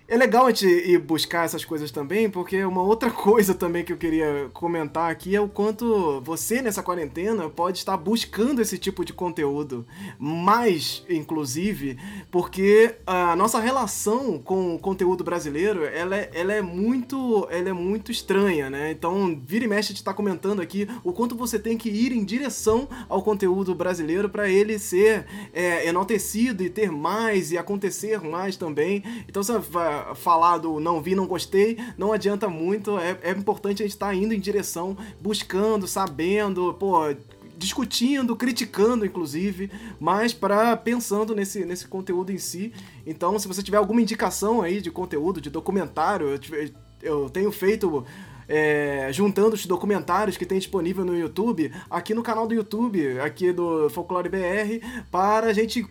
é 0.06 0.18
legal 0.18 0.47
a 0.47 0.51
gente 0.51 0.66
ir 0.66 0.98
buscar 0.98 1.47
essas 1.47 1.64
coisas 1.64 1.90
também, 1.90 2.28
porque 2.28 2.62
uma 2.62 2.82
outra 2.82 3.09
coisa 3.10 3.55
também 3.55 3.82
que 3.82 3.93
eu 3.93 3.97
queria 3.97 4.51
comentar 4.52 5.10
aqui 5.10 5.35
é 5.35 5.40
o 5.40 5.48
quanto 5.48 6.20
você 6.20 6.60
nessa 6.60 6.82
quarentena 6.82 7.48
pode 7.48 7.78
estar 7.78 7.97
buscando 7.97 8.60
esse 8.60 8.76
tipo 8.76 9.05
de 9.05 9.14
conteúdo. 9.14 9.86
Mais, 10.18 11.02
inclusive, 11.09 11.98
porque 12.31 12.97
a 13.06 13.35
nossa 13.35 13.59
relação 13.59 14.39
com 14.39 14.74
o 14.74 14.78
conteúdo 14.78 15.24
brasileiro, 15.24 15.85
ela 15.85 16.16
é, 16.16 16.31
ela 16.35 16.52
é 16.52 16.60
muito 16.60 17.48
ela 17.51 17.70
é 17.70 17.72
muito 17.72 18.12
estranha, 18.12 18.68
né? 18.68 18.90
Então, 18.90 19.40
vira 19.44 19.64
e 19.64 19.68
mexe 19.68 19.86
a 19.86 19.89
gente 19.89 19.97
está 19.97 20.12
comentando 20.12 20.60
aqui 20.60 20.86
o 21.02 21.12
quanto 21.12 21.35
você 21.35 21.59
tem 21.59 21.78
que 21.78 21.89
ir 21.89 22.12
em 22.12 22.24
direção 22.24 22.89
ao 23.09 23.22
conteúdo 23.22 23.74
brasileiro 23.74 24.28
para 24.28 24.48
ele 24.51 24.78
ser 24.78 25.26
é, 25.52 25.89
enaltecido 25.89 26.62
e 26.62 26.68
ter 26.68 26.90
mais 26.90 27.52
e 27.52 27.59
acontecer 27.59 28.20
mais 28.20 28.56
também. 28.56 29.02
Então, 29.26 29.43
você 29.43 29.59
vai 29.59 29.94
falar 30.14 30.59
do 30.59 30.81
não 30.81 31.01
vi, 31.01 31.14
não 31.14 31.26
gostei, 31.26 31.78
não 31.97 32.12
adianta 32.12 32.48
muito. 32.48 32.98
É, 32.98 33.18
é 33.22 33.31
importante 33.31 33.82
a 33.82 33.86
gente 33.86 33.94
estar 33.94 34.09
tá 34.09 34.14
indo 34.14 34.35
em 34.35 34.40
direção, 34.40 34.97
buscando, 35.20 35.86
sabendo, 35.86 36.74
pô, 36.74 36.98
discutindo, 37.56 38.36
criticando, 38.36 39.06
inclusive, 39.06 39.70
mas 39.98 40.32
para 40.32 40.76
pensando 40.76 41.35
nesse, 41.35 41.64
nesse 41.64 41.86
conteúdo 41.86 42.32
em 42.32 42.39
si. 42.39 42.72
Então, 43.06 43.39
se 43.39 43.48
você 43.48 43.62
tiver 43.62 43.78
alguma 43.78 44.02
indicação 44.02 44.60
aí 44.60 44.81
de 44.81 44.90
conteúdo, 44.90 45.40
de 45.40 45.51
documentário, 45.51 46.28
eu, 46.28 46.70
eu 47.02 47.31
tenho 47.31 47.51
feito. 47.51 48.05
É, 48.47 49.09
juntando 49.10 49.55
os 49.55 49.64
documentários 49.64 50.36
que 50.36 50.44
tem 50.44 50.59
disponível 50.59 51.02
no 51.02 51.18
YouTube, 51.18 51.72
aqui 51.89 52.12
no 52.12 52.22
canal 52.22 52.47
do 52.47 52.52
YouTube, 52.52 53.18
aqui 53.20 53.51
do 53.52 53.89
Folclore 53.89 54.28
BR, 54.28 54.85
para 55.10 55.47
a 55.47 55.52
gente 55.55 55.82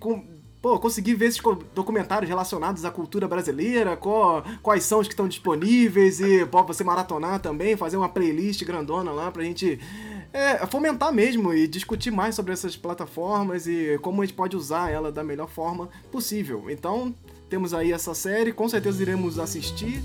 pô, 0.64 0.80
conseguir 0.80 1.14
ver 1.16 1.26
esses 1.26 1.42
documentários 1.76 2.30
relacionados 2.30 2.86
à 2.86 2.90
cultura 2.90 3.28
brasileira, 3.28 3.98
qual, 3.98 4.46
quais 4.62 4.86
são 4.86 5.00
os 5.00 5.08
que 5.10 5.14
estão 5.14 5.28
disponíveis 5.28 6.22
e 6.22 6.46
pode 6.46 6.68
você 6.68 6.86
maratonar 6.86 7.42
também, 7.42 7.76
fazer 7.76 7.98
uma 7.98 8.08
playlist 8.08 8.64
grandona 8.64 9.12
lá 9.12 9.30
pra 9.30 9.44
gente 9.44 9.78
é, 10.32 10.66
fomentar 10.66 11.12
mesmo 11.12 11.54
e 11.54 11.68
discutir 11.68 12.12
mais 12.12 12.34
sobre 12.34 12.54
essas 12.54 12.78
plataformas 12.78 13.68
e 13.68 14.00
como 14.02 14.22
a 14.22 14.26
gente 14.26 14.36
pode 14.36 14.56
usar 14.56 14.90
ela 14.90 15.12
da 15.12 15.22
melhor 15.22 15.50
forma 15.50 15.90
possível. 16.10 16.70
Então, 16.70 17.14
temos 17.50 17.74
aí 17.74 17.92
essa 17.92 18.14
série, 18.14 18.54
com 18.54 18.70
certeza 18.70 19.02
iremos 19.02 19.40
assistir. 19.40 20.02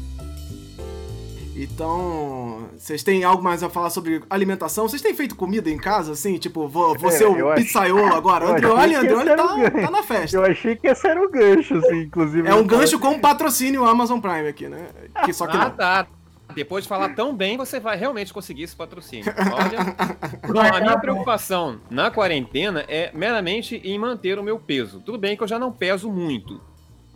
Então, 1.60 2.68
vocês 2.76 3.02
têm 3.02 3.24
algo 3.24 3.43
mais 3.43 3.64
a 3.64 3.68
falar 3.68 3.90
sobre 3.90 4.22
alimentação? 4.30 4.89
Vocês 4.89 5.02
têm 5.02 5.12
feito 5.12 5.35
comida 5.35 5.68
em 5.68 5.76
casa, 5.76 6.12
assim? 6.12 6.39
Tipo, 6.39 6.68
você 6.68 7.24
é, 7.24 7.26
o 7.26 7.55
pizzaiolo 7.55 8.14
agora? 8.14 8.47
O 8.47 8.52
Andreoli, 8.52 8.94
Andreoli 8.94 9.36
tá, 9.36 9.70
tá, 9.70 9.90
na 9.90 10.02
festa. 10.05 10.36
Eu 10.36 10.44
achei 10.44 10.76
que 10.76 10.86
esse 10.86 11.09
era 11.09 11.20
o 11.20 11.28
gancho, 11.28 11.78
assim, 11.78 12.02
inclusive. 12.02 12.48
É 12.48 12.55
um 12.55 12.64
gancho 12.64 12.97
com 13.01 13.18
patrocínio 13.18 13.85
Amazon 13.85 14.20
Prime 14.20 14.47
aqui, 14.47 14.68
né? 14.68 14.86
Que 15.24 15.32
só 15.32 15.48
que 15.48 15.56
ah, 15.56 15.64
não. 15.64 15.70
tá. 15.70 16.06
Depois 16.55 16.85
de 16.85 16.89
falar 16.89 17.10
tão 17.10 17.35
bem, 17.35 17.56
você 17.56 17.80
vai 17.80 17.97
realmente 17.97 18.32
conseguir 18.32 18.62
esse 18.62 18.76
patrocínio. 18.76 19.26
Olha. 19.52 20.52
Bom, 20.52 20.76
a 20.76 20.80
minha 20.80 20.98
preocupação 20.98 21.80
na 21.90 22.09
quarentena 22.09 22.85
é 22.89 23.10
meramente 23.12 23.80
em 23.85 23.98
manter 23.98 24.39
o 24.39 24.44
meu 24.44 24.60
peso. 24.60 25.01
Tudo 25.01 25.18
bem 25.18 25.36
que 25.36 25.43
eu 25.43 25.48
já 25.48 25.59
não 25.59 25.72
peso 25.72 26.09
muito 26.09 26.68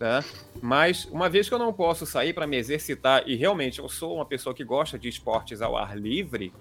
tá? 0.03 0.24
Mas 0.61 1.05
uma 1.05 1.29
vez 1.31 1.49
que 1.49 1.55
eu 1.55 1.61
não 1.61 1.73
posso 1.73 2.05
sair 2.05 2.33
para 2.33 2.45
me 2.45 2.57
exercitar 2.57 3.23
e 3.24 3.37
realmente 3.37 3.79
eu 3.79 3.89
sou 3.89 4.16
uma 4.16 4.27
pessoa 4.27 4.53
que 4.53 4.65
gosta 4.65 4.99
de 4.99 5.09
esportes 5.09 5.62
ao 5.62 5.77
ar 5.77 5.97
livre, 5.97 6.53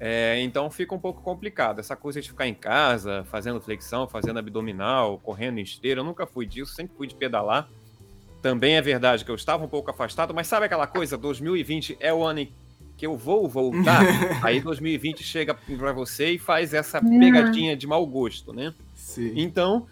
É, 0.00 0.40
então 0.42 0.70
fica 0.70 0.94
um 0.94 0.98
pouco 0.98 1.20
complicado. 1.22 1.80
Essa 1.80 1.96
coisa 1.96 2.20
de 2.20 2.28
ficar 2.28 2.46
em 2.46 2.54
casa, 2.54 3.24
fazendo 3.24 3.60
flexão, 3.60 4.06
fazendo 4.06 4.38
abdominal, 4.38 5.18
correndo 5.18 5.58
em 5.58 5.62
esteira, 5.62 6.00
eu 6.00 6.04
nunca 6.04 6.24
fui 6.24 6.46
disso, 6.46 6.72
sempre 6.72 6.96
fui 6.96 7.08
de 7.08 7.16
pedalar. 7.16 7.68
Também 8.40 8.76
é 8.76 8.82
verdade 8.82 9.24
que 9.24 9.30
eu 9.30 9.34
estava 9.34 9.64
um 9.64 9.68
pouco 9.68 9.90
afastado, 9.90 10.32
mas 10.32 10.46
sabe 10.46 10.66
aquela 10.66 10.86
coisa, 10.86 11.18
2020 11.18 11.96
é 11.98 12.14
o 12.14 12.22
ano 12.22 12.40
em 12.40 12.52
que 12.96 13.06
eu 13.06 13.16
vou 13.16 13.48
voltar, 13.48 14.02
aí 14.44 14.60
2020 14.60 15.24
chega 15.24 15.52
para 15.52 15.92
você 15.92 16.32
e 16.32 16.38
faz 16.38 16.74
essa 16.74 17.00
pegadinha 17.00 17.76
de 17.76 17.86
mau 17.86 18.06
gosto, 18.06 18.52
né? 18.52 18.72
Sim. 18.94 19.32
Então, 19.34 19.88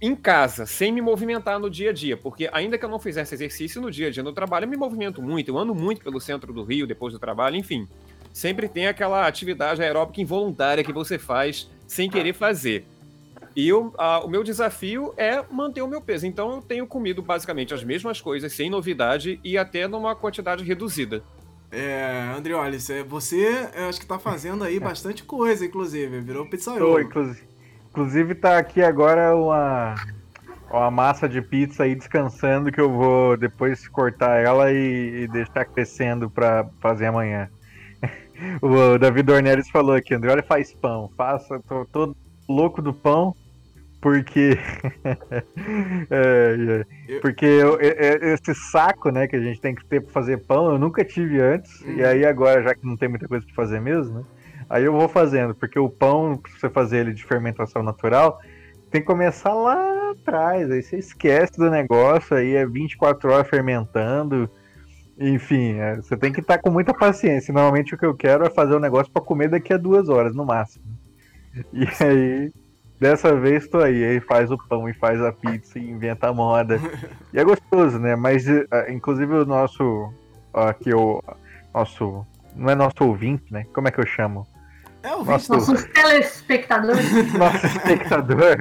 em 0.00 0.14
casa, 0.16 0.66
sem 0.66 0.92
me 0.92 1.00
movimentar 1.00 1.58
no 1.58 1.68
dia 1.68 1.90
a 1.90 1.92
dia, 1.92 2.16
porque 2.16 2.48
ainda 2.52 2.78
que 2.78 2.84
eu 2.84 2.88
não 2.88 2.98
fizesse 2.98 3.34
exercício 3.34 3.80
no 3.80 3.90
dia 3.90 4.08
a 4.08 4.10
dia 4.10 4.22
no 4.22 4.32
trabalho, 4.32 4.64
eu 4.64 4.68
me 4.68 4.76
movimento 4.76 5.20
muito, 5.22 5.48
eu 5.48 5.58
ando 5.58 5.74
muito 5.74 6.02
pelo 6.02 6.20
centro 6.20 6.52
do 6.52 6.62
Rio 6.64 6.86
depois 6.86 7.12
do 7.12 7.18
trabalho, 7.18 7.56
enfim. 7.56 7.86
Sempre 8.32 8.68
tem 8.68 8.86
aquela 8.86 9.26
atividade 9.26 9.82
aeróbica 9.82 10.20
involuntária 10.20 10.84
que 10.84 10.92
você 10.92 11.18
faz 11.18 11.68
sem 11.86 12.08
querer 12.08 12.32
fazer. 12.32 12.86
E 13.54 13.68
eu, 13.68 13.92
a, 13.98 14.20
o 14.20 14.28
meu 14.28 14.44
desafio 14.44 15.12
é 15.16 15.44
manter 15.50 15.82
o 15.82 15.88
meu 15.88 16.00
peso. 16.00 16.26
Então 16.26 16.56
eu 16.56 16.62
tenho 16.62 16.86
comido 16.86 17.20
basicamente 17.20 17.74
as 17.74 17.82
mesmas 17.82 18.20
coisas, 18.20 18.52
sem 18.52 18.70
novidade 18.70 19.40
e 19.42 19.58
até 19.58 19.88
numa 19.88 20.14
quantidade 20.14 20.62
reduzida. 20.62 21.22
É, 21.72 22.32
Andriolis, 22.36 22.88
você 23.06 23.68
eu 23.74 23.88
acho 23.88 24.00
que 24.00 24.06
tá 24.06 24.18
fazendo 24.18 24.64
aí 24.64 24.80
bastante 24.80 25.22
coisa, 25.22 25.64
inclusive. 25.64 26.20
Virou 26.20 26.48
pizzaiolo. 26.48 27.00
Inclusive, 27.00 27.49
inclusive 27.90 28.34
tá 28.34 28.58
aqui 28.58 28.82
agora 28.82 29.36
uma, 29.36 29.94
uma 30.70 30.90
massa 30.90 31.28
de 31.28 31.42
pizza 31.42 31.84
aí 31.84 31.94
descansando 31.94 32.72
que 32.72 32.80
eu 32.80 32.90
vou 32.90 33.36
depois 33.36 33.86
cortar 33.88 34.36
ela 34.36 34.72
e, 34.72 35.24
e 35.24 35.28
deixar 35.28 35.64
crescendo 35.64 36.30
para 36.30 36.68
fazer 36.80 37.06
amanhã. 37.06 37.48
o 38.62 38.98
David 38.98 39.30
Ornelis 39.30 39.68
falou 39.70 39.94
aqui, 39.94 40.14
André, 40.14 40.40
faz 40.42 40.72
pão. 40.72 41.10
Faça, 41.16 41.60
tô, 41.68 41.84
tô 41.86 42.16
louco 42.48 42.80
do 42.80 42.94
pão 42.94 43.34
porque 44.00 44.56
é, 46.10 46.84
é, 47.08 47.20
porque 47.20 47.44
eu, 47.44 47.78
é, 47.80 48.32
esse 48.32 48.54
saco 48.54 49.10
né 49.10 49.26
que 49.28 49.36
a 49.36 49.40
gente 49.40 49.60
tem 49.60 49.74
que 49.74 49.84
ter 49.84 50.00
para 50.00 50.12
fazer 50.12 50.38
pão 50.38 50.72
eu 50.72 50.78
nunca 50.78 51.04
tive 51.04 51.40
antes 51.40 51.82
e 51.82 52.02
aí 52.02 52.24
agora 52.24 52.62
já 52.62 52.74
que 52.74 52.86
não 52.86 52.96
tem 52.96 53.08
muita 53.08 53.28
coisa 53.28 53.44
para 53.44 53.54
fazer 53.54 53.80
mesmo 53.80 54.20
né, 54.20 54.24
aí 54.70 54.84
eu 54.84 54.92
vou 54.92 55.08
fazendo 55.08 55.54
porque 55.54 55.78
o 55.78 55.90
pão 55.90 56.36
para 56.36 56.52
você 56.52 56.70
fazer 56.70 56.98
ele 56.98 57.12
de 57.12 57.24
fermentação 57.24 57.82
natural 57.82 58.40
tem 58.90 59.00
que 59.00 59.06
começar 59.06 59.52
lá 59.52 60.12
atrás 60.12 60.70
aí 60.70 60.82
você 60.82 60.96
esquece 60.96 61.58
do 61.58 61.70
negócio 61.70 62.36
aí 62.36 62.54
é 62.54 62.64
24 62.64 63.32
horas 63.32 63.48
fermentando 63.48 64.48
enfim 65.18 65.74
é, 65.74 65.96
você 65.96 66.16
tem 66.16 66.32
que 66.32 66.40
estar 66.40 66.56
tá 66.56 66.62
com 66.62 66.70
muita 66.70 66.94
paciência 66.94 67.52
normalmente 67.52 67.94
o 67.94 67.98
que 67.98 68.06
eu 68.06 68.14
quero 68.14 68.46
é 68.46 68.50
fazer 68.50 68.74
o 68.74 68.78
um 68.78 68.80
negócio 68.80 69.12
para 69.12 69.22
comer 69.22 69.48
daqui 69.48 69.74
a 69.74 69.76
duas 69.76 70.08
horas 70.08 70.34
no 70.34 70.46
máximo 70.46 70.84
e 71.74 71.84
aí 72.02 72.52
Dessa 73.00 73.34
vez 73.34 73.66
tô 73.66 73.78
aí, 73.78 74.04
aí 74.04 74.20
faz 74.20 74.50
o 74.50 74.58
pão 74.58 74.86
e 74.86 74.92
faz 74.92 75.22
a 75.22 75.32
pizza 75.32 75.78
e 75.78 75.90
inventa 75.90 76.28
a 76.28 76.34
moda. 76.34 76.78
e 77.32 77.38
é 77.38 77.42
gostoso, 77.42 77.98
né? 77.98 78.14
Mas 78.14 78.46
uh, 78.46 78.66
inclusive 78.90 79.32
o 79.32 79.46
nosso 79.46 80.12
aqui 80.52 80.92
o 80.92 81.22
nosso 81.72 82.26
não 82.54 82.68
é 82.68 82.74
nosso 82.74 83.02
ouvinte, 83.02 83.50
né? 83.50 83.64
Como 83.72 83.88
é 83.88 83.90
que 83.90 83.98
eu 83.98 84.06
chamo? 84.06 84.46
É 85.02 85.14
o 85.14 85.24
nosso, 85.24 85.52
nossos 85.52 85.84
telespectadores. 85.84 87.10
Nosso 87.32 87.66
espectador, 87.66 88.56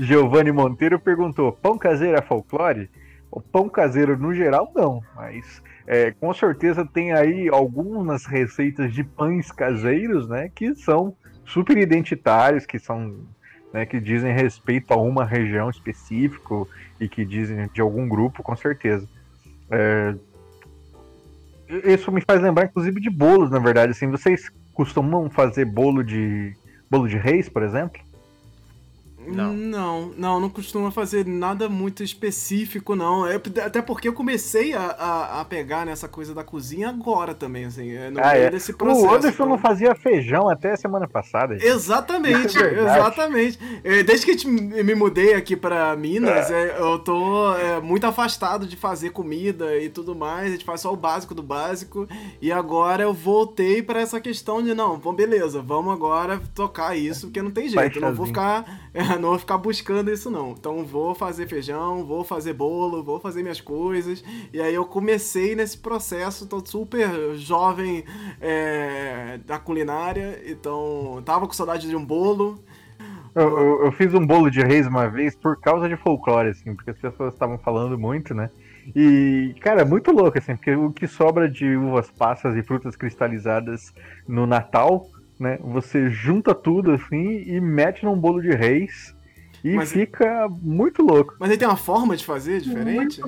Giovanni 0.00 0.52
Monteiro, 0.52 1.00
perguntou: 1.00 1.52
pão 1.52 1.76
caseiro 1.76 2.16
é 2.16 2.22
folclore? 2.22 2.88
O 3.30 3.40
pão 3.40 3.68
caseiro 3.68 4.16
no 4.16 4.34
geral 4.34 4.72
não, 4.74 5.02
mas 5.16 5.62
é, 5.86 6.12
com 6.12 6.32
certeza 6.32 6.86
tem 6.86 7.12
aí 7.12 7.48
algumas 7.48 8.24
receitas 8.24 8.92
de 8.92 9.02
pães 9.02 9.50
caseiros, 9.50 10.28
né? 10.28 10.48
Que 10.54 10.74
são 10.74 11.14
super 11.44 11.76
identitários, 11.76 12.66
que 12.66 12.78
são 12.78 13.26
né, 13.72 13.86
que 13.86 14.00
dizem 14.00 14.32
respeito 14.32 14.92
a 14.92 14.96
uma 14.96 15.24
região 15.24 15.70
específica 15.70 16.54
e 17.00 17.08
que 17.08 17.24
dizem 17.24 17.68
de 17.72 17.80
algum 17.80 18.08
grupo, 18.08 18.42
com 18.42 18.56
certeza. 18.56 19.08
É... 19.70 20.14
Isso 21.84 22.10
me 22.10 22.20
faz 22.20 22.42
lembrar, 22.42 22.64
inclusive, 22.64 23.00
de 23.00 23.08
bolos, 23.08 23.48
na 23.48 23.60
verdade. 23.60 23.92
Assim, 23.92 24.08
vocês 24.08 24.50
costumam 24.72 25.30
fazer 25.30 25.64
bolo 25.64 26.02
de 26.02 26.56
bolo 26.90 27.08
de 27.08 27.16
reis, 27.16 27.48
por 27.48 27.62
exemplo? 27.62 28.00
Não. 29.34 29.52
não, 29.52 30.12
não, 30.16 30.40
não 30.40 30.50
costuma 30.50 30.90
fazer 30.90 31.26
nada 31.26 31.68
muito 31.68 32.02
específico, 32.02 32.94
não. 32.94 33.26
É, 33.26 33.36
até 33.64 33.82
porque 33.82 34.08
eu 34.08 34.12
comecei 34.12 34.72
a, 34.72 34.82
a, 34.82 35.40
a, 35.40 35.44
pegar 35.44 35.86
nessa 35.86 36.08
coisa 36.08 36.34
da 36.34 36.44
cozinha 36.44 36.88
agora 36.88 37.34
também, 37.34 37.64
assim, 37.64 37.90
é, 37.92 38.10
no 38.10 38.20
ah, 38.20 38.32
meio 38.32 38.44
é. 38.44 38.50
desse 38.50 38.72
processo. 38.72 39.06
O 39.06 39.10
Anderson 39.10 39.28
então... 39.34 39.48
não 39.48 39.58
fazia 39.58 39.94
feijão 39.94 40.48
até 40.48 40.76
semana 40.76 41.08
passada. 41.08 41.56
Exatamente, 41.60 42.58
é 42.62 42.80
exatamente. 42.80 43.58
É, 43.84 44.02
desde 44.02 44.26
que 44.26 44.46
me 44.46 44.94
mudei 44.94 45.34
aqui 45.34 45.56
para 45.56 45.94
Minas, 45.96 46.50
é. 46.50 46.76
eu 46.78 46.98
tô 46.98 47.54
muito 47.82 48.06
afastado 48.06 48.66
de 48.66 48.76
fazer 48.76 49.10
comida 49.10 49.76
e 49.78 49.88
tudo 49.88 50.14
mais. 50.14 50.48
A 50.48 50.50
gente 50.50 50.64
faz 50.64 50.80
só 50.80 50.92
o 50.92 50.96
básico 50.96 51.34
do 51.34 51.42
básico. 51.42 52.08
E 52.40 52.50
agora 52.52 53.02
eu 53.02 53.12
voltei 53.12 53.82
para 53.82 54.00
essa 54.00 54.20
questão 54.20 54.62
de, 54.62 54.74
não, 54.74 54.98
bom, 54.98 55.12
beleza, 55.12 55.62
vamos 55.62 55.92
agora 55.92 56.40
tocar 56.54 56.96
isso, 56.96 57.26
porque 57.26 57.42
não 57.42 57.50
tem 57.50 57.68
jeito. 57.68 57.98
Eu 57.98 58.02
não 58.02 58.14
vou 58.14 58.26
ficar 58.26 58.64
não 59.20 59.30
vou 59.30 59.38
ficar 59.38 59.58
buscando 59.58 60.10
isso 60.10 60.30
não. 60.30 60.52
Então 60.52 60.84
vou 60.84 61.14
fazer 61.14 61.46
feijão, 61.46 62.04
vou 62.04 62.24
fazer 62.24 62.52
bolo, 62.52 63.02
vou 63.02 63.20
fazer 63.20 63.42
minhas 63.42 63.60
coisas. 63.60 64.24
E 64.52 64.60
aí 64.60 64.74
eu 64.74 64.84
comecei 64.84 65.54
nesse 65.54 65.78
processo, 65.78 66.46
tô 66.46 66.64
super 66.64 67.34
jovem 67.34 68.04
é, 68.40 69.38
da 69.46 69.58
culinária, 69.58 70.40
então 70.46 71.22
tava 71.24 71.46
com 71.46 71.52
saudade 71.52 71.88
de 71.88 71.96
um 71.96 72.04
bolo. 72.04 72.62
Eu, 73.34 73.58
eu, 73.58 73.84
eu, 73.84 73.92
fiz 73.92 74.12
um 74.12 74.26
bolo 74.26 74.50
de 74.50 74.60
reis 74.60 74.86
uma 74.86 75.08
vez 75.08 75.36
por 75.36 75.60
causa 75.60 75.88
de 75.88 75.96
folclore, 75.96 76.48
assim, 76.48 76.74
porque 76.74 76.90
as 76.90 76.98
pessoas 76.98 77.32
estavam 77.32 77.58
falando 77.58 77.96
muito, 77.96 78.34
né? 78.34 78.50
E, 78.94 79.54
cara, 79.60 79.84
muito 79.84 80.10
louco, 80.10 80.36
assim, 80.36 80.56
porque 80.56 80.74
o 80.74 80.90
que 80.90 81.06
sobra 81.06 81.48
de 81.48 81.76
uvas 81.76 82.10
passas 82.10 82.56
e 82.56 82.62
frutas 82.62 82.96
cristalizadas 82.96 83.94
no 84.26 84.46
Natal 84.46 85.06
né? 85.40 85.58
Você 85.62 86.10
junta 86.10 86.54
tudo 86.54 86.92
assim 86.92 87.42
e 87.46 87.58
mete 87.58 88.04
num 88.04 88.14
bolo 88.14 88.42
de 88.42 88.50
reis 88.50 89.16
e 89.64 89.74
mas, 89.74 89.90
fica 89.90 90.46
muito 90.62 91.02
louco. 91.02 91.34
Mas 91.40 91.48
ele 91.48 91.58
tem 91.58 91.66
uma 91.66 91.76
forma 91.76 92.14
de 92.14 92.24
fazer 92.24 92.60
diferente? 92.60 93.22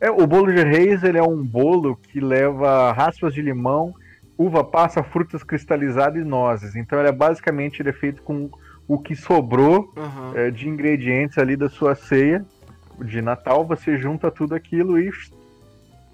É, 0.00 0.10
o 0.10 0.26
bolo 0.26 0.52
de 0.52 0.62
reis 0.62 1.02
ele 1.02 1.18
é 1.18 1.22
um 1.22 1.42
bolo 1.42 1.96
que 1.96 2.20
leva 2.20 2.92
raspas 2.92 3.34
de 3.34 3.42
limão, 3.42 3.92
uva 4.38 4.62
passa, 4.62 5.02
frutas 5.02 5.42
cristalizadas 5.42 6.20
e 6.20 6.24
nozes. 6.24 6.76
Então 6.76 6.98
ele 6.98 7.08
é 7.08 7.12
basicamente 7.12 7.82
ele 7.82 7.90
é 7.90 7.92
feito 7.92 8.22
com 8.22 8.48
o 8.86 8.98
que 8.98 9.16
sobrou 9.16 9.92
uhum. 9.96 10.36
é, 10.36 10.50
de 10.50 10.68
ingredientes 10.68 11.38
ali 11.38 11.56
da 11.56 11.68
sua 11.68 11.96
ceia 11.96 12.44
de 13.00 13.20
Natal. 13.20 13.66
Você 13.66 13.98
junta 13.98 14.30
tudo 14.30 14.54
aquilo 14.54 14.98
e 14.98 15.10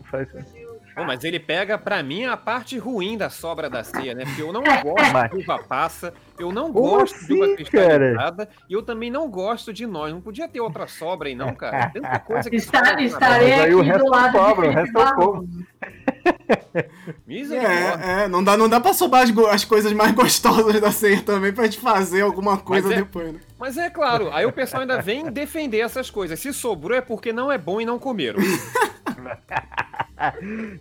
faz. 0.05 0.29
Pô, 0.95 1.05
mas 1.05 1.25
ele 1.25 1.41
pega, 1.41 1.79
pra 1.79 2.03
mim, 2.03 2.25
a 2.25 2.37
parte 2.37 2.79
ruim 2.79 3.17
da 3.17 3.31
sobra 3.31 3.69
da 3.71 3.83
ceia, 3.83 4.15
né? 4.15 4.25
Porque 4.25 4.43
eu 4.43 4.53
não 4.53 4.63
gosto 4.83 5.37
de 5.37 5.43
uva 5.43 5.63
passa, 5.63 6.13
eu 6.39 6.53
não 6.53 6.73
Como 6.73 6.91
gosto 6.91 7.15
assim, 7.17 7.27
de 7.27 7.33
uva 7.35 7.57
cristalizada 7.57 8.49
e 8.69 8.73
eu 8.73 8.83
também 8.83 9.11
não 9.11 9.29
gosto 9.29 9.73
de 9.73 9.87
nós. 9.87 10.13
Não 10.13 10.21
podia 10.21 10.49
ter 10.49 10.61
outra 10.61 10.87
sobra 10.87 11.29
aí, 11.29 11.35
não, 11.35 11.55
cara. 11.55 11.91
Tanta 11.91 12.19
coisa 12.21 12.51
que 12.51 12.57
Está, 12.57 13.01
estarei 13.01 13.53
aqui 13.53 13.75
o 13.75 13.83
resto 13.83 14.05
do 14.05 14.11
lado 14.11 14.39
sobra, 14.39 14.69
o 14.69 14.71
resto 14.71 14.99
é 14.99 15.15
povo. 15.15 15.49
É, 17.29 18.23
é, 18.23 18.29
não 18.29 18.43
dá, 18.43 18.57
não 18.57 18.69
dá 18.69 18.81
pra 18.81 18.95
sobrar 18.95 19.25
as, 19.25 19.31
as, 19.53 19.65
coisas 19.65 19.93
mais 19.93 20.13
gostosas 20.15 20.81
da 20.81 20.93
ceia 20.93 21.21
também 21.21 21.53
pra 21.53 21.65
gente 21.65 21.81
fazer 21.81 22.23
alguma 22.23 22.57
coisa 22.57 22.93
é, 22.93 22.97
depois, 22.99 23.33
né? 23.33 23.41
Mas 23.59 23.77
é 23.77 23.91
claro, 23.91 24.33
aí 24.33 24.47
o 24.47 24.53
pessoal 24.53 24.83
ainda 24.83 25.03
vem 25.03 25.31
defender 25.31 25.81
essas 25.81 26.11
coisas. 26.11 26.39
Se 26.39 26.53
sobrou 26.53 26.97
é 26.97 27.01
porque 27.01 27.33
não 27.33 27.51
é 27.51 27.59
bom 27.59 27.81
e 27.81 27.85
não 27.85 27.99
comeram. 27.99 28.39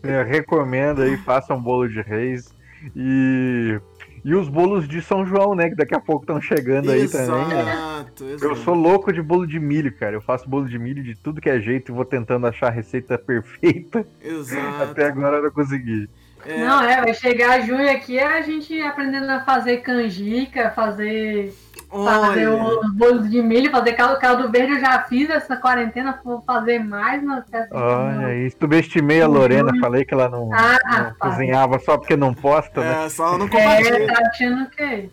Eu 0.03 0.23
recomendo 0.25 1.01
aí, 1.01 1.17
faça 1.17 1.53
um 1.53 1.61
bolo 1.61 1.87
de 1.89 2.01
reis. 2.01 2.53
E, 2.95 3.79
e 4.23 4.35
os 4.35 4.47
bolos 4.47 4.87
de 4.87 5.01
São 5.01 5.25
João, 5.25 5.55
né? 5.55 5.69
Que 5.69 5.75
daqui 5.75 5.95
a 5.95 5.99
pouco 5.99 6.23
estão 6.23 6.39
chegando 6.39 6.91
aí 6.91 7.01
exato, 7.01 7.25
também. 7.25 7.47
Né? 7.47 7.71
Exato. 7.71 8.25
Eu 8.45 8.55
sou 8.55 8.75
louco 8.75 9.11
de 9.11 9.21
bolo 9.21 9.47
de 9.47 9.59
milho, 9.59 9.91
cara. 9.93 10.15
Eu 10.15 10.21
faço 10.21 10.49
bolo 10.49 10.67
de 10.67 10.77
milho 10.77 11.03
de 11.03 11.15
tudo 11.15 11.41
que 11.41 11.49
é 11.49 11.59
jeito 11.59 11.91
e 11.91 11.95
vou 11.95 12.05
tentando 12.05 12.45
achar 12.45 12.67
a 12.67 12.71
receita 12.71 13.17
perfeita. 13.17 14.05
Exato. 14.21 14.83
Até 14.83 15.07
agora 15.07 15.37
eu 15.37 15.43
não 15.43 15.51
consegui. 15.51 16.09
É... 16.45 16.57
Não, 16.57 16.81
é, 16.81 17.01
vai 17.01 17.13
chegar 17.13 17.61
junho 17.61 17.89
aqui 17.89 18.19
a 18.19 18.41
gente 18.41 18.79
aprendendo 18.81 19.29
a 19.29 19.41
fazer 19.41 19.77
canjica, 19.77 20.71
fazer 20.71 21.53
Fazer 21.91 22.47
os 22.47 22.93
bolos 22.93 23.29
de 23.29 23.41
milho, 23.41 23.69
fazer 23.69 23.91
caldo, 23.93 24.17
caldo 24.17 24.49
verde 24.49 24.75
eu 24.75 24.79
já 24.79 25.03
fiz 25.03 25.29
essa 25.29 25.57
quarentena, 25.57 26.17
vou 26.23 26.41
fazer 26.41 26.79
mais 26.79 27.21
festa. 27.49 27.75
Olha 27.75 28.33
isso, 28.33 28.55
subestimei 28.61 29.21
a 29.21 29.27
Lorena, 29.27 29.73
falei 29.77 30.05
que 30.05 30.13
ela 30.13 30.29
não, 30.29 30.49
ah, 30.53 30.77
não 30.85 31.13
cozinhava 31.19 31.79
só 31.79 31.97
porque 31.97 32.15
não 32.15 32.33
posta, 32.33 32.79
né? 32.79 33.05
É, 33.05 33.09
só 33.09 33.37
não 33.37 33.49
compartilha. 33.49 34.03
É, 34.03 34.07
tá 34.07 34.21
achando 34.25 34.69
que... 34.69 35.09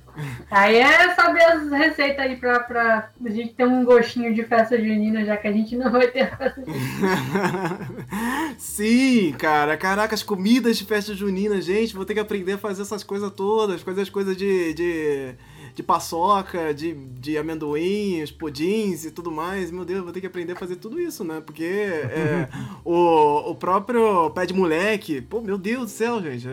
Aí 0.50 0.76
é 0.76 1.14
saber 1.14 1.42
as 1.42 1.70
receitas 1.70 2.24
aí 2.24 2.36
pra, 2.36 2.60
pra 2.60 3.10
a 3.24 3.30
gente 3.30 3.55
ter 3.55 3.66
um 3.66 3.84
gostinho 3.84 4.32
de 4.32 4.44
festa 4.44 4.78
junina, 4.78 5.24
já 5.24 5.36
que 5.36 5.48
a 5.48 5.52
gente 5.52 5.76
não 5.76 5.90
vai 5.90 6.06
ter 6.06 6.30
festa 6.36 6.62
junina. 6.64 7.88
Sim, 8.56 9.34
cara. 9.36 9.76
Caraca, 9.76 10.14
as 10.14 10.22
comidas 10.22 10.78
de 10.78 10.84
festa 10.84 11.12
junina, 11.12 11.60
gente, 11.60 11.94
vou 11.94 12.05
ter 12.05 12.14
que 12.14 12.20
aprender 12.20 12.52
a 12.52 12.59
fazer 12.59 12.82
essas 12.82 13.02
coisas 13.02 13.32
todas, 13.32 13.82
fazer 13.82 14.02
as 14.02 14.10
coisas 14.10 14.36
de... 14.36 14.74
de 14.74 15.34
de 15.78 15.82
paçoca, 15.84 16.74
de, 16.74 16.92
de 16.92 17.38
amendoins, 17.38 18.32
pudins 18.32 19.05
e 19.05 19.12
tudo 19.12 19.30
mais. 19.30 19.70
Meu 19.70 19.84
Deus, 19.84 20.02
vou 20.02 20.12
ter 20.12 20.20
que 20.20 20.26
aprender 20.26 20.55
a 20.55 20.56
fazer 20.56 20.74
tudo 20.74 21.00
isso, 21.00 21.22
né? 21.22 21.40
Porque 21.40 21.62
é, 21.62 22.48
o, 22.84 23.50
o 23.50 23.55
próprio 23.55 24.28
pé 24.30 24.44
de 24.44 24.52
moleque, 24.52 25.20
pô, 25.20 25.40
meu 25.40 25.56
Deus 25.56 25.84
do 25.84 25.90
céu, 25.90 26.20
gente. 26.20 26.48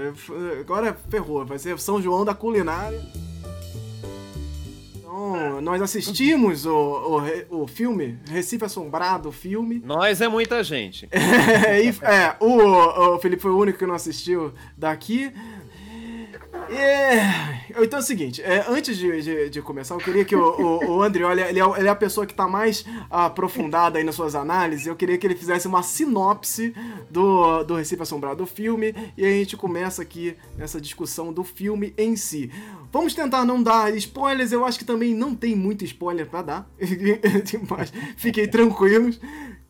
Agora 0.59 0.95
ferrou, 1.09 1.43
vai 1.43 1.57
ser 1.57 1.79
São 1.79 1.99
João 1.99 2.23
da 2.23 2.35
culinária. 2.35 3.01
Então, 4.95 5.59
nós 5.59 5.81
assistimos 5.81 6.67
o, 6.67 7.21
o, 7.49 7.63
o 7.63 7.67
filme, 7.67 8.19
Recife 8.29 8.63
Assombrado, 8.63 9.29
o 9.29 9.31
filme. 9.31 9.81
Nós 9.83 10.21
é 10.21 10.27
muita 10.27 10.63
gente. 10.63 11.07
é, 11.11 11.83
é 11.87 12.35
o, 12.39 13.15
o 13.15 13.19
Felipe 13.19 13.41
foi 13.41 13.51
o 13.51 13.57
único 13.57 13.79
que 13.79 13.87
não 13.87 13.95
assistiu 13.95 14.53
daqui. 14.77 15.33
É, 16.69 17.83
então 17.83 17.99
é 17.99 18.01
o 18.01 18.05
seguinte, 18.05 18.41
é, 18.41 18.65
antes 18.67 18.97
de, 18.97 19.21
de, 19.21 19.49
de, 19.49 19.61
começar, 19.61 19.95
eu 19.95 19.99
queria 19.99 20.25
que 20.25 20.35
o, 20.35 20.41
o, 20.41 20.97
o 20.97 21.01
André, 21.01 21.23
olha, 21.23 21.49
ele 21.49 21.59
é, 21.59 21.63
ele 21.77 21.87
é 21.87 21.91
a 21.91 21.95
pessoa 21.95 22.25
que 22.25 22.33
está 22.33 22.47
mais 22.47 22.85
aprofundada 23.09 23.97
aí 23.97 24.03
nas 24.03 24.15
suas 24.15 24.35
análises, 24.35 24.87
eu 24.87 24.95
queria 24.95 25.17
que 25.17 25.27
ele 25.27 25.35
fizesse 25.35 25.67
uma 25.67 25.83
sinopse 25.83 26.73
do, 27.09 27.63
do 27.63 27.75
Recife 27.75 28.01
Assombrado 28.01 28.37
do 28.37 28.45
filme, 28.45 28.95
e 29.17 29.25
a 29.25 29.29
gente 29.29 29.55
começa 29.55 30.01
aqui 30.01 30.35
nessa 30.57 30.79
discussão 30.81 31.31
do 31.31 31.43
filme 31.43 31.93
em 31.97 32.15
si. 32.15 32.51
Vamos 32.91 33.13
tentar 33.13 33.45
não 33.45 33.61
dar 33.61 33.93
spoilers, 33.97 34.51
eu 34.51 34.65
acho 34.65 34.79
que 34.79 34.85
também 34.85 35.13
não 35.13 35.35
tem 35.35 35.55
muito 35.55 35.83
spoiler 35.83 36.27
para 36.27 36.41
dar, 36.41 36.69
mas 37.69 37.91
fiquem 38.15 38.47
tranquilos. 38.47 39.19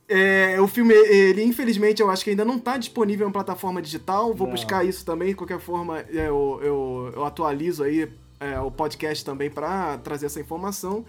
É, 0.07 0.61
o 0.61 0.67
filme, 0.67 0.93
ele 0.93 1.43
infelizmente 1.43 2.01
eu 2.01 2.11
acho 2.11 2.23
que 2.23 2.29
ainda 2.29 2.45
não 2.45 2.57
está 2.57 2.77
disponível 2.77 3.27
em 3.27 3.31
plataforma 3.31 3.81
digital. 3.81 4.33
Vou 4.33 4.47
não. 4.47 4.53
buscar 4.53 4.85
isso 4.85 5.03
também. 5.05 5.29
De 5.29 5.35
qualquer 5.35 5.59
forma, 5.59 5.99
é, 5.99 6.27
eu, 6.27 6.59
eu, 6.61 7.13
eu 7.15 7.25
atualizo 7.25 7.83
aí 7.83 8.09
é, 8.39 8.59
o 8.59 8.69
podcast 8.69 9.23
também 9.25 9.49
para 9.49 9.97
trazer 9.97 10.27
essa 10.27 10.39
informação. 10.39 11.05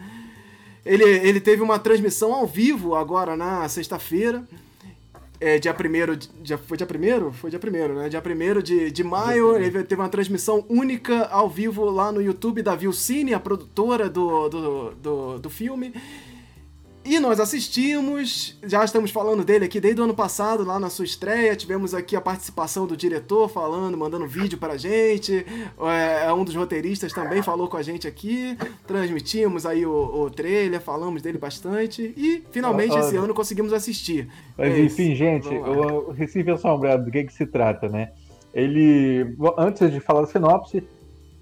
Ele, 0.85 1.05
ele 1.05 1.41
teve 1.41 1.63
uma 1.63 1.79
transmissão 1.79 2.33
ao 2.33 2.47
vivo 2.47 2.95
agora 2.95 3.37
na 3.37 3.69
sexta-feira. 3.69 4.45
É, 5.39 5.59
dia 5.59 5.75
1 5.75 6.43
dia, 6.43 6.57
foi 6.57 6.79
dia 6.79 6.87
1 6.87 7.33
Foi 7.33 7.51
dia 7.51 7.61
1 7.63 7.95
né? 7.95 8.09
Dia 8.09 8.23
1 8.25 8.63
de, 8.63 8.91
de 8.91 9.05
maio, 9.05 9.57
ele 9.57 9.83
teve 9.85 10.01
uma 10.01 10.09
transmissão 10.09 10.65
única 10.69 11.27
ao 11.27 11.51
vivo 11.51 11.85
lá 11.85 12.11
no 12.11 12.23
YouTube 12.23 12.63
da 12.63 12.75
Vilcine, 12.75 13.35
a 13.35 13.41
produtora 13.41 14.09
do, 14.09 14.49
do, 14.49 14.91
do, 14.93 15.39
do 15.39 15.51
filme. 15.51 15.93
E 17.09 17.21
nós 17.21 17.39
assistimos, 17.39 18.59
já 18.65 18.85
estamos 18.85 19.13
falando 19.13 19.45
dele 19.45 19.65
aqui 19.65 19.79
desde 19.79 20.01
o 20.01 20.05
ano 20.05 20.15
passado, 20.15 20.65
lá 20.65 20.77
na 20.81 20.91
sua 20.91 21.05
estreia. 21.05 21.55
Tivemos 21.55 21.95
aqui 21.95 22.17
a 22.17 22.21
participação 22.21 22.85
do 22.85 22.97
diretor 22.97 23.49
falando, 23.49 23.97
mandando 23.97 24.27
vídeo 24.27 24.59
pra 24.59 24.77
gente. 24.77 25.47
É, 25.83 26.27
é 26.27 26.33
um 26.33 26.43
dos 26.43 26.57
roteiristas 26.57 27.13
também 27.13 27.45
falou 27.45 27.69
com 27.69 27.77
a 27.77 27.83
gente 27.83 28.09
aqui. 28.09 28.59
Transmitimos 28.89 29.65
aí 29.65 29.87
o, 29.87 29.93
o 29.93 30.31
trailer, 30.31 30.81
falamos 30.81 31.23
dele 31.23 31.39
bastante. 31.39 32.13
E 32.17 32.43
finalmente 32.51 32.99
esse 32.99 33.15
ano 33.17 33.33
conseguimos 33.33 33.73
assistir. 33.73 34.29
Mas 34.59 34.75
é 34.75 34.81
enfim, 34.81 35.15
gente, 35.15 35.49
o 35.49 36.11
Recife 36.11 36.51
Assombrado, 36.51 37.05
do 37.05 37.11
que, 37.13 37.23
que 37.23 37.33
se 37.33 37.47
trata, 37.47 37.89
né? 37.89 38.11
Ele. 38.53 39.37
Antes 39.57 39.93
de 39.93 40.01
falar 40.01 40.23
da 40.23 40.27
sinopse, 40.27 40.83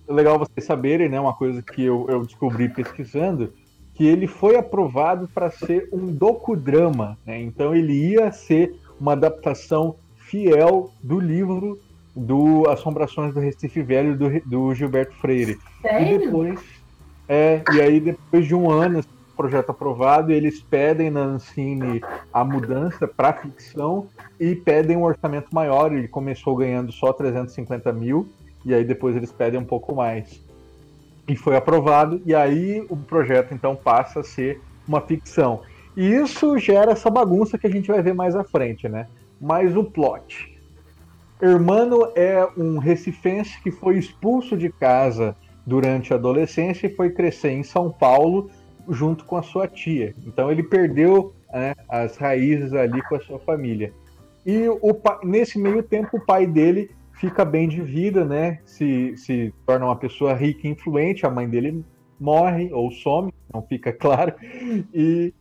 é 0.06 0.12
legal 0.12 0.38
vocês 0.38 0.66
saberem, 0.66 1.08
né? 1.08 1.18
Uma 1.18 1.34
coisa 1.34 1.62
que 1.62 1.82
eu, 1.82 2.04
eu 2.10 2.22
descobri 2.22 2.68
pesquisando 2.68 3.50
que 3.94 4.06
ele 4.06 4.26
foi 4.26 4.56
aprovado 4.56 5.28
para 5.28 5.50
ser 5.50 5.88
um 5.92 6.06
docudrama, 6.06 7.16
né? 7.24 7.40
então 7.40 7.74
ele 7.74 7.92
ia 7.92 8.30
ser 8.32 8.74
uma 9.00 9.12
adaptação 9.12 9.96
fiel 10.16 10.90
do 11.02 11.20
livro 11.20 11.78
do 12.14 12.68
Assombrações 12.68 13.32
do 13.32 13.40
Recife 13.40 13.82
Velho 13.82 14.16
do, 14.16 14.40
do 14.46 14.74
Gilberto 14.74 15.14
Freire. 15.16 15.58
Sério? 15.82 16.14
E 16.14 16.18
depois, 16.18 16.60
é, 17.28 17.62
e 17.72 17.80
aí 17.80 18.00
depois 18.00 18.46
de 18.46 18.54
um 18.54 18.70
ano 18.70 19.02
projeto 19.36 19.70
aprovado, 19.70 20.32
eles 20.32 20.60
pedem 20.62 21.10
na 21.10 21.20
Ancine 21.20 22.00
a 22.32 22.44
mudança 22.44 23.06
para 23.06 23.32
ficção 23.32 24.06
e 24.38 24.54
pedem 24.54 24.96
um 24.96 25.02
orçamento 25.02 25.52
maior. 25.52 25.92
Ele 25.92 26.08
começou 26.08 26.54
ganhando 26.56 26.92
só 26.92 27.12
350 27.12 27.92
mil 27.92 28.28
e 28.64 28.72
aí 28.72 28.84
depois 28.84 29.16
eles 29.16 29.32
pedem 29.32 29.60
um 29.60 29.64
pouco 29.64 29.94
mais 29.94 30.40
e 31.26 31.36
foi 31.36 31.56
aprovado, 31.56 32.20
e 32.24 32.34
aí 32.34 32.84
o 32.88 32.96
projeto 32.96 33.54
então 33.54 33.74
passa 33.74 34.20
a 34.20 34.24
ser 34.24 34.60
uma 34.86 35.00
ficção. 35.00 35.62
E 35.96 36.06
isso 36.06 36.58
gera 36.58 36.92
essa 36.92 37.08
bagunça 37.08 37.56
que 37.56 37.66
a 37.66 37.70
gente 37.70 37.88
vai 37.88 38.02
ver 38.02 38.14
mais 38.14 38.34
à 38.34 38.44
frente, 38.44 38.88
né? 38.88 39.06
Mas 39.40 39.76
o 39.76 39.84
plot. 39.84 40.52
Hermano 41.40 42.08
é 42.14 42.46
um 42.56 42.78
recifense 42.78 43.60
que 43.62 43.70
foi 43.70 43.98
expulso 43.98 44.56
de 44.56 44.70
casa 44.70 45.36
durante 45.66 46.12
a 46.12 46.16
adolescência 46.16 46.86
e 46.86 46.94
foi 46.94 47.10
crescer 47.10 47.50
em 47.50 47.62
São 47.62 47.90
Paulo 47.90 48.50
junto 48.88 49.24
com 49.24 49.36
a 49.36 49.42
sua 49.42 49.66
tia. 49.66 50.14
Então 50.26 50.50
ele 50.50 50.62
perdeu 50.62 51.34
né, 51.52 51.74
as 51.88 52.16
raízes 52.16 52.72
ali 52.72 53.00
com 53.02 53.16
a 53.16 53.20
sua 53.20 53.38
família. 53.38 53.92
E 54.44 54.68
o, 54.68 55.00
nesse 55.22 55.58
meio 55.58 55.82
tempo 55.82 56.16
o 56.16 56.24
pai 56.24 56.46
dele 56.46 56.90
fica 57.24 57.42
bem 57.42 57.66
de 57.66 57.80
vida, 57.80 58.22
né? 58.22 58.58
Se, 58.66 59.16
se 59.16 59.54
torna 59.66 59.86
uma 59.86 59.96
pessoa 59.96 60.34
rica 60.34 60.68
e 60.68 60.70
influente, 60.70 61.24
a 61.24 61.30
mãe 61.30 61.48
dele 61.48 61.82
morre 62.20 62.70
ou 62.70 62.90
some, 62.90 63.32
não 63.52 63.62
fica 63.62 63.92
claro, 63.92 64.34
e 64.92 65.32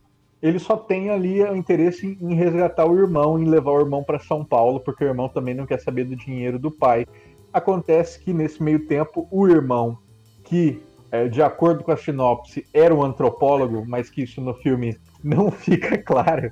ele 0.42 0.60
só 0.60 0.78
tem 0.78 1.10
ali 1.10 1.42
o 1.44 1.56
interesse 1.56 2.18
em 2.22 2.36
resgatar 2.36 2.86
o 2.86 2.98
irmão, 2.98 3.38
em 3.38 3.46
levar 3.46 3.72
o 3.72 3.82
irmão 3.82 4.02
para 4.02 4.18
São 4.18 4.46
Paulo, 4.46 4.80
porque 4.80 5.04
o 5.04 5.08
irmão 5.08 5.28
também 5.28 5.54
não 5.54 5.66
quer 5.66 5.80
saber 5.80 6.06
do 6.06 6.16
dinheiro 6.16 6.58
do 6.58 6.72
pai. 6.72 7.06
Acontece 7.52 8.20
que 8.20 8.34
nesse 8.34 8.64
meio 8.64 8.88
tempo, 8.88 9.28
o 9.30 9.48
irmão, 9.48 9.98
que 10.46 10.82
é, 11.12 11.28
de 11.28 11.42
acordo 11.42 11.84
com 11.84 11.92
a 11.92 11.98
sinopse 11.98 12.66
era 12.74 12.96
um 12.96 13.04
antropólogo, 13.04 13.84
mas 13.86 14.10
que 14.10 14.24
isso 14.24 14.40
no 14.40 14.54
filme 14.56 14.98
não 15.22 15.52
fica 15.52 15.98
claro, 15.98 16.52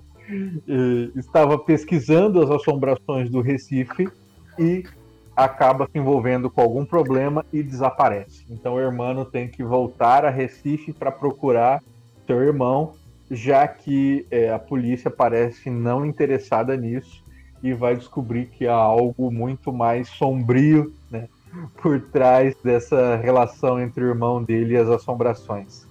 estava 1.15 1.57
pesquisando 1.57 2.41
as 2.41 2.49
assombrações 2.49 3.29
do 3.29 3.41
Recife 3.41 4.07
e 4.59 4.83
acaba 5.35 5.87
se 5.91 5.97
envolvendo 5.97 6.49
com 6.49 6.61
algum 6.61 6.85
problema 6.85 7.45
e 7.51 7.63
desaparece. 7.63 8.45
Então 8.49 8.75
o 8.75 8.79
irmão 8.79 9.25
tem 9.25 9.47
que 9.47 9.63
voltar 9.63 10.25
a 10.25 10.29
Recife 10.29 10.93
para 10.93 11.11
procurar 11.11 11.81
seu 12.27 12.41
irmão, 12.41 12.93
já 13.29 13.67
que 13.67 14.25
é, 14.29 14.51
a 14.51 14.59
polícia 14.59 15.09
parece 15.09 15.69
não 15.69 16.05
interessada 16.05 16.75
nisso 16.75 17.23
e 17.63 17.73
vai 17.73 17.95
descobrir 17.95 18.47
que 18.47 18.67
há 18.67 18.75
algo 18.75 19.31
muito 19.31 19.71
mais 19.71 20.09
sombrio 20.09 20.93
né, 21.09 21.29
por 21.81 21.99
trás 21.99 22.55
dessa 22.63 23.15
relação 23.17 23.79
entre 23.79 24.03
o 24.03 24.07
irmão 24.07 24.43
dele 24.43 24.73
e 24.73 24.77
as 24.77 24.89
assombrações. 24.89 25.85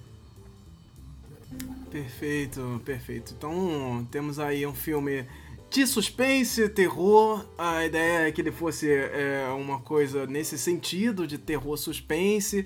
Perfeito, 1.89 2.81
perfeito. 2.85 3.33
Então 3.37 4.07
temos 4.09 4.39
aí 4.39 4.65
um 4.65 4.73
filme 4.73 5.25
de 5.71 5.87
suspense, 5.87 6.67
terror. 6.69 7.45
A 7.57 7.85
ideia 7.85 8.27
é 8.27 8.31
que 8.31 8.41
ele 8.41 8.51
fosse 8.51 8.91
é, 8.91 9.47
uma 9.57 9.79
coisa 9.79 10.27
nesse 10.27 10.57
sentido, 10.57 11.25
de 11.25 11.37
terror 11.37 11.77
suspense. 11.77 12.65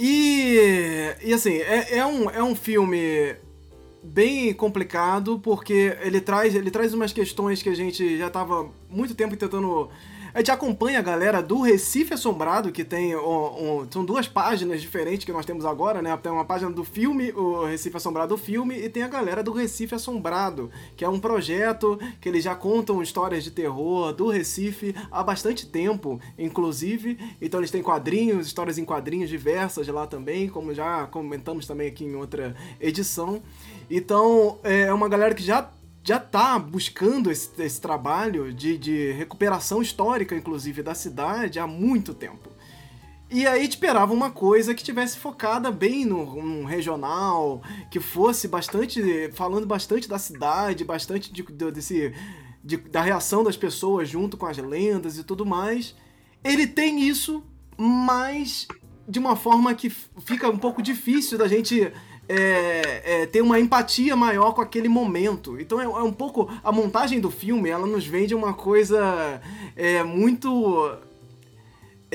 E, 0.00 1.14
e 1.22 1.32
assim, 1.32 1.58
é, 1.58 1.98
é, 1.98 2.06
um, 2.06 2.30
é 2.30 2.42
um 2.42 2.56
filme 2.56 3.36
bem 4.02 4.52
complicado, 4.54 5.38
porque 5.38 5.96
ele 6.00 6.20
traz, 6.20 6.54
ele 6.54 6.70
traz 6.70 6.94
umas 6.94 7.12
questões 7.12 7.62
que 7.62 7.68
a 7.68 7.76
gente 7.76 8.18
já 8.18 8.28
estava 8.28 8.68
muito 8.88 9.14
tempo 9.14 9.36
tentando 9.36 9.90
a 10.34 10.38
gente 10.38 10.50
acompanha 10.50 10.98
a 10.98 11.02
galera 11.02 11.40
do 11.40 11.60
Recife 11.60 12.12
Assombrado, 12.12 12.72
que 12.72 12.82
tem. 12.82 13.14
Um, 13.14 13.82
um, 13.82 13.86
são 13.88 14.04
duas 14.04 14.26
páginas 14.26 14.82
diferentes 14.82 15.24
que 15.24 15.32
nós 15.32 15.46
temos 15.46 15.64
agora, 15.64 16.02
né? 16.02 16.14
Tem 16.16 16.32
uma 16.32 16.44
página 16.44 16.72
do 16.72 16.82
filme, 16.82 17.30
o 17.30 17.64
Recife 17.64 17.96
Assombrado 17.96 18.34
do 18.34 18.36
filme, 18.36 18.76
e 18.76 18.88
tem 18.88 19.04
a 19.04 19.08
galera 19.08 19.44
do 19.44 19.52
Recife 19.52 19.94
Assombrado, 19.94 20.72
que 20.96 21.04
é 21.04 21.08
um 21.08 21.20
projeto 21.20 22.00
que 22.20 22.28
eles 22.28 22.42
já 22.42 22.56
contam 22.56 23.00
histórias 23.00 23.44
de 23.44 23.52
terror 23.52 24.12
do 24.12 24.28
Recife 24.28 24.92
há 25.08 25.22
bastante 25.22 25.66
tempo, 25.66 26.20
inclusive. 26.36 27.16
Então 27.40 27.60
eles 27.60 27.70
têm 27.70 27.80
quadrinhos, 27.80 28.48
histórias 28.48 28.76
em 28.76 28.84
quadrinhos 28.84 29.30
diversas 29.30 29.86
lá 29.86 30.04
também, 30.04 30.48
como 30.48 30.74
já 30.74 31.06
comentamos 31.06 31.64
também 31.64 31.86
aqui 31.86 32.04
em 32.04 32.16
outra 32.16 32.56
edição. 32.80 33.40
Então 33.88 34.58
é 34.64 34.92
uma 34.92 35.08
galera 35.08 35.32
que 35.32 35.44
já 35.44 35.62
já 36.04 36.18
está 36.18 36.58
buscando 36.58 37.30
esse, 37.30 37.50
esse 37.62 37.80
trabalho 37.80 38.52
de, 38.52 38.76
de, 38.76 39.12
recuperação 39.12 39.80
histórica, 39.80 40.36
inclusive, 40.36 40.82
da 40.82 40.94
cidade 40.94 41.58
há 41.58 41.66
muito 41.66 42.12
tempo. 42.12 42.50
E 43.30 43.46
aí 43.46 43.66
esperava 43.66 44.12
uma 44.12 44.30
coisa 44.30 44.74
que 44.74 44.84
tivesse 44.84 45.18
focada 45.18 45.72
bem 45.72 46.04
no, 46.04 46.42
no, 46.42 46.64
regional, 46.66 47.62
que 47.90 47.98
fosse 47.98 48.46
bastante. 48.46 49.30
falando 49.32 49.66
bastante 49.66 50.06
da 50.06 50.18
cidade, 50.18 50.84
bastante 50.84 51.32
de, 51.32 51.42
de, 51.42 51.70
desse, 51.72 52.14
de, 52.62 52.76
da 52.76 53.00
reação 53.00 53.42
das 53.42 53.56
pessoas 53.56 54.06
junto 54.06 54.36
com 54.36 54.44
as 54.44 54.58
lendas 54.58 55.16
e 55.16 55.24
tudo 55.24 55.46
mais. 55.46 55.96
Ele 56.44 56.66
tem 56.66 57.00
isso, 57.00 57.42
mas 57.78 58.68
de 59.08 59.18
uma 59.18 59.36
forma 59.36 59.74
que 59.74 59.88
fica 59.88 60.50
um 60.50 60.58
pouco 60.58 60.82
difícil 60.82 61.38
da 61.38 61.48
gente 61.48 61.90
é, 62.28 63.22
é, 63.22 63.26
ter 63.26 63.42
uma 63.42 63.60
empatia 63.60 64.16
maior 64.16 64.52
com 64.52 64.60
aquele 64.60 64.88
momento. 64.88 65.60
Então 65.60 65.80
é, 65.80 65.84
é, 65.84 66.02
um 66.02 66.12
pouco. 66.12 66.50
A 66.62 66.72
montagem 66.72 67.20
do 67.20 67.30
filme 67.30 67.68
ela 67.68 67.86
nos 67.86 68.06
vende 68.06 68.34
uma 68.34 68.54
coisa 68.54 69.40
é, 69.76 70.02
muito. 70.02 70.98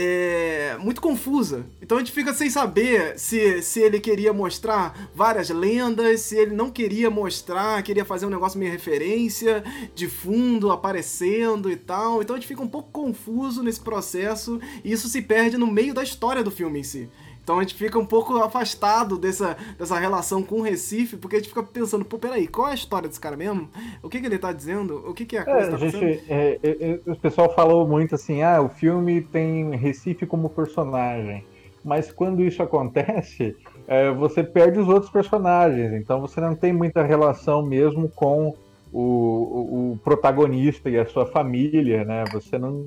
É, 0.01 0.77
muito 0.79 1.01
confusa. 1.01 1.65
Então 1.81 1.97
a 1.97 1.99
gente 1.99 2.13
fica 2.13 2.33
sem 2.33 2.49
saber 2.49 3.19
se, 3.19 3.61
se 3.61 3.81
ele 3.81 3.99
queria 3.99 4.31
mostrar 4.31 5.09
várias 5.13 5.49
lendas, 5.49 6.21
se 6.21 6.37
ele 6.37 6.55
não 6.55 6.71
queria 6.71 7.09
mostrar, 7.09 7.83
queria 7.83 8.05
fazer 8.05 8.25
um 8.25 8.29
negócio 8.29 8.57
meio 8.57 8.71
referência, 8.71 9.61
de 9.93 10.07
fundo, 10.07 10.71
aparecendo 10.71 11.69
e 11.69 11.75
tal. 11.75 12.21
Então 12.21 12.33
a 12.33 12.39
gente 12.39 12.47
fica 12.47 12.61
um 12.61 12.67
pouco 12.67 12.89
confuso 12.91 13.61
nesse 13.61 13.81
processo 13.81 14.61
e 14.85 14.91
isso 14.93 15.09
se 15.09 15.21
perde 15.21 15.57
no 15.57 15.67
meio 15.67 15.93
da 15.93 16.01
história 16.01 16.41
do 16.41 16.51
filme 16.51 16.79
em 16.79 16.83
si. 16.83 17.09
Então 17.49 17.57
a 17.57 17.63
gente 17.63 17.73
fica 17.73 17.97
um 17.97 18.05
pouco 18.05 18.35
afastado 18.37 19.17
dessa, 19.17 19.57
dessa 19.75 19.97
relação 19.97 20.43
com 20.43 20.59
o 20.59 20.61
Recife, 20.61 21.17
porque 21.17 21.35
a 21.35 21.39
gente 21.39 21.49
fica 21.49 21.63
pensando, 21.63 22.05
pô, 22.05 22.19
peraí, 22.19 22.47
qual 22.47 22.67
é 22.67 22.71
a 22.73 22.75
história 22.75 23.07
desse 23.07 23.19
cara 23.19 23.35
mesmo? 23.35 23.67
O 24.03 24.07
que, 24.07 24.19
que 24.19 24.27
ele 24.27 24.37
tá 24.37 24.53
dizendo? 24.53 25.03
O 25.03 25.15
que, 25.15 25.25
que 25.25 25.35
é 25.35 25.39
a 25.39 25.45
coisa 25.45 25.67
é, 25.67 25.71
tá 25.71 25.77
gente, 25.77 26.23
é, 26.29 26.59
é, 26.61 26.99
O 27.07 27.15
pessoal 27.15 27.51
falou 27.55 27.87
muito 27.87 28.13
assim, 28.13 28.43
ah, 28.43 28.61
o 28.61 28.69
filme 28.69 29.21
tem 29.21 29.75
Recife 29.75 30.27
como 30.27 30.47
personagem. 30.47 31.43
Mas 31.83 32.11
quando 32.11 32.43
isso 32.43 32.61
acontece, 32.61 33.57
é, 33.87 34.11
você 34.11 34.43
perde 34.43 34.77
os 34.77 34.87
outros 34.87 35.11
personagens. 35.11 35.91
Então 35.93 36.21
você 36.21 36.39
não 36.39 36.53
tem 36.53 36.71
muita 36.71 37.01
relação 37.01 37.65
mesmo 37.65 38.07
com 38.09 38.55
o, 38.93 39.01
o, 39.01 39.93
o 39.93 39.99
protagonista 40.03 40.87
e 40.87 40.99
a 40.99 41.05
sua 41.07 41.25
família, 41.25 42.05
né? 42.05 42.25
Você 42.31 42.59
não, 42.59 42.85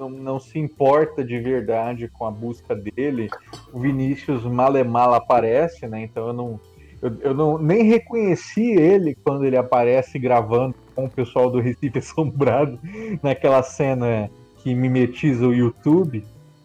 não, 0.00 0.08
não 0.08 0.40
se 0.40 0.58
importa 0.58 1.22
de 1.22 1.38
verdade 1.38 2.08
com 2.08 2.24
a 2.24 2.30
busca 2.30 2.74
dele. 2.74 3.28
O 3.72 3.78
Vinícius 3.78 4.44
Malemal 4.44 5.12
aparece, 5.12 5.86
né? 5.86 6.02
Então 6.02 6.28
eu 6.28 6.32
não, 6.32 6.60
eu, 7.02 7.16
eu 7.20 7.34
não 7.34 7.58
nem 7.58 7.82
reconheci 7.82 8.72
ele 8.72 9.14
quando 9.22 9.44
ele 9.44 9.58
aparece 9.58 10.18
gravando 10.18 10.74
com 10.94 11.04
o 11.04 11.10
pessoal 11.10 11.50
do 11.50 11.60
Recife 11.60 11.98
Assombrado 11.98 12.78
naquela 13.22 13.62
cena 13.62 14.30
que 14.56 14.74
mimetiza 14.74 15.46
o 15.46 15.54
YouTube. 15.54 16.24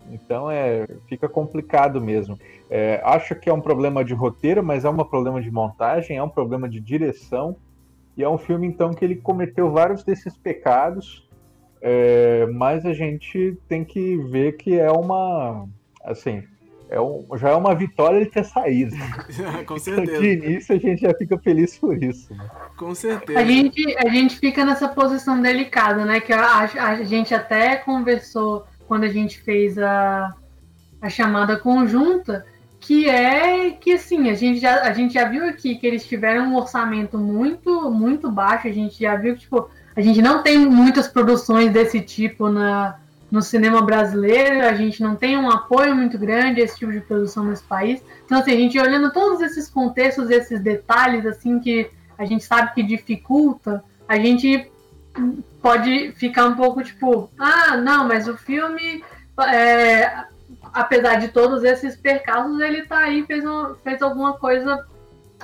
Então 0.10 0.49
é, 0.49 0.88
fica 1.10 1.28
complicado 1.28 1.99
mesmo. 1.99 2.40
É, 2.70 3.02
acho 3.03 3.36
que 3.36 3.49
é 3.49 3.53
um 3.53 3.62
problema 3.62 4.03
de 4.03 4.14
roteiro, 4.14 4.64
mas 4.64 4.86
é 4.86 4.90
um 4.90 4.95
problema 4.98 5.41
de 5.41 5.52
montagem, 5.52 6.16
é 6.16 6.24
um 6.24 6.30
problema 6.30 6.70
de 6.70 6.80
direção. 6.80 7.57
E 8.18 8.24
é 8.24 8.30
um 8.30 8.38
filme, 8.38 8.66
então, 8.66 8.94
que 8.94 9.03
ele 9.03 9.18
cometeu 9.18 9.70
vários 9.70 10.02
desses 10.02 10.38
pecados 10.38 11.24
é, 11.88 12.48
mas 12.48 12.84
a 12.84 12.94
gente 12.94 13.56
tem 13.70 13.86
que 13.86 14.18
ver 14.18 14.53
que 14.53 14.80
é 14.80 14.90
uma. 14.90 15.68
Assim, 16.03 16.44
é 16.90 16.99
um, 16.99 17.28
já 17.38 17.49
é 17.49 17.53
uma 17.53 17.76
vitória 17.76 18.18
ele 18.18 18.26
ter 18.26 18.44
saído. 18.44 18.95
Com 19.68 19.78
certeza. 19.78 20.20
De 20.20 20.32
início 20.32 20.76
a 20.76 20.80
gente 20.80 21.02
já 21.02 21.14
fica 21.14 21.38
feliz 21.38 21.78
por 21.78 22.02
isso. 22.02 22.34
Né? 22.34 22.49
Com 22.76 22.95
certeza. 22.95 23.40
A 23.40 23.45
gente, 23.45 23.98
a 23.99 24.10
gente 24.10 24.40
fica 24.40 24.66
nessa 24.66 24.88
posição 24.88 25.40
delicada, 25.40 26.03
né? 26.06 26.20
Que 26.20 26.34
a, 26.34 26.62
a 26.62 27.03
gente 27.03 27.36
até 27.36 27.76
conversou 27.76 28.66
quando 28.88 29.03
a 29.03 29.10
gente 29.10 29.40
fez 29.41 29.78
a, 29.78 30.34
a 30.99 31.07
chamada 31.07 31.56
conjunta, 31.56 32.48
que 32.80 33.07
é 33.07 33.70
que 33.70 33.94
assim, 33.94 34.32
a 34.32 34.34
gente, 34.34 34.60
já, 34.60 34.82
a 34.82 34.91
gente 34.91 35.14
já 35.14 35.30
viu 35.30 35.48
aqui 35.48 35.76
que 35.76 35.86
eles 35.86 36.07
tiveram 36.07 36.48
um 36.48 36.56
orçamento 36.56 37.16
muito, 37.20 37.91
muito 37.91 38.32
baixo, 38.32 38.68
a 38.68 38.72
gente 38.72 38.99
já 38.99 39.16
viu 39.16 39.36
que, 39.36 39.41
tipo, 39.41 39.70
a 39.95 40.01
gente 40.01 40.22
não 40.22 40.43
tem 40.43 40.57
muitas 40.57 41.07
produções 41.07 41.72
desse 41.72 42.01
tipo 42.01 42.49
na, 42.49 42.99
no 43.31 43.41
cinema 43.41 43.81
brasileiro, 43.81 44.65
a 44.65 44.73
gente 44.73 45.01
não 45.01 45.15
tem 45.15 45.38
um 45.38 45.49
apoio 45.49 45.95
muito 45.95 46.17
grande 46.17 46.61
a 46.61 46.63
esse 46.65 46.77
tipo 46.77 46.91
de 46.91 46.99
produção 46.99 47.45
nesse 47.45 47.63
país. 47.63 48.03
Então, 48.26 48.39
assim, 48.39 48.51
a 48.51 48.57
gente 48.57 48.80
olhando 48.80 49.11
todos 49.11 49.41
esses 49.41 49.69
contextos, 49.69 50.30
esses 50.30 50.59
detalhes, 50.59 51.26
assim, 51.26 51.59
que 51.59 51.89
a 52.17 52.26
gente 52.26 52.43
sabe 52.43 52.73
que 52.73 52.84
dificulta, 52.84 53.84
a 54.07 54.17
gente 54.17 54.69
pode 55.61 56.11
ficar 56.13 56.45
um 56.45 56.55
pouco 56.55 56.84
tipo, 56.84 57.30
ah, 57.39 57.77
não, 57.77 58.07
mas 58.07 58.27
o 58.27 58.38
filme, 58.38 59.03
é, 59.47 60.26
apesar 60.73 61.15
de 61.15 61.30
todos 61.30 61.63
esses 61.63 61.95
percalços, 61.95 62.59
ele 62.59 62.85
tá 62.85 62.99
aí, 62.99 63.26
fez, 63.26 63.45
um, 63.45 63.76
fez 63.76 64.01
alguma 64.01 64.34
coisa 64.34 64.85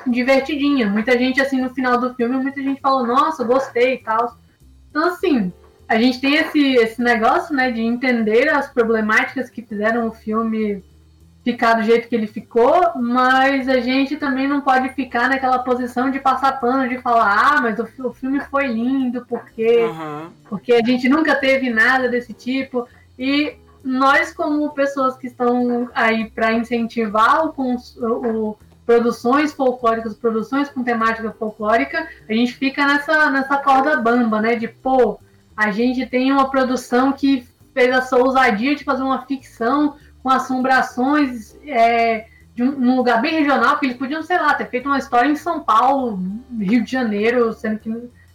divertidinha. 0.07 0.87
Muita 0.87 1.17
gente, 1.17 1.41
assim, 1.41 1.61
no 1.61 1.69
final 1.69 1.99
do 1.99 2.13
filme, 2.13 2.37
muita 2.37 2.61
gente 2.61 2.81
falou, 2.81 3.05
nossa, 3.05 3.43
gostei 3.43 3.95
e 3.95 3.97
tal. 3.99 4.37
Então, 4.89 5.07
assim, 5.07 5.51
a 5.87 5.97
gente 5.97 6.19
tem 6.19 6.35
esse, 6.35 6.75
esse 6.75 7.01
negócio, 7.01 7.55
né, 7.55 7.71
de 7.71 7.81
entender 7.81 8.49
as 8.49 8.69
problemáticas 8.69 9.49
que 9.49 9.61
fizeram 9.61 10.07
o 10.07 10.11
filme 10.11 10.83
ficar 11.43 11.73
do 11.73 11.83
jeito 11.83 12.07
que 12.07 12.15
ele 12.15 12.27
ficou, 12.27 12.91
mas 12.95 13.67
a 13.67 13.79
gente 13.79 14.15
também 14.15 14.47
não 14.47 14.61
pode 14.61 14.89
ficar 14.89 15.27
naquela 15.27 15.59
posição 15.59 16.11
de 16.11 16.19
passar 16.19 16.59
pano, 16.59 16.87
de 16.87 16.99
falar, 16.99 17.55
ah, 17.55 17.61
mas 17.61 17.79
o, 17.79 18.07
o 18.07 18.13
filme 18.13 18.39
foi 18.41 18.67
lindo, 18.67 19.25
porque, 19.27 19.85
uhum. 19.85 20.29
porque 20.47 20.73
a 20.73 20.85
gente 20.85 21.09
nunca 21.09 21.35
teve 21.35 21.69
nada 21.69 22.07
desse 22.07 22.33
tipo. 22.33 22.87
E 23.17 23.55
nós, 23.83 24.31
como 24.33 24.71
pessoas 24.71 25.17
que 25.17 25.27
estão 25.27 25.89
aí 25.95 26.29
para 26.29 26.53
incentivar 26.53 27.45
o, 27.45 27.75
o 27.99 28.57
produções 28.85 29.53
folclóricas, 29.53 30.15
produções 30.15 30.69
com 30.69 30.83
temática 30.83 31.31
folclórica, 31.31 32.07
a 32.27 32.33
gente 32.33 32.53
fica 32.53 32.85
nessa, 32.85 33.29
nessa 33.29 33.57
corda 33.57 33.97
bamba, 33.97 34.41
né? 34.41 34.55
De, 34.55 34.67
pô, 34.67 35.19
a 35.55 35.71
gente 35.71 36.05
tem 36.05 36.31
uma 36.31 36.49
produção 36.49 37.13
que 37.13 37.47
fez 37.73 37.89
essa 37.89 38.17
ousadia 38.17 38.75
de 38.75 38.83
fazer 38.83 39.03
uma 39.03 39.25
ficção 39.25 39.95
com 40.21 40.29
assombrações 40.29 41.55
é, 41.65 42.27
de 42.53 42.63
um, 42.63 42.77
um, 42.77 42.95
lugar 42.95 43.21
bem 43.21 43.33
regional, 43.33 43.77
que 43.77 43.85
eles 43.85 43.97
podiam, 43.97 44.21
sei 44.21 44.37
lá, 44.37 44.53
ter 44.53 44.69
feito 44.69 44.87
uma 44.87 44.97
história 44.97 45.29
em 45.29 45.35
São 45.35 45.61
Paulo, 45.61 46.19
Rio 46.59 46.83
de 46.83 46.91
Janeiro, 46.91 47.53
sendo 47.53 47.79
que 47.79 47.89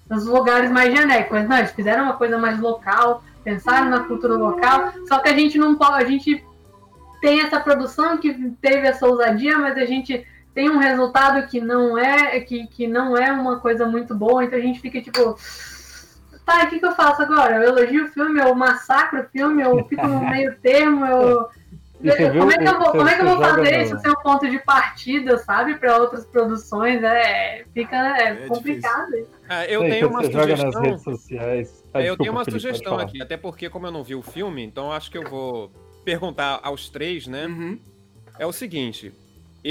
nos 0.08 0.26
lugares 0.26 0.70
mais 0.70 0.94
genéricos. 0.94 1.32
Mas 1.32 1.48
não, 1.48 1.58
eles 1.58 1.72
fizeram 1.72 2.04
uma 2.04 2.14
coisa 2.14 2.38
mais 2.38 2.58
local, 2.58 3.22
pensaram 3.44 3.90
na 3.90 4.00
cultura 4.00 4.34
local, 4.34 4.92
só 5.06 5.18
que 5.18 5.28
a 5.28 5.34
gente 5.36 5.58
não 5.58 5.76
pode, 5.76 6.04
a 6.04 6.08
gente 6.08 6.44
tem 7.20 7.40
essa 7.40 7.60
produção 7.60 8.16
que 8.16 8.32
teve 8.60 8.86
essa 8.86 9.06
ousadia, 9.06 9.58
mas 9.58 9.76
a 9.76 9.84
gente 9.84 10.26
tem 10.56 10.70
um 10.70 10.78
resultado 10.78 11.46
que 11.48 11.60
não 11.60 11.98
é 11.98 12.40
que, 12.40 12.66
que 12.66 12.86
não 12.86 13.14
é 13.14 13.30
uma 13.30 13.60
coisa 13.60 13.84
muito 13.84 14.14
boa, 14.14 14.42
então 14.42 14.58
a 14.58 14.62
gente 14.62 14.80
fica 14.80 15.02
tipo, 15.02 15.38
tá, 16.46 16.64
o 16.64 16.70
que, 16.70 16.78
que 16.80 16.86
eu 16.86 16.94
faço 16.94 17.20
agora? 17.20 17.56
Eu 17.56 17.64
elogio 17.64 18.06
o 18.06 18.08
filme, 18.08 18.40
eu 18.40 18.54
massacro 18.54 19.20
o 19.20 19.24
filme, 19.24 19.62
eu 19.62 19.84
fico 19.84 20.06
no 20.06 20.20
meio 20.26 20.56
termo, 20.56 21.04
eu. 21.04 21.48
Como 22.38 22.52
é, 22.52 22.58
que 22.58 22.68
eu 22.68 22.78
vou, 22.78 22.90
como 22.92 23.08
é 23.08 23.14
que 23.16 23.22
eu 23.22 23.26
vou 23.26 23.38
fazer 23.38 23.82
isso 23.82 23.98
ser 23.98 24.10
um 24.10 24.22
ponto 24.22 24.48
de 24.48 24.58
partida, 24.60 25.36
sabe, 25.38 25.74
para 25.74 25.98
outras 25.98 26.24
produções? 26.24 27.02
É, 27.02 27.64
fica 27.74 27.96
é, 28.18 28.44
é 28.44 28.46
complicado. 28.46 29.12
É, 29.48 29.74
eu 29.74 29.80
tenho 29.80 30.08
uma 30.08 30.22
sugestão. 30.24 30.70
nas 30.70 30.80
redes 30.80 31.02
sociais. 31.02 31.84
Ah, 31.92 32.02
eu 32.02 32.16
tenho 32.16 32.32
uma 32.32 32.44
sugestão 32.44 32.98
aqui, 32.98 33.20
até 33.20 33.36
porque, 33.36 33.68
como 33.68 33.86
eu 33.86 33.90
não 33.90 34.02
vi 34.02 34.14
o 34.14 34.22
filme, 34.22 34.62
então 34.62 34.90
acho 34.90 35.10
que 35.10 35.18
eu 35.18 35.28
vou 35.28 35.70
perguntar 36.04 36.60
aos 36.62 36.88
três, 36.88 37.26
né? 37.26 37.46
Uhum. 37.46 37.78
É 38.38 38.46
o 38.46 38.52
seguinte: 38.52 39.12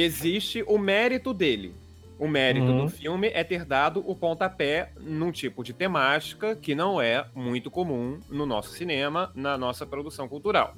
existe 0.04 0.64
o 0.68 0.78
mérito 0.78 1.34
dele. 1.34 1.74
O 2.20 2.28
mérito 2.28 2.68
uhum. 2.68 2.86
do 2.86 2.90
filme 2.90 3.30
é 3.34 3.44
ter 3.44 3.66
dado 3.66 4.04
o 4.06 4.16
pontapé 4.16 4.92
num 5.00 5.32
tipo 5.32 5.64
de 5.64 5.74
temática 5.74 6.56
que 6.56 6.74
não 6.74 7.02
é 7.02 7.26
muito 7.36 7.70
comum 7.70 8.20
no 8.30 8.46
nosso 8.46 8.72
cinema, 8.72 9.32
na 9.36 9.58
nossa 9.58 9.86
produção 9.86 10.28
cultural. 10.28 10.76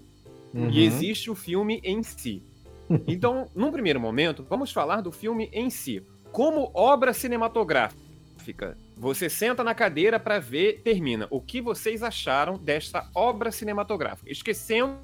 Uhum. 0.54 0.70
E 0.70 0.84
existe 0.84 1.30
o 1.30 1.36
filme 1.36 1.80
em 1.84 2.04
si. 2.04 2.44
Então, 3.06 3.50
num 3.54 3.70
primeiro 3.70 4.00
momento, 4.00 4.46
vamos 4.50 4.72
falar 4.72 5.02
do 5.02 5.12
filme 5.12 5.50
em 5.52 5.70
si. 5.70 6.02
Como 6.32 6.72
obra 6.74 7.12
cinematográfica, 7.12 8.78
você 8.96 9.30
senta 9.30 9.62
na 9.62 9.76
cadeira 9.76 10.18
para 10.18 10.40
ver, 10.40 10.82
termina. 10.86 11.28
O 11.30 11.42
que 11.42 11.60
vocês 11.60 12.02
acharam 12.02 12.58
desta 12.58 13.10
obra 13.14 13.52
cinematográfica? 13.52 14.32
Esquecendo 14.32 14.98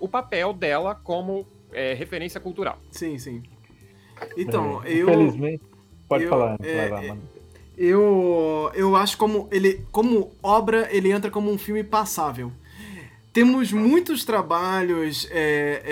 o 0.00 0.08
papel 0.08 0.52
dela 0.52 0.96
como 0.96 1.46
é, 1.76 1.92
referência 1.92 2.40
cultural. 2.40 2.78
Sim, 2.90 3.18
sim. 3.18 3.42
Então, 4.36 4.82
é, 4.82 4.92
eu. 4.92 5.10
Infelizmente. 5.10 5.62
Pode 6.08 6.24
eu, 6.24 6.30
falar, 6.30 6.56
é, 6.62 6.88
lá, 6.88 7.02
mano. 7.02 7.22
Eu, 7.76 8.70
eu 8.74 8.96
acho 8.96 9.18
como 9.18 9.48
ele 9.52 9.84
como 9.92 10.30
obra 10.42 10.88
ele 10.90 11.12
entra 11.12 11.30
como 11.30 11.50
um 11.50 11.58
filme 11.58 11.84
passável. 11.84 12.50
Temos 13.32 13.70
muitos 13.70 14.24
trabalhos, 14.24 15.28
é, 15.30 15.82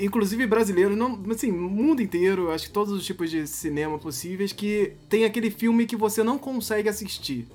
é, 0.00 0.04
inclusive 0.04 0.46
brasileiros, 0.46 0.96
não, 0.96 1.22
assim, 1.30 1.52
mundo 1.52 2.00
inteiro, 2.00 2.50
acho 2.50 2.68
que 2.68 2.72
todos 2.72 2.90
os 2.90 3.04
tipos 3.04 3.30
de 3.30 3.46
cinema 3.46 3.98
possíveis, 3.98 4.50
que 4.50 4.94
tem 5.06 5.26
aquele 5.26 5.50
filme 5.50 5.84
que 5.84 5.94
você 5.94 6.22
não 6.22 6.38
consegue 6.38 6.88
assistir 6.88 7.46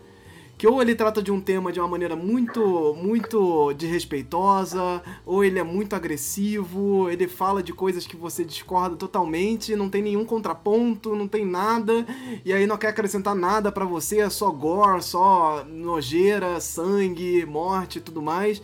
que 0.62 0.68
ou 0.68 0.80
ele 0.80 0.94
trata 0.94 1.24
de 1.24 1.32
um 1.32 1.42
tema 1.42 1.72
de 1.72 1.80
uma 1.80 1.88
maneira 1.88 2.16
muito, 2.16 2.96
muito 2.96 3.74
desrespeitosa, 3.74 5.02
ou 5.26 5.44
ele 5.44 5.58
é 5.58 5.64
muito 5.64 5.96
agressivo, 5.96 7.10
ele 7.10 7.28
fala 7.28 7.64
de 7.64 7.74
coisas 7.74 8.06
que 8.06 8.16
você 8.16 8.46
discorda 8.46 8.96
totalmente, 8.96 9.76
não 9.76 9.90
tem 9.90 10.04
nenhum 10.04 10.24
contraponto, 10.24 11.16
não 11.16 11.28
tem 11.28 11.44
nada, 11.44 12.06
e 12.46 12.54
aí 12.54 12.68
não 12.68 12.78
quer 12.78 12.90
acrescentar 12.90 13.34
nada 13.34 13.72
para 13.72 13.86
você, 13.86 14.20
é 14.20 14.30
só 14.30 14.52
gore, 14.52 15.02
só 15.02 15.66
nojeira, 15.68 16.60
sangue, 16.60 17.44
morte 17.44 17.98
e 17.98 18.02
tudo 18.02 18.22
mais 18.22 18.62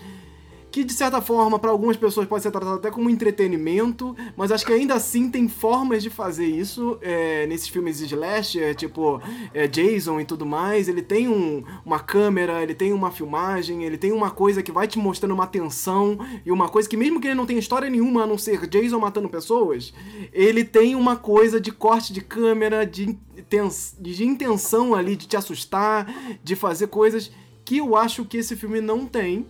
que 0.78 0.84
de 0.84 0.94
certa 0.94 1.20
forma 1.20 1.58
para 1.58 1.72
algumas 1.72 1.98
pessoas 1.98 2.28
pode 2.28 2.44
ser 2.44 2.52
tratado 2.52 2.76
até 2.76 2.92
como 2.92 3.10
entretenimento, 3.10 4.16
mas 4.36 4.52
acho 4.52 4.64
que 4.64 4.72
ainda 4.72 4.94
assim 4.94 5.28
tem 5.28 5.50
formas 5.50 6.04
de 6.04 6.12
fazer 6.12 6.46
isso 6.46 7.00
é, 7.02 7.48
nesses 7.48 7.68
filmes 7.68 7.98
de 7.98 8.06
slasher, 8.06 8.76
tipo 8.76 9.20
é, 9.56 9.68
Jason 9.68 10.20
e 10.20 10.26
tudo 10.26 10.46
mais. 10.46 10.88
Ele 10.88 11.02
tem 11.02 11.28
um, 11.28 11.64
uma 11.84 12.00
câmera, 12.00 12.62
ele 12.62 12.76
tem 12.76 12.94
uma 12.94 13.10
filmagem, 13.10 13.86
ele 13.86 13.98
tem 13.98 14.12
uma 14.12 14.30
coisa 14.30 14.62
que 14.62 14.72
vai 14.72 14.88
te 14.88 15.00
mostrando 15.00 15.34
uma 15.34 15.48
tensão 15.48 16.20
e 16.46 16.52
uma 16.52 16.70
coisa 16.70 16.88
que 16.88 16.96
mesmo 16.96 17.20
que 17.20 17.26
ele 17.26 17.34
não 17.34 17.48
tenha 17.48 17.60
história 17.60 17.90
nenhuma 17.90 18.26
a 18.26 18.28
não 18.28 18.38
ser 18.38 18.68
Jason 18.68 19.00
matando 19.00 19.28
pessoas, 19.30 19.92
ele 20.32 20.64
tem 20.64 20.94
uma 20.94 21.16
coisa 21.16 21.60
de 21.60 21.72
corte 21.72 22.14
de 22.14 22.22
câmera, 22.22 22.86
de, 22.86 23.18
de 24.00 24.24
intenção 24.24 24.94
ali 24.94 25.16
de 25.16 25.28
te 25.28 25.36
assustar, 25.36 26.06
de 26.44 26.56
fazer 26.56 26.86
coisas 26.86 27.32
que 27.66 27.78
eu 27.78 27.96
acho 27.96 28.24
que 28.26 28.38
esse 28.38 28.56
filme 28.56 28.80
não 28.80 29.08
tem 29.08 29.48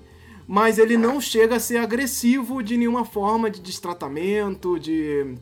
mas 0.47 0.79
ele 0.79 0.95
não 0.97 1.19
chega 1.19 1.57
a 1.57 1.59
ser 1.59 1.77
agressivo 1.77 2.63
de 2.63 2.77
nenhuma 2.77 3.03
forma 3.03 3.51
de 3.51 3.59
destratamento, 3.59 4.79
de, 4.79 5.35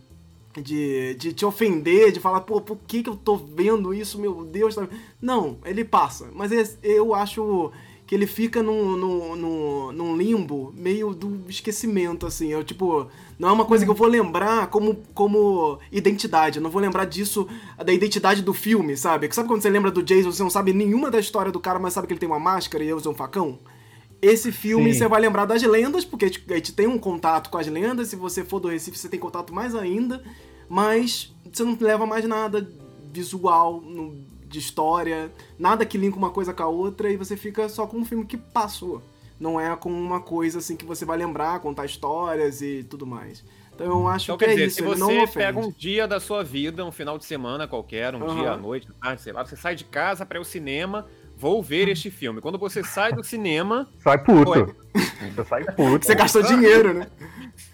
de, 0.60 1.14
de 1.14 1.32
te 1.32 1.45
ofender, 1.45 2.11
de 2.11 2.19
falar, 2.19 2.41
pô, 2.41 2.60
por 2.60 2.77
que, 2.88 3.03
que 3.03 3.10
eu 3.10 3.15
tô 3.15 3.36
vendo 3.38 3.94
isso, 3.94 4.19
meu 4.19 4.44
Deus? 4.44 4.73
Tá... 4.73 4.88
Não, 5.22 5.60
ele 5.64 5.86
passa, 5.86 6.30
mas 6.34 6.52
eu 6.82 7.14
acho 7.14 7.72
que 8.07 8.14
ele 8.14 8.27
fica 8.27 8.61
num, 8.61 8.95
num, 8.95 9.91
num, 9.91 10.18
limbo 10.18 10.73
meio 10.77 11.14
do 11.14 11.41
esquecimento, 11.49 12.26
assim. 12.26 12.49
Eu, 12.49 12.64
tipo, 12.64 13.07
não 13.38 13.49
é 13.49 13.52
uma 13.52 13.65
coisa 13.65 13.84
que 13.84 13.90
eu 13.90 13.95
vou 13.95 14.07
lembrar 14.07 14.68
como, 14.68 14.98
como 15.14 15.80
identidade. 15.91 16.57
Eu 16.57 16.64
não 16.64 16.69
vou 16.69 16.82
lembrar 16.82 17.06
disso, 17.06 17.48
da 17.84 17.91
identidade 17.91 18.44
do 18.44 18.53
filme, 18.53 18.95
sabe? 18.95 19.34
Sabe 19.34 19.48
quando 19.48 19.61
você 19.61 19.69
lembra 19.72 19.90
do 19.90 20.03
Jason, 20.03 20.32
você 20.32 20.44
não 20.44 20.52
sabe 20.52 20.72
nenhuma 20.72 21.10
da 21.10 21.19
história 21.19 21.52
do 21.52 21.60
cara, 21.60 21.80
mas 21.80 21.94
sabe 21.94 22.06
que 22.06 22.14
ele 22.14 22.19
tem 22.19 22.30
uma 22.30 22.40
máscara 22.40 22.84
e 22.84 22.94
usa 22.94 23.10
um 23.10 23.15
facão? 23.15 23.57
Esse 24.26 24.52
filme 24.52 24.91
Sim. 24.91 24.99
você 24.99 25.07
vai 25.07 25.22
lembrar 25.22 25.45
das 25.45 25.61
lendas, 25.61 26.03
porque 26.03 26.26
a 26.26 26.56
gente 26.56 26.73
tem 26.73 26.88
um 26.88 26.97
contato 26.97 27.52
com 27.52 27.60
as 27.60 27.68
lendas. 27.68 28.07
Se 28.07 28.15
você 28.15 28.43
for 28.43 28.60
do 28.60 28.69
Recife, 28.69 28.97
você 28.97 29.07
tem 29.07 29.19
contato 29.19 29.53
mais 29.53 29.76
ainda. 29.76 30.23
Mas 30.68 31.31
você 31.53 31.64
não 31.64 31.77
leva 31.80 32.07
mais 32.07 32.26
nada 32.26 32.68
visual, 33.14 33.84
de 34.47 34.57
história, 34.57 35.31
nada 35.60 35.85
que 35.85 35.95
linka 35.95 36.18
uma 36.18 36.31
coisa 36.31 36.56
com 36.56 36.64
a 36.64 36.68
outra, 36.68 37.11
e 37.11 37.18
você 37.18 37.38
fica 37.38 37.69
só 37.69 37.85
com 37.85 37.97
um 37.97 38.06
filme 38.06 38.26
que 38.26 38.35
passou. 38.35 38.99
Não 39.39 39.61
é 39.61 39.76
com 39.76 39.91
uma 39.91 40.19
coisa 40.19 40.57
assim 40.57 40.76
que 40.76 40.85
você 40.85 41.06
vai 41.06 41.19
lembrar, 41.19 41.60
contar 41.60 41.85
histórias 41.85 42.64
e 42.64 42.84
tudo 42.89 43.06
mais. 43.06 43.43
Então 43.76 43.85
eu 43.85 44.07
acho 44.07 44.26
então, 44.26 44.38
que 44.38 44.45
quer 44.45 44.52
é 44.52 44.53
dizer, 44.56 44.68
isso. 44.68 44.76
Se 44.77 44.81
você 44.81 45.27
pega 45.27 45.60
um 45.60 45.69
dia 45.69 46.07
da 46.07 46.19
sua 46.19 46.43
vida, 46.43 46.84
um 46.84 46.91
final 46.91 47.18
de 47.19 47.26
semana 47.26 47.68
qualquer, 47.68 48.15
um 48.15 48.23
uhum. 48.23 48.35
dia 48.38 48.53
à 48.53 48.57
noite, 48.57 48.88
sei 49.19 49.34
lá, 49.34 49.45
você 49.45 49.56
sai 49.56 49.76
de 49.76 49.84
casa 49.84 50.26
para 50.26 50.38
ir 50.38 50.39
ao 50.39 50.45
cinema, 50.45 51.06
vou 51.45 51.61
ver 51.61 51.88
este 51.89 52.09
filme. 52.09 52.41
Quando 52.41 52.57
você 52.57 52.84
sai 52.84 53.13
do 53.13 53.23
cinema. 53.23 53.88
Sai 53.99 54.17
puto. 54.17 54.51
Foi. 54.51 54.76
Você 55.35 55.43
sai 55.43 55.63
puto. 55.63 56.03
Você 56.03 56.15
gastou 56.15 56.41
dinheiro, 56.41 56.91
né? 56.91 57.07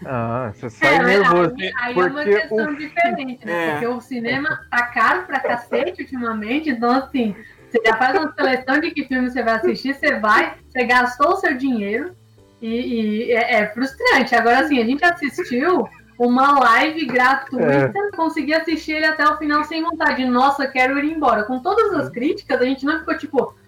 Ah, 0.05 0.51
você 0.53 0.69
sai 0.69 0.95
é, 0.95 1.03
nervoso. 1.03 1.55
Aí, 1.57 1.71
aí 1.77 1.97
é 1.97 2.03
uma 2.03 2.23
questão 2.23 2.67
o... 2.67 2.75
diferente, 2.75 3.45
né? 3.45 3.53
É. 3.53 3.71
Porque 3.71 3.87
o 3.87 4.01
cinema 4.01 4.59
tá 4.69 4.87
caro 4.87 5.25
pra 5.25 5.39
cacete 5.39 6.01
ultimamente, 6.01 6.69
então 6.69 6.91
assim, 6.91 7.33
você 7.69 7.81
já 7.85 7.95
faz 7.95 8.19
uma 8.19 8.33
seleção 8.33 8.81
de 8.81 8.91
que 8.91 9.05
filme 9.05 9.29
você 9.29 9.41
vai 9.41 9.55
assistir, 9.55 9.93
você 9.93 10.19
vai, 10.19 10.55
você 10.69 10.83
gastou 10.83 11.29
o 11.29 11.37
seu 11.37 11.55
dinheiro 11.55 12.13
e, 12.61 13.29
e 13.29 13.31
é, 13.31 13.61
é, 13.61 13.67
frustrante. 13.67 14.35
Agora, 14.35 14.59
assim, 14.59 14.81
a 14.81 14.85
gente 14.85 15.05
assistiu 15.05 15.87
uma 16.19 16.59
live 16.59 17.05
gratuita, 17.05 17.93
é. 17.97 18.15
consegui 18.17 18.53
assistir 18.53 18.93
ele 18.93 19.05
até 19.05 19.25
o 19.25 19.37
final 19.37 19.63
sem 19.63 19.81
vontade. 19.81 20.25
Nossa, 20.25 20.67
quero 20.67 20.99
ir 20.99 21.13
embora. 21.13 21.43
Com 21.43 21.59
todas 21.61 21.93
as 21.93 22.09
críticas, 22.09 22.59
a 22.59 22.65
gente 22.65 22.85
não 22.85 22.99
ficou 22.99 23.17
tipo, 23.17 23.60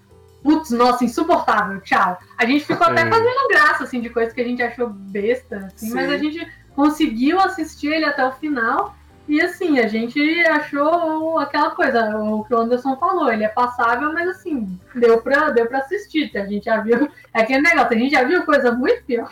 putz, 0.44 0.70
nossa, 0.72 1.06
insuportável, 1.06 1.80
tchau. 1.82 2.20
A 2.38 2.46
gente 2.46 2.66
ficou 2.66 2.86
até 2.86 3.10
fazendo 3.10 3.48
graça, 3.50 3.86
assim, 3.86 4.02
de 4.02 4.10
coisas 4.10 4.34
que 4.34 4.42
a 4.42 4.44
gente 4.44 4.62
achou 4.62 4.90
besta, 4.90 5.72
assim, 5.74 5.92
mas 5.94 6.12
a 6.12 6.18
gente 6.18 6.46
conseguiu 6.76 7.40
assistir 7.40 7.88
ele 7.88 8.06
até 8.06 8.26
o 8.26 8.34
final. 8.34 8.96
E 9.28 9.42
assim, 9.42 9.80
a 9.80 9.88
gente 9.88 10.20
achou 10.48 11.40
aquela 11.40 11.72
coisa, 11.72 12.18
o 12.18 12.44
que 12.44 12.54
o 12.54 12.58
Anderson 12.58 12.98
falou, 12.98 13.32
ele 13.32 13.46
é 13.46 13.48
passável, 13.48 14.12
mas 14.12 14.28
assim, 14.28 14.78
deu 14.94 15.22
pra, 15.22 15.50
deu 15.50 15.66
pra 15.66 15.80
assistir. 15.80 16.30
A 16.36 16.46
gente 16.46 16.66
já 16.66 16.82
viu. 16.82 17.10
É 17.34 17.40
aquele 17.42 17.62
negócio, 17.62 17.94
a 17.94 17.98
gente 17.98 18.12
já 18.12 18.24
viu 18.26 18.44
coisa 18.44 18.74
muito 18.74 19.04
pior. 19.06 19.32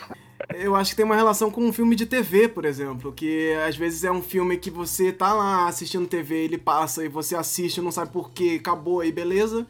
Eu 0.56 0.76
acho 0.76 0.92
que 0.92 0.96
tem 0.96 1.06
uma 1.06 1.16
relação 1.16 1.52
com 1.52 1.62
um 1.62 1.74
filme 1.74 1.96
de 1.96 2.06
TV, 2.06 2.48
por 2.48 2.66
exemplo, 2.66 3.12
que 3.12 3.54
às 3.68 3.76
vezes 3.76 4.04
é 4.04 4.12
um 4.12 4.22
filme 4.22 4.58
que 4.58 4.72
você 4.72 5.12
tá 5.12 5.34
lá 5.34 5.68
assistindo 5.68 6.08
TV, 6.08 6.46
ele 6.46 6.58
passa 6.58 7.04
e 7.04 7.10
você 7.10 7.36
assiste, 7.36 7.82
não 7.82 7.92
sabe 7.92 8.12
por 8.12 8.32
quê, 8.32 8.58
acabou 8.60 9.02
aí, 9.02 9.12
beleza. 9.12 9.68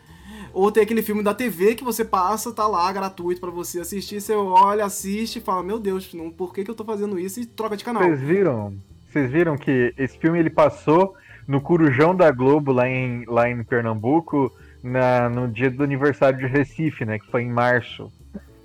Ou 0.53 0.71
tem 0.71 0.83
aquele 0.83 1.01
filme 1.01 1.23
da 1.23 1.33
TV 1.33 1.75
que 1.75 1.83
você 1.83 2.03
passa, 2.03 2.51
tá 2.51 2.67
lá 2.67 2.91
gratuito 2.91 3.39
para 3.39 3.49
você 3.49 3.79
assistir, 3.79 4.21
você 4.21 4.33
olha, 4.33 4.85
assiste 4.85 5.37
e 5.37 5.41
fala: 5.41 5.63
"Meu 5.63 5.79
Deus, 5.79 6.13
não, 6.13 6.29
por 6.29 6.53
que, 6.53 6.63
que 6.63 6.71
eu 6.71 6.75
tô 6.75 6.83
fazendo 6.83 7.17
isso?" 7.19 7.39
e 7.39 7.45
troca 7.45 7.77
de 7.77 7.83
canal. 7.83 8.03
Vocês 8.03 8.19
viram? 8.19 8.73
Vocês 9.09 9.31
viram 9.31 9.57
que 9.57 9.93
esse 9.97 10.17
filme 10.17 10.39
ele 10.39 10.49
passou 10.49 11.15
no 11.47 11.59
Curujão 11.59 12.15
da 12.15 12.31
Globo 12.31 12.71
lá 12.71 12.87
em 12.87 13.25
lá 13.25 13.49
em 13.49 13.63
Pernambuco, 13.63 14.51
na, 14.83 15.29
no 15.29 15.47
dia 15.47 15.69
do 15.69 15.83
aniversário 15.83 16.39
de 16.39 16.45
Recife, 16.45 17.05
né, 17.05 17.19
que 17.19 17.29
foi 17.29 17.43
em 17.43 17.51
março. 17.51 18.11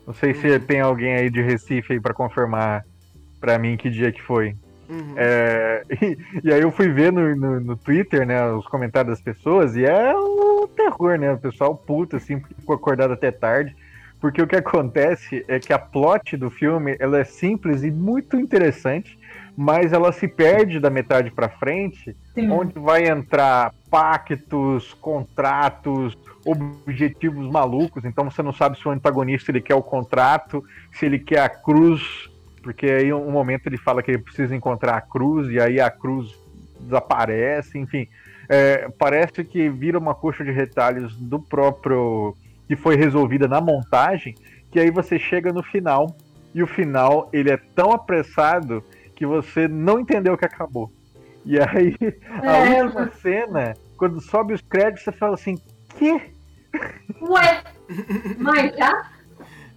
Não 0.06 0.14
sei 0.14 0.34
se 0.34 0.48
uhum. 0.48 0.60
tem 0.60 0.80
alguém 0.80 1.14
aí 1.14 1.30
de 1.30 1.42
Recife 1.42 1.94
aí 1.94 2.00
para 2.00 2.14
confirmar 2.14 2.84
para 3.40 3.58
mim 3.58 3.76
que 3.76 3.90
dia 3.90 4.12
que 4.12 4.22
foi. 4.22 4.54
Uhum. 4.88 5.14
É, 5.16 5.82
e, 6.00 6.18
e, 6.44 6.52
aí 6.52 6.62
eu 6.62 6.70
fui 6.70 6.88
ver 6.88 7.12
no, 7.12 7.34
no, 7.34 7.60
no, 7.60 7.76
Twitter, 7.76 8.24
né, 8.24 8.46
os 8.52 8.66
comentários 8.66 9.18
das 9.18 9.20
pessoas, 9.20 9.74
e 9.76 9.84
é 9.84 10.16
um 10.16 10.45
terror, 10.96 11.18
né? 11.18 11.32
O 11.32 11.38
pessoal 11.38 11.74
puto, 11.74 12.16
assim, 12.16 12.40
ficou 12.40 12.74
acordado 12.74 13.12
até 13.12 13.30
tarde. 13.30 13.74
Porque 14.20 14.40
o 14.40 14.46
que 14.46 14.56
acontece 14.56 15.44
é 15.46 15.60
que 15.60 15.72
a 15.72 15.78
plot 15.78 16.36
do 16.36 16.50
filme 16.50 16.96
ela 16.98 17.18
é 17.18 17.24
simples 17.24 17.82
e 17.82 17.90
muito 17.90 18.36
interessante, 18.36 19.18
mas 19.56 19.92
ela 19.92 20.10
se 20.10 20.26
perde 20.26 20.80
da 20.80 20.88
metade 20.88 21.30
para 21.30 21.50
frente, 21.50 22.16
Sim. 22.34 22.50
onde 22.50 22.78
vai 22.78 23.06
entrar 23.08 23.74
pactos, 23.90 24.94
contratos, 24.94 26.16
objetivos 26.44 27.50
malucos, 27.50 28.04
então 28.04 28.30
você 28.30 28.42
não 28.42 28.52
sabe 28.52 28.78
se 28.78 28.88
o 28.88 28.90
antagonista 28.90 29.50
ele 29.50 29.60
quer 29.60 29.74
o 29.74 29.82
contrato, 29.82 30.64
se 30.92 31.04
ele 31.04 31.18
quer 31.18 31.40
a 31.40 31.48
cruz, 31.48 32.30
porque 32.62 32.86
aí 32.86 33.12
um 33.12 33.30
momento 33.30 33.66
ele 33.66 33.76
fala 33.76 34.02
que 34.02 34.12
ele 34.12 34.18
precisa 34.18 34.56
encontrar 34.56 34.96
a 34.96 35.00
cruz 35.00 35.50
e 35.50 35.60
aí 35.60 35.78
a 35.80 35.90
cruz 35.90 36.34
desaparece, 36.80 37.78
enfim, 37.78 38.08
é, 38.48 38.88
parece 38.98 39.44
que 39.44 39.68
vira 39.68 39.98
uma 39.98 40.14
coxa 40.14 40.44
de 40.44 40.50
retalhos 40.50 41.16
do 41.16 41.38
próprio 41.38 42.36
que 42.66 42.76
foi 42.76 42.96
resolvida 42.96 43.46
na 43.46 43.60
montagem, 43.60 44.34
que 44.70 44.80
aí 44.80 44.90
você 44.90 45.18
chega 45.18 45.52
no 45.52 45.62
final 45.62 46.16
e 46.54 46.62
o 46.62 46.66
final 46.66 47.28
ele 47.32 47.50
é 47.50 47.56
tão 47.56 47.92
apressado 47.92 48.82
que 49.14 49.24
você 49.26 49.68
não 49.68 50.00
entendeu 50.00 50.36
que 50.36 50.44
acabou. 50.44 50.90
E 51.44 51.58
aí 51.58 51.94
a 52.42 52.56
é, 52.56 52.82
última 52.82 53.10
cena, 53.22 53.74
quando 53.96 54.20
sobe 54.20 54.54
os 54.54 54.60
créditos, 54.60 55.04
você 55.04 55.12
fala 55.12 55.34
assim, 55.34 55.58
que? 55.96 56.12
Ué, 57.22 57.62
mas 58.38 58.76
já? 58.76 59.10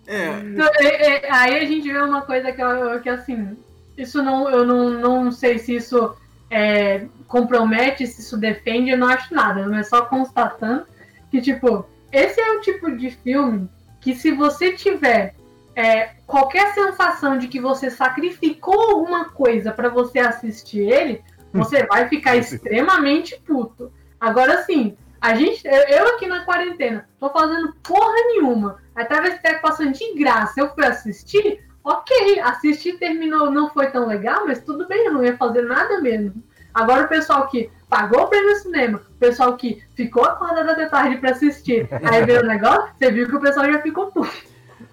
É. 0.08 0.40
Então, 0.40 0.68
é, 0.80 1.28
é. 1.28 1.32
Aí 1.32 1.60
a 1.60 1.66
gente 1.66 1.92
vê 1.92 2.00
uma 2.02 2.24
coisa 2.24 2.52
que, 2.52 2.62
que 3.04 3.10
assim, 3.10 3.56
isso 3.96 4.24
não, 4.24 4.50
eu 4.50 4.66
não, 4.66 4.90
não 4.90 5.32
sei 5.32 5.60
se 5.60 5.76
isso 5.76 6.16
é, 6.50 7.06
compromete, 7.28 8.08
se 8.08 8.22
isso 8.22 8.38
defende, 8.38 8.92
eu 8.92 8.98
não 8.98 9.08
acho 9.08 9.34
nada, 9.34 9.68
mas 9.68 9.88
só 9.88 10.06
constatando 10.06 10.86
que, 11.30 11.42
tipo, 11.42 11.86
esse 12.12 12.40
é 12.40 12.52
o 12.52 12.62
tipo 12.62 12.92
de 12.96 13.12
filme 13.12 13.70
que 14.02 14.16
se 14.16 14.32
você 14.32 14.74
tiver 14.74 15.36
é, 15.76 16.12
qualquer 16.26 16.74
sensação 16.74 17.38
de 17.38 17.48
que 17.48 17.60
você 17.60 17.90
sacrificou 17.90 18.92
alguma 18.92 19.30
coisa 19.30 19.72
para 19.72 19.90
você 19.90 20.20
assistir 20.20 20.80
ele, 20.80 21.22
você 21.54 21.86
vai 21.86 22.08
ficar 22.08 22.36
extremamente 22.36 23.40
puto. 23.46 23.92
Agora 24.20 24.64
sim, 24.64 24.98
a 25.22 25.36
gente, 25.36 25.62
eu 25.66 26.08
aqui 26.16 26.28
na 26.28 26.46
quarentena, 26.46 27.08
tô 27.20 27.30
fazendo 27.30 27.74
porra 27.84 28.14
nenhuma. 28.28 28.78
A 28.96 29.06
Travesti 29.06 29.42
tá 29.42 29.60
passando 29.60 29.94
de 29.94 30.14
graça. 30.16 30.60
Eu 30.60 30.74
fui 30.74 30.86
assistir, 30.86 31.64
ok, 31.84 32.40
assisti, 32.40 32.94
terminou, 32.94 33.52
não 33.52 33.70
foi 33.70 33.88
tão 33.88 34.08
legal, 34.08 34.46
mas 34.46 34.64
tudo 34.64 34.88
bem, 34.88 35.06
eu 35.06 35.14
não 35.14 35.24
ia 35.24 35.38
fazer 35.38 35.64
nada 35.64 36.00
mesmo. 36.02 36.44
Agora 36.74 37.06
o 37.06 37.10
pessoal 37.10 37.48
que 37.48 37.70
pagou 37.90 38.30
ir 38.32 38.42
no 38.42 38.56
cinema, 38.58 39.02
o 39.10 39.20
pessoal 39.20 39.58
que 39.58 39.84
ficou 39.96 40.24
acordado 40.24 40.70
até 40.70 40.86
tarde 40.88 41.18
pra 41.18 41.32
assistir, 41.32 41.88
aí 42.04 42.24
veio 42.26 42.42
o 42.42 42.48
negócio, 42.48 42.90
você 42.98 43.12
viu 43.12 43.28
que 43.28 43.36
o 43.36 43.42
pessoal 43.42 43.72
já 43.72 43.82
ficou 43.82 44.12
puto. 44.12 44.32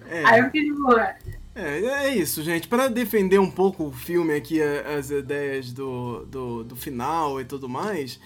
É. 0.09 0.23
Aí 0.25 0.39
eu 0.39 0.45
fiquei 0.45 0.63
tipo, 0.63 0.93
é, 1.57 2.05
é 2.05 2.15
isso, 2.15 2.43
gente. 2.43 2.67
Para 2.67 2.87
defender 2.87 3.39
um 3.39 3.49
pouco 3.49 3.85
o 3.85 3.91
filme 3.91 4.33
aqui, 4.35 4.61
as 4.61 5.09
ideias 5.09 5.73
do, 5.73 6.23
do, 6.25 6.63
do 6.63 6.75
final 6.75 7.41
e 7.41 7.45
tudo 7.45 7.67
mais, 7.67 8.19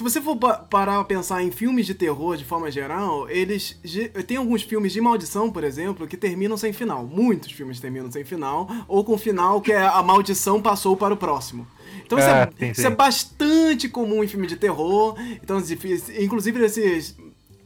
se 0.00 0.02
você 0.02 0.18
for 0.18 0.34
parar 0.34 0.98
a 0.98 1.04
pensar 1.04 1.42
em 1.42 1.50
filmes 1.50 1.84
de 1.84 1.92
terror 1.92 2.34
de 2.34 2.42
forma 2.42 2.70
geral, 2.70 3.28
eles. 3.28 3.78
Tem 4.26 4.38
alguns 4.38 4.62
filmes 4.62 4.94
de 4.94 5.00
maldição, 5.00 5.50
por 5.50 5.62
exemplo, 5.62 6.08
que 6.08 6.16
terminam 6.16 6.56
sem 6.56 6.72
final. 6.72 7.06
Muitos 7.06 7.52
filmes 7.52 7.78
terminam 7.78 8.10
sem 8.10 8.24
final, 8.24 8.66
ou 8.88 9.04
com 9.04 9.18
final 9.18 9.60
que 9.60 9.72
é 9.72 9.86
a 9.86 10.02
maldição 10.02 10.62
passou 10.62 10.96
para 10.96 11.12
o 11.12 11.18
próximo. 11.18 11.66
Então 12.06 12.18
isso, 12.18 12.28
é, 12.28 12.50
sim, 12.58 12.70
isso 12.70 12.86
é 12.86 12.90
bastante 12.90 13.90
comum 13.90 14.24
em 14.24 14.26
filme 14.26 14.46
de 14.46 14.56
terror. 14.56 15.16
Então, 15.42 15.62
inclusive 16.18 16.64
esses 16.64 17.14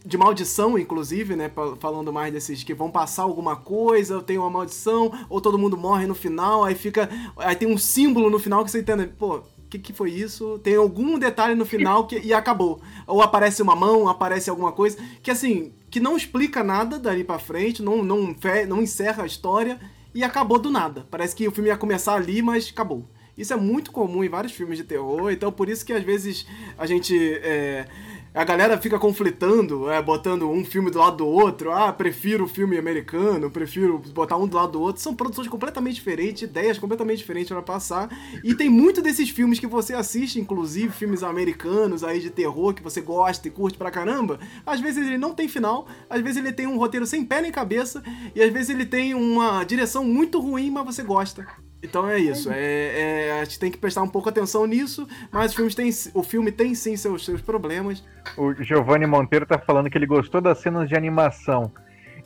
de 0.05 0.19
maldição, 0.19 0.77
inclusive, 0.77 1.37
né? 1.37 1.51
Falando 1.79 2.13
mais 2.13 2.33
desses 2.33 2.65
que 2.65 2.75
vão 2.75 2.91
passar 2.91 3.23
alguma 3.23 3.55
coisa, 3.55 4.21
tem 4.21 4.39
uma 4.39 4.51
maldição, 4.51 5.11
ou 5.31 5.41
todo 5.41 5.57
mundo 5.57 5.77
morre 5.77 6.05
no 6.05 6.17
final, 6.17 6.65
aí 6.65 6.75
fica. 6.75 7.09
Aí 7.37 7.55
tem 7.55 7.69
um 7.69 7.79
símbolo 7.79 8.29
no 8.29 8.41
final 8.41 8.65
que 8.65 8.73
você 8.73 8.81
entende. 8.81 9.07
Pô, 9.07 9.41
que, 9.75 9.79
que 9.79 9.93
foi 9.93 10.11
isso? 10.11 10.59
Tem 10.63 10.77
algum 10.77 11.19
detalhe 11.19 11.55
no 11.55 11.65
final 11.65 12.07
que, 12.07 12.19
e 12.19 12.33
acabou. 12.33 12.81
Ou 13.07 13.23
aparece 13.23 13.63
uma 13.63 13.75
mão, 13.75 14.09
aparece 14.09 14.51
alguma 14.51 14.73
coisa, 14.73 14.99
que 15.23 15.31
assim, 15.31 15.73
que 15.91 16.01
não 16.01 16.17
explica 16.17 16.63
nada 16.63 16.99
dali 16.99 17.25
pra 17.25 17.39
frente, 17.39 17.83
não, 17.83 18.03
não, 18.03 18.35
não 18.69 18.83
encerra 18.83 19.25
a 19.25 19.27
história 19.27 19.79
e 20.15 20.23
acabou 20.23 20.59
do 20.59 20.71
nada. 20.71 21.07
Parece 21.11 21.35
que 21.35 21.47
o 21.49 21.53
filme 21.53 21.71
ia 21.71 21.77
começar 21.77 22.15
ali, 22.15 22.41
mas 22.43 22.69
acabou. 22.69 23.05
Isso 23.37 23.53
é 23.53 23.57
muito 23.57 23.91
comum 23.91 24.23
em 24.23 24.29
vários 24.29 24.53
filmes 24.53 24.79
de 24.79 24.85
terror, 24.85 25.31
então 25.33 25.51
por 25.51 25.69
isso 25.69 25.85
que 25.85 25.93
às 25.93 26.05
vezes 26.05 26.47
a 26.79 26.87
gente. 26.87 27.17
É, 27.43 27.87
a 28.35 28.43
galera 28.43 28.77
fica 28.77 28.99
conflitando, 28.99 29.89
é, 29.89 30.03
botando 30.03 30.51
um 30.51 30.65
filme 30.65 30.91
do 30.91 30.99
lado 30.99 31.19
do 31.19 31.27
outro. 31.27 31.71
Ah, 31.71 31.93
prefiro 31.93 32.45
o 32.45 32.49
filme 32.49 32.77
americano, 32.77 33.49
prefiro 33.49 33.97
botar 34.13 34.37
um 34.37 34.49
do 34.49 34.57
lado 34.57 34.73
do 34.73 34.81
outro. 34.81 35.01
São 35.01 35.15
produções 35.15 35.47
completamente 35.47 35.95
diferentes, 35.95 36.43
ideias 36.43 36.77
completamente 36.77 37.19
diferentes 37.19 37.51
para 37.51 37.63
passar. 37.63 38.09
E 38.43 38.53
tem 38.53 38.69
muito 38.69 39.01
desses 39.01 39.31
filmes 39.31 39.61
que 39.61 39.69
você 39.69 39.95
assiste, 39.95 40.41
inclusive 40.41 40.93
filmes 40.93 41.23
americanos 41.23 42.03
aí 42.03 42.19
de 42.19 42.29
terror 42.29 42.75
que 42.75 42.83
você 42.83 43.01
gosta 43.01 43.47
e 43.47 43.53
curte 43.53 43.79
pra 43.79 43.89
caramba. 43.89 44.41
Às 44.67 44.81
vezes 44.81 45.07
ele 45.07 45.17
não 45.19 45.33
tem 45.33 45.47
final, 45.47 45.87
às 46.11 46.21
vezes 46.21 46.39
ele 46.39 46.53
tem 46.53 46.67
um 46.67 46.77
roteiro 46.77 47.07
sem 47.07 47.25
pé 47.25 47.41
nem 47.41 47.53
cabeça, 47.53 48.03
e 48.35 48.43
às 48.43 48.53
vezes 48.53 48.71
ele 48.71 48.85
tem 48.85 49.15
uma 49.15 49.63
direção 49.63 50.05
muito 50.05 50.41
ruim, 50.41 50.73
mas 50.73 50.85
você 50.85 51.05
gosta. 51.05 51.47
Então 51.85 52.09
é 52.09 52.19
isso. 52.19 52.51
É, 52.51 53.29
é, 53.29 53.41
a 53.41 53.45
gente 53.45 53.59
tem 53.61 53.71
que 53.71 53.77
prestar 53.77 54.03
um 54.03 54.09
pouco 54.09 54.31
atenção 54.31 54.67
nisso, 54.67 55.07
mas 55.31 55.53
o 55.53 55.57
filme 55.57 55.75
tem, 55.75 55.91
o 56.15 56.23
filme 56.23 56.51
tem 56.51 56.75
sim 56.75 56.97
seus, 56.97 57.25
seus 57.25 57.43
problemas. 57.43 58.03
O 58.39 58.55
Giovanni 58.55 59.07
Monteiro 59.07 59.45
tá 59.45 59.59
falando 59.59 59.91
que 59.91 59.99
ele 59.99 60.07
gostou 60.07 60.41
das 60.41 60.59
cenas 60.59 60.89
de 60.89 60.97
animação. 60.97 61.71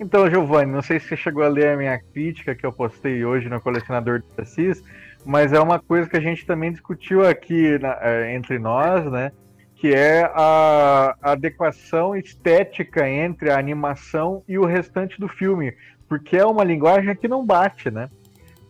Então, 0.01 0.31
Giovanni, 0.31 0.71
não 0.71 0.81
sei 0.81 1.01
se 1.01 1.09
você 1.09 1.17
chegou 1.17 1.43
a 1.43 1.49
ler 1.49 1.71
a 1.71 1.77
minha 1.77 1.99
crítica 1.99 2.55
que 2.55 2.65
eu 2.65 2.73
postei 2.73 3.25
hoje 3.25 3.49
no 3.49 3.61
Colecionador 3.61 4.21
de 4.21 4.27
Assis, 4.41 4.83
mas 5.25 5.53
é 5.53 5.59
uma 5.59 5.81
coisa 5.81 6.09
que 6.09 6.17
a 6.17 6.21
gente 6.21 6.47
também 6.47 6.71
discutiu 6.71 7.27
aqui 7.27 7.77
na, 7.81 7.99
é, 8.01 8.35
entre 8.37 8.61
nós, 8.61 9.05
né? 9.11 9.33
Que 9.75 9.93
é 9.93 10.23
a, 10.23 11.17
a 11.21 11.33
adequação 11.33 12.15
estética 12.15 13.09
entre 13.09 13.51
a 13.51 13.59
animação 13.59 14.45
e 14.47 14.57
o 14.57 14.65
restante 14.65 15.19
do 15.19 15.27
filme. 15.27 15.75
Porque 16.09 16.37
é 16.37 16.47
uma 16.47 16.63
linguagem 16.63 17.15
que 17.17 17.27
não 17.27 17.45
bate, 17.45 17.91
né? 17.91 18.09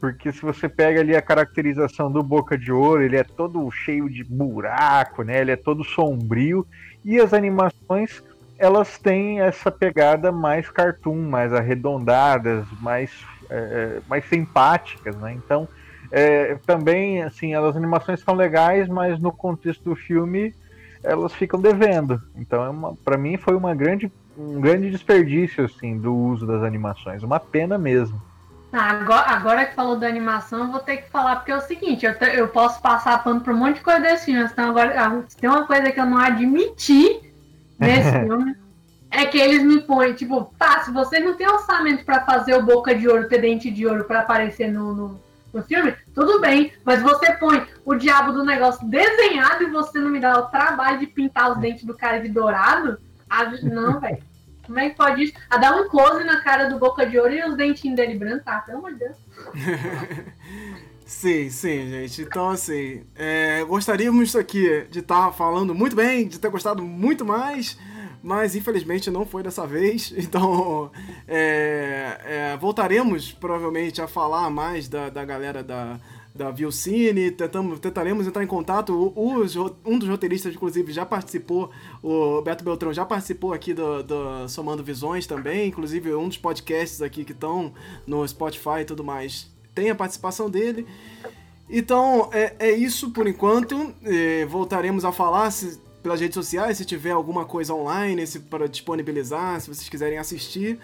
Porque 0.01 0.33
se 0.33 0.43
você 0.43 0.69
pega 0.69 1.01
ali 1.01 1.17
a 1.17 1.23
caracterização 1.23 2.11
do 2.11 2.23
Boca 2.23 2.57
de 2.57 2.71
Ouro, 2.71 3.03
ele 3.03 3.17
é 3.17 3.25
todo 3.25 3.71
cheio 3.71 4.09
de 4.09 4.23
buraco, 4.23 5.23
né? 5.23 5.41
Ele 5.41 5.51
é 5.51 5.57
todo 5.57 5.83
sombrio. 5.83 6.67
E 7.05 7.19
as 7.19 7.33
animações, 7.33 8.23
elas 8.59 8.99
têm 8.99 9.41
essa 9.41 9.71
pegada 9.71 10.31
mais 10.31 10.71
cartoon, 10.71 11.29
mais 11.29 11.53
arredondadas, 11.53 12.65
mais, 12.81 13.11
é, 13.51 13.57
é 13.57 14.01
mais 14.09 14.25
simpáticas, 14.29 15.17
né? 15.17 15.33
Então, 15.33 15.69
é, 16.11 16.57
também, 16.67 17.23
assim, 17.23 17.55
as 17.55 17.77
animações 17.77 18.21
são 18.21 18.35
legais, 18.35 18.89
mas 18.89 19.19
no 19.21 19.33
contexto 19.33 19.83
do 19.83 19.97
filme, 19.97 20.55
elas 21.03 21.35
ficam 21.35 21.61
devendo. 21.61 22.21
Então, 22.37 22.65
é 22.65 22.95
para 23.05 23.19
mim, 23.19 23.37
foi 23.37 23.55
uma 23.55 23.75
grande, 23.75 24.11
um 24.37 24.61
grande 24.61 24.91
desperdício, 24.91 25.65
assim, 25.65 25.99
do 25.99 26.15
uso 26.15 26.47
das 26.47 26.63
animações. 26.63 27.23
Uma 27.23 27.41
pena 27.41 27.77
mesmo. 27.77 28.21
Agora, 28.71 29.31
agora 29.31 29.65
que 29.65 29.75
falou 29.75 29.97
da 29.97 30.07
animação, 30.07 30.61
eu 30.61 30.71
vou 30.71 30.81
ter 30.81 30.99
que 30.99 31.11
falar, 31.11 31.37
porque 31.37 31.53
é 31.53 31.57
o 31.57 31.61
seguinte, 31.61 32.05
eu, 32.05 32.19
te, 32.19 32.25
eu 32.37 32.49
posso 32.49 32.83
passar 32.83 33.25
pano 33.25 33.41
por 33.41 33.55
um 33.55 33.57
monte 33.57 33.77
de 33.77 33.81
coisa 33.81 34.01
desse 34.01 34.27
filme, 34.27 34.45
então 34.45 34.69
agora 34.69 34.95
ah, 35.01 35.23
tem 35.41 35.49
uma 35.49 35.67
coisa 35.67 35.91
que 35.91 35.99
eu 35.99 36.05
não 36.05 36.19
admiti 36.19 37.19
nesse 37.79 38.11
filme, 38.21 38.55
é 39.11 39.25
que 39.25 39.39
eles 39.39 39.63
me 39.63 39.81
põem, 39.81 40.13
tipo, 40.13 40.53
tá, 40.59 40.81
se 40.83 40.93
você 40.93 41.19
não 41.19 41.35
tem 41.35 41.49
orçamento 41.49 42.05
para 42.05 42.27
fazer 42.27 42.55
o 42.57 42.63
boca 42.63 42.95
de 42.95 43.09
ouro, 43.09 43.27
ter 43.27 43.41
dente 43.41 43.71
de 43.71 43.87
ouro 43.87 44.05
para 44.05 44.21
aparecer 44.21 44.71
no, 44.71 44.95
no, 44.95 45.21
no, 45.55 45.63
filme, 45.63 45.95
tudo 46.15 46.39
bem, 46.39 46.71
mas 46.85 47.01
você 47.01 47.33
põe 47.33 47.67
o 47.87 47.95
diabo 47.95 48.33
do 48.33 48.45
negócio 48.45 48.87
desenhado 48.87 49.63
e 49.63 49.71
você 49.71 49.99
não 49.99 50.11
me 50.11 50.21
dá 50.21 50.39
o 50.39 50.49
trabalho 50.49 50.99
de 50.99 51.07
pintar 51.07 51.53
os 51.53 51.59
dentes 51.59 51.85
do 51.85 51.97
cara 51.97 52.21
de 52.21 52.29
dourado, 52.29 52.99
ah, 53.31 53.45
não, 53.63 53.99
velho. 53.99 54.28
Como 54.69 54.79
é 54.79 54.91
que 54.91 54.97
pode 54.97 55.25
isso? 55.25 55.33
A 55.49 55.57
dar 55.57 55.75
um 55.81 55.89
close 55.89 56.23
na 56.25 56.43
cara 56.43 56.69
do 56.69 56.79
Boca 56.79 57.07
de 57.07 57.19
Ouro 57.19 57.33
e 57.33 57.43
os 57.43 57.57
dentinhos 57.57 57.97
dele 57.97 58.19
branco, 58.19 58.45
tá? 58.45 58.61
Pelo 58.61 58.79
amor 58.79 58.93
de 58.93 58.99
Deus. 58.99 59.17
sim, 61.07 61.49
sim, 61.49 61.89
gente. 61.89 62.21
Então, 62.21 62.51
assim, 62.51 63.03
é, 63.17 63.65
gostaríamos 63.65 64.37
aqui 64.37 64.87
de 64.91 64.99
estar 64.99 65.29
tá 65.29 65.33
falando 65.33 65.75
muito 65.75 65.97
bem, 65.97 66.29
de 66.29 66.39
ter 66.39 66.51
gostado 66.51 66.83
muito 66.83 67.25
mais, 67.25 67.79
mas 68.23 68.55
infelizmente 68.55 69.11
não 69.11 69.25
foi 69.25 69.43
dessa 69.43 69.67
vez. 69.67 70.13
Então, 70.19 70.93
é, 71.27 72.21
é, 72.25 72.57
voltaremos 72.59 73.33
provavelmente 73.33 74.03
a 74.03 74.07
falar 74.07 74.51
mais 74.51 74.87
da, 74.87 75.09
da 75.09 75.25
galera 75.25 75.63
da 75.63 75.99
da 76.39 76.53
Vilcine, 76.53 77.33
tentamos, 77.33 77.81
tentaremos 77.81 78.27
entrar 78.27 78.45
em 78.45 78.47
contato. 78.47 78.95
O, 78.95 79.43
o, 79.43 79.77
um 79.85 79.99
dos 79.99 80.09
roteiristas, 80.09 80.55
inclusive, 80.55 80.93
já 80.93 81.05
participou, 81.05 81.71
o 82.01 82.41
Beto 82.41 82.63
Beltrão 82.63 82.95
já 82.95 83.05
participou 83.05 83.53
aqui 83.53 83.75
do, 83.75 84.05
do 84.05 84.49
Somando 84.49 84.85
Visões 84.85 85.27
também, 85.27 85.69
inclusive 85.69 86.15
um 86.15 86.29
dos 86.29 86.39
podcasts 86.39 87.03
aqui 87.03 87.25
que 87.25 87.33
estão 87.33 87.75
no 88.07 88.27
Spotify 88.27 88.83
e 88.83 88.85
tudo 88.85 89.03
mais, 89.03 89.51
tem 89.75 89.91
a 89.91 89.95
participação 89.95 90.49
dele. 90.49 90.87
Então, 91.69 92.31
é, 92.33 92.55
é 92.61 92.71
isso 92.71 93.11
por 93.11 93.27
enquanto. 93.27 93.93
Voltaremos 94.49 95.05
a 95.05 95.11
falar 95.11 95.51
se, 95.51 95.79
pelas 96.03 96.21
redes 96.21 96.35
sociais, 96.35 96.79
se 96.79 96.85
tiver 96.85 97.11
alguma 97.11 97.45
coisa 97.45 97.75
online 97.75 98.27
se, 98.27 98.39
para 98.39 98.69
disponibilizar, 98.69 99.61
se 99.61 99.69
vocês 99.69 99.89
quiserem 99.89 100.19
assistir. 100.19 100.79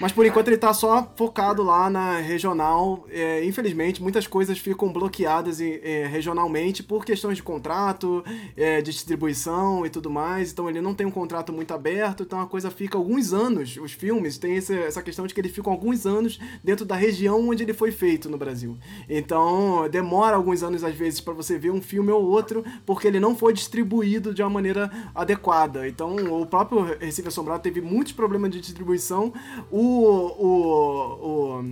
Mas 0.00 0.12
por 0.12 0.24
enquanto 0.24 0.46
ele 0.46 0.56
tá 0.56 0.72
só 0.72 1.12
focado 1.16 1.62
lá 1.64 1.90
na 1.90 2.18
regional. 2.18 3.04
É, 3.10 3.44
infelizmente, 3.44 4.00
muitas 4.00 4.26
coisas 4.26 4.58
ficam 4.58 4.92
bloqueadas 4.92 5.60
é, 5.60 6.06
regionalmente 6.06 6.82
por 6.82 7.04
questões 7.04 7.36
de 7.36 7.42
contrato, 7.42 8.24
é, 8.56 8.80
de 8.80 8.92
distribuição 8.92 9.84
e 9.84 9.90
tudo 9.90 10.08
mais. 10.08 10.52
Então 10.52 10.68
ele 10.68 10.80
não 10.80 10.94
tem 10.94 11.04
um 11.04 11.10
contrato 11.10 11.52
muito 11.52 11.74
aberto, 11.74 12.22
então 12.22 12.40
a 12.40 12.46
coisa 12.46 12.70
fica 12.70 12.96
alguns 12.96 13.32
anos. 13.32 13.76
Os 13.76 13.92
filmes 13.92 14.38
têm 14.38 14.56
esse, 14.56 14.72
essa 14.78 15.02
questão 15.02 15.26
de 15.26 15.34
que 15.34 15.40
eles 15.40 15.52
ficam 15.52 15.72
alguns 15.72 16.06
anos 16.06 16.38
dentro 16.62 16.84
da 16.84 16.94
região 16.94 17.48
onde 17.48 17.64
ele 17.64 17.74
foi 17.74 17.90
feito 17.90 18.28
no 18.30 18.38
Brasil. 18.38 18.78
Então 19.08 19.88
demora 19.90 20.36
alguns 20.36 20.62
anos 20.62 20.84
às 20.84 20.94
vezes 20.94 21.20
para 21.20 21.34
você 21.34 21.58
ver 21.58 21.70
um 21.70 21.82
filme 21.82 22.12
ou 22.12 22.22
outro, 22.24 22.64
porque 22.86 23.08
ele 23.08 23.18
não 23.18 23.34
foi 23.34 23.52
distribuído 23.52 24.32
de 24.32 24.42
uma 24.42 24.50
maneira 24.50 24.90
adequada. 25.12 25.88
Então 25.88 26.14
o 26.40 26.46
próprio 26.46 26.82
Recife 27.00 27.26
Assombrado 27.26 27.62
teve 27.62 27.80
muitos 27.80 28.12
problemas 28.12 28.52
de 28.52 28.60
distribuição. 28.60 29.32
O 29.70 29.87
o, 29.88 31.58
o 31.58 31.64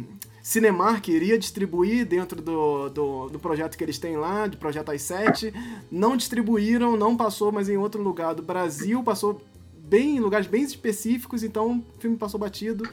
Cinemark 0.42 1.08
iria 1.08 1.38
distribuir 1.38 2.06
dentro 2.06 2.40
do, 2.40 2.88
do, 2.88 3.28
do, 3.30 3.38
projeto 3.38 3.76
que 3.76 3.82
eles 3.82 3.98
têm 3.98 4.16
lá, 4.16 4.46
do 4.46 4.56
projeto 4.56 4.92
i7. 4.92 5.52
Não 5.90 6.16
distribuíram, 6.16 6.96
não 6.96 7.16
passou, 7.16 7.50
mas 7.50 7.68
em 7.68 7.76
outro 7.76 8.02
lugar 8.02 8.34
do 8.34 8.42
Brasil, 8.42 9.02
passou 9.02 9.42
bem 9.76 10.16
em 10.16 10.20
lugares 10.20 10.46
bem 10.46 10.62
específicos, 10.62 11.42
então 11.42 11.84
o 11.96 12.00
filme 12.00 12.16
passou 12.16 12.38
batido. 12.38 12.88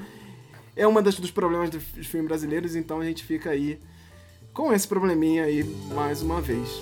É 0.75 0.87
um 0.87 1.01
dos 1.01 1.31
problemas 1.31 1.69
dos 1.69 1.83
filmes 2.07 2.27
brasileiros, 2.27 2.75
então 2.75 2.99
a 2.99 3.05
gente 3.05 3.23
fica 3.23 3.51
aí 3.51 3.79
com 4.53 4.73
esse 4.73 4.87
probleminha 4.87 5.43
aí 5.43 5.63
mais 5.93 6.21
uma 6.21 6.41
vez. 6.41 6.81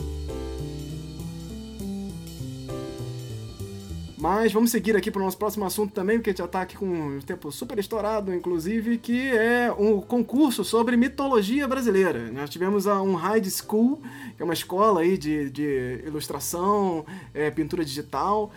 Mas 4.22 4.53
vamos 4.53 4.69
seguir 4.69 4.95
aqui 4.95 5.10
para 5.10 5.19
o 5.19 5.26
nosso 5.26 5.35
próximo 5.35 5.65
assunto 5.65 5.93
também, 5.93 6.19
porque 6.19 6.31
já 6.31 6.45
está 6.45 6.61
aqui 6.61 6.77
com 6.77 7.18
o 7.18 7.23
tempo 7.23 7.52
super 7.52 7.80
estourado, 7.80 8.31
inclusive, 8.31 8.99
que 8.99 9.30
é 9.30 9.73
um 9.76 9.99
concurso 9.99 10.64
sobre 10.64 10.95
mitologia 10.95 11.68
brasileira. 11.68 12.31
Nós 12.31 12.48
tivemos 12.52 12.85
um 12.85 13.15
High 13.15 13.43
School, 13.45 13.99
que 14.38 14.43
é 14.43 14.45
uma 14.45 14.53
escola 14.53 15.02
aí 15.02 15.18
de, 15.18 15.49
de 15.49 16.03
ilustração, 16.06 17.03
é, 17.34 17.49
pintura 17.49 17.84
digital, 17.84 18.52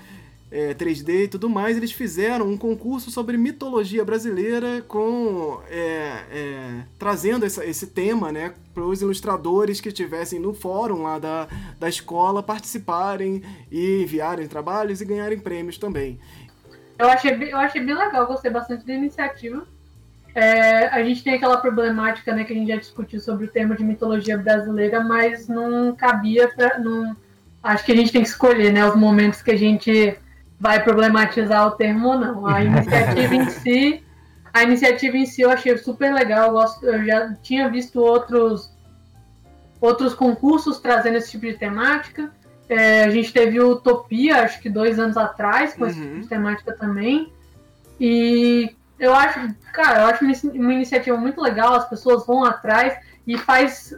é, 0.54 0.72
3D 0.72 1.24
e 1.24 1.28
tudo 1.28 1.50
mais, 1.50 1.76
eles 1.76 1.90
fizeram 1.90 2.48
um 2.48 2.56
concurso 2.56 3.10
sobre 3.10 3.36
mitologia 3.36 4.04
brasileira 4.04 4.80
com 4.86 5.60
é, 5.68 6.12
é, 6.30 6.84
trazendo 6.96 7.44
essa, 7.44 7.66
esse 7.66 7.88
tema 7.88 8.30
né, 8.30 8.54
para 8.72 8.84
os 8.84 9.02
ilustradores 9.02 9.80
que 9.80 9.88
estivessem 9.88 10.38
no 10.38 10.54
fórum 10.54 11.02
lá 11.02 11.18
da, 11.18 11.48
da 11.80 11.88
escola 11.88 12.40
participarem 12.40 13.42
e 13.68 14.02
enviarem 14.04 14.46
trabalhos 14.46 15.00
e 15.00 15.04
ganharem 15.04 15.40
prêmios 15.40 15.76
também. 15.76 16.20
Eu 17.00 17.08
achei, 17.08 17.32
eu 17.52 17.58
achei 17.58 17.82
bem 17.82 17.96
legal, 17.96 18.24
gostei 18.24 18.52
bastante 18.52 18.86
da 18.86 18.94
iniciativa. 18.94 19.66
É, 20.36 20.86
a 20.86 21.02
gente 21.02 21.24
tem 21.24 21.34
aquela 21.34 21.56
problemática 21.56 22.32
né, 22.32 22.44
que 22.44 22.52
a 22.52 22.56
gente 22.56 22.68
já 22.68 22.76
discutiu 22.76 23.18
sobre 23.18 23.46
o 23.46 23.50
tema 23.50 23.74
de 23.74 23.82
mitologia 23.82 24.38
brasileira, 24.38 25.02
mas 25.02 25.48
não 25.48 25.96
cabia 25.96 26.46
para 26.46 26.78
acho 27.60 27.84
que 27.84 27.90
a 27.90 27.96
gente 27.96 28.12
tem 28.12 28.22
que 28.22 28.28
escolher, 28.28 28.72
né, 28.72 28.86
os 28.86 28.94
momentos 28.94 29.42
que 29.42 29.50
a 29.50 29.56
gente 29.56 30.16
vai 30.64 30.82
problematizar 30.82 31.66
o 31.66 31.72
termo 31.72 32.08
ou 32.08 32.18
não. 32.18 32.46
A 32.46 32.64
iniciativa 32.64 33.34
em 33.34 33.50
si, 33.50 34.02
a 34.50 34.62
iniciativa 34.62 35.14
em 35.14 35.26
si 35.26 35.42
eu 35.42 35.50
achei 35.50 35.76
super 35.76 36.10
legal. 36.14 36.46
Eu, 36.46 36.52
gosto, 36.52 36.86
eu 36.86 37.04
já 37.04 37.34
tinha 37.42 37.68
visto 37.68 38.00
outros 38.00 38.72
outros 39.78 40.14
concursos 40.14 40.80
trazendo 40.80 41.18
esse 41.18 41.32
tipo 41.32 41.44
de 41.44 41.58
temática. 41.58 42.32
É, 42.66 43.04
a 43.04 43.10
gente 43.10 43.30
teve 43.30 43.60
o 43.60 43.72
Utopia, 43.72 44.42
acho 44.42 44.58
que 44.62 44.70
dois 44.70 44.98
anos 44.98 45.18
atrás, 45.18 45.74
com 45.74 45.82
uhum. 45.82 45.90
esse 45.90 46.00
tipo 46.00 46.20
de 46.20 46.28
temática 46.28 46.72
também. 46.72 47.30
E 48.00 48.74
eu 48.98 49.14
acho, 49.14 49.54
cara, 49.70 50.00
eu 50.00 50.06
acho 50.06 50.24
uma 50.24 50.72
iniciativa 50.72 51.18
muito 51.18 51.42
legal, 51.42 51.74
as 51.74 51.86
pessoas 51.86 52.26
vão 52.26 52.42
atrás 52.42 52.98
e 53.26 53.36
faz. 53.36 53.94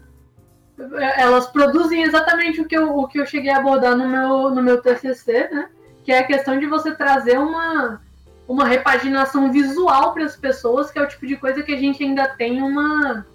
Elas 1.17 1.47
produzem 1.47 2.03
exatamente 2.03 2.61
o 2.61 2.65
que 2.65 2.77
eu, 2.77 2.99
o 2.99 3.07
que 3.07 3.21
eu 3.21 3.25
cheguei 3.25 3.53
a 3.53 3.59
abordar 3.59 3.97
no 3.97 4.09
meu, 4.09 4.51
no 4.51 4.61
meu 4.61 4.83
TCC, 4.83 5.49
né? 5.53 5.69
Que 6.07 6.13
é 6.13 6.21
a 6.21 6.27
questão 6.27 6.57
de 6.57 6.67
você 6.67 6.95
trazer 6.95 7.37
uma, 7.37 8.01
uma 8.47 8.65
repaginação 8.65 9.51
visual 9.51 10.15
para 10.15 10.25
as 10.25 10.37
pessoas, 10.37 10.89
que 10.89 11.01
é 11.01 11.03
o 11.03 11.09
tipo 11.09 11.27
de 11.27 11.37
coisa 11.37 11.65
que 11.65 11.75
a 11.75 11.77
gente 11.77 12.03
ainda 12.05 12.29
tem 12.29 12.63
uma. 12.63 13.27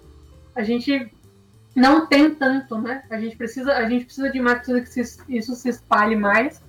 A 0.56 0.62
gente 0.62 1.12
não 1.76 2.06
tem 2.06 2.34
tanto, 2.34 2.78
né? 2.78 3.02
A 3.10 3.18
gente 3.18 3.36
precisa, 3.36 3.74
a 3.74 3.86
gente 3.86 4.06
precisa 4.06 4.30
de 4.30 4.40
mais, 4.40 4.66
que 4.66 5.00
isso 5.28 5.54
se 5.54 5.68
espalhe 5.68 6.16
mais, 6.16 6.62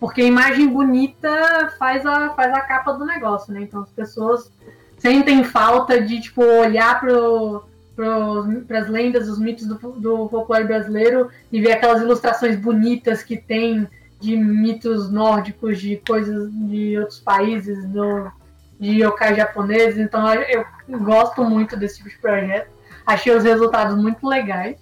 porque 0.00 0.22
a 0.22 0.24
imagem 0.24 0.66
bonita 0.66 1.74
faz 1.78 2.06
a, 2.06 2.30
faz 2.30 2.54
a 2.54 2.60
capa 2.62 2.92
do 2.94 3.04
negócio, 3.04 3.52
né? 3.52 3.60
Então 3.60 3.82
as 3.82 3.90
pessoas 3.90 4.50
sentem 4.96 5.44
falta 5.44 6.00
de 6.00 6.22
tipo 6.22 6.42
olhar 6.42 7.00
para 7.00 8.78
as 8.78 8.88
lendas, 8.88 9.28
os 9.28 9.38
mitos 9.38 9.66
do, 9.66 9.74
do 9.74 10.26
folclore 10.30 10.64
brasileiro 10.64 11.30
e 11.52 11.60
ver 11.60 11.72
aquelas 11.72 12.00
ilustrações 12.00 12.56
bonitas 12.56 13.22
que 13.22 13.36
tem 13.36 13.86
de 14.20 14.36
mitos 14.36 15.10
nórdicos, 15.10 15.80
de 15.80 15.96
coisas 15.96 16.52
de 16.52 16.98
outros 16.98 17.20
países, 17.20 17.84
do, 17.86 18.30
de 18.78 19.02
yokai 19.02 19.34
japoneses. 19.34 19.98
Então 19.98 20.32
eu, 20.34 20.64
eu 20.88 20.98
gosto 21.00 21.42
muito 21.42 21.76
desse 21.76 21.96
tipo 21.96 22.10
de 22.10 22.18
projeto. 22.18 22.70
Achei 23.06 23.34
os 23.34 23.44
resultados 23.44 23.96
muito 23.96 24.26
legais. 24.26 24.76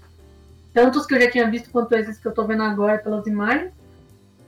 Tanto 0.75 0.99
os 0.99 1.07
que 1.07 1.15
eu 1.15 1.21
já 1.21 1.31
tinha 1.31 1.51
visto 1.51 1.71
quanto 1.71 1.95
esses 1.95 2.19
que 2.19 2.27
eu 2.27 2.33
tô 2.33 2.45
vendo 2.45 2.63
agora 2.63 2.99
pelas 2.99 3.27
imagens. 3.27 3.73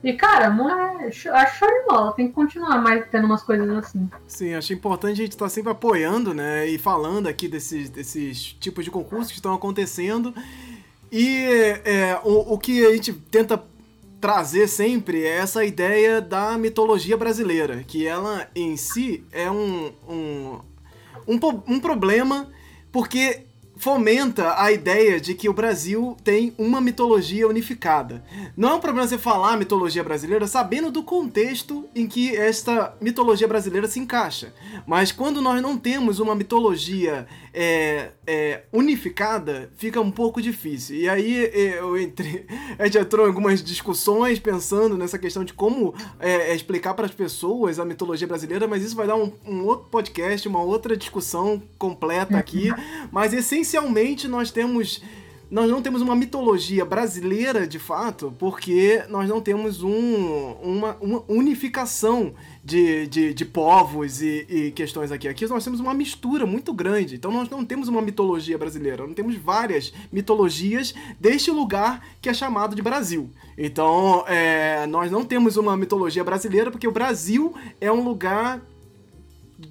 E, 0.03 0.13
cara, 0.13 0.45
é, 0.45 1.07
acho 1.07 1.59
show 1.59 1.67
de 1.67 1.85
bola. 1.87 2.11
Tem 2.13 2.27
que 2.27 2.33
continuar 2.33 2.81
mais 2.81 3.05
tendo 3.09 3.25
umas 3.25 3.43
coisas 3.43 3.69
assim. 3.69 4.09
Sim, 4.27 4.55
acho 4.55 4.73
importante 4.73 5.13
a 5.13 5.23
gente 5.23 5.33
estar 5.33 5.45
tá 5.45 5.49
sempre 5.49 5.71
apoiando, 5.71 6.33
né? 6.33 6.67
E 6.67 6.77
falando 6.77 7.27
aqui 7.27 7.47
desses, 7.47 7.89
desses 7.89 8.53
tipos 8.53 8.83
de 8.83 8.89
concursos 8.89 9.27
que 9.27 9.35
estão 9.35 9.53
acontecendo. 9.53 10.33
E 11.11 11.45
é, 11.85 12.19
o, 12.23 12.53
o 12.53 12.57
que 12.57 12.85
a 12.85 12.93
gente 12.93 13.13
tenta 13.13 13.61
trazer 14.21 14.67
sempre 14.67 15.23
é 15.23 15.37
essa 15.37 15.65
ideia 15.65 16.21
da 16.21 16.55
mitologia 16.57 17.17
brasileira, 17.17 17.83
que 17.83 18.05
ela 18.05 18.47
em 18.55 18.77
si 18.77 19.25
é 19.31 19.49
um, 19.49 19.91
um, 20.07 20.59
um, 21.27 21.39
um 21.67 21.79
problema 21.79 22.51
porque 22.91 23.47
fomenta 23.81 24.61
a 24.61 24.71
ideia 24.71 25.19
de 25.19 25.33
que 25.33 25.49
o 25.49 25.53
Brasil 25.53 26.15
tem 26.23 26.53
uma 26.55 26.79
mitologia 26.79 27.47
unificada. 27.47 28.23
Não 28.55 28.69
é 28.69 28.73
um 28.75 28.79
problema 28.79 29.07
você 29.07 29.17
falar 29.17 29.57
mitologia 29.57 30.03
brasileira 30.03 30.45
sabendo 30.45 30.91
do 30.91 31.01
contexto 31.01 31.89
em 31.95 32.05
que 32.07 32.37
esta 32.37 32.95
mitologia 33.01 33.47
brasileira 33.47 33.87
se 33.87 33.99
encaixa. 33.99 34.53
Mas 34.85 35.11
quando 35.11 35.41
nós 35.41 35.59
não 35.63 35.79
temos 35.79 36.19
uma 36.19 36.35
mitologia 36.35 37.25
é, 37.51 38.11
é, 38.25 38.61
unificada, 38.71 39.71
fica 39.75 39.99
um 39.99 40.11
pouco 40.11 40.39
difícil. 40.39 40.97
E 40.97 41.09
aí 41.09 41.45
é, 41.45 41.79
eu 41.79 41.99
entrei, 41.99 42.45
a 42.77 42.85
gente 42.85 42.99
entrou 42.99 43.25
em 43.25 43.29
algumas 43.29 43.63
discussões 43.63 44.37
pensando 44.37 44.95
nessa 44.95 45.17
questão 45.17 45.43
de 45.43 45.53
como 45.53 45.95
é, 46.19 46.51
é, 46.51 46.55
explicar 46.55 46.93
para 46.93 47.07
as 47.07 47.11
pessoas 47.11 47.79
a 47.79 47.83
mitologia 47.83 48.27
brasileira, 48.27 48.67
mas 48.67 48.83
isso 48.83 48.95
vai 48.95 49.07
dar 49.07 49.15
um, 49.15 49.33
um 49.43 49.65
outro 49.65 49.87
podcast, 49.89 50.47
uma 50.47 50.61
outra 50.61 50.95
discussão 50.95 51.59
completa 51.79 52.37
aqui. 52.37 52.69
Mas 53.11 53.33
essencialmente 53.33 53.70
essencialmente 53.71 54.27
nós 54.27 54.51
temos 54.51 55.01
nós 55.49 55.69
não 55.69 55.81
temos 55.81 56.01
uma 56.01 56.15
mitologia 56.15 56.85
brasileira 56.85 57.67
de 57.67 57.77
fato, 57.77 58.33
porque 58.39 59.03
nós 59.09 59.27
não 59.27 59.41
temos 59.41 59.83
um, 59.83 60.53
uma, 60.63 60.95
uma 61.01 61.23
unificação 61.27 62.33
de, 62.63 63.05
de, 63.07 63.33
de 63.33 63.43
povos 63.43 64.21
e, 64.21 64.45
e, 64.49 64.71
questões 64.71 65.11
aqui. 65.11 65.27
Aqui 65.27 65.45
nós 65.47 65.61
temos 65.61 65.81
uma 65.81 65.93
mistura 65.93 66.45
muito 66.45 66.73
grande. 66.73 67.15
Então 67.15 67.33
nós 67.33 67.49
não 67.49 67.65
temos 67.65 67.89
uma 67.89 68.01
mitologia 68.01 68.57
brasileira, 68.57 69.05
nós 69.05 69.13
temos 69.13 69.35
várias 69.35 69.91
mitologias 70.09 70.93
deste 71.19 71.51
lugar 71.51 72.01
que 72.21 72.29
é 72.29 72.33
chamado 72.33 72.73
de 72.73 72.81
Brasil. 72.81 73.29
Então 73.57 74.23
é, 74.27 74.87
nós 74.87 75.11
não 75.11 75.25
temos 75.25 75.57
uma 75.57 75.75
mitologia 75.75 76.23
brasileira 76.23 76.71
porque 76.71 76.87
o 76.87 76.93
Brasil 76.93 77.53
é 77.81 77.91
um 77.91 78.01
lugar 78.01 78.61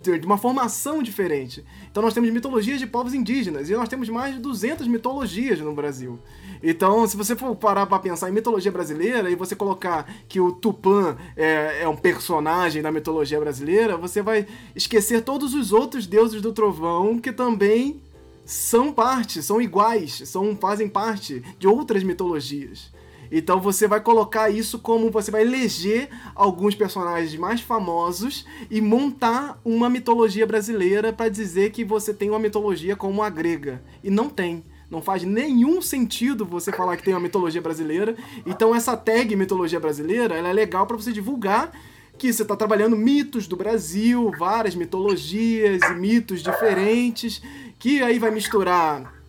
de 0.01 0.27
uma 0.27 0.39
formação 0.39 1.02
diferente. 1.02 1.64
Então 1.90 2.02
nós 2.02 2.14
temos 2.14 2.31
mitologias 2.31 2.78
de 2.78 2.86
povos 2.86 3.12
indígenas 3.12 3.68
e 3.68 3.74
nós 3.74 3.89
temos 3.89 4.09
mais 4.09 4.35
de 4.35 4.40
200 4.40 4.86
mitologias 4.86 5.60
no 5.60 5.74
Brasil. 5.74 6.18
Então, 6.62 7.06
se 7.06 7.16
você 7.16 7.35
for 7.35 7.55
parar 7.56 7.86
para 7.86 7.98
pensar 7.98 8.28
em 8.28 8.32
mitologia 8.32 8.70
brasileira 8.70 9.31
e 9.31 9.35
você 9.35 9.56
colocar 9.56 10.10
que 10.28 10.40
o 10.40 10.52
Tupã 10.52 11.16
é, 11.36 11.82
é, 11.82 11.89
um 11.89 11.97
personagem 11.97 12.82
da 12.82 12.93
mitologia 12.93 13.40
brasileira, 13.40 13.97
você 13.97 14.20
vai 14.20 14.47
esquecer 14.77 15.22
todos 15.22 15.55
os 15.55 15.72
outros 15.72 16.06
deuses 16.06 16.43
do 16.43 16.52
trovão 16.52 17.18
que 17.18 17.32
também 17.32 18.01
são 18.44 18.93
parte, 18.93 19.43
são 19.43 19.60
iguais, 19.60 20.22
são 20.27 20.56
fazem 20.56 20.89
parte 20.89 21.43
de 21.59 21.66
outras 21.66 22.02
mitologias. 22.02 22.90
Então 23.31 23.61
você 23.61 23.86
vai 23.86 24.01
colocar 24.01 24.51
isso 24.51 24.78
como 24.78 25.11
você 25.11 25.31
vai 25.31 25.43
eleger 25.43 26.09
alguns 26.35 26.74
personagens 26.74 27.36
mais 27.36 27.61
famosos 27.61 28.44
e 28.70 28.81
montar 28.81 29.61
uma 29.65 29.89
mitologia 29.89 30.47
brasileira 30.47 31.12
para 31.12 31.28
dizer 31.28 31.70
que 31.70 31.85
você 31.85 32.12
tem 32.12 32.31
uma 32.31 32.39
mitologia 32.39 32.97
como 32.97 33.23
a 33.23 33.31
grega. 33.31 33.82
E 34.02 34.11
não 34.11 34.28
tem. 34.28 34.65
Não 34.90 35.01
faz 35.01 35.23
nenhum 35.23 35.81
sentido 35.81 36.44
você 36.44 36.73
falar 36.73 36.97
que 36.97 37.05
tem 37.05 37.15
uma 37.15 37.20
mitologia 37.20 37.62
brasileira. 37.62 38.16
Então 38.44 38.74
essa 38.74 38.97
tag 38.97 39.36
mitologia 39.36 39.78
brasileira, 39.78 40.35
ela 40.35 40.48
é 40.48 40.52
legal 40.52 40.86
para 40.86 40.97
você 40.97 41.12
divulgar 41.12 41.70
que 42.19 42.31
você 42.31 42.43
está 42.43 42.55
trabalhando 42.55 42.97
mitos 42.97 43.47
do 43.47 43.57
Brasil, 43.57 44.31
várias 44.39 44.74
mitologias 44.74 45.81
e 45.82 45.94
mitos 45.94 46.43
diferentes, 46.43 47.40
que 47.78 48.02
aí 48.02 48.19
vai 48.19 48.31
misturar 48.31 49.20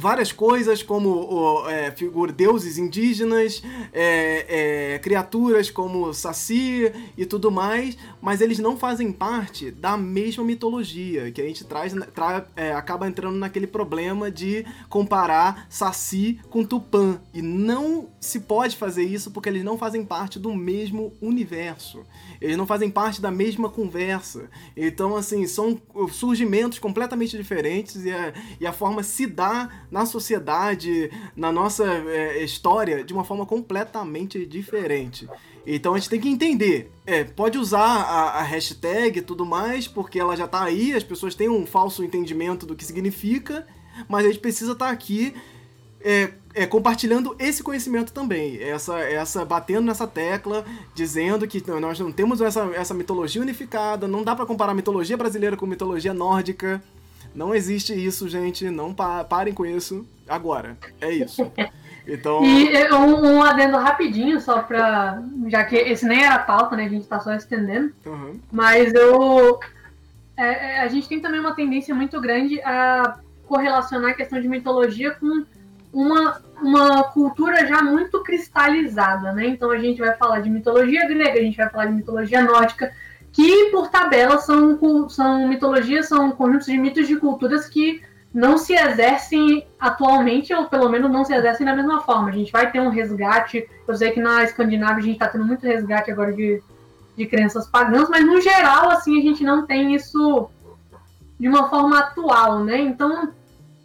várias 0.00 0.32
coisas 0.32 0.82
como 0.82 1.68
é, 1.68 1.90
figura, 1.90 2.32
deuses 2.32 2.78
indígenas, 2.78 3.62
é, 3.92 4.94
é, 4.94 4.98
criaturas 4.98 5.70
como 5.70 6.12
Saci 6.12 6.90
e 7.16 7.26
tudo 7.26 7.50
mais, 7.50 7.96
mas 8.20 8.40
eles 8.40 8.58
não 8.58 8.76
fazem 8.76 9.12
parte 9.12 9.70
da 9.70 9.96
mesma 9.96 10.42
mitologia, 10.42 11.30
que 11.30 11.40
a 11.40 11.44
gente 11.44 11.64
traz, 11.64 11.92
tra, 12.14 12.46
é, 12.56 12.72
acaba 12.72 13.06
entrando 13.06 13.36
naquele 13.36 13.66
problema 13.66 14.30
de 14.30 14.64
comparar 14.88 15.66
Saci 15.68 16.40
com 16.48 16.64
Tupã, 16.64 17.20
e 17.34 17.42
não 17.42 18.08
se 18.20 18.40
pode 18.40 18.76
fazer 18.76 19.02
isso 19.02 19.30
porque 19.30 19.48
eles 19.48 19.64
não 19.64 19.78
fazem 19.78 20.04
parte 20.04 20.38
do 20.38 20.54
mesmo 20.54 21.14
universo, 21.22 22.04
eles 22.38 22.56
não 22.56 22.66
fazem 22.66 22.90
parte 22.90 23.18
da 23.18 23.30
mesma 23.30 23.70
conversa, 23.70 24.50
então 24.76 25.16
assim, 25.16 25.46
são 25.46 25.80
surgimentos 26.12 26.78
completamente 26.78 27.34
diferentes 27.34 28.04
e 28.04 28.12
a, 28.12 28.34
e 28.60 28.66
a 28.66 28.72
forma 28.74 29.02
se 29.02 29.26
dá 29.26 29.70
na 29.90 30.04
sociedade, 30.04 31.10
na 31.34 31.50
nossa 31.50 31.84
é, 31.86 32.44
história, 32.44 33.02
de 33.02 33.14
uma 33.14 33.24
forma 33.24 33.46
completamente 33.46 34.44
diferente. 34.44 35.26
Então 35.66 35.94
a 35.94 35.98
gente 35.98 36.10
tem 36.10 36.20
que 36.20 36.28
entender. 36.28 36.90
É, 37.06 37.24
pode 37.24 37.56
usar 37.56 37.80
a, 37.80 38.40
a 38.40 38.42
hashtag 38.42 39.18
e 39.18 39.22
tudo 39.22 39.46
mais, 39.46 39.88
porque 39.88 40.18
ela 40.18 40.36
já 40.36 40.46
tá 40.46 40.62
aí, 40.62 40.92
as 40.92 41.04
pessoas 41.04 41.34
têm 41.34 41.48
um 41.48 41.66
falso 41.66 42.04
entendimento 42.04 42.66
do 42.66 42.76
que 42.76 42.84
significa, 42.84 43.66
mas 44.08 44.24
a 44.24 44.28
gente 44.28 44.40
precisa 44.40 44.72
estar 44.72 44.86
tá 44.86 44.90
aqui 44.90 45.34
é, 46.02 46.32
é, 46.54 46.66
compartilhando 46.66 47.34
esse 47.38 47.62
conhecimento 47.62 48.12
também, 48.12 48.62
essa, 48.62 48.98
essa 48.98 49.44
batendo 49.44 49.86
nessa 49.86 50.06
tecla, 50.06 50.64
dizendo 50.94 51.46
que 51.46 51.62
nós 51.80 51.98
não 51.98 52.10
temos 52.10 52.40
essa, 52.40 52.62
essa 52.74 52.94
mitologia 52.94 53.40
unificada, 53.40 54.08
não 54.08 54.24
dá 54.24 54.34
para 54.34 54.46
comparar 54.46 54.72
a 54.72 54.74
mitologia 54.74 55.16
brasileira 55.16 55.56
com 55.56 55.66
mitologia 55.66 56.12
nórdica. 56.12 56.82
Não 57.34 57.54
existe 57.54 57.94
isso, 57.94 58.28
gente. 58.28 58.68
Não 58.70 58.92
pa 58.92 59.22
parem 59.22 59.54
com 59.54 59.64
isso 59.64 60.04
agora. 60.28 60.76
É 61.00 61.10
isso. 61.10 61.50
Então... 62.08 62.42
E 62.42 62.92
um, 62.92 63.36
um, 63.36 63.42
adendo 63.42 63.76
rapidinho, 63.76 64.40
só 64.40 64.62
pra. 64.62 65.22
Já 65.46 65.62
que 65.62 65.76
esse 65.76 66.04
nem 66.04 66.24
era 66.24 66.36
a 66.36 66.40
pauta, 66.40 66.74
né? 66.74 66.86
A 66.86 66.88
gente 66.88 67.06
tá 67.06 67.20
só 67.20 67.32
estendendo. 67.34 67.92
Uhum. 68.04 68.40
Mas 68.50 68.92
eu. 68.94 69.60
É, 70.36 70.78
é, 70.78 70.80
a 70.80 70.88
gente 70.88 71.06
tem 71.06 71.20
também 71.20 71.38
uma 71.38 71.54
tendência 71.54 71.94
muito 71.94 72.20
grande 72.20 72.60
a 72.62 73.18
correlacionar 73.46 74.10
a 74.10 74.14
questão 74.14 74.40
de 74.40 74.48
mitologia 74.48 75.12
com 75.12 75.44
uma, 75.92 76.40
uma 76.62 77.04
cultura 77.04 77.66
já 77.66 77.82
muito 77.82 78.22
cristalizada, 78.22 79.32
né? 79.32 79.46
Então 79.46 79.70
a 79.70 79.78
gente 79.78 80.00
vai 80.00 80.14
falar 80.16 80.40
de 80.40 80.50
mitologia 80.50 81.06
grega, 81.06 81.38
a 81.38 81.42
gente 81.42 81.56
vai 81.56 81.68
falar 81.68 81.86
de 81.86 81.94
mitologia 81.94 82.42
nórdica, 82.42 82.92
que 83.32 83.70
por 83.70 83.88
tabela 83.88 84.38
são, 84.38 85.08
são 85.08 85.48
mitologias, 85.48 86.08
são 86.08 86.30
conjuntos 86.32 86.66
de 86.66 86.78
mitos 86.78 87.06
de 87.06 87.16
culturas 87.16 87.68
que 87.68 88.02
não 88.32 88.56
se 88.56 88.74
exercem 88.74 89.66
atualmente, 89.78 90.54
ou 90.54 90.66
pelo 90.66 90.88
menos 90.88 91.10
não 91.10 91.24
se 91.24 91.34
exercem 91.34 91.66
da 91.66 91.74
mesma 91.74 92.00
forma. 92.00 92.28
A 92.28 92.32
gente 92.32 92.52
vai 92.52 92.70
ter 92.70 92.80
um 92.80 92.88
resgate. 92.88 93.68
Eu 93.86 93.96
sei 93.96 94.12
que 94.12 94.20
na 94.20 94.44
Escandinávia 94.44 94.98
a 94.98 95.02
gente 95.02 95.14
está 95.14 95.28
tendo 95.28 95.44
muito 95.44 95.66
resgate 95.66 96.12
agora 96.12 96.32
de, 96.32 96.62
de 97.16 97.26
crenças 97.26 97.66
pagãs, 97.66 98.08
mas 98.08 98.24
no 98.24 98.40
geral, 98.40 98.90
assim, 98.90 99.18
a 99.18 99.22
gente 99.22 99.42
não 99.42 99.66
tem 99.66 99.94
isso 99.94 100.48
de 101.38 101.48
uma 101.48 101.68
forma 101.68 101.98
atual, 101.98 102.62
né? 102.64 102.78
Então 102.78 103.32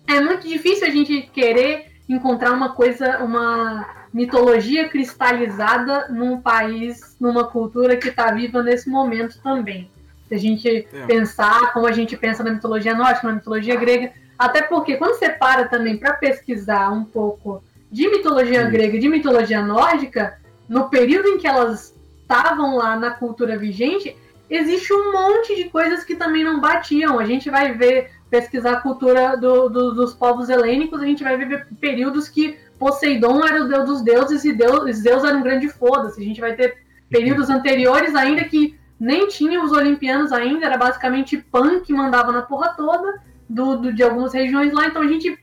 é 0.07 0.19
muito 0.19 0.47
difícil 0.47 0.87
a 0.87 0.91
gente 0.91 1.23
querer 1.33 1.94
encontrar 2.07 2.51
uma 2.51 2.73
coisa, 2.73 3.19
uma 3.19 3.85
mitologia 4.13 4.87
cristalizada 4.87 6.07
num 6.09 6.39
país, 6.39 7.15
numa 7.19 7.45
cultura 7.45 7.97
que 7.97 8.09
está 8.09 8.31
viva 8.31 8.63
nesse 8.63 8.89
momento 8.89 9.39
também. 9.41 9.89
Se 10.27 10.35
a 10.35 10.37
gente 10.37 10.67
é. 10.69 11.05
pensar 11.05 11.73
como 11.73 11.85
a 11.85 11.91
gente 11.91 12.15
pensa 12.15 12.43
na 12.43 12.51
mitologia 12.51 12.95
nórdica, 12.95 13.27
na 13.27 13.35
mitologia 13.35 13.75
grega, 13.75 14.11
até 14.37 14.61
porque 14.61 14.97
quando 14.97 15.17
você 15.17 15.29
para 15.29 15.67
também 15.67 15.97
para 15.97 16.13
pesquisar 16.13 16.91
um 16.91 17.03
pouco 17.03 17.63
de 17.91 18.09
mitologia 18.09 18.65
Sim. 18.65 18.71
grega 18.71 18.97
e 18.97 18.99
de 18.99 19.07
mitologia 19.07 19.61
nórdica, 19.61 20.37
no 20.67 20.89
período 20.89 21.27
em 21.27 21.37
que 21.37 21.47
elas 21.47 21.93
estavam 22.21 22.75
lá 22.75 22.97
na 22.97 23.11
cultura 23.11 23.57
vigente, 23.57 24.15
existe 24.49 24.91
um 24.93 25.11
monte 25.11 25.55
de 25.55 25.65
coisas 25.65 26.03
que 26.03 26.15
também 26.15 26.43
não 26.43 26.59
batiam. 26.59 27.19
A 27.19 27.25
gente 27.25 27.49
vai 27.49 27.73
ver, 27.73 28.11
pesquisar 28.29 28.73
a 28.73 28.81
cultura 28.81 29.35
do, 29.37 29.69
do, 29.69 29.93
dos 29.93 30.13
povos 30.13 30.49
helênicos, 30.49 31.01
a 31.01 31.05
gente 31.05 31.23
vai 31.23 31.37
ver 31.37 31.67
períodos 31.79 32.27
que 32.27 32.57
Poseidon 32.77 33.45
era 33.45 33.63
o 33.63 33.67
deus 33.67 33.85
dos 33.85 34.01
deuses 34.01 34.43
e 34.43 34.53
Deus, 34.53 34.97
Zeus 34.97 35.23
era 35.23 35.37
um 35.37 35.43
grande 35.43 35.69
foda-se. 35.69 36.21
A 36.21 36.25
gente 36.25 36.41
vai 36.41 36.53
ter 36.53 36.77
períodos 37.09 37.49
anteriores 37.49 38.15
ainda 38.15 38.43
que 38.43 38.77
nem 38.99 39.27
tinha 39.27 39.63
os 39.63 39.71
olimpianos 39.71 40.31
ainda, 40.31 40.65
era 40.65 40.77
basicamente 40.77 41.37
Pan 41.37 41.79
que 41.79 41.93
mandava 41.93 42.31
na 42.31 42.41
porra 42.41 42.73
toda 42.75 43.21
do, 43.49 43.77
do, 43.77 43.93
de 43.93 44.03
algumas 44.03 44.33
regiões 44.33 44.73
lá. 44.73 44.87
Então 44.87 45.01
a 45.01 45.07
gente, 45.07 45.37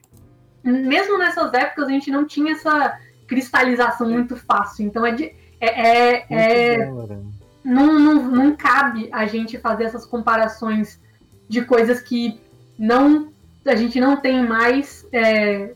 mesmo 0.63 1.19
nessas 1.19 1.53
épocas, 1.55 1.87
a 1.87 1.91
gente 1.91 2.11
não 2.11 2.27
tinha 2.27 2.53
essa 2.53 2.99
cristalização 3.27 4.11
muito 4.11 4.37
fácil. 4.37 4.87
Então 4.87 5.07
é 5.07 5.13
de, 5.13 5.33
é, 5.61 6.17
é, 6.21 6.27
é 6.31 6.89
não, 7.65 7.99
não, 7.99 8.15
não 8.23 8.57
cabe 8.57 9.09
a 9.13 9.27
gente 9.27 9.59
fazer 9.59 9.85
essas 9.85 10.05
comparações 10.05 11.01
de 11.49 11.65
coisas 11.65 12.01
que 12.01 12.41
não 12.83 13.33
a 13.65 13.77
gente 13.77 14.01
não 14.01 14.17
tem 14.17 14.45
mais 14.45 15.07
é, 15.13 15.73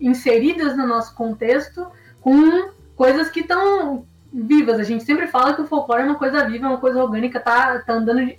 inseridas 0.00 0.74
no 0.74 0.86
nosso 0.86 1.14
contexto 1.14 1.86
com 2.22 2.70
coisas 2.96 3.28
que 3.28 3.40
estão 3.40 4.06
vivas. 4.32 4.80
A 4.80 4.82
gente 4.82 5.04
sempre 5.04 5.26
fala 5.26 5.52
que 5.52 5.60
o 5.60 5.66
folclore 5.66 6.02
é 6.02 6.06
uma 6.06 6.14
coisa 6.14 6.48
viva, 6.48 6.64
é 6.64 6.68
uma 6.70 6.78
coisa 6.78 7.02
orgânica, 7.02 7.38
tá, 7.38 7.80
tá 7.80 7.92
andando, 7.92 8.32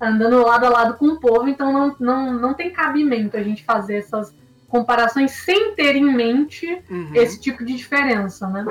andando 0.00 0.46
lado 0.46 0.66
a 0.66 0.68
lado 0.68 0.94
com 0.94 1.06
o 1.08 1.20
povo, 1.20 1.48
então 1.48 1.72
não, 1.72 1.96
não, 1.98 2.32
não 2.32 2.54
tem 2.54 2.70
cabimento 2.70 3.36
a 3.36 3.42
gente 3.42 3.64
fazer 3.64 3.96
essas 3.96 4.32
comparações 4.68 5.32
sem 5.32 5.74
ter 5.74 5.96
em 5.96 6.14
mente 6.14 6.80
uhum. 6.88 7.10
esse 7.12 7.40
tipo 7.40 7.64
de 7.64 7.74
diferença, 7.74 8.46
né? 8.48 8.64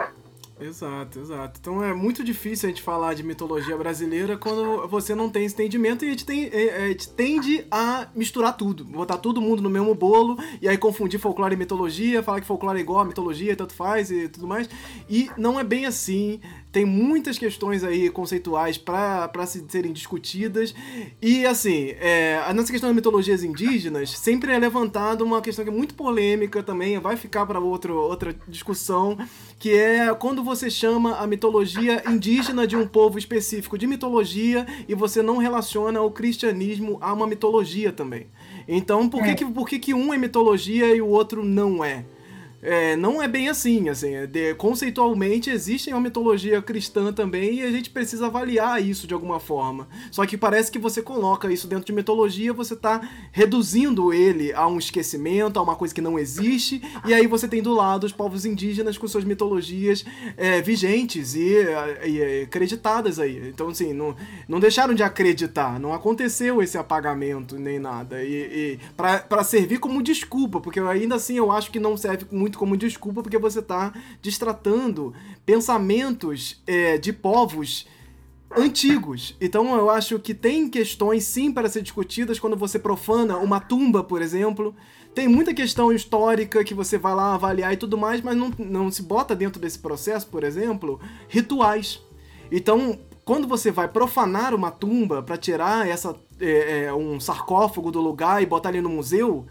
Exato, 0.60 1.20
exato. 1.20 1.60
Então 1.62 1.84
é 1.84 1.94
muito 1.94 2.24
difícil 2.24 2.68
a 2.68 2.72
gente 2.72 2.82
falar 2.82 3.14
de 3.14 3.22
mitologia 3.22 3.78
brasileira 3.78 4.36
quando 4.36 4.88
você 4.88 5.14
não 5.14 5.30
tem 5.30 5.46
esse 5.46 5.54
entendimento 5.54 6.04
e 6.04 6.08
a 6.08 6.12
gente, 6.12 6.26
tem, 6.26 6.46
é, 6.46 6.66
é, 6.66 6.84
a 6.86 6.88
gente 6.88 7.10
tende 7.10 7.68
a 7.70 8.08
misturar 8.16 8.58
tudo, 8.58 8.84
botar 8.84 9.18
todo 9.18 9.40
mundo 9.40 9.62
no 9.62 9.70
mesmo 9.70 9.94
bolo 9.94 10.36
e 10.60 10.68
aí 10.68 10.76
confundir 10.76 11.20
folclore 11.20 11.54
e 11.54 11.58
mitologia, 11.58 12.24
falar 12.24 12.42
que 12.42 12.48
folclore 12.48 12.80
é 12.80 12.82
igual 12.82 13.02
a 13.02 13.06
mitologia, 13.06 13.56
tanto 13.56 13.74
faz 13.74 14.10
e 14.10 14.28
tudo 14.30 14.48
mais. 14.48 14.68
E 15.08 15.30
não 15.38 15.60
é 15.60 15.64
bem 15.64 15.86
assim 15.86 16.40
tem 16.78 16.86
muitas 16.86 17.40
questões 17.40 17.84
aí 17.84 18.08
conceituais 18.08 18.78
para 18.78 19.48
serem 19.68 19.92
discutidas. 19.92 20.76
E 21.20 21.44
assim, 21.44 21.96
é, 22.00 22.40
nessa 22.54 22.72
questão 22.72 22.88
das 22.88 22.96
mitologias 22.96 23.44
indígenas, 23.44 24.12
sempre 24.12 24.52
é 24.52 24.60
levantada 24.60 25.24
uma 25.24 25.42
questão 25.42 25.66
que 25.66 25.72
é 25.72 25.74
muito 25.74 25.96
polêmica 25.96 26.62
também, 26.62 27.00
vai 27.00 27.18
ficar 27.18 27.48
para 27.48 27.60
outra 27.60 28.36
discussão, 28.48 29.18
que 29.58 29.74
é 29.74 30.14
quando 30.14 30.44
você 30.44 30.70
chama 30.70 31.18
a 31.18 31.26
mitologia 31.26 32.04
indígena 32.08 32.68
de 32.68 32.76
um 32.76 32.88
povo 32.88 33.18
específico 33.18 33.76
de 33.76 33.88
mitologia 33.88 34.68
e 34.88 34.94
você 34.94 35.24
não 35.24 35.38
relaciona 35.38 36.00
o 36.00 36.12
cristianismo 36.12 37.00
a 37.02 37.12
uma 37.12 37.26
mitologia 37.26 37.92
também. 37.92 38.28
Então, 38.68 39.10
por, 39.10 39.24
que, 39.24 39.30
é. 39.32 39.34
que, 39.34 39.46
por 39.46 39.68
que, 39.68 39.80
que 39.80 39.96
um 39.96 40.14
é 40.14 40.18
mitologia 40.20 40.96
e 40.96 41.02
o 41.02 41.08
outro 41.08 41.44
não 41.44 41.84
é? 41.84 42.06
É, 42.62 42.96
não 42.96 43.22
é 43.22 43.28
bem 43.28 43.50
assim, 43.50 43.88
assim, 43.88 44.16
é 44.16 44.26
de, 44.26 44.56
conceitualmente 44.56 45.50
existe 45.50 45.92
uma 45.92 46.02
mitologia 46.02 46.60
cristã 46.62 47.14
também 47.14 47.56
e 47.56 47.64
a 47.64 47.72
gente 47.72 47.90
precisa 47.90 48.26
avaliar 48.26 48.84
isso 48.84 49.06
de 49.06 49.14
alguma 49.14 49.40
forma. 49.40 49.88
Só 50.12 50.26
que 50.26 50.36
parece 50.36 50.72
que 50.72 50.80
você 50.80 51.02
coloca 51.02 51.52
isso 51.52 51.68
dentro 51.68 51.86
de 51.86 51.94
mitologia, 51.94 52.52
você 52.52 52.74
está 52.74 53.08
reduzindo 53.32 54.12
ele 54.12 54.52
a 54.54 54.68
um 54.68 54.80
esquecimento, 54.80 55.60
a 55.60 55.62
uma 55.62 55.76
coisa 55.76 55.94
que 55.94 56.02
não 56.02 56.18
existe, 56.18 56.82
e 57.06 57.14
aí 57.14 57.28
você 57.28 57.48
tem 57.48 57.62
do 57.62 57.74
lado 57.74 58.06
os 58.06 58.12
povos 58.12 58.46
indígenas 58.46 58.98
com 58.98 59.08
suas 59.08 59.24
mitologias 59.24 60.04
é, 60.36 60.62
vigentes 60.62 61.36
e, 61.36 61.58
e, 62.06 62.44
acreditadas 62.44 63.20
aí. 63.20 63.50
Então, 63.50 63.70
assim, 63.70 63.94
não, 63.94 64.16
não 64.48 64.60
deixaram 64.60 64.96
de 64.96 65.04
acreditar, 65.04 65.80
não 65.80 65.94
aconteceu 65.94 66.62
esse 66.62 66.78
apagamento 66.78 67.60
nem 67.60 67.78
nada. 67.78 68.24
E, 68.24 68.78
e 68.78 68.80
para 68.96 69.44
servir 69.44 69.80
como 69.80 70.02
desculpa, 70.02 70.60
porque 70.60 70.80
ainda 70.80 71.16
assim 71.16 71.38
eu 71.38 71.52
acho 71.52 71.70
que 71.70 71.80
não 71.80 71.96
serve 71.96 72.26
muito 72.32 72.47
muito 72.48 72.58
como 72.58 72.78
desculpa 72.78 73.22
porque 73.22 73.38
você 73.38 73.60
está 73.60 73.94
destratando 74.22 75.14
pensamentos 75.46 76.62
é, 76.66 76.98
de 76.98 77.12
povos 77.12 77.86
antigos. 78.56 79.36
Então 79.42 79.76
eu 79.76 79.90
acho 79.90 80.18
que 80.20 80.34
tem 80.34 80.70
questões 80.70 81.26
sim 81.26 81.52
para 81.52 81.70
ser 81.70 81.82
discutidas 81.82 82.40
quando 82.40 82.56
você 82.56 82.80
profana 82.80 83.38
uma 83.38 83.60
tumba, 83.60 84.04
por 84.04 84.22
exemplo. 84.22 84.74
Tem 85.14 85.28
muita 85.28 85.54
questão 85.54 85.92
histórica 85.92 86.64
que 86.64 86.74
você 86.74 86.98
vai 86.98 87.14
lá 87.14 87.34
avaliar 87.34 87.74
e 87.74 87.78
tudo 87.78 87.98
mais, 87.98 88.22
mas 88.22 88.38
não, 88.38 88.52
não 88.58 88.92
se 88.92 89.02
bota 89.02 89.36
dentro 89.36 89.60
desse 89.60 89.80
processo, 89.80 90.28
por 90.28 90.44
exemplo, 90.44 91.00
rituais. 91.28 92.02
Então, 92.52 93.00
quando 93.26 93.48
você 93.48 93.72
vai 93.72 93.90
profanar 93.90 94.54
uma 94.54 94.72
tumba 94.72 95.22
para 95.22 95.36
tirar 95.36 95.88
essa 95.88 96.16
é, 96.40 96.86
é, 96.86 96.94
um 96.94 97.20
sarcófago 97.20 97.92
do 97.92 98.00
lugar 98.00 98.42
e 98.42 98.46
botar 98.46 98.70
ele 98.70 98.80
no 98.80 98.90
museu, 98.90 99.46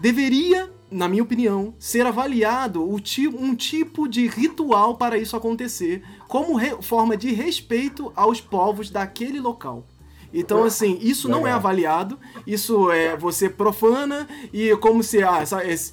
deveria 0.00 0.70
na 0.90 1.08
minha 1.08 1.22
opinião, 1.22 1.74
ser 1.78 2.06
avaliado 2.06 2.84
um 2.84 3.54
tipo 3.54 4.08
de 4.08 4.26
ritual 4.26 4.96
para 4.96 5.18
isso 5.18 5.36
acontecer, 5.36 6.02
como 6.28 6.58
forma 6.82 7.16
de 7.16 7.32
respeito 7.32 8.12
aos 8.14 8.40
povos 8.40 8.90
daquele 8.90 9.40
local. 9.40 9.84
Então, 10.32 10.64
assim, 10.64 10.98
isso 11.00 11.28
não 11.28 11.46
é 11.46 11.52
avaliado, 11.52 12.18
isso 12.46 12.90
é 12.90 13.16
você 13.16 13.48
profana 13.48 14.28
e 14.52 14.76
como 14.76 15.02
se 15.02 15.22
ah, 15.22 15.42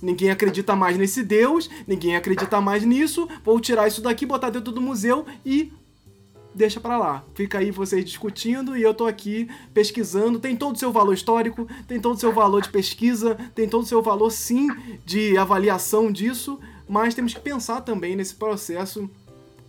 ninguém 0.02 0.32
acredita 0.32 0.76
mais 0.76 0.98
nesse 0.98 1.24
Deus, 1.24 1.70
ninguém 1.88 2.16
acredita 2.16 2.60
mais 2.60 2.84
nisso, 2.84 3.28
vou 3.44 3.60
tirar 3.60 3.88
isso 3.88 4.02
daqui, 4.02 4.26
botar 4.26 4.50
dentro 4.50 4.74
do 4.74 4.82
museu 4.82 5.26
e 5.46 5.72
deixa 6.54 6.80
para 6.80 6.98
lá. 6.98 7.24
Fica 7.34 7.60
aí 7.60 7.72
vocês 7.72 8.04
discutindo 8.06 8.78
e 8.78 8.84
eu 8.84 8.94
tô 8.94 9.06
aqui 9.06 9.50
pesquisando. 9.74 10.40
Tem 10.40 10.56
todo 10.56 10.76
o 10.76 10.80
seu 10.80 10.92
valor 10.92 11.14
histórico, 11.14 11.68
tem 11.88 12.00
todo 12.00 12.16
o 12.16 12.20
seu 12.20 12.32
valor 12.32 12.62
de 12.62 12.70
pesquisa, 12.70 13.36
tem 13.56 13.68
todo 13.68 13.84
o 13.84 13.88
seu 13.88 14.02
valor 14.02 14.32
sim 14.32 14.68
de 15.06 15.38
avaliação 15.38 16.12
disso, 16.12 16.60
mas 16.88 17.16
temos 17.16 17.34
que 17.34 17.40
pensar 17.40 17.82
também 17.82 18.16
nesse 18.16 18.36
processo 18.36 19.10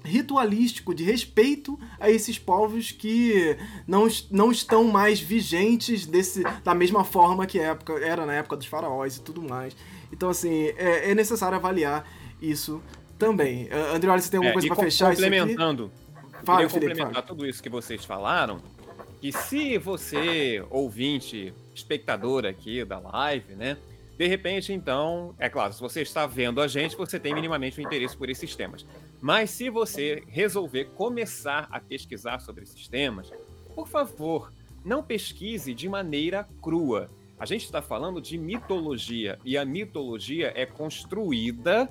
ritualístico 0.04 0.94
de 0.94 1.02
respeito 1.02 1.78
a 1.98 2.10
esses 2.10 2.38
povos 2.38 2.92
que 2.92 3.56
não, 3.86 4.06
não 4.30 4.52
estão 4.52 4.84
mais 4.84 5.18
vigentes 5.18 6.04
desse, 6.04 6.42
da 6.62 6.74
mesma 6.74 7.04
forma 7.04 7.46
que 7.46 7.58
época, 7.58 7.94
era 7.94 8.26
na 8.26 8.34
época 8.34 8.56
dos 8.56 8.66
faraós 8.66 9.16
e 9.16 9.22
tudo 9.22 9.40
mais. 9.40 9.74
Então, 10.12 10.28
assim, 10.28 10.66
é, 10.76 11.10
é 11.10 11.14
necessário 11.14 11.56
avaliar 11.56 12.06
isso 12.40 12.82
também. 13.18 13.68
André, 13.94 14.20
você 14.20 14.30
tem 14.30 14.36
alguma 14.36 14.50
é, 14.50 14.52
coisa 14.52 14.68
para 14.68 14.76
fechar 14.76 15.12
isso 15.14 15.24
aqui? 15.24 15.56
Fala, 16.44 16.58
queria 16.66 16.72
complementar 16.72 17.12
fala. 17.12 17.26
tudo 17.26 17.46
isso 17.46 17.62
que 17.62 17.68
vocês 17.68 18.04
falaram. 18.04 18.60
Que 19.20 19.32
se 19.32 19.78
você, 19.78 20.64
ouvinte, 20.70 21.54
espectador 21.74 22.44
aqui 22.44 22.84
da 22.84 22.98
live, 22.98 23.54
né? 23.54 23.78
De 24.16 24.28
repente, 24.28 24.72
então, 24.72 25.34
é 25.38 25.48
claro, 25.48 25.72
se 25.72 25.80
você 25.80 26.02
está 26.02 26.26
vendo 26.26 26.60
a 26.60 26.68
gente, 26.68 26.96
você 26.96 27.18
tem 27.18 27.34
minimamente 27.34 27.80
um 27.80 27.84
interesse 27.84 28.16
por 28.16 28.30
esses 28.30 28.54
temas. 28.54 28.86
Mas 29.20 29.50
se 29.50 29.68
você 29.70 30.22
resolver 30.28 30.84
começar 30.94 31.66
a 31.70 31.80
pesquisar 31.80 32.38
sobre 32.40 32.62
esses 32.62 32.86
temas, 32.86 33.32
por 33.74 33.88
favor, 33.88 34.52
não 34.84 35.02
pesquise 35.02 35.74
de 35.74 35.88
maneira 35.88 36.46
crua. 36.62 37.10
A 37.38 37.46
gente 37.46 37.64
está 37.64 37.82
falando 37.82 38.20
de 38.20 38.38
mitologia 38.38 39.38
e 39.44 39.58
a 39.58 39.64
mitologia 39.64 40.52
é 40.54 40.64
construída 40.64 41.90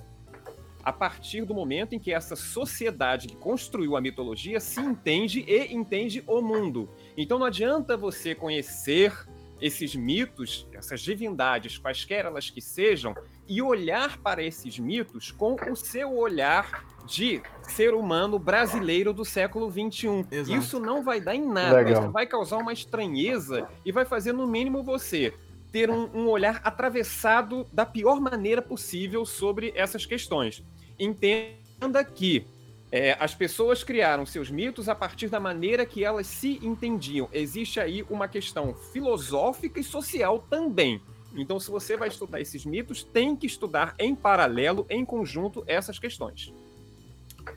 a 0.83 0.91
partir 0.91 1.45
do 1.45 1.53
momento 1.53 1.95
em 1.95 1.99
que 1.99 2.11
essa 2.11 2.35
sociedade 2.35 3.27
que 3.27 3.35
construiu 3.35 3.95
a 3.95 4.01
mitologia 4.01 4.59
se 4.59 4.81
entende 4.81 5.45
e 5.47 5.73
entende 5.73 6.23
o 6.27 6.41
mundo. 6.41 6.89
Então 7.17 7.39
não 7.39 7.45
adianta 7.45 7.95
você 7.95 8.35
conhecer 8.35 9.13
esses 9.61 9.95
mitos, 9.95 10.67
essas 10.73 10.99
divindades, 10.99 11.77
quaisquer 11.77 12.25
elas 12.25 12.49
que 12.49 12.59
sejam, 12.59 13.15
e 13.47 13.61
olhar 13.61 14.17
para 14.17 14.43
esses 14.43 14.77
mitos 14.77 15.31
com 15.31 15.55
o 15.71 15.75
seu 15.75 16.17
olhar 16.17 16.85
de 17.05 17.41
ser 17.61 17.93
humano 17.93 18.37
brasileiro 18.37 19.13
do 19.13 19.23
século 19.23 19.71
XXI. 19.71 20.25
Isso 20.53 20.79
não 20.79 21.01
vai 21.01 21.21
dar 21.21 21.35
em 21.35 21.47
nada, 21.47 21.77
Legal. 21.77 22.03
isso 22.03 22.11
vai 22.11 22.25
causar 22.25 22.57
uma 22.57 22.73
estranheza 22.73 23.67
e 23.85 23.91
vai 23.91 24.03
fazer, 24.03 24.33
no 24.33 24.45
mínimo, 24.45 24.83
você 24.83 25.33
ter 25.71 25.89
um, 25.89 26.07
um 26.13 26.27
olhar 26.27 26.61
atravessado 26.63 27.65
da 27.73 27.85
pior 27.85 28.21
maneira 28.21 28.61
possível 28.61 29.25
sobre 29.25 29.73
essas 29.75 30.05
questões. 30.05 30.63
Entenda 31.03 32.03
que 32.03 32.45
é, 32.91 33.17
as 33.19 33.33
pessoas 33.33 33.83
criaram 33.83 34.25
seus 34.25 34.51
mitos 34.51 34.87
a 34.87 34.93
partir 34.93 35.27
da 35.27 35.39
maneira 35.39 35.85
que 35.85 36.05
elas 36.05 36.27
se 36.27 36.59
entendiam. 36.61 37.27
Existe 37.33 37.79
aí 37.79 38.03
uma 38.09 38.27
questão 38.27 38.73
filosófica 38.73 39.79
e 39.79 39.83
social 39.83 40.45
também. 40.49 41.01
Então, 41.35 41.59
se 41.59 41.71
você 41.71 41.97
vai 41.97 42.07
estudar 42.07 42.39
esses 42.39 42.65
mitos, 42.65 43.03
tem 43.03 43.35
que 43.35 43.47
estudar 43.47 43.95
em 43.97 44.13
paralelo, 44.13 44.85
em 44.89 45.03
conjunto, 45.03 45.63
essas 45.65 45.97
questões. 45.97 46.53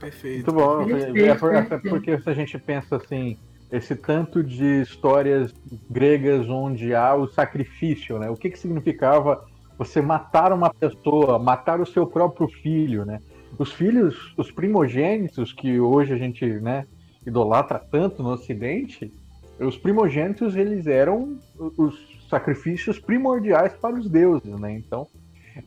Perfeito. 0.00 0.52
Muito 0.52 0.52
bom. 0.52 0.88
É, 0.90 1.34
por, 1.34 1.54
é 1.54 1.62
porque 1.62 2.18
se 2.18 2.30
a 2.30 2.34
gente 2.34 2.58
pensa 2.58 2.96
assim, 2.96 3.38
esse 3.70 3.94
tanto 3.94 4.42
de 4.42 4.80
histórias 4.80 5.52
gregas 5.90 6.48
onde 6.48 6.94
há 6.94 7.14
o 7.14 7.28
sacrifício, 7.28 8.18
né? 8.18 8.30
O 8.30 8.36
que, 8.36 8.50
que 8.50 8.58
significava 8.58 9.44
você 9.76 10.00
matar 10.00 10.52
uma 10.52 10.72
pessoa, 10.72 11.38
matar 11.38 11.80
o 11.80 11.86
seu 11.86 12.06
próprio 12.06 12.48
filho, 12.48 13.04
né? 13.04 13.20
Os 13.58 13.72
filhos, 13.72 14.34
os 14.36 14.50
primogênitos 14.50 15.52
que 15.52 15.80
hoje 15.80 16.12
a 16.12 16.16
gente, 16.16 16.44
né, 16.60 16.86
idolatra 17.26 17.78
tanto 17.78 18.22
no 18.22 18.30
Ocidente, 18.30 19.12
os 19.58 19.76
primogênitos 19.78 20.54
eles 20.54 20.86
eram 20.86 21.38
os 21.58 21.94
sacrifícios 22.28 22.98
primordiais 22.98 23.72
para 23.74 23.94
os 23.94 24.08
deuses, 24.08 24.58
né? 24.60 24.72
Então, 24.72 25.06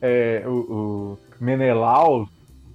é, 0.00 0.44
o, 0.46 0.50
o 0.50 1.18
Menelau 1.40 2.28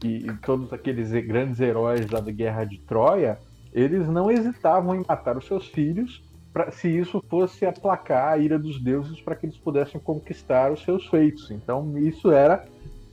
e, 0.03 0.27
e 0.27 0.33
todos 0.37 0.73
aqueles 0.73 1.11
grandes 1.25 1.59
heróis 1.59 2.05
da 2.07 2.19
Guerra 2.19 2.65
de 2.65 2.79
Troia, 2.79 3.37
eles 3.73 4.07
não 4.07 4.29
hesitavam 4.29 4.95
em 4.95 5.03
matar 5.07 5.37
os 5.37 5.45
seus 5.45 5.67
filhos 5.67 6.23
pra, 6.51 6.71
se 6.71 6.89
isso 6.89 7.23
fosse 7.29 7.65
aplacar 7.65 8.33
a 8.33 8.37
ira 8.37 8.59
dos 8.59 8.81
deuses 8.81 9.21
para 9.21 9.35
que 9.35 9.45
eles 9.45 9.57
pudessem 9.57 9.99
conquistar 9.99 10.71
os 10.71 10.83
seus 10.83 11.05
feitos. 11.07 11.51
Então 11.51 11.97
isso 11.97 12.31
era 12.31 12.65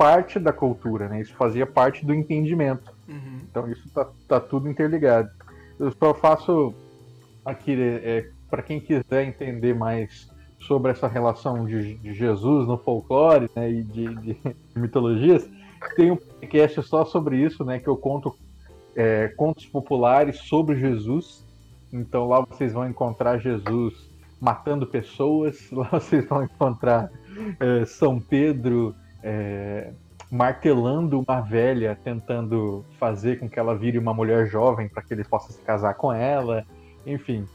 parte 0.02 0.40
da 0.40 0.52
cultura, 0.52 1.08
né? 1.08 1.20
Isso 1.20 1.32
fazia 1.34 1.64
parte 1.64 2.04
do 2.04 2.12
entendimento. 2.12 2.92
Uhum. 3.08 3.40
Então 3.48 3.70
isso 3.70 3.88
tá, 3.90 4.08
tá, 4.26 4.40
tudo 4.40 4.68
interligado. 4.68 5.30
Eu 5.78 5.92
só 5.92 6.12
faço 6.12 6.74
aqui 7.44 7.80
é, 7.80 8.28
para 8.50 8.62
quem 8.62 8.80
quiser 8.80 9.24
entender 9.24 9.76
mais 9.76 10.28
sobre 10.58 10.90
essa 10.90 11.06
relação 11.06 11.64
de, 11.64 11.94
de 11.94 12.14
Jesus 12.14 12.66
no 12.66 12.76
folclore 12.78 13.48
né, 13.54 13.70
e 13.70 13.82
de, 13.84 14.14
de, 14.16 14.36
mitologias, 14.74 15.48
tem 15.94 16.10
um 16.10 16.16
podcast 16.16 16.82
só 16.82 17.04
sobre 17.04 17.36
isso, 17.36 17.64
né? 17.64 17.78
Que 17.78 17.88
eu 17.88 17.96
conto 17.96 18.36
é, 18.96 19.28
contos 19.36 19.66
populares 19.66 20.38
sobre 20.38 20.80
Jesus. 20.80 21.46
Então 21.92 22.26
lá 22.26 22.40
vocês 22.40 22.72
vão 22.72 22.88
encontrar 22.88 23.38
Jesus 23.38 24.10
matando 24.40 24.84
pessoas, 24.84 25.64
lá 25.70 25.88
vocês 25.92 26.28
vão 26.28 26.42
encontrar 26.42 27.08
é, 27.60 27.84
São 27.84 28.18
Pedro 28.18 28.96
é, 29.22 29.92
martelando 30.30 31.20
uma 31.20 31.40
velha, 31.40 31.98
tentando 32.02 32.84
fazer 32.98 33.38
com 33.38 33.48
que 33.48 33.58
ela 33.58 33.76
vire 33.76 33.98
uma 33.98 34.14
mulher 34.14 34.46
jovem 34.46 34.88
para 34.88 35.02
que 35.02 35.14
ele 35.14 35.24
possa 35.24 35.52
se 35.52 35.60
casar 35.60 35.94
com 35.94 36.12
ela. 36.12 36.64
Enfim, 37.06 37.46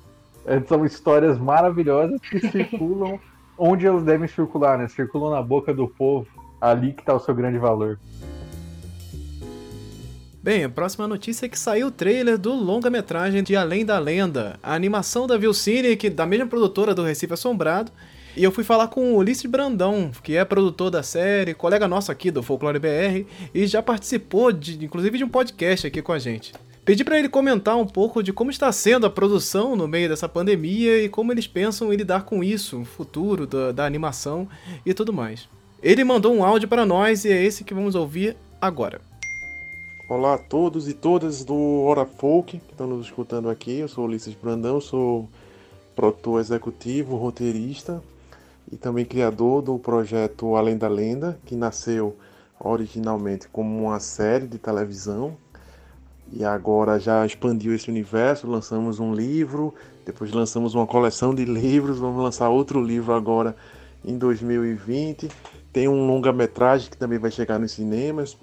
é, 0.45 0.60
são 0.61 0.85
histórias 0.85 1.38
maravilhosas 1.38 2.22
que 2.22 2.39
circulam 2.52 3.19
onde 3.57 3.88
elas 3.88 4.03
devem 4.03 4.27
circular, 4.27 4.77
né? 4.77 4.88
Circulam 4.88 5.31
na 5.31 5.41
boca 5.41 5.73
do 5.73 5.88
povo, 5.88 6.27
ali 6.61 6.94
que 6.94 7.02
está 7.02 7.14
o 7.14 7.19
seu 7.19 7.34
grande 7.34 7.57
valor. 7.57 7.99
Bem, 10.41 10.64
a 10.64 10.69
próxima 10.69 11.07
notícia 11.07 11.45
é 11.45 11.49
que 11.49 11.60
saiu 11.60 11.88
o 11.88 11.91
trailer 11.91 12.38
do 12.38 12.53
longa-metragem 12.53 13.44
de 13.44 13.56
Além 13.56 13.84
da 13.84 13.99
Lenda, 13.99 14.57
a 14.64 14.73
animação 14.73 15.27
da 15.27 15.38
Vilcine, 15.38 15.98
que 15.98 16.10
da 16.10 16.26
mesma 16.26 16.48
produtora 16.48 16.95
do 16.95 17.03
Recife 17.03 17.34
Assombrado. 17.34 17.91
E 18.38 18.43
eu 18.43 18.51
fui 18.51 18.64
falar 18.64 18.89
com 18.89 19.14
o 19.14 19.18
Ulisses 19.18 19.49
Brandão, 19.49 20.11
que 20.22 20.35
é 20.35 20.45
produtor 20.45 20.91
da 20.91 21.01
série, 21.01 21.55
colega 21.55 21.88
nosso 21.88 22.11
aqui 22.11 22.30
do 22.30 22.43
Folclore 22.43 22.77
BR, 22.77 23.27
e 23.51 23.65
já 23.65 23.81
participou, 23.81 24.51
de, 24.51 24.85
inclusive, 24.85 25.18
de 25.18 25.23
um 25.23 25.27
podcast 25.27 25.88
aqui 25.88 26.03
com 26.03 26.14
a 26.14 26.19
gente. 26.19 26.53
Pedi 26.85 27.03
para 27.03 27.18
ele 27.18 27.30
comentar 27.30 27.76
um 27.76 27.88
pouco 27.88 28.22
de 28.22 28.31
como 28.31 28.51
está 28.51 28.72
sendo 28.72 29.07
a 29.07 29.09
produção 29.09 29.76
no 29.76 29.88
meio 29.88 30.07
dessa 30.07 30.30
pandemia 30.30 31.03
e 31.03 31.09
como 31.09 31.31
eles 31.31 31.47
pensam 31.47 31.91
em 31.91 31.95
lidar 31.95 32.26
com 32.26 32.43
isso, 32.43 32.81
o 32.81 32.85
futuro 32.85 33.47
da, 33.47 33.72
da 33.72 33.85
animação 33.88 34.47
e 34.85 34.93
tudo 34.93 35.11
mais. 35.11 35.49
Ele 35.81 36.03
mandou 36.03 36.31
um 36.31 36.43
áudio 36.43 36.69
para 36.69 36.85
nós 36.85 37.26
e 37.26 37.31
é 37.31 37.43
esse 37.43 37.64
que 37.64 37.73
vamos 37.73 37.95
ouvir 37.95 38.38
agora. 38.61 39.01
Olá 40.07 40.35
a 40.35 40.38
todos 40.38 40.88
e 40.88 40.93
todas 40.93 41.43
do 41.43 41.81
Hora 41.81 42.05
Folk 42.05 42.59
que 42.59 42.72
estão 42.72 42.85
nos 42.85 43.07
escutando 43.07 43.49
aqui. 43.49 43.80
Eu 43.80 43.88
sou 43.88 44.05
Ulisses 44.05 44.35
Brandão, 44.35 44.80
sou 44.80 45.27
produtor 45.95 46.39
executivo, 46.39 47.18
roteirista 47.18 47.99
e 48.72 48.77
também 48.77 49.06
criador 49.06 49.61
do 49.61 49.77
projeto 49.80 50.56
Além 50.56 50.77
da 50.77 50.88
Lenda, 50.88 51.39
que 51.45 51.56
nasceu 51.56 52.18
originalmente 52.60 53.48
como 53.48 53.85
uma 53.85 53.99
série 53.99 54.48
de 54.48 54.57
televisão 54.57 55.38
e 56.31 56.44
agora 56.44 56.99
já 56.99 57.26
expandiu 57.26 57.73
esse 57.73 57.89
universo. 57.89 58.48
Lançamos 58.48 58.99
um 58.99 59.14
livro, 59.14 59.73
depois 60.06 60.31
lançamos 60.31 60.76
uma 60.76 60.85
coleção 60.85 61.34
de 61.34 61.45
livros, 61.45 61.99
vamos 61.99 62.22
lançar 62.22 62.49
outro 62.49 62.81
livro 62.81 63.14
agora 63.14 63.56
em 64.03 64.18
2020. 64.18 65.30
Tem 65.72 65.88
um 65.88 66.07
longa-metragem 66.07 66.89
que 66.89 66.98
também 66.98 67.19
vai 67.19 67.31
chegar 67.31 67.60
nos 67.60 67.72
cinemas 67.72 68.38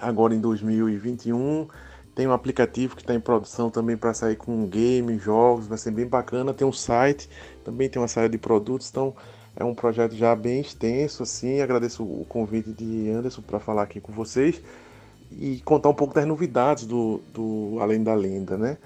agora 0.00 0.34
em 0.34 0.40
2021. 0.40 1.68
Tem 2.14 2.26
um 2.26 2.32
aplicativo 2.32 2.96
que 2.96 3.02
está 3.02 3.14
em 3.14 3.20
produção 3.20 3.70
também 3.70 3.96
para 3.96 4.12
sair 4.12 4.36
com 4.36 4.66
games, 4.66 5.22
jogos, 5.22 5.68
vai 5.68 5.78
ser 5.78 5.92
bem 5.92 6.06
bacana. 6.06 6.52
Tem 6.52 6.66
um 6.66 6.72
site, 6.72 7.30
também 7.64 7.88
tem 7.88 8.02
uma 8.02 8.08
série 8.08 8.28
de 8.28 8.38
produtos, 8.38 8.90
então 8.90 9.14
é 9.58 9.64
um 9.64 9.74
projeto 9.74 10.14
já 10.14 10.36
bem 10.36 10.60
extenso. 10.60 11.24
Assim, 11.24 11.60
agradeço 11.60 12.04
o 12.04 12.24
convite 12.28 12.72
de 12.72 13.10
Anderson 13.10 13.42
para 13.42 13.58
falar 13.58 13.82
aqui 13.82 14.00
com 14.00 14.12
vocês 14.12 14.62
e 15.32 15.60
contar 15.64 15.88
um 15.88 15.94
pouco 15.94 16.14
das 16.14 16.24
novidades 16.24 16.86
do, 16.86 17.20
do 17.34 17.78
Além 17.80 18.00
da 18.02 18.14
Lenda, 18.14 18.56
né? 18.56 18.78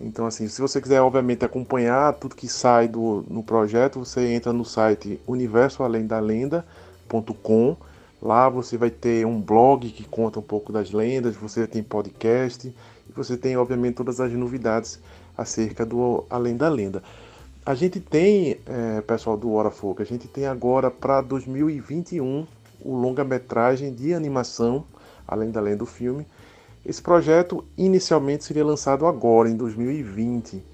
Então, 0.00 0.24
assim, 0.24 0.48
se 0.48 0.62
você 0.62 0.80
quiser, 0.80 1.02
obviamente, 1.02 1.44
acompanhar 1.44 2.14
tudo 2.14 2.34
que 2.34 2.48
sai 2.48 2.88
do, 2.88 3.22
no 3.28 3.42
projeto, 3.42 3.98
você 3.98 4.32
entra 4.32 4.50
no 4.52 4.64
site 4.64 5.20
universoalendalenda.com 5.26 7.76
Lá 8.22 8.50
você 8.50 8.76
vai 8.76 8.90
ter 8.90 9.26
um 9.26 9.40
blog 9.40 9.88
que 9.90 10.04
conta 10.04 10.38
um 10.38 10.42
pouco 10.42 10.72
das 10.72 10.90
lendas, 10.90 11.36
você 11.36 11.66
tem 11.66 11.82
podcast 11.82 12.68
e 12.68 13.12
você 13.12 13.36
tem, 13.36 13.56
obviamente, 13.56 13.94
todas 13.94 14.20
as 14.20 14.30
novidades 14.32 15.00
acerca 15.36 15.86
do 15.86 16.24
Além 16.28 16.54
da 16.54 16.68
Lenda. 16.68 17.02
A 17.64 17.74
gente 17.74 18.00
tem, 18.00 18.58
é, 18.66 19.02
pessoal 19.02 19.36
do 19.36 19.52
Hora 19.52 19.70
Folk, 19.70 20.00
a 20.00 20.06
gente 20.06 20.26
tem 20.26 20.46
agora 20.46 20.90
para 20.90 21.20
2021 21.20 22.46
o 22.82 22.96
longa-metragem 22.96 23.92
de 23.92 24.14
animação, 24.14 24.84
Além 25.28 25.50
da 25.50 25.60
Lenda 25.60 25.76
do 25.76 25.86
filme. 25.86 26.26
Esse 26.84 27.02
projeto 27.02 27.62
inicialmente 27.76 28.44
seria 28.44 28.64
lançado 28.64 29.06
agora, 29.06 29.50
em 29.50 29.56
2020, 29.56 30.64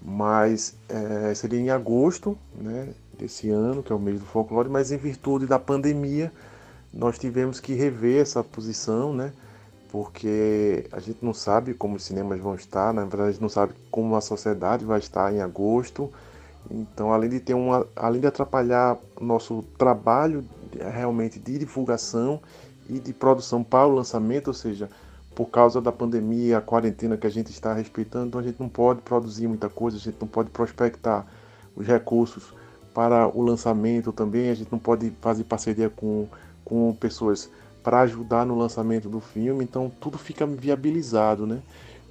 mas 0.00 0.74
é, 0.88 1.34
seria 1.34 1.60
em 1.60 1.68
agosto 1.68 2.38
né, 2.54 2.88
desse 3.18 3.50
ano, 3.50 3.82
que 3.82 3.92
é 3.92 3.94
o 3.94 4.00
mês 4.00 4.18
do 4.18 4.24
folclore, 4.24 4.70
mas 4.70 4.90
em 4.90 4.96
virtude 4.96 5.46
da 5.46 5.58
pandemia 5.58 6.32
nós 6.90 7.18
tivemos 7.18 7.60
que 7.60 7.74
rever 7.74 8.22
essa 8.22 8.42
posição, 8.42 9.12
né? 9.12 9.32
Porque 9.94 10.88
a 10.90 10.98
gente 10.98 11.18
não 11.22 11.32
sabe 11.32 11.72
como 11.72 11.94
os 11.94 12.02
cinemas 12.02 12.40
vão 12.40 12.56
estar, 12.56 12.92
na 12.92 13.02
verdade 13.02 13.28
a 13.28 13.30
gente 13.30 13.40
não 13.40 13.48
sabe 13.48 13.74
como 13.92 14.16
a 14.16 14.20
sociedade 14.20 14.84
vai 14.84 14.98
estar 14.98 15.32
em 15.32 15.40
agosto. 15.40 16.12
Então, 16.68 17.12
além 17.12 17.30
de 17.30 17.38
ter 17.38 17.54
uma, 17.54 17.86
além 17.94 18.20
de 18.20 18.26
atrapalhar 18.26 18.98
nosso 19.20 19.62
trabalho 19.78 20.44
realmente 20.92 21.38
de 21.38 21.60
divulgação 21.60 22.40
e 22.90 22.98
de 22.98 23.12
produção 23.12 23.62
para 23.62 23.86
o 23.86 23.94
lançamento, 23.94 24.48
ou 24.48 24.54
seja, 24.54 24.90
por 25.32 25.46
causa 25.46 25.80
da 25.80 25.92
pandemia, 25.92 26.58
a 26.58 26.60
quarentena 26.60 27.16
que 27.16 27.28
a 27.28 27.30
gente 27.30 27.52
está 27.52 27.72
respeitando, 27.72 28.26
então 28.26 28.40
a 28.40 28.42
gente 28.42 28.58
não 28.58 28.68
pode 28.68 29.00
produzir 29.00 29.46
muita 29.46 29.68
coisa, 29.68 29.96
a 29.96 30.00
gente 30.00 30.16
não 30.20 30.26
pode 30.26 30.50
prospectar 30.50 31.24
os 31.76 31.86
recursos 31.86 32.52
para 32.92 33.28
o 33.28 33.40
lançamento 33.40 34.12
também, 34.12 34.50
a 34.50 34.54
gente 34.54 34.72
não 34.72 34.78
pode 34.80 35.12
fazer 35.20 35.44
parceria 35.44 35.88
com 35.88 36.26
com 36.64 36.94
pessoas 36.94 37.50
para 37.84 38.00
ajudar 38.00 38.46
no 38.46 38.56
lançamento 38.56 39.10
do 39.10 39.20
filme, 39.20 39.62
então 39.62 39.92
tudo 40.00 40.16
fica 40.16 40.46
viabilizado, 40.46 41.46
né? 41.46 41.60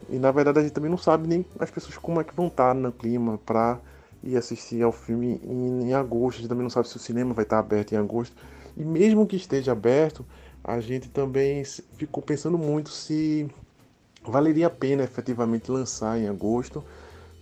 E 0.07 0.19
na 0.19 0.31
verdade 0.31 0.59
a 0.59 0.61
gente 0.61 0.71
também 0.71 0.91
não 0.91 0.97
sabe 0.97 1.27
nem 1.27 1.43
as 1.59 1.71
pessoas 1.71 1.97
como 1.97 2.21
é 2.21 2.23
que 2.23 2.33
vão 2.33 2.47
estar 2.47 2.75
no 2.75 2.91
clima 2.91 3.39
para 3.43 3.79
ir 4.23 4.37
assistir 4.37 4.83
ao 4.83 4.91
filme 4.91 5.41
em, 5.43 5.89
em, 5.89 5.93
agosto. 5.93 6.37
A 6.37 6.41
gente 6.41 6.49
também 6.49 6.63
não 6.63 6.69
sabe 6.69 6.87
se 6.87 6.95
o 6.95 6.99
cinema 6.99 7.33
vai 7.33 7.43
estar 7.43 7.57
aberto 7.57 7.93
em 7.93 7.97
agosto. 7.97 8.35
E 8.77 8.83
mesmo 8.83 9.25
que 9.25 9.35
esteja 9.35 9.71
aberto, 9.71 10.23
a 10.63 10.79
gente 10.79 11.09
também 11.09 11.63
ficou 11.97 12.21
pensando 12.21 12.57
muito 12.57 12.89
se 12.89 13.49
valeria 14.23 14.67
a 14.67 14.69
pena 14.69 15.03
efetivamente 15.03 15.71
lançar 15.71 16.19
em 16.19 16.27
agosto, 16.27 16.83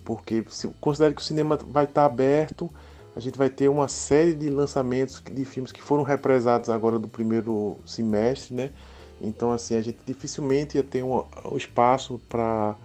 porque 0.06 0.44
se 0.50 0.68
considere 0.80 1.14
que 1.14 1.22
o 1.22 1.26
cinema 1.26 1.58
vai 1.58 1.84
estar 1.84 2.06
aberto, 2.06 2.70
a 3.16 3.20
gente 3.20 3.38
vai 3.38 3.50
ter 3.50 3.70
uma 3.70 3.88
série 3.88 4.34
de 4.34 4.50
lançamentos 4.50 5.22
de 5.32 5.46
filmes 5.46 5.72
que 5.72 5.82
foram 5.82 6.04
represados 6.04 6.70
agora 6.70 6.98
do 6.98 7.08
primeiro 7.08 7.78
semestre, 7.86 8.54
né? 8.54 8.72
Então, 9.20 9.52
assim, 9.52 9.76
a 9.76 9.82
gente 9.82 10.00
dificilmente 10.06 10.78
ia 10.78 10.84
ter 10.84 11.04
um, 11.04 11.24
um 11.52 11.58
espaço 11.58 12.20
para 12.30 12.76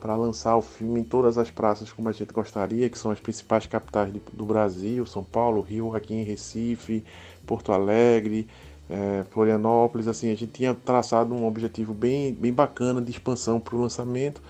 para 0.00 0.16
lançar 0.16 0.54
o 0.54 0.60
filme 0.60 1.00
em 1.00 1.02
todas 1.02 1.38
as 1.38 1.50
praças 1.50 1.90
como 1.90 2.10
a 2.10 2.12
gente 2.12 2.30
gostaria, 2.30 2.90
que 2.90 2.98
são 2.98 3.10
as 3.10 3.18
principais 3.18 3.66
capitais 3.66 4.12
do 4.34 4.44
Brasil, 4.44 5.06
São 5.06 5.24
Paulo, 5.24 5.62
Rio, 5.62 5.96
aqui 5.96 6.12
em 6.12 6.22
Recife, 6.22 7.02
Porto 7.46 7.72
Alegre, 7.72 8.46
é, 8.90 9.24
Florianópolis, 9.30 10.06
assim, 10.06 10.30
a 10.30 10.36
gente 10.36 10.52
tinha 10.52 10.74
traçado 10.74 11.34
um 11.34 11.46
objetivo 11.46 11.94
bem, 11.94 12.34
bem 12.34 12.52
bacana 12.52 13.00
de 13.00 13.10
expansão 13.10 13.58
para 13.58 13.74
o 13.76 13.80
lançamento, 13.80 14.42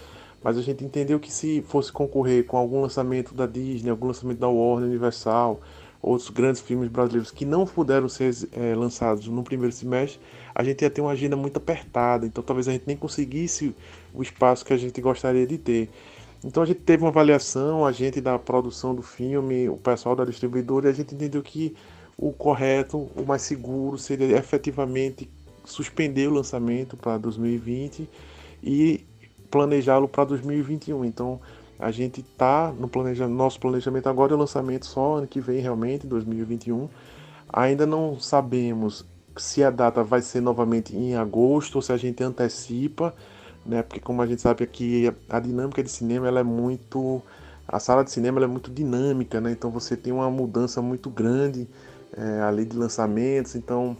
mas 0.44 0.58
a 0.58 0.62
gente 0.62 0.84
entendeu 0.84 1.18
que 1.18 1.32
se 1.32 1.62
fosse 1.62 1.90
concorrer 1.90 2.44
com 2.44 2.58
algum 2.58 2.82
lançamento 2.82 3.34
da 3.34 3.46
Disney, 3.46 3.88
algum 3.88 4.08
lançamento 4.08 4.38
da 4.38 4.46
Warner 4.46 4.90
Universal, 4.90 5.58
outros 6.02 6.28
grandes 6.28 6.60
filmes 6.60 6.90
brasileiros 6.90 7.30
que 7.30 7.46
não 7.46 7.64
puderam 7.64 8.10
ser 8.10 8.30
é, 8.52 8.74
lançados 8.74 9.26
no 9.26 9.42
primeiro 9.42 9.74
semestre, 9.74 10.20
a 10.54 10.62
gente 10.62 10.82
ia 10.82 10.90
ter 10.90 11.00
uma 11.00 11.12
agenda 11.12 11.34
muito 11.34 11.56
apertada, 11.56 12.26
então 12.26 12.44
talvez 12.44 12.68
a 12.68 12.72
gente 12.72 12.84
nem 12.86 12.94
conseguisse 12.94 13.74
o 14.12 14.22
espaço 14.22 14.66
que 14.66 14.74
a 14.74 14.76
gente 14.76 15.00
gostaria 15.00 15.46
de 15.46 15.56
ter. 15.56 15.88
Então 16.44 16.62
a 16.62 16.66
gente 16.66 16.80
teve 16.80 17.02
uma 17.02 17.08
avaliação, 17.08 17.86
a 17.86 17.90
gente 17.90 18.20
da 18.20 18.38
produção 18.38 18.94
do 18.94 19.00
filme, 19.00 19.66
o 19.70 19.78
pessoal 19.78 20.14
da 20.14 20.26
distribuidora, 20.26 20.88
e 20.88 20.90
a 20.90 20.94
gente 20.94 21.14
entendeu 21.14 21.40
que 21.42 21.74
o 22.18 22.32
correto, 22.32 23.08
o 23.16 23.24
mais 23.26 23.40
seguro 23.40 23.96
seria 23.96 24.36
efetivamente 24.36 25.30
suspender 25.64 26.28
o 26.28 26.34
lançamento 26.34 26.98
para 26.98 27.16
2020 27.16 28.06
e 28.62 29.06
planejá-lo 29.54 30.08
para 30.08 30.24
2021. 30.24 31.04
Então 31.04 31.40
a 31.78 31.92
gente 31.92 32.22
está 32.22 32.72
no 32.76 32.88
planejamento, 32.88 33.36
nosso 33.36 33.60
planejamento 33.60 34.08
agora 34.08 34.32
é 34.32 34.34
o 34.34 34.38
lançamento 34.38 34.84
só 34.84 35.18
ano 35.18 35.28
que 35.28 35.40
vem 35.40 35.60
realmente, 35.60 36.08
2021. 36.08 36.88
Ainda 37.52 37.86
não 37.86 38.18
sabemos 38.18 39.06
se 39.36 39.62
a 39.62 39.70
data 39.70 40.02
vai 40.02 40.22
ser 40.22 40.40
novamente 40.40 40.96
em 40.96 41.14
agosto 41.14 41.76
ou 41.76 41.82
se 41.82 41.92
a 41.92 41.96
gente 41.96 42.20
antecipa, 42.24 43.14
né? 43.64 43.80
Porque 43.84 44.00
como 44.00 44.20
a 44.22 44.26
gente 44.26 44.42
sabe 44.42 44.64
aqui 44.64 45.12
a 45.30 45.38
dinâmica 45.38 45.84
de 45.84 45.90
cinema 45.90 46.26
ela 46.26 46.40
é 46.40 46.44
muito 46.44 47.22
a 47.68 47.78
sala 47.78 48.02
de 48.02 48.10
cinema 48.10 48.42
é 48.42 48.48
muito 48.48 48.72
dinâmica, 48.72 49.40
né? 49.40 49.52
Então 49.52 49.70
você 49.70 49.96
tem 49.96 50.12
uma 50.12 50.28
mudança 50.28 50.82
muito 50.82 51.08
grande 51.08 51.68
é, 52.16 52.40
a 52.40 52.50
lei 52.50 52.64
de 52.64 52.76
lançamentos, 52.76 53.54
então 53.54 53.96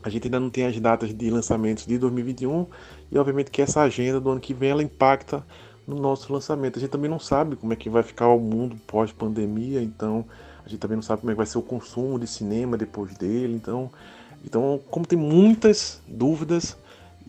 a 0.00 0.08
gente 0.08 0.28
ainda 0.28 0.38
não 0.38 0.48
tem 0.48 0.64
as 0.64 0.78
datas 0.78 1.12
de 1.12 1.28
lançamentos 1.28 1.84
de 1.84 1.98
2021 1.98 2.66
e 3.10 3.18
obviamente 3.18 3.50
que 3.50 3.62
essa 3.62 3.82
agenda 3.82 4.20
do 4.20 4.30
ano 4.30 4.40
que 4.40 4.54
vem 4.54 4.70
ela 4.70 4.82
impacta 4.82 5.44
no 5.86 5.96
nosso 5.96 6.32
lançamento. 6.32 6.78
A 6.78 6.80
gente 6.80 6.90
também 6.90 7.10
não 7.10 7.20
sabe 7.20 7.56
como 7.56 7.72
é 7.72 7.76
que 7.76 7.88
vai 7.88 8.02
ficar 8.02 8.28
o 8.28 8.40
mundo 8.40 8.76
pós-pandemia, 8.86 9.80
então 9.82 10.24
a 10.64 10.68
gente 10.68 10.80
também 10.80 10.96
não 10.96 11.02
sabe 11.02 11.20
como 11.20 11.30
é 11.30 11.34
que 11.34 11.38
vai 11.38 11.46
ser 11.46 11.58
o 11.58 11.62
consumo 11.62 12.18
de 12.18 12.26
cinema 12.26 12.76
depois 12.76 13.16
dele, 13.16 13.54
então 13.54 13.90
então 14.44 14.80
como 14.90 15.06
tem 15.06 15.18
muitas 15.18 16.00
dúvidas 16.06 16.76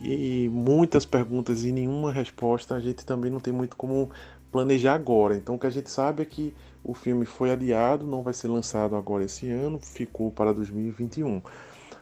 e 0.02 0.50
muitas 0.52 1.06
perguntas 1.06 1.64
e 1.64 1.72
nenhuma 1.72 2.12
resposta, 2.12 2.76
a 2.76 2.80
gente 2.80 3.06
também 3.06 3.32
não 3.32 3.40
tem 3.40 3.54
muito 3.54 3.76
como 3.76 4.10
planejar 4.52 4.94
agora. 4.94 5.36
Então 5.36 5.56
o 5.56 5.60
que 5.60 5.68
a 5.68 5.72
gente 5.72 5.90
sabe 5.90 6.22
é 6.22 6.26
que 6.26 6.54
o 6.84 6.94
filme 6.94 7.26
foi 7.26 7.52
adiado, 7.52 8.06
não 8.06 8.22
vai 8.22 8.34
ser 8.34 8.48
lançado 8.48 8.96
agora 8.96 9.24
esse 9.24 9.50
ano, 9.50 9.80
ficou 9.80 10.32
para 10.32 10.54
2021. 10.54 11.42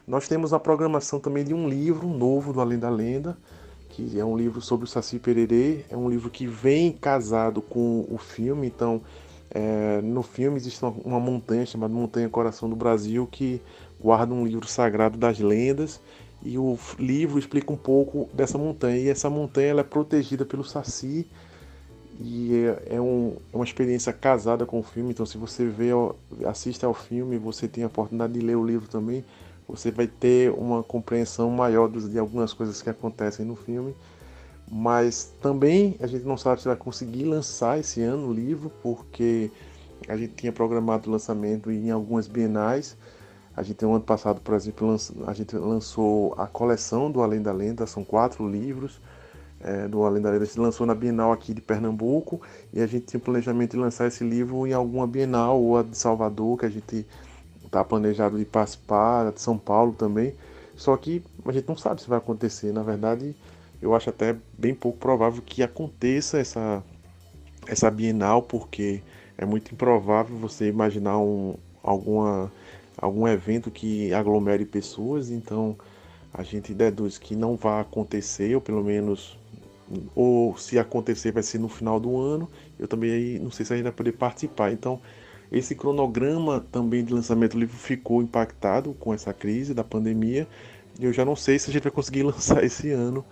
Nós 0.06 0.28
temos 0.28 0.52
a 0.52 0.60
programação 0.60 1.18
também 1.18 1.44
de 1.44 1.52
um 1.52 1.68
livro 1.68 2.06
novo 2.06 2.52
do 2.52 2.60
Além 2.60 2.78
da 2.78 2.88
Lenda, 2.88 3.36
que 3.96 4.20
é 4.20 4.24
um 4.24 4.36
livro 4.36 4.60
sobre 4.60 4.84
o 4.84 4.86
Saci 4.88 5.18
Pererê. 5.18 5.86
É 5.88 5.96
um 5.96 6.10
livro 6.10 6.28
que 6.28 6.46
vem 6.46 6.92
casado 6.92 7.62
com 7.62 8.06
o 8.10 8.18
filme, 8.18 8.66
então 8.66 9.00
é, 9.50 10.02
no 10.02 10.22
filme 10.22 10.58
existe 10.58 10.84
uma, 10.84 11.18
montanha 11.18 11.64
chamada 11.64 11.94
Montanha 11.94 12.28
Coração 12.28 12.68
do 12.68 12.76
Brasil 12.76 13.26
que 13.26 13.58
guarda 13.98 14.34
um 14.34 14.44
livro 14.44 14.66
sagrado 14.66 15.16
das 15.16 15.38
lendas 15.38 15.98
e 16.42 16.58
o 16.58 16.78
livro 16.98 17.38
explica 17.38 17.72
um 17.72 17.76
pouco 17.76 18.28
dessa 18.34 18.58
montanha. 18.58 18.98
E 18.98 19.08
essa 19.08 19.30
montanha 19.30 19.68
ela 19.68 19.80
é 19.80 19.84
protegida 19.84 20.44
pelo 20.44 20.62
Saci 20.62 21.26
e 22.20 22.54
é, 22.54 22.96
é, 22.96 23.00
um, 23.00 23.36
é, 23.50 23.56
uma 23.56 23.64
experiência 23.64 24.12
casada 24.12 24.66
com 24.66 24.78
o 24.78 24.82
filme. 24.82 25.12
Então, 25.12 25.24
se 25.24 25.38
você 25.38 25.64
vê, 25.64 25.88
assiste 26.46 26.84
ao 26.84 26.92
filme, 26.92 27.38
você 27.38 27.66
tem 27.66 27.82
a 27.82 27.86
oportunidade 27.86 28.34
de 28.34 28.40
ler 28.40 28.56
o 28.56 28.66
livro 28.66 28.88
também, 28.88 29.24
você 29.68 29.90
vai 29.90 30.06
ter 30.06 30.52
uma 30.52 30.82
compreensão 30.82 31.50
maior 31.50 31.88
de 31.90 32.18
algumas 32.18 32.52
coisas 32.52 32.80
que 32.82 32.90
acontecem 32.90 33.44
no 33.44 33.56
filme. 33.56 33.94
Mas 34.70 35.32
também 35.40 35.96
a 36.00 36.06
gente 36.06 36.24
não 36.24 36.36
sabe 36.36 36.60
se 36.60 36.68
vai 36.68 36.76
conseguir 36.76 37.24
lançar 37.24 37.78
esse 37.78 38.02
ano 38.02 38.28
o 38.28 38.32
livro, 38.32 38.70
porque 38.82 39.50
a 40.08 40.16
gente 40.16 40.34
tinha 40.34 40.52
programado 40.52 41.08
o 41.08 41.12
lançamento 41.12 41.70
em 41.70 41.90
algumas 41.90 42.26
bienais. 42.26 42.96
A 43.56 43.62
gente, 43.62 43.82
no 43.84 43.94
ano 43.94 44.04
passado, 44.04 44.40
por 44.40 44.54
exemplo, 44.54 44.96
a 45.26 45.32
gente 45.32 45.56
lançou 45.56 46.34
a 46.36 46.46
coleção 46.46 47.10
do 47.10 47.22
Além 47.22 47.40
da 47.40 47.52
Lenda, 47.52 47.86
são 47.86 48.04
quatro 48.04 48.48
livros 48.48 49.00
é, 49.60 49.88
do 49.88 50.04
Além 50.04 50.22
da 50.22 50.30
Lenda 50.30 50.46
se 50.46 50.58
lançou 50.60 50.86
na 50.86 50.94
Bienal 50.94 51.32
aqui 51.32 51.54
de 51.54 51.60
Pernambuco 51.60 52.40
e 52.72 52.80
a 52.80 52.86
gente 52.86 53.06
tinha 53.06 53.20
planejamento 53.20 53.72
de 53.72 53.78
lançar 53.78 54.06
esse 54.06 54.22
livro 54.22 54.66
em 54.66 54.72
alguma 54.72 55.06
Bienal 55.06 55.60
ou 55.60 55.78
a 55.78 55.82
de 55.82 55.96
Salvador, 55.96 56.58
que 56.58 56.66
a 56.66 56.70
gente 56.70 57.06
está 57.66 57.84
planejado 57.84 58.38
de 58.38 58.44
participar, 58.44 59.30
de 59.30 59.40
São 59.40 59.58
Paulo 59.58 59.92
também. 59.92 60.34
Só 60.76 60.96
que 60.96 61.22
a 61.44 61.52
gente 61.52 61.68
não 61.68 61.76
sabe 61.76 62.02
se 62.02 62.08
vai 62.08 62.18
acontecer. 62.18 62.72
Na 62.72 62.82
verdade, 62.82 63.34
eu 63.80 63.94
acho 63.94 64.10
até 64.10 64.36
bem 64.58 64.74
pouco 64.74 64.98
provável 64.98 65.42
que 65.44 65.62
aconteça 65.62 66.38
essa, 66.38 66.82
essa 67.66 67.90
Bienal, 67.90 68.42
porque 68.42 69.02
é 69.38 69.44
muito 69.44 69.72
improvável 69.72 70.36
você 70.36 70.68
imaginar 70.68 71.18
um, 71.18 71.54
alguma, 71.82 72.52
algum 72.98 73.26
evento 73.26 73.70
que 73.70 74.12
aglomere 74.12 74.64
pessoas. 74.64 75.30
Então 75.30 75.76
a 76.32 76.42
gente 76.42 76.74
deduz 76.74 77.16
que 77.16 77.34
não 77.34 77.56
vai 77.56 77.80
acontecer, 77.80 78.54
ou 78.54 78.60
pelo 78.60 78.84
menos 78.84 79.38
ou 80.14 80.56
se 80.58 80.78
acontecer 80.78 81.32
vai 81.32 81.42
ser 81.42 81.58
no 81.58 81.68
final 81.68 82.00
do 82.00 82.18
ano. 82.18 82.50
Eu 82.78 82.88
também 82.88 83.38
não 83.38 83.50
sei 83.50 83.64
se 83.64 83.72
a 83.72 83.76
gente 83.76 83.84
vai 83.84 83.92
poder 83.92 84.12
participar. 84.12 84.72
Então, 84.72 85.00
esse 85.50 85.74
cronograma 85.74 86.64
também 86.72 87.04
de 87.04 87.12
lançamento 87.12 87.52
do 87.52 87.60
livro 87.60 87.76
ficou 87.76 88.22
impactado 88.22 88.94
com 88.94 89.14
essa 89.14 89.32
crise 89.32 89.72
da 89.74 89.84
pandemia. 89.84 90.46
Eu 90.98 91.12
já 91.12 91.24
não 91.24 91.36
sei 91.36 91.58
se 91.58 91.70
a 91.70 91.72
gente 91.72 91.82
vai 91.82 91.92
conseguir 91.92 92.22
lançar 92.24 92.64
esse 92.64 92.90
ano 92.90 93.24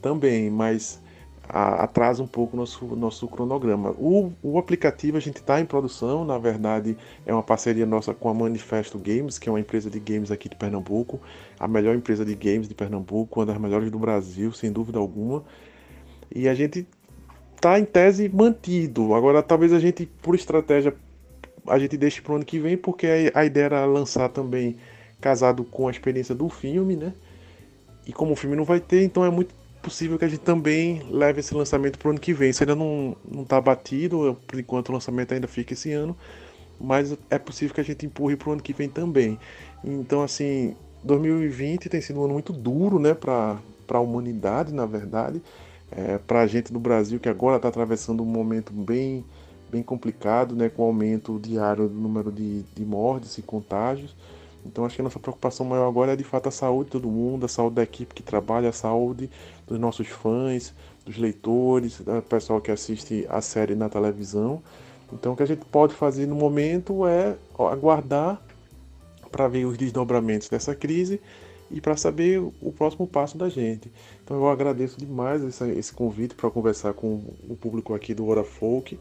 também, 0.00 0.50
mas 0.50 1.00
atrasa 1.48 2.22
um 2.22 2.26
pouco 2.26 2.56
nosso, 2.56 2.84
nosso 2.96 3.28
cronograma. 3.28 3.90
O, 3.98 4.32
o 4.42 4.58
aplicativo 4.58 5.16
a 5.16 5.20
gente 5.20 5.36
está 5.36 5.60
em 5.60 5.66
produção, 5.66 6.24
na 6.24 6.38
verdade 6.38 6.96
é 7.26 7.32
uma 7.32 7.42
parceria 7.42 7.84
nossa 7.84 8.14
com 8.14 8.28
a 8.28 8.34
Manifesto 8.34 8.98
Games, 8.98 9.38
que 9.38 9.48
é 9.48 9.52
uma 9.52 9.60
empresa 9.60 9.90
de 9.90 10.00
games 10.00 10.30
aqui 10.30 10.48
de 10.48 10.56
Pernambuco, 10.56 11.20
a 11.58 11.68
melhor 11.68 11.94
empresa 11.94 12.24
de 12.24 12.34
games 12.34 12.68
de 12.68 12.74
Pernambuco, 12.74 13.40
uma 13.40 13.46
das 13.46 13.58
melhores 13.58 13.90
do 13.90 13.98
Brasil, 13.98 14.52
sem 14.52 14.72
dúvida 14.72 14.98
alguma. 14.98 15.44
E 16.34 16.48
a 16.48 16.54
gente 16.54 16.86
tá 17.60 17.78
em 17.78 17.84
tese 17.84 18.28
mantido. 18.28 19.14
Agora 19.14 19.42
talvez 19.42 19.72
a 19.72 19.78
gente, 19.78 20.06
por 20.06 20.34
estratégia, 20.34 20.94
a 21.66 21.78
gente 21.78 21.96
deixe 21.96 22.20
para 22.20 22.32
o 22.32 22.36
ano 22.36 22.44
que 22.44 22.58
vem, 22.58 22.76
porque 22.76 23.30
a 23.34 23.44
ideia 23.44 23.64
era 23.64 23.84
lançar 23.84 24.28
também 24.28 24.76
casado 25.20 25.64
com 25.64 25.88
a 25.88 25.90
experiência 25.90 26.34
do 26.34 26.48
filme, 26.48 26.96
né? 26.96 27.12
E 28.06 28.12
como 28.12 28.32
o 28.32 28.36
filme 28.36 28.56
não 28.56 28.64
vai 28.64 28.80
ter, 28.80 29.04
então 29.04 29.24
é 29.24 29.30
muito 29.30 29.54
possível 29.82 30.18
que 30.18 30.24
a 30.24 30.28
gente 30.28 30.40
também 30.40 31.02
leve 31.10 31.40
esse 31.40 31.54
lançamento 31.54 31.98
para 31.98 32.08
o 32.08 32.10
ano 32.10 32.20
que 32.20 32.32
vem. 32.32 32.50
Isso 32.50 32.62
ainda 32.62 32.74
não, 32.74 33.16
não 33.28 33.44
tá 33.44 33.60
batido, 33.60 34.36
por 34.46 34.58
enquanto 34.58 34.88
o 34.88 34.92
lançamento 34.92 35.32
ainda 35.34 35.46
fica 35.46 35.72
esse 35.72 35.92
ano, 35.92 36.16
mas 36.80 37.16
é 37.30 37.38
possível 37.38 37.74
que 37.74 37.80
a 37.80 37.84
gente 37.84 38.04
empurre 38.06 38.36
para 38.36 38.48
o 38.48 38.52
ano 38.52 38.62
que 38.62 38.72
vem 38.72 38.88
também. 38.88 39.38
Então, 39.84 40.22
assim, 40.22 40.74
2020 41.04 41.88
tem 41.88 42.00
sido 42.00 42.20
um 42.20 42.24
ano 42.24 42.32
muito 42.34 42.52
duro, 42.52 42.98
né, 42.98 43.14
para 43.14 43.58
a 43.88 44.00
humanidade, 44.00 44.72
na 44.74 44.86
verdade 44.86 45.40
é, 45.92 46.18
para 46.18 46.40
a 46.40 46.46
gente 46.46 46.72
do 46.72 46.80
Brasil 46.80 47.20
que 47.20 47.28
agora 47.28 47.56
está 47.56 47.68
atravessando 47.68 48.22
um 48.22 48.26
momento 48.26 48.72
bem, 48.72 49.24
bem 49.72 49.82
complicado, 49.82 50.54
né, 50.54 50.68
com 50.68 50.82
o 50.82 50.86
aumento 50.86 51.40
diário 51.40 51.88
do 51.88 51.94
número 51.94 52.30
de, 52.30 52.62
de 52.62 52.84
mortes 52.84 53.38
e 53.38 53.42
contágios. 53.42 54.14
Então 54.66 54.84
acho 54.84 54.94
que 54.94 55.00
a 55.00 55.04
nossa 55.04 55.18
preocupação 55.18 55.64
maior 55.64 55.88
agora 55.88 56.12
é 56.12 56.16
de 56.16 56.22
fato 56.22 56.48
a 56.48 56.52
saúde 56.52 56.84
de 56.84 56.92
todo 56.92 57.08
mundo, 57.08 57.46
a 57.46 57.48
saúde 57.48 57.76
da 57.76 57.82
equipe 57.82 58.14
que 58.14 58.22
trabalha, 58.22 58.68
a 58.68 58.72
saúde 58.72 59.30
dos 59.66 59.78
nossos 59.80 60.06
fãs, 60.06 60.74
dos 61.06 61.16
leitores, 61.16 62.00
do 62.00 62.22
pessoal 62.22 62.60
que 62.60 62.70
assiste 62.70 63.26
a 63.30 63.40
série 63.40 63.74
na 63.74 63.88
televisão. 63.88 64.62
Então 65.10 65.32
o 65.32 65.36
que 65.36 65.42
a 65.42 65.46
gente 65.46 65.64
pode 65.64 65.94
fazer 65.94 66.26
no 66.26 66.36
momento 66.36 67.06
é 67.06 67.36
aguardar 67.58 68.40
para 69.32 69.48
ver 69.48 69.64
os 69.64 69.78
desdobramentos 69.78 70.48
dessa 70.48 70.74
crise 70.74 71.18
e 71.70 71.80
para 71.80 71.96
saber 71.96 72.38
o 72.38 72.72
próximo 72.72 73.06
passo 73.06 73.38
da 73.38 73.48
gente. 73.48 73.90
Então 74.22 74.36
eu 74.36 74.48
agradeço 74.48 74.98
demais 74.98 75.42
esse, 75.42 75.64
esse 75.70 75.92
convite 75.92 76.34
para 76.34 76.50
conversar 76.50 76.92
com 76.92 77.24
o 77.48 77.56
público 77.56 77.94
aqui 77.94 78.14
do 78.14 78.26
Hora 78.26 78.44
Folk, 78.44 78.98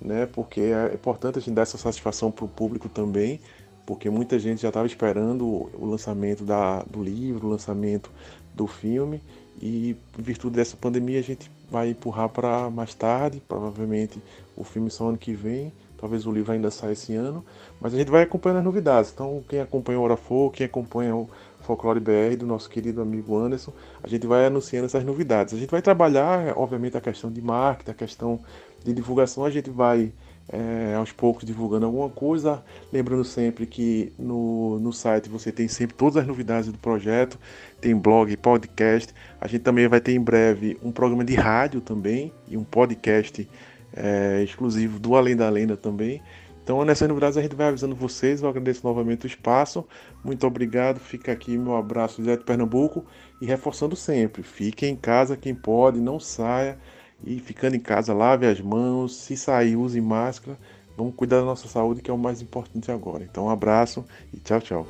né? 0.00 0.26
Porque 0.26 0.60
é 0.60 0.94
importante 0.94 1.38
a 1.38 1.40
gente 1.40 1.54
dar 1.54 1.62
essa 1.62 1.78
satisfação 1.78 2.30
para 2.30 2.44
o 2.44 2.48
público 2.48 2.88
também, 2.88 3.40
porque 3.84 4.08
muita 4.08 4.38
gente 4.38 4.62
já 4.62 4.68
estava 4.68 4.86
esperando 4.86 5.44
o 5.46 5.86
lançamento 5.86 6.44
da, 6.44 6.82
do 6.82 7.02
livro, 7.02 7.46
o 7.46 7.50
lançamento 7.50 8.10
do 8.54 8.66
filme, 8.66 9.20
e 9.60 9.96
em 10.18 10.22
virtude 10.22 10.56
dessa 10.56 10.76
pandemia 10.76 11.18
a 11.18 11.22
gente 11.22 11.50
vai 11.70 11.90
empurrar 11.90 12.28
para 12.28 12.70
mais 12.70 12.94
tarde, 12.94 13.42
provavelmente 13.46 14.20
o 14.56 14.64
filme 14.64 14.90
só 14.90 15.08
ano 15.08 15.18
que 15.18 15.32
vem, 15.32 15.72
talvez 15.98 16.26
o 16.26 16.32
livro 16.32 16.52
ainda 16.52 16.70
saia 16.70 16.92
esse 16.92 17.14
ano, 17.14 17.44
mas 17.80 17.92
a 17.94 17.96
gente 17.98 18.10
vai 18.10 18.22
acompanhando 18.22 18.58
as 18.58 18.64
novidades. 18.64 19.12
Então 19.12 19.42
quem 19.48 19.60
acompanha 19.60 20.00
o 20.00 20.02
Hora 20.02 20.16
Folk, 20.16 20.56
quem 20.56 20.66
acompanha 20.66 21.14
o 21.14 21.28
Folclore 21.60 22.00
BR, 22.00 22.36
do 22.38 22.46
nosso 22.46 22.68
querido 22.68 23.02
amigo 23.02 23.36
Anderson, 23.36 23.72
a 24.02 24.08
gente 24.08 24.26
vai 24.26 24.46
anunciando 24.46 24.86
essas 24.86 25.04
novidades. 25.04 25.54
A 25.54 25.56
gente 25.56 25.70
vai 25.70 25.82
trabalhar, 25.82 26.56
obviamente, 26.56 26.96
a 26.96 27.00
questão 27.00 27.30
de 27.30 27.40
marketing, 27.40 27.90
a 27.90 27.94
questão 27.94 28.40
de 28.84 28.92
divulgação, 28.92 29.44
a 29.44 29.50
gente 29.50 29.70
vai 29.70 30.12
é, 30.52 30.94
aos 30.96 31.12
poucos 31.12 31.44
divulgando 31.44 31.86
alguma 31.86 32.08
coisa. 32.08 32.62
Lembrando 32.92 33.24
sempre 33.24 33.66
que 33.66 34.12
no, 34.18 34.78
no 34.80 34.92
site 34.92 35.28
você 35.28 35.52
tem 35.52 35.68
sempre 35.68 35.96
todas 35.96 36.16
as 36.16 36.26
novidades 36.26 36.70
do 36.70 36.78
projeto, 36.78 37.38
tem 37.80 37.94
blog, 37.96 38.36
podcast. 38.36 39.14
A 39.40 39.46
gente 39.46 39.62
também 39.62 39.86
vai 39.88 40.00
ter 40.00 40.12
em 40.12 40.20
breve 40.20 40.76
um 40.82 40.90
programa 40.90 41.24
de 41.24 41.34
rádio 41.34 41.80
também 41.80 42.32
e 42.48 42.56
um 42.56 42.64
podcast 42.64 43.48
é, 43.92 44.42
exclusivo 44.42 44.98
do 44.98 45.14
Além 45.14 45.36
da 45.36 45.48
Lenda 45.48 45.76
também. 45.76 46.20
Então, 46.62 46.84
nessas 46.84 47.08
novidades 47.08 47.36
a 47.36 47.42
gente 47.42 47.56
vai 47.56 47.68
avisando 47.68 47.96
vocês. 47.96 48.42
Eu 48.42 48.48
agradeço 48.48 48.86
novamente 48.86 49.24
o 49.24 49.26
espaço. 49.26 49.84
Muito 50.22 50.46
obrigado. 50.46 51.00
Fica 51.00 51.32
aqui 51.32 51.56
meu 51.56 51.74
abraço 51.74 52.22
direto 52.22 52.40
de 52.40 52.46
Pernambuco 52.46 53.04
e 53.40 53.46
reforçando 53.46 53.96
sempre: 53.96 54.42
fique 54.42 54.86
em 54.86 54.94
casa 54.94 55.36
quem 55.36 55.54
pode, 55.54 55.98
não 55.98 56.20
saia. 56.20 56.78
E 57.24 57.38
ficando 57.38 57.76
em 57.76 57.80
casa, 57.80 58.14
lave 58.14 58.46
as 58.46 58.60
mãos. 58.60 59.14
Se 59.14 59.36
sair, 59.36 59.76
use 59.76 60.00
máscara. 60.00 60.56
Vamos 60.96 61.14
cuidar 61.14 61.38
da 61.38 61.44
nossa 61.44 61.68
saúde, 61.68 62.02
que 62.02 62.10
é 62.10 62.14
o 62.14 62.18
mais 62.18 62.42
importante 62.42 62.90
agora. 62.90 63.24
Então, 63.24 63.46
um 63.46 63.50
abraço 63.50 64.04
e 64.32 64.38
tchau, 64.38 64.60
tchau. 64.60 64.86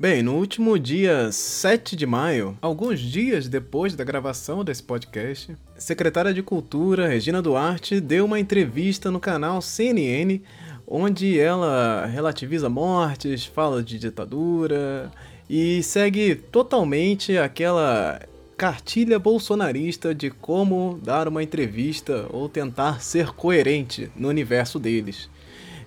Bem, 0.00 0.22
no 0.22 0.36
último 0.36 0.78
dia 0.78 1.32
7 1.32 1.96
de 1.96 2.06
maio, 2.06 2.56
alguns 2.62 3.00
dias 3.00 3.48
depois 3.48 3.96
da 3.96 4.04
gravação 4.04 4.62
desse 4.62 4.80
podcast, 4.80 5.56
a 5.76 5.80
secretária 5.80 6.32
de 6.32 6.40
Cultura, 6.40 7.08
Regina 7.08 7.42
Duarte, 7.42 8.00
deu 8.00 8.24
uma 8.24 8.38
entrevista 8.38 9.10
no 9.10 9.18
canal 9.18 9.60
CNN, 9.60 10.40
onde 10.86 11.36
ela 11.40 12.06
relativiza 12.06 12.68
mortes, 12.68 13.44
fala 13.44 13.82
de 13.82 13.98
ditadura 13.98 15.10
e 15.48 15.82
segue 15.82 16.34
totalmente 16.34 17.38
aquela 17.38 18.20
cartilha 18.56 19.18
bolsonarista 19.18 20.14
de 20.14 20.30
como 20.30 20.98
dar 21.02 21.28
uma 21.28 21.42
entrevista 21.42 22.26
ou 22.30 22.48
tentar 22.48 23.00
ser 23.00 23.30
coerente 23.30 24.10
no 24.16 24.28
universo 24.28 24.78
deles. 24.78 25.30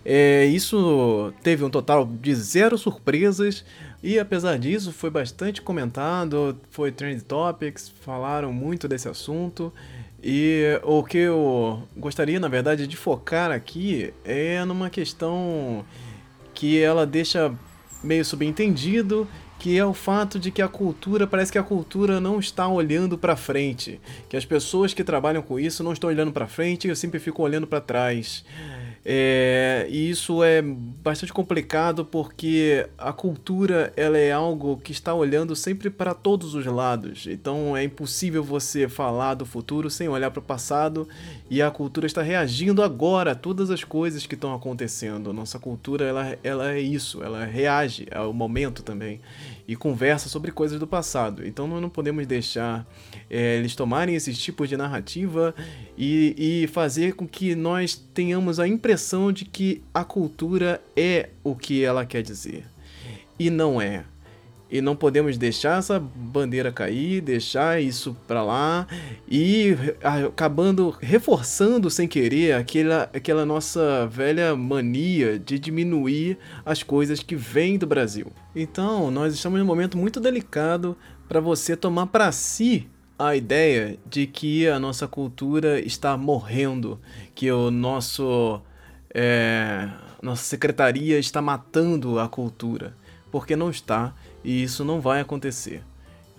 É, 0.03 0.45
isso 0.45 1.31
teve 1.43 1.63
um 1.63 1.69
total 1.69 2.05
de 2.05 2.33
zero 2.33 2.77
surpresas 2.77 3.63
e 4.01 4.17
apesar 4.17 4.57
disso 4.57 4.91
foi 4.91 5.11
bastante 5.11 5.61
comentado, 5.61 6.57
foi 6.71 6.91
trend 6.91 7.21
topics, 7.23 7.91
falaram 8.01 8.51
muito 8.51 8.87
desse 8.87 9.07
assunto 9.07 9.71
e 10.23 10.79
o 10.83 11.03
que 11.03 11.17
eu 11.17 11.83
gostaria 11.95 12.39
na 12.39 12.47
verdade 12.47 12.87
de 12.87 12.97
focar 12.97 13.51
aqui 13.51 14.11
é 14.23 14.63
numa 14.65 14.89
questão 14.89 15.85
que 16.53 16.81
ela 16.81 17.05
deixa 17.05 17.53
meio 18.03 18.25
subentendido 18.25 19.27
que 19.61 19.77
é 19.77 19.85
o 19.85 19.93
fato 19.93 20.39
de 20.39 20.49
que 20.49 20.59
a 20.59 20.67
cultura, 20.67 21.27
parece 21.27 21.51
que 21.51 21.57
a 21.59 21.61
cultura 21.61 22.19
não 22.19 22.39
está 22.39 22.67
olhando 22.67 23.15
para 23.15 23.35
frente, 23.35 24.01
que 24.27 24.35
as 24.35 24.43
pessoas 24.43 24.91
que 24.91 25.03
trabalham 25.03 25.43
com 25.43 25.59
isso 25.59 25.83
não 25.83 25.93
estão 25.93 26.09
olhando 26.09 26.31
para 26.31 26.47
frente, 26.47 26.87
eu 26.87 26.95
sempre 26.95 27.19
fico 27.19 27.43
olhando 27.43 27.67
para 27.67 27.79
trás. 27.79 28.43
É, 29.03 29.87
e 29.89 30.11
isso 30.11 30.43
é 30.43 30.61
bastante 30.61 31.33
complicado 31.33 32.05
porque 32.05 32.87
a 32.97 33.11
cultura 33.11 33.91
ela 33.97 34.17
é 34.17 34.31
algo 34.31 34.77
que 34.77 34.91
está 34.91 35.13
olhando 35.13 35.55
sempre 35.55 35.89
para 35.89 36.13
todos 36.13 36.53
os 36.53 36.65
lados. 36.65 37.25
Então 37.27 37.75
é 37.75 37.83
impossível 37.83 38.43
você 38.43 38.87
falar 38.87 39.33
do 39.33 39.45
futuro 39.45 39.89
sem 39.89 40.07
olhar 40.07 40.29
para 40.29 40.39
o 40.39 40.43
passado 40.43 41.07
e 41.49 41.61
a 41.61 41.71
cultura 41.71 42.05
está 42.05 42.21
reagindo 42.21 42.83
agora 42.83 43.31
a 43.31 43.35
todas 43.35 43.71
as 43.71 43.83
coisas 43.83 44.27
que 44.27 44.35
estão 44.35 44.53
acontecendo. 44.53 45.33
Nossa 45.33 45.57
cultura 45.57 46.05
ela, 46.05 46.37
ela 46.43 46.71
é 46.71 46.79
isso, 46.79 47.23
ela 47.23 47.43
reage 47.43 48.07
ao 48.13 48.31
momento 48.31 48.83
também 48.83 49.19
e 49.71 49.75
conversa 49.77 50.27
sobre 50.27 50.51
coisas 50.51 50.77
do 50.77 50.85
passado. 50.85 51.47
Então 51.47 51.65
nós 51.65 51.81
não 51.81 51.89
podemos 51.89 52.27
deixar 52.27 52.85
é, 53.29 53.55
eles 53.57 53.73
tomarem 53.73 54.15
esses 54.15 54.37
tipos 54.37 54.67
de 54.67 54.75
narrativa 54.75 55.55
e, 55.97 56.35
e 56.63 56.67
fazer 56.67 57.13
com 57.13 57.25
que 57.25 57.55
nós 57.55 57.95
tenhamos 58.13 58.59
a 58.59 58.67
impressão 58.67 59.31
de 59.31 59.45
que 59.45 59.81
a 59.93 60.03
cultura 60.03 60.81
é 60.93 61.29
o 61.41 61.55
que 61.55 61.85
ela 61.85 62.05
quer 62.05 62.21
dizer. 62.21 62.65
E 63.39 63.49
não 63.49 63.81
é. 63.81 64.03
E 64.71 64.79
não 64.79 64.95
podemos 64.95 65.37
deixar 65.37 65.79
essa 65.79 65.99
bandeira 65.99 66.71
cair, 66.71 67.19
deixar 67.19 67.81
isso 67.81 68.15
para 68.25 68.41
lá 68.41 68.87
e 69.29 69.75
acabando 70.01 70.95
reforçando 71.01 71.89
sem 71.89 72.07
querer 72.07 72.53
aquela, 72.53 73.09
aquela 73.13 73.45
nossa 73.45 74.07
velha 74.07 74.55
mania 74.55 75.37
de 75.37 75.59
diminuir 75.59 76.37
as 76.65 76.83
coisas 76.83 77.21
que 77.21 77.35
vêm 77.35 77.77
do 77.77 77.85
Brasil. 77.85 78.31
Então, 78.55 79.11
nós 79.11 79.33
estamos 79.33 79.59
num 79.59 79.65
momento 79.65 79.97
muito 79.97 80.21
delicado 80.21 80.95
para 81.27 81.41
você 81.41 81.75
tomar 81.75 82.07
para 82.07 82.31
si 82.31 82.87
a 83.19 83.35
ideia 83.35 83.97
de 84.09 84.25
que 84.25 84.67
a 84.67 84.79
nossa 84.79 85.07
cultura 85.07 85.79
está 85.79 86.15
morrendo, 86.15 86.99
que 87.35 87.51
o 87.51 87.69
nosso 87.69 88.61
é, 89.13 89.89
nossa 90.21 90.43
secretaria 90.43 91.19
está 91.19 91.41
matando 91.41 92.19
a 92.19 92.27
cultura, 92.27 92.95
porque 93.31 93.55
não 93.55 93.69
está 93.69 94.13
e 94.43 94.63
isso 94.63 94.83
não 94.83 94.99
vai 94.99 95.21
acontecer. 95.21 95.83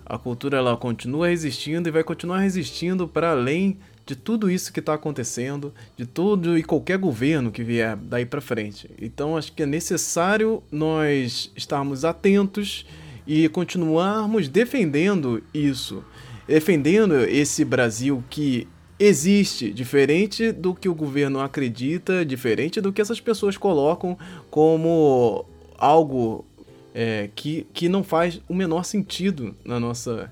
A 0.05 0.17
cultura 0.17 0.57
ela 0.57 0.75
continua 0.75 1.29
resistindo 1.29 1.87
e 1.87 1.91
vai 1.91 2.03
continuar 2.03 2.39
resistindo 2.39 3.07
para 3.07 3.31
além 3.31 3.77
de 4.05 4.15
tudo 4.15 4.51
isso 4.51 4.73
que 4.73 4.81
está 4.81 4.93
acontecendo, 4.95 5.73
de 5.95 6.05
todo 6.05 6.57
e 6.57 6.63
qualquer 6.63 6.97
governo 6.97 7.51
que 7.51 7.63
vier 7.63 7.95
daí 7.95 8.25
para 8.25 8.41
frente. 8.41 8.89
Então 9.01 9.37
acho 9.37 9.53
que 9.53 9.63
é 9.63 9.65
necessário 9.65 10.61
nós 10.69 11.51
estarmos 11.55 12.03
atentos 12.03 12.85
e 13.25 13.47
continuarmos 13.47 14.49
defendendo 14.49 15.41
isso, 15.53 16.03
defendendo 16.45 17.15
esse 17.21 17.63
Brasil 17.63 18.21
que 18.29 18.67
existe, 18.99 19.71
diferente 19.71 20.51
do 20.51 20.75
que 20.75 20.89
o 20.89 20.93
governo 20.93 21.39
acredita, 21.39 22.25
diferente 22.25 22.81
do 22.81 22.91
que 22.91 23.01
essas 23.01 23.21
pessoas 23.21 23.57
colocam 23.57 24.17
como 24.49 25.45
algo 25.77 26.45
é, 26.93 27.29
que, 27.35 27.65
que 27.73 27.89
não 27.89 28.03
faz 28.03 28.39
o 28.47 28.53
menor 28.53 28.83
sentido 28.83 29.55
na 29.65 29.79
nossa 29.79 30.31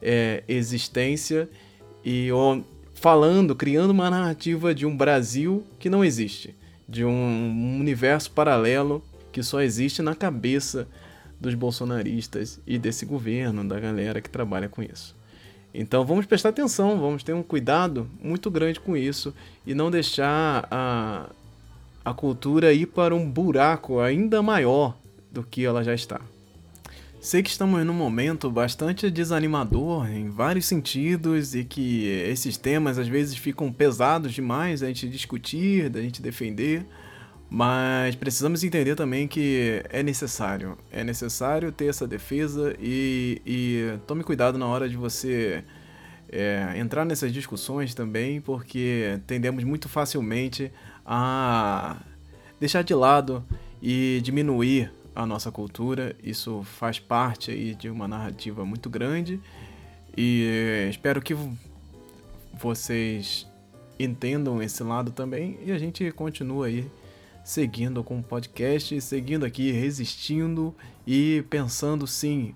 é, 0.00 0.44
existência 0.46 1.48
e 2.04 2.28
falando, 2.94 3.54
criando 3.56 3.90
uma 3.90 4.08
narrativa 4.08 4.74
de 4.74 4.86
um 4.86 4.96
Brasil 4.96 5.64
que 5.78 5.90
não 5.90 6.04
existe, 6.04 6.54
de 6.88 7.04
um 7.04 7.78
universo 7.80 8.30
paralelo 8.30 9.02
que 9.32 9.42
só 9.42 9.60
existe 9.60 10.00
na 10.00 10.14
cabeça 10.14 10.86
dos 11.40 11.54
bolsonaristas 11.54 12.60
e 12.66 12.78
desse 12.78 13.04
governo, 13.04 13.66
da 13.66 13.78
galera 13.78 14.20
que 14.20 14.30
trabalha 14.30 14.68
com 14.68 14.82
isso. 14.82 15.14
Então 15.74 16.06
vamos 16.06 16.24
prestar 16.24 16.50
atenção, 16.50 16.98
vamos 16.98 17.22
ter 17.22 17.34
um 17.34 17.42
cuidado 17.42 18.08
muito 18.22 18.50
grande 18.50 18.80
com 18.80 18.96
isso 18.96 19.34
e 19.66 19.74
não 19.74 19.90
deixar 19.90 20.66
a, 20.70 21.28
a 22.02 22.14
cultura 22.14 22.72
ir 22.72 22.86
para 22.86 23.14
um 23.14 23.30
buraco 23.30 24.00
ainda 24.00 24.40
maior 24.40 24.96
do 25.36 25.42
que 25.42 25.64
ela 25.64 25.84
já 25.84 25.94
está. 25.94 26.20
Sei 27.20 27.42
que 27.42 27.50
estamos 27.50 27.84
num 27.84 27.92
momento 27.92 28.50
bastante 28.50 29.10
desanimador 29.10 30.08
em 30.10 30.30
vários 30.30 30.66
sentidos 30.66 31.54
e 31.54 31.64
que 31.64 32.06
esses 32.06 32.56
temas 32.56 32.98
às 32.98 33.08
vezes 33.08 33.36
ficam 33.36 33.72
pesados 33.72 34.32
demais 34.32 34.80
da 34.80 34.86
gente 34.86 35.08
discutir, 35.08 35.90
da 35.90 36.00
gente 36.00 36.22
defender, 36.22 36.86
mas 37.50 38.14
precisamos 38.14 38.62
entender 38.62 38.94
também 38.94 39.26
que 39.26 39.82
é 39.90 40.02
necessário. 40.02 40.78
É 40.90 41.02
necessário 41.02 41.72
ter 41.72 41.86
essa 41.86 42.06
defesa 42.06 42.76
e, 42.78 43.42
e 43.44 43.98
tome 44.06 44.22
cuidado 44.22 44.56
na 44.56 44.66
hora 44.66 44.88
de 44.88 44.96
você 44.96 45.64
é, 46.30 46.74
entrar 46.76 47.04
nessas 47.04 47.32
discussões 47.32 47.94
também, 47.94 48.40
porque 48.40 49.18
tendemos 49.26 49.64
muito 49.64 49.88
facilmente 49.88 50.70
a 51.04 51.96
deixar 52.60 52.82
de 52.82 52.94
lado 52.94 53.44
e 53.82 54.20
diminuir 54.22 54.92
a 55.16 55.26
nossa 55.26 55.50
cultura. 55.50 56.14
Isso 56.22 56.62
faz 56.62 57.00
parte 57.00 57.50
aí 57.50 57.74
de 57.74 57.88
uma 57.88 58.06
narrativa 58.06 58.64
muito 58.64 58.88
grande 58.88 59.40
e 60.16 60.86
espero 60.90 61.20
que 61.20 61.34
vocês 62.52 63.46
entendam 63.98 64.62
esse 64.62 64.82
lado 64.82 65.10
também 65.10 65.58
e 65.64 65.72
a 65.72 65.78
gente 65.78 66.12
continua 66.12 66.66
aí 66.66 66.88
seguindo 67.42 68.04
com 68.04 68.18
o 68.18 68.22
podcast, 68.22 69.00
seguindo 69.00 69.46
aqui, 69.46 69.72
resistindo 69.72 70.74
e 71.06 71.44
pensando 71.48 72.06
sim 72.06 72.54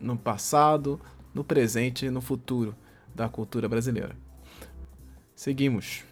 no 0.00 0.16
passado, 0.16 1.00
no 1.34 1.44
presente 1.44 2.06
e 2.06 2.10
no 2.10 2.20
futuro 2.20 2.74
da 3.14 3.28
cultura 3.28 3.68
brasileira. 3.68 4.16
Seguimos. 5.34 6.09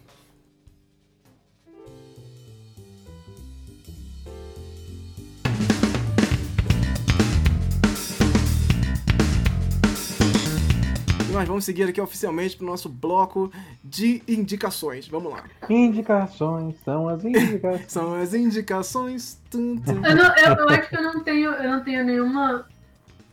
Nós 11.39 11.47
vamos 11.47 11.63
seguir 11.65 11.83
aqui 11.83 11.99
oficialmente 12.01 12.55
pro 12.57 12.65
nosso 12.65 12.87
bloco 12.89 13.51
de 13.83 14.21
indicações. 14.27 15.07
Vamos 15.07 15.31
lá. 15.31 15.43
Indicações, 15.69 16.75
são 16.83 17.07
as 17.09 17.23
indicações. 17.23 17.85
São 17.91 18.13
as 18.13 18.33
indicações. 18.33 19.41
Tum, 19.49 19.77
tum. 19.77 20.01
Eu, 20.05 20.15
não- 20.15 20.35
eu- 20.35 20.55
eu 20.55 20.69
acho 20.69 20.89
que 20.89 20.97
eu 20.97 21.01
não 21.03 21.19
tenho, 21.23 21.51
eu 21.51 21.69
não 21.71 21.83
tenho 21.83 22.03
nenhuma 22.05 22.65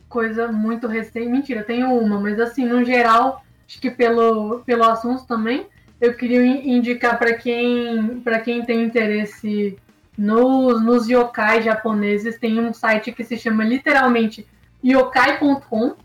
coisa 0.09 0.51
muito 0.51 0.87
recente. 0.87 1.27
Mentira, 1.29 1.59
eu 1.61 1.65
tenho 1.65 1.91
uma, 1.93 2.19
mas 2.19 2.39
assim, 2.39 2.65
no 2.65 2.83
geral, 2.83 3.43
acho 3.67 3.79
que 3.81 3.91
pelo, 3.91 4.59
pelo 4.65 4.83
assunto 4.85 5.25
também, 5.25 5.65
eu 5.99 6.13
queria 6.13 6.45
in- 6.45 6.77
indicar 6.77 7.17
para 7.19 7.33
quem, 7.33 8.19
para 8.23 8.39
quem 8.39 8.63
tem 8.63 8.83
interesse 8.83 9.77
nos, 10.17 10.81
nos 10.83 11.07
yokai 11.09 11.61
japoneses, 11.61 12.39
tem 12.39 12.59
um 12.59 12.73
site 12.73 13.11
que 13.11 13.23
se 13.23 13.37
chama 13.37 13.63
literalmente 13.63 14.47
yokai.com, 14.83 15.95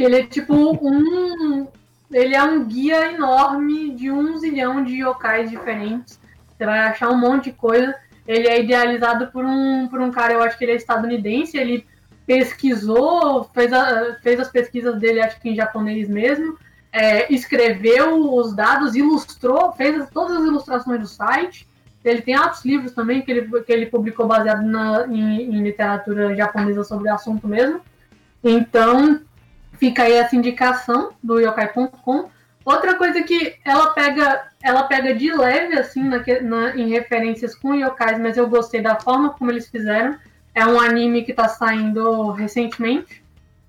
que 0.00 0.04
ele 0.06 0.16
é 0.16 0.22
tipo 0.26 0.54
um. 0.54 1.68
Ele 2.10 2.34
é 2.34 2.42
um 2.42 2.64
guia 2.64 3.12
enorme 3.12 3.94
de 3.94 4.10
um 4.10 4.38
zilhão 4.38 4.82
de 4.82 5.02
yokais 5.02 5.50
diferentes. 5.50 6.18
Você 6.56 6.64
vai 6.64 6.78
achar 6.80 7.10
um 7.10 7.18
monte 7.18 7.44
de 7.44 7.52
coisa. 7.52 7.94
Ele 8.26 8.48
é 8.48 8.62
idealizado 8.62 9.26
por 9.28 9.44
um, 9.44 9.86
por 9.88 10.00
um 10.00 10.10
cara, 10.10 10.32
eu 10.32 10.42
acho 10.42 10.56
que 10.56 10.64
ele 10.64 10.72
é 10.72 10.76
estadunidense, 10.76 11.58
ele 11.58 11.86
pesquisou, 12.26 13.44
fez, 13.52 13.72
a- 13.72 14.16
fez 14.22 14.40
as 14.40 14.48
pesquisas 14.48 14.98
dele, 14.98 15.20
acho 15.20 15.38
que 15.40 15.50
em 15.50 15.54
japonês 15.54 16.08
mesmo, 16.08 16.56
é, 16.92 17.32
escreveu 17.32 18.34
os 18.34 18.54
dados, 18.54 18.96
ilustrou, 18.96 19.72
fez 19.72 20.00
as- 20.00 20.10
todas 20.10 20.36
as 20.38 20.44
ilustrações 20.44 21.00
do 21.00 21.06
site. 21.08 21.68
Ele 22.04 22.22
tem 22.22 22.38
outros 22.38 22.64
livros 22.64 22.92
também 22.92 23.20
que 23.20 23.30
ele, 23.30 23.62
que 23.62 23.72
ele 23.72 23.86
publicou 23.86 24.26
baseado 24.26 24.62
na, 24.62 25.06
em, 25.06 25.42
em 25.54 25.62
literatura 25.62 26.34
japonesa 26.34 26.84
sobre 26.84 27.10
o 27.10 27.14
assunto 27.14 27.46
mesmo. 27.46 27.80
Então, 28.42 29.20
fica 29.80 30.02
aí 30.04 30.12
essa 30.12 30.36
indicação 30.36 31.10
do 31.22 31.40
yokai.com. 31.40 32.28
Outra 32.64 32.94
coisa 32.94 33.22
que 33.22 33.54
ela 33.64 33.90
pega, 33.90 34.42
ela 34.62 34.82
pega 34.84 35.14
de 35.14 35.32
leve 35.32 35.76
assim 35.78 36.04
na, 36.04 36.22
na- 36.42 36.76
em 36.76 36.90
referências 36.90 37.56
com 37.56 37.74
yokais, 37.74 38.18
mas 38.20 38.36
eu 38.36 38.46
gostei 38.46 38.82
da 38.82 38.94
forma 39.00 39.30
como 39.30 39.50
eles 39.50 39.68
fizeram. 39.68 40.16
É 40.54 40.66
um 40.66 40.78
anime 40.78 41.24
que 41.24 41.30
está 41.30 41.48
saindo 41.48 42.30
recentemente, 42.32 43.22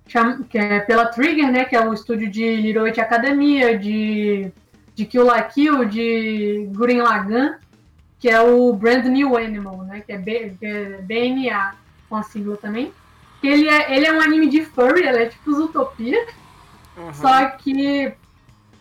chama- 0.08 0.44
que 0.50 0.58
é 0.58 0.82
pela 0.82 1.06
Trigger, 1.06 1.50
né, 1.52 1.64
que 1.64 1.76
é 1.76 1.82
o 1.88 1.94
estúdio 1.94 2.30
de 2.30 2.44
Leroy 2.58 2.90
Academia, 2.92 3.78
de 3.80 4.52
de 4.94 5.06
Kill 5.06 5.24
la 5.24 5.42
Kill, 5.44 5.86
de 5.86 6.68
Gurren 6.76 7.02
Lagann, 7.02 7.56
que 8.20 8.30
é 8.30 8.42
o 8.42 8.74
Brand 8.74 9.06
New 9.06 9.38
Animal, 9.38 9.78
né, 9.84 10.02
que 10.06 10.12
é, 10.12 10.18
B, 10.18 10.54
que 10.60 10.66
é 10.66 10.84
BNA 11.02 11.74
com 12.10 12.18
a 12.18 12.24
sigla 12.24 12.58
também. 12.58 12.92
Que 13.42 13.48
ele 13.48 13.68
é, 13.68 13.96
ele 13.96 14.06
é 14.06 14.14
um 14.14 14.22
anime 14.22 14.48
de 14.48 14.64
furry, 14.64 15.02
ele 15.08 15.18
é 15.24 15.26
tipo 15.26 15.52
Zootopia, 15.52 16.26
Aham. 16.98 17.14
só 17.14 17.46
que 17.58 18.14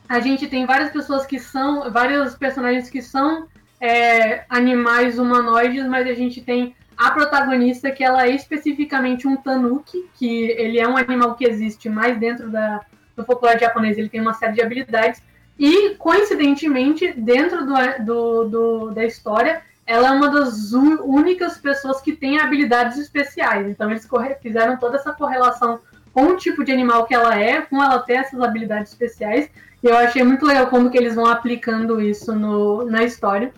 a 0.08 0.20
gente 0.20 0.46
tem 0.46 0.66
várias 0.66 0.90
pessoas 0.90 1.24
que 1.24 1.38
são, 1.40 1.90
vários 1.90 2.34
personagens 2.34 2.90
que 2.90 3.00
são 3.00 3.46
é, 3.80 4.44
animais 4.50 5.18
humanoides, 5.18 5.86
mas 5.86 6.06
a 6.06 6.12
gente 6.14 6.42
tem 6.42 6.74
a 6.96 7.10
protagonista 7.12 7.90
que 7.90 8.04
ela 8.04 8.26
é 8.26 8.34
especificamente 8.34 9.26
um 9.26 9.36
tanuki, 9.36 10.06
que 10.16 10.50
ele 10.50 10.78
é 10.78 10.86
um 10.86 10.98
animal 10.98 11.34
que 11.34 11.46
existe 11.46 11.88
mais 11.88 12.18
dentro 12.18 12.50
da, 12.50 12.82
do 13.16 13.24
folclore 13.24 13.58
japonês, 13.58 13.96
ele 13.96 14.10
tem 14.10 14.20
uma 14.20 14.34
série 14.34 14.52
de 14.52 14.60
habilidades. 14.62 15.22
E, 15.58 15.94
coincidentemente, 15.96 17.12
dentro 17.12 17.64
do, 17.64 17.74
do, 18.04 18.44
do- 18.44 18.90
da 18.90 19.04
história, 19.04 19.62
ela 19.90 20.06
é 20.06 20.10
uma 20.12 20.30
das 20.30 20.72
únicas 20.72 21.58
pessoas 21.58 22.00
que 22.00 22.12
tem 22.12 22.38
habilidades 22.38 22.96
especiais. 22.96 23.66
Então, 23.66 23.90
eles 23.90 24.08
fizeram 24.40 24.76
toda 24.76 24.96
essa 24.96 25.12
correlação 25.12 25.80
com 26.12 26.26
o 26.26 26.36
tipo 26.36 26.62
de 26.64 26.70
animal 26.70 27.06
que 27.06 27.14
ela 27.14 27.36
é, 27.36 27.60
com 27.62 27.82
ela 27.82 27.98
ter 27.98 28.12
essas 28.12 28.40
habilidades 28.40 28.92
especiais. 28.92 29.50
E 29.82 29.88
eu 29.88 29.96
achei 29.96 30.22
muito 30.22 30.46
legal 30.46 30.68
como 30.68 30.90
que 30.90 30.96
eles 30.96 31.16
vão 31.16 31.26
aplicando 31.26 32.00
isso 32.00 32.32
no, 32.32 32.84
na 32.84 33.02
história. 33.02 33.52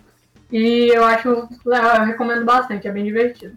E 0.51 0.89
eu 0.91 1.05
acho, 1.05 1.27
eu 1.27 2.05
recomendo 2.05 2.45
bastante, 2.45 2.87
é 2.87 2.91
bem 2.91 3.05
divertido. 3.05 3.55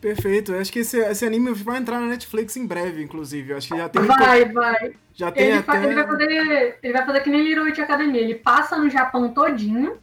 Perfeito. 0.00 0.52
Eu 0.52 0.60
Acho 0.60 0.72
que 0.72 0.78
esse, 0.78 0.96
esse 0.98 1.26
anime 1.26 1.52
vai 1.52 1.76
entrar 1.76 2.00
na 2.00 2.06
Netflix 2.06 2.56
em 2.56 2.66
breve, 2.66 3.02
inclusive. 3.02 3.52
Eu 3.52 3.58
Acho 3.58 3.68
que 3.68 3.76
já 3.76 3.88
tem. 3.90 4.02
Vai, 4.02 4.44
vai. 4.46 4.92
Já 5.14 5.30
tem 5.30 5.48
Ele, 5.48 5.58
até. 5.58 5.84
ele 5.84 5.94
vai 5.94 6.06
fazer, 6.06 6.78
ele 6.82 6.92
vai 6.92 7.06
fazer 7.06 7.20
que 7.20 7.30
nem 7.30 7.42
Leroy 7.42 7.70
Academia. 7.70 8.20
Ele 8.20 8.34
passa 8.34 8.78
no 8.78 8.88
Japão 8.88 9.28
todinho, 9.28 9.98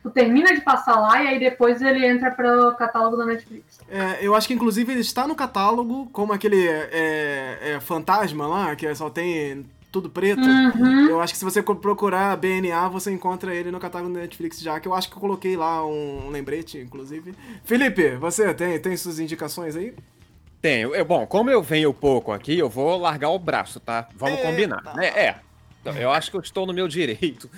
tipo, 0.00 0.10
termina 0.10 0.54
de 0.54 0.62
passar 0.62 0.98
lá 0.98 1.22
e 1.22 1.28
aí 1.28 1.38
depois 1.38 1.80
ele 1.82 2.06
entra 2.06 2.30
pro 2.30 2.74
catálogo 2.76 3.16
da 3.16 3.26
Netflix. 3.26 3.78
É, 3.88 4.18
eu 4.24 4.34
acho 4.34 4.48
que 4.48 4.54
inclusive 4.54 4.90
ele 4.90 5.00
está 5.00 5.26
no 5.26 5.34
catálogo, 5.34 6.08
como 6.12 6.32
aquele 6.32 6.66
é, 6.66 7.58
é, 7.62 7.80
fantasma 7.80 8.46
lá, 8.46 8.74
que 8.74 8.92
só 8.94 9.10
tem 9.10 9.66
tudo 9.92 10.08
preto. 10.08 10.40
Uhum. 10.40 11.08
Eu 11.08 11.20
acho 11.20 11.32
que 11.34 11.38
se 11.38 11.44
você 11.44 11.62
procurar 11.62 12.36
BNA, 12.36 12.88
você 12.88 13.12
encontra 13.12 13.54
ele 13.54 13.70
no 13.70 13.78
catálogo 13.80 14.14
da 14.14 14.20
Netflix 14.20 14.60
já, 14.60 14.80
que 14.80 14.88
eu 14.88 14.94
acho 14.94 15.08
que 15.08 15.16
eu 15.16 15.20
coloquei 15.20 15.56
lá 15.56 15.84
um 15.84 16.30
lembrete, 16.30 16.78
inclusive. 16.78 17.34
Felipe, 17.64 18.16
você 18.16 18.54
tem, 18.54 18.78
tem 18.80 18.96
suas 18.96 19.18
indicações 19.18 19.76
aí? 19.76 19.94
Tenho. 20.62 20.94
Eu, 20.94 21.04
bom, 21.04 21.26
como 21.26 21.50
eu 21.50 21.62
venho 21.62 21.92
pouco 21.92 22.32
aqui, 22.32 22.58
eu 22.58 22.68
vou 22.68 22.98
largar 22.98 23.30
o 23.30 23.38
braço, 23.38 23.80
tá? 23.80 24.08
Vamos 24.14 24.38
Eita. 24.38 24.50
combinar. 24.50 24.94
né? 24.94 25.06
É. 25.08 25.49
Então, 25.80 25.96
Eu 25.96 26.10
acho 26.10 26.30
que 26.30 26.36
eu 26.36 26.40
estou 26.40 26.66
no 26.66 26.72
meu 26.72 26.86
direito. 26.86 27.48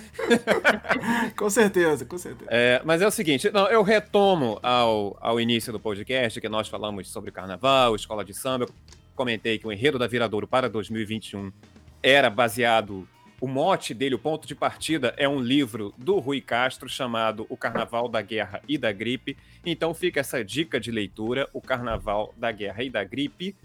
Com 1.37 1.51
certeza, 1.51 2.05
com 2.05 2.17
certeza. 2.17 2.49
É, 2.51 2.81
mas 2.85 3.03
é 3.03 3.07
o 3.07 3.11
seguinte, 3.11 3.51
não, 3.51 3.67
eu 3.67 3.83
retomo 3.83 4.61
ao, 4.63 5.17
ao 5.21 5.41
início 5.41 5.73
do 5.73 5.81
podcast, 5.81 6.41
que 6.41 6.49
nós 6.49 6.69
falamos 6.69 7.11
sobre 7.11 7.33
carnaval, 7.33 7.97
escola 7.97 8.25
de 8.25 8.33
samba. 8.33 8.67
Eu 8.67 8.71
comentei 9.17 9.59
que 9.59 9.67
o 9.67 9.73
enredo 9.73 9.99
da 9.99 10.07
Viradouro 10.07 10.47
para 10.47 10.69
2021 10.69 11.53
era 12.03 12.31
baseado. 12.31 13.09
O 13.41 13.49
mote 13.49 13.93
dele, 13.93 14.15
o 14.15 14.21
ponto 14.21 14.47
de 14.47 14.55
partida, 14.55 15.13
é 15.17 15.29
um 15.29 15.41
livro 15.41 15.93
do 15.99 16.21
Rui 16.21 16.41
Castro 16.41 16.89
chamado 16.89 17.45
O 17.49 17.57
Carnaval 17.57 18.09
da 18.09 18.23
Guerra 18.23 18.63
e 18.69 18.79
da 18.79 18.93
Gripe. 18.93 19.37
Então 19.67 19.93
fica 19.93 20.21
essa 20.21 20.45
dica 20.45 20.79
de 20.79 20.93
leitura: 20.93 21.49
O 21.53 21.61
Carnaval 21.61 22.33
da 22.37 22.53
Guerra 22.53 22.85
e 22.85 22.91
da 22.91 23.03
Gripe, 23.03 23.57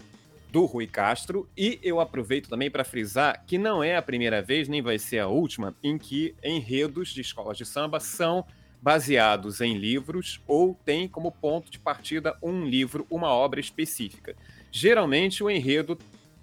do 0.50 0.64
Rui 0.64 0.86
Castro. 0.86 1.48
E 1.56 1.78
eu 1.82 2.00
aproveito 2.00 2.48
também 2.48 2.70
para 2.70 2.84
frisar 2.84 3.44
que 3.46 3.58
não 3.58 3.82
é 3.82 3.96
a 3.96 4.02
primeira 4.02 4.42
vez, 4.42 4.68
nem 4.68 4.82
vai 4.82 4.98
ser 4.98 5.18
a 5.18 5.28
última, 5.28 5.76
em 5.82 5.98
que 5.98 6.34
enredos 6.42 7.08
de 7.08 7.20
escolas 7.20 7.56
de 7.56 7.64
samba 7.64 8.00
são 8.00 8.44
baseados 8.80 9.60
em 9.60 9.76
livros 9.76 10.40
ou 10.46 10.74
têm 10.84 11.08
como 11.08 11.32
ponto 11.32 11.70
de 11.70 11.78
partida 11.78 12.36
um 12.42 12.64
livro, 12.64 13.06
uma 13.10 13.28
obra 13.28 13.60
específica. 13.60 14.36
Geralmente 14.70 15.42
o 15.42 15.50
enredo 15.50 15.98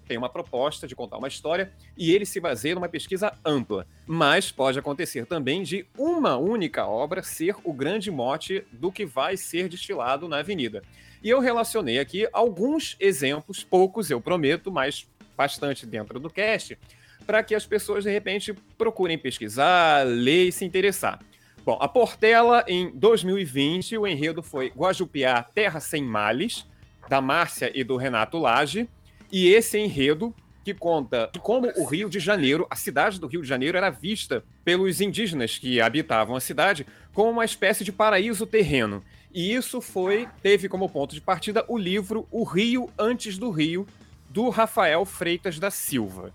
tem 0.06 0.16
uma 0.16 0.28
proposta 0.28 0.86
de 0.86 0.94
contar 0.94 1.18
uma 1.18 1.28
história 1.28 1.72
e 1.96 2.12
ele 2.12 2.24
se 2.24 2.40
baseia 2.40 2.74
numa 2.74 2.88
pesquisa 2.88 3.32
ampla, 3.44 3.86
mas 4.06 4.50
pode 4.50 4.78
acontecer 4.78 5.26
também 5.26 5.62
de 5.62 5.86
uma 5.98 6.36
única 6.36 6.86
obra 6.86 7.22
ser 7.22 7.56
o 7.64 7.72
grande 7.72 8.10
mote 8.10 8.64
do 8.72 8.92
que 8.92 9.04
vai 9.04 9.36
ser 9.36 9.68
destilado 9.68 10.28
na 10.28 10.38
avenida. 10.38 10.82
E 11.22 11.28
eu 11.28 11.40
relacionei 11.40 11.98
aqui 11.98 12.28
alguns 12.32 12.96
exemplos, 13.00 13.64
poucos 13.64 14.10
eu 14.10 14.20
prometo, 14.20 14.70
mas 14.70 15.08
bastante 15.36 15.84
dentro 15.84 16.18
do 16.18 16.30
cast, 16.30 16.78
para 17.26 17.42
que 17.42 17.54
as 17.54 17.66
pessoas 17.66 18.04
de 18.04 18.10
repente 18.10 18.54
procurem 18.78 19.18
pesquisar, 19.18 20.06
ler 20.06 20.48
e 20.48 20.52
se 20.52 20.64
interessar. 20.64 21.18
Bom, 21.64 21.76
a 21.80 21.88
Portela, 21.88 22.64
em 22.68 22.92
2020, 22.96 23.98
o 23.98 24.06
enredo 24.06 24.40
foi 24.40 24.68
Guajupiá, 24.68 25.42
Terra 25.42 25.80
Sem 25.80 26.04
Males, 26.04 26.64
da 27.08 27.20
Márcia 27.20 27.72
e 27.74 27.82
do 27.82 27.96
Renato 27.96 28.38
Lage. 28.38 28.88
E 29.38 29.48
esse 29.48 29.78
enredo 29.78 30.34
que 30.64 30.72
conta 30.72 31.30
como 31.42 31.70
o 31.76 31.84
Rio 31.84 32.08
de 32.08 32.18
Janeiro, 32.18 32.66
a 32.70 32.74
cidade 32.74 33.20
do 33.20 33.26
Rio 33.26 33.42
de 33.42 33.46
Janeiro, 33.46 33.76
era 33.76 33.90
vista 33.90 34.42
pelos 34.64 34.98
indígenas 34.98 35.58
que 35.58 35.78
habitavam 35.78 36.34
a 36.34 36.40
cidade 36.40 36.86
como 37.12 37.32
uma 37.32 37.44
espécie 37.44 37.84
de 37.84 37.92
paraíso 37.92 38.46
terreno. 38.46 39.04
E 39.34 39.52
isso 39.52 39.82
foi 39.82 40.26
teve 40.42 40.70
como 40.70 40.88
ponto 40.88 41.14
de 41.14 41.20
partida 41.20 41.62
o 41.68 41.76
livro 41.76 42.26
O 42.30 42.44
Rio 42.44 42.88
Antes 42.98 43.36
do 43.36 43.50
Rio, 43.50 43.86
do 44.30 44.48
Rafael 44.48 45.04
Freitas 45.04 45.58
da 45.58 45.70
Silva. 45.70 46.32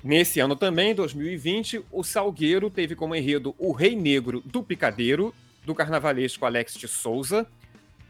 Nesse 0.00 0.38
ano 0.38 0.54
também, 0.54 0.94
2020, 0.94 1.84
o 1.90 2.04
Salgueiro 2.04 2.70
teve 2.70 2.94
como 2.94 3.16
enredo 3.16 3.52
O 3.58 3.72
Rei 3.72 3.96
Negro 3.96 4.40
do 4.46 4.62
Picadeiro, 4.62 5.34
do 5.66 5.74
carnavalesco 5.74 6.46
Alex 6.46 6.74
de 6.74 6.86
Souza, 6.86 7.44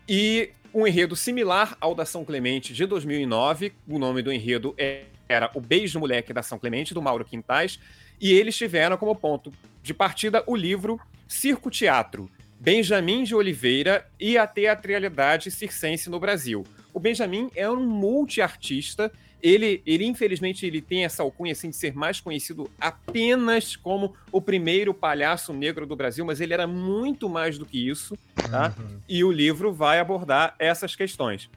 e 0.06 0.50
um 0.74 0.86
enredo 0.86 1.14
similar 1.14 1.76
ao 1.80 1.94
da 1.94 2.04
São 2.04 2.24
Clemente 2.24 2.72
de 2.72 2.86
2009. 2.86 3.72
O 3.88 3.98
nome 3.98 4.22
do 4.22 4.32
enredo 4.32 4.74
é- 4.78 5.04
era 5.28 5.50
O 5.54 5.60
Beijo 5.60 5.98
Moleque 6.00 6.32
da 6.32 6.42
São 6.42 6.58
Clemente, 6.58 6.94
do 6.94 7.02
Mauro 7.02 7.24
Quintais, 7.24 7.78
e 8.20 8.32
eles 8.32 8.56
tiveram 8.56 8.96
como 8.96 9.14
ponto 9.14 9.52
de 9.82 9.92
partida 9.92 10.42
o 10.46 10.54
livro 10.56 11.00
Circo 11.26 11.70
Teatro, 11.70 12.30
Benjamin 12.58 13.24
de 13.24 13.34
Oliveira 13.34 14.06
e 14.20 14.38
a 14.38 14.46
teatralidade 14.46 15.50
circense 15.50 16.08
no 16.08 16.20
Brasil. 16.20 16.64
O 16.92 17.00
Benjamin 17.00 17.50
é 17.56 17.68
um 17.68 17.84
multiartista 17.84 19.10
ele, 19.42 19.82
ele 19.84 20.06
infelizmente 20.06 20.64
ele 20.64 20.80
tem 20.80 21.04
essa 21.04 21.22
alcunha 21.22 21.52
assim 21.52 21.70
de 21.70 21.76
ser 21.76 21.94
mais 21.94 22.20
conhecido 22.20 22.70
apenas 22.80 23.76
como 23.76 24.14
o 24.30 24.40
primeiro 24.40 24.94
palhaço 24.94 25.52
negro 25.52 25.86
do 25.86 25.96
Brasil, 25.96 26.24
mas 26.24 26.40
ele 26.40 26.54
era 26.54 26.66
muito 26.66 27.28
mais 27.28 27.58
do 27.58 27.66
que 27.66 27.88
isso, 27.88 28.16
tá? 28.50 28.74
E 29.08 29.24
o 29.24 29.32
livro 29.32 29.72
vai 29.72 29.98
abordar 29.98 30.54
essas 30.58 30.94
questões. 30.94 31.50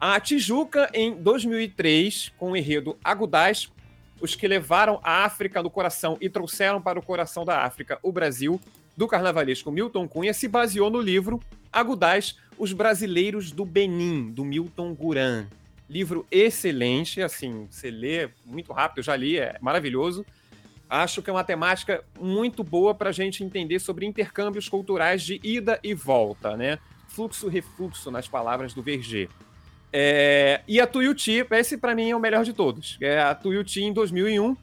A 0.00 0.18
Tijuca 0.18 0.90
em 0.92 1.14
2003 1.14 2.32
com 2.38 2.52
o 2.52 2.56
enredo 2.56 2.96
Agudais 3.04 3.70
os 4.20 4.34
que 4.34 4.46
levaram 4.46 5.00
a 5.02 5.24
África 5.24 5.62
no 5.62 5.70
coração 5.70 6.16
e 6.20 6.28
trouxeram 6.28 6.80
para 6.80 6.98
o 6.98 7.02
coração 7.02 7.44
da 7.44 7.64
África 7.64 7.98
o 8.02 8.12
Brasil, 8.12 8.60
do 8.96 9.08
carnavalesco 9.08 9.72
Milton 9.72 10.06
Cunha, 10.06 10.34
se 10.34 10.46
baseou 10.46 10.90
no 10.90 11.00
livro 11.00 11.40
Agudais, 11.72 12.36
Os 12.58 12.72
Brasileiros 12.72 13.50
do 13.50 13.64
Benin, 13.64 14.30
do 14.30 14.44
Milton 14.44 14.92
Guran. 14.94 15.46
Livro 15.90 16.24
excelente, 16.30 17.20
assim, 17.20 17.66
você 17.68 17.90
lê 17.90 18.30
muito 18.46 18.72
rápido, 18.72 18.98
eu 18.98 19.02
já 19.02 19.16
li, 19.16 19.40
é 19.40 19.56
maravilhoso. 19.60 20.24
Acho 20.88 21.20
que 21.20 21.28
é 21.28 21.32
uma 21.32 21.42
temática 21.42 22.04
muito 22.16 22.62
boa 22.62 22.94
para 22.94 23.10
a 23.10 23.12
gente 23.12 23.42
entender 23.42 23.80
sobre 23.80 24.06
intercâmbios 24.06 24.68
culturais 24.68 25.20
de 25.20 25.40
ida 25.42 25.80
e 25.82 25.92
volta, 25.92 26.56
né? 26.56 26.78
Fluxo-refluxo, 27.08 28.08
nas 28.08 28.28
palavras 28.28 28.72
do 28.72 28.80
Verger. 28.80 29.28
É, 29.92 30.60
e 30.68 30.80
a 30.80 30.86
Tuiuti, 30.86 31.44
esse 31.50 31.76
para 31.76 31.92
mim 31.92 32.10
é 32.10 32.14
o 32.14 32.20
melhor 32.20 32.44
de 32.44 32.52
todos. 32.52 32.96
É 33.00 33.20
a 33.20 33.34
Tuiuti 33.34 33.82
em 33.82 33.92
2001, 33.92 34.56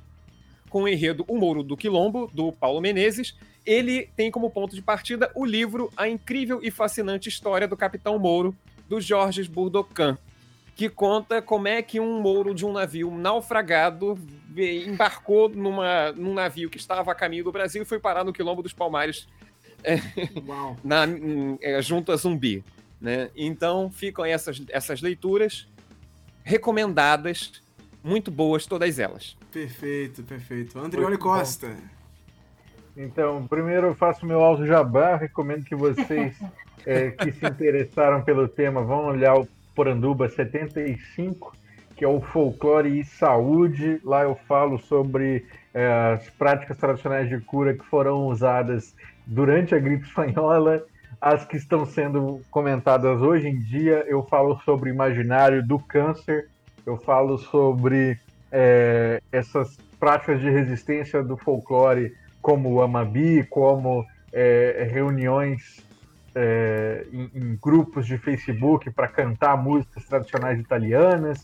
com 0.69 0.83
o 0.83 0.87
enredo 0.87 1.25
O 1.27 1.37
Mouro 1.37 1.61
do 1.61 1.75
Quilombo, 1.75 2.31
do 2.33 2.53
Paulo 2.53 2.79
Menezes. 2.79 3.35
Ele 3.65 4.09
tem 4.15 4.31
como 4.31 4.49
ponto 4.49 4.73
de 4.73 4.81
partida 4.81 5.29
o 5.35 5.43
livro 5.43 5.91
A 5.97 6.07
Incrível 6.07 6.61
e 6.63 6.71
Fascinante 6.71 7.27
História 7.27 7.67
do 7.67 7.75
Capitão 7.75 8.17
Mouro, 8.17 8.55
do 8.87 9.01
Jorge 9.01 9.43
Burdocan, 9.43 10.17
que 10.77 10.87
conta 10.87 11.41
como 11.41 11.67
é 11.67 11.81
que 11.81 11.99
um 11.99 12.21
mouro 12.21 12.53
de 12.53 12.63
um 12.63 12.71
navio 12.71 13.09
naufragado 13.09 14.15
embarcou 14.55 15.49
numa, 15.49 16.11
num 16.11 16.35
navio 16.35 16.69
que 16.69 16.77
estava 16.77 17.11
a 17.11 17.15
caminho 17.15 17.43
do 17.43 17.51
Brasil 17.51 17.81
e 17.81 17.85
foi 17.85 17.99
parar 17.99 18.23
no 18.23 18.31
Quilombo 18.31 18.61
dos 18.61 18.73
Palmares, 18.73 19.27
é, 19.83 19.95
na, 20.85 21.05
é, 21.61 21.81
junto 21.81 22.11
a 22.11 22.15
Zumbi. 22.15 22.63
Né? 23.01 23.31
Então 23.35 23.89
ficam 23.89 24.23
essas, 24.23 24.61
essas 24.69 25.01
leituras 25.01 25.67
recomendadas, 26.43 27.59
muito 28.03 28.29
boas 28.29 28.67
todas 28.67 28.99
elas. 28.99 29.35
Perfeito, 29.51 30.21
perfeito. 30.21 30.77
Andrioli 30.77 31.17
Costa. 31.17 31.75
Então, 32.95 33.47
primeiro 33.47 33.87
eu 33.87 33.95
faço 33.95 34.27
meu 34.27 34.41
alto 34.43 34.65
jabá, 34.65 35.15
recomendo 35.15 35.65
que 35.65 35.75
vocês 35.75 36.35
é, 36.85 37.09
que 37.09 37.31
se 37.31 37.45
interessaram 37.47 38.21
pelo 38.21 38.47
tema 38.47 38.83
vão 38.83 39.07
olhar 39.07 39.35
o 39.39 39.47
Poranduba 39.77 40.27
75, 40.27 41.55
que 41.95 42.03
é 42.03 42.07
o 42.07 42.19
Folclore 42.19 42.99
e 42.99 43.05
Saúde. 43.05 44.01
Lá 44.03 44.23
eu 44.23 44.35
falo 44.47 44.79
sobre 44.79 45.45
é, 45.71 45.87
as 46.15 46.27
práticas 46.31 46.77
tradicionais 46.77 47.29
de 47.29 47.39
cura 47.39 47.75
que 47.75 47.85
foram 47.85 48.25
usadas 48.25 48.95
durante 49.27 49.75
a 49.75 49.79
gripe 49.79 50.05
espanhola 50.05 50.83
as 51.21 51.45
que 51.45 51.57
estão 51.57 51.85
sendo 51.85 52.41
comentadas 52.51 53.21
hoje 53.21 53.47
em 53.47 53.59
dia, 53.59 54.05
eu 54.07 54.23
falo 54.23 54.59
sobre 54.63 54.89
imaginário 54.89 55.65
do 55.65 55.79
câncer, 55.79 56.47
eu 56.85 56.97
falo 56.97 57.37
sobre 57.37 58.19
é, 58.51 59.21
essas 59.31 59.77
práticas 59.99 60.39
de 60.39 60.49
resistência 60.49 61.23
do 61.23 61.35
folclore, 61.35 62.13
como 62.39 62.71
o 62.71 62.81
Amabi, 62.81 63.43
como 63.49 64.05
é, 64.31 64.87
reuniões 64.91 65.86
é, 66.39 67.07
em, 67.11 67.31
em, 67.33 67.59
grupos 67.59 68.05
de 68.05 68.15
Facebook 68.19 68.91
para 68.91 69.07
cantar 69.07 69.57
músicas 69.57 70.05
tradicionais 70.05 70.59
italianas. 70.59 71.43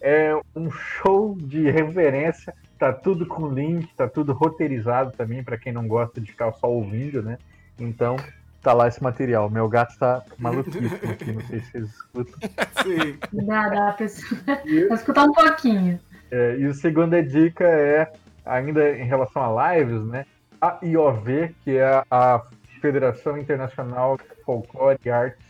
É 0.00 0.34
um 0.56 0.68
show 0.68 1.36
de 1.38 1.70
reverência, 1.70 2.52
tá 2.76 2.92
tudo 2.92 3.24
com 3.24 3.48
link, 3.48 3.88
tá 3.94 4.08
tudo 4.08 4.32
roteirizado 4.32 5.12
também 5.12 5.44
para 5.44 5.56
quem 5.56 5.72
não 5.72 5.86
gosta 5.86 6.20
de 6.20 6.32
ficar 6.32 6.50
só 6.54 6.68
ouvindo, 6.68 7.22
né? 7.22 7.38
Então, 7.78 8.16
tá 8.60 8.72
lá 8.72 8.88
esse 8.88 9.00
material. 9.00 9.48
Meu 9.48 9.68
gato 9.68 9.96
tá 9.96 10.24
maluquíssimo 10.36 11.12
aqui, 11.12 11.30
não 11.30 11.42
sei 11.42 11.60
se 11.60 11.70
vocês 11.70 11.88
escutam. 11.90 12.34
Sim. 12.82 13.18
Dá, 13.46 13.68
dá 13.68 13.92
pra, 13.92 14.06
escutar 14.96 15.22
um 15.22 15.32
pouquinho. 15.32 16.00
É, 16.32 16.56
e 16.56 16.66
a 16.66 16.74
segunda 16.74 17.22
dica 17.22 17.64
é, 17.64 18.12
ainda 18.44 18.90
em 18.90 19.04
relação 19.04 19.56
a 19.56 19.76
lives, 19.76 20.02
né? 20.04 20.26
A 20.60 20.78
IOV, 20.82 21.54
que 21.62 21.76
é 21.76 22.02
a 22.10 22.42
Federação 22.82 23.38
Internacional 23.38 24.16
de 24.16 24.44
Folclore 24.44 24.98
e 25.04 25.08
Artes 25.08 25.46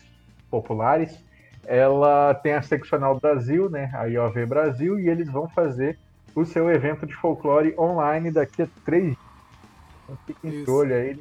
Populares, 0.50 1.18
ela 1.66 2.34
tem 2.34 2.52
a 2.52 2.60
seccional 2.60 3.18
Brasil, 3.18 3.70
né? 3.70 3.90
A 3.94 4.04
IOV 4.04 4.44
Brasil, 4.44 5.00
e 5.00 5.08
eles 5.08 5.30
vão 5.30 5.48
fazer 5.48 5.98
o 6.34 6.44
seu 6.44 6.70
evento 6.70 7.06
de 7.06 7.14
folclore 7.14 7.74
online 7.78 8.30
daqui 8.30 8.62
a 8.62 8.68
três 8.84 9.04
dias. 9.04 9.18
Então 10.04 10.18
fiquem 10.26 10.62
de 10.62 10.70
olho 10.70 10.94
aí, 10.94 11.18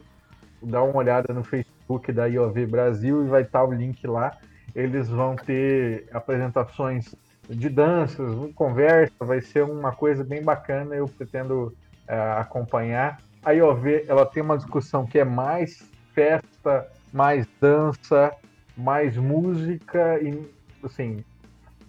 dá 0.62 0.84
uma 0.84 0.98
olhada 0.98 1.34
no 1.34 1.44
Facebook 1.46 2.12
da 2.12 2.26
IOV 2.26 2.66
Brasil 2.66 3.26
e 3.26 3.30
vai 3.30 3.44
estar 3.44 3.64
o 3.64 3.72
link 3.72 4.06
lá. 4.06 4.38
Eles 4.76 5.08
vão 5.08 5.36
ter 5.36 6.10
apresentações 6.12 7.16
de 7.50 7.70
danças, 7.70 8.30
conversa, 8.54 9.14
vai 9.20 9.40
ser 9.40 9.64
uma 9.64 9.94
coisa 9.94 10.26
bem 10.26 10.44
bacana. 10.44 10.94
Eu 10.94 11.08
pretendo 11.08 11.74
uh, 12.10 12.40
acompanhar. 12.40 13.22
A 13.44 13.52
IOV 13.52 14.06
ela 14.08 14.26
tem 14.26 14.44
uma 14.44 14.58
discussão 14.58 15.06
que 15.06 15.20
é 15.20 15.26
mais 15.26 15.91
festa, 16.14 16.88
mais 17.12 17.48
dança, 17.60 18.32
mais 18.76 19.18
música 19.18 20.20
e 20.22 20.50
assim 20.84 21.24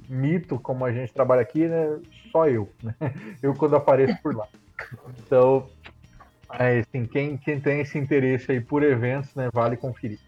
mito 0.08 0.58
como 0.58 0.84
a 0.84 0.92
gente 0.92 1.12
trabalha 1.12 1.42
aqui, 1.42 1.66
né? 1.66 1.98
Só 2.30 2.46
eu, 2.48 2.68
né? 2.82 2.94
Eu 3.42 3.54
quando 3.54 3.76
apareço 3.76 4.20
por 4.22 4.34
lá. 4.34 4.46
Então 5.18 5.68
é, 6.58 6.80
assim, 6.80 7.06
quem, 7.06 7.36
quem 7.38 7.58
tem 7.60 7.80
esse 7.80 7.98
interesse 7.98 8.52
aí 8.52 8.60
por 8.60 8.82
eventos, 8.82 9.34
né, 9.34 9.48
vale 9.52 9.76
conferir. 9.76 10.18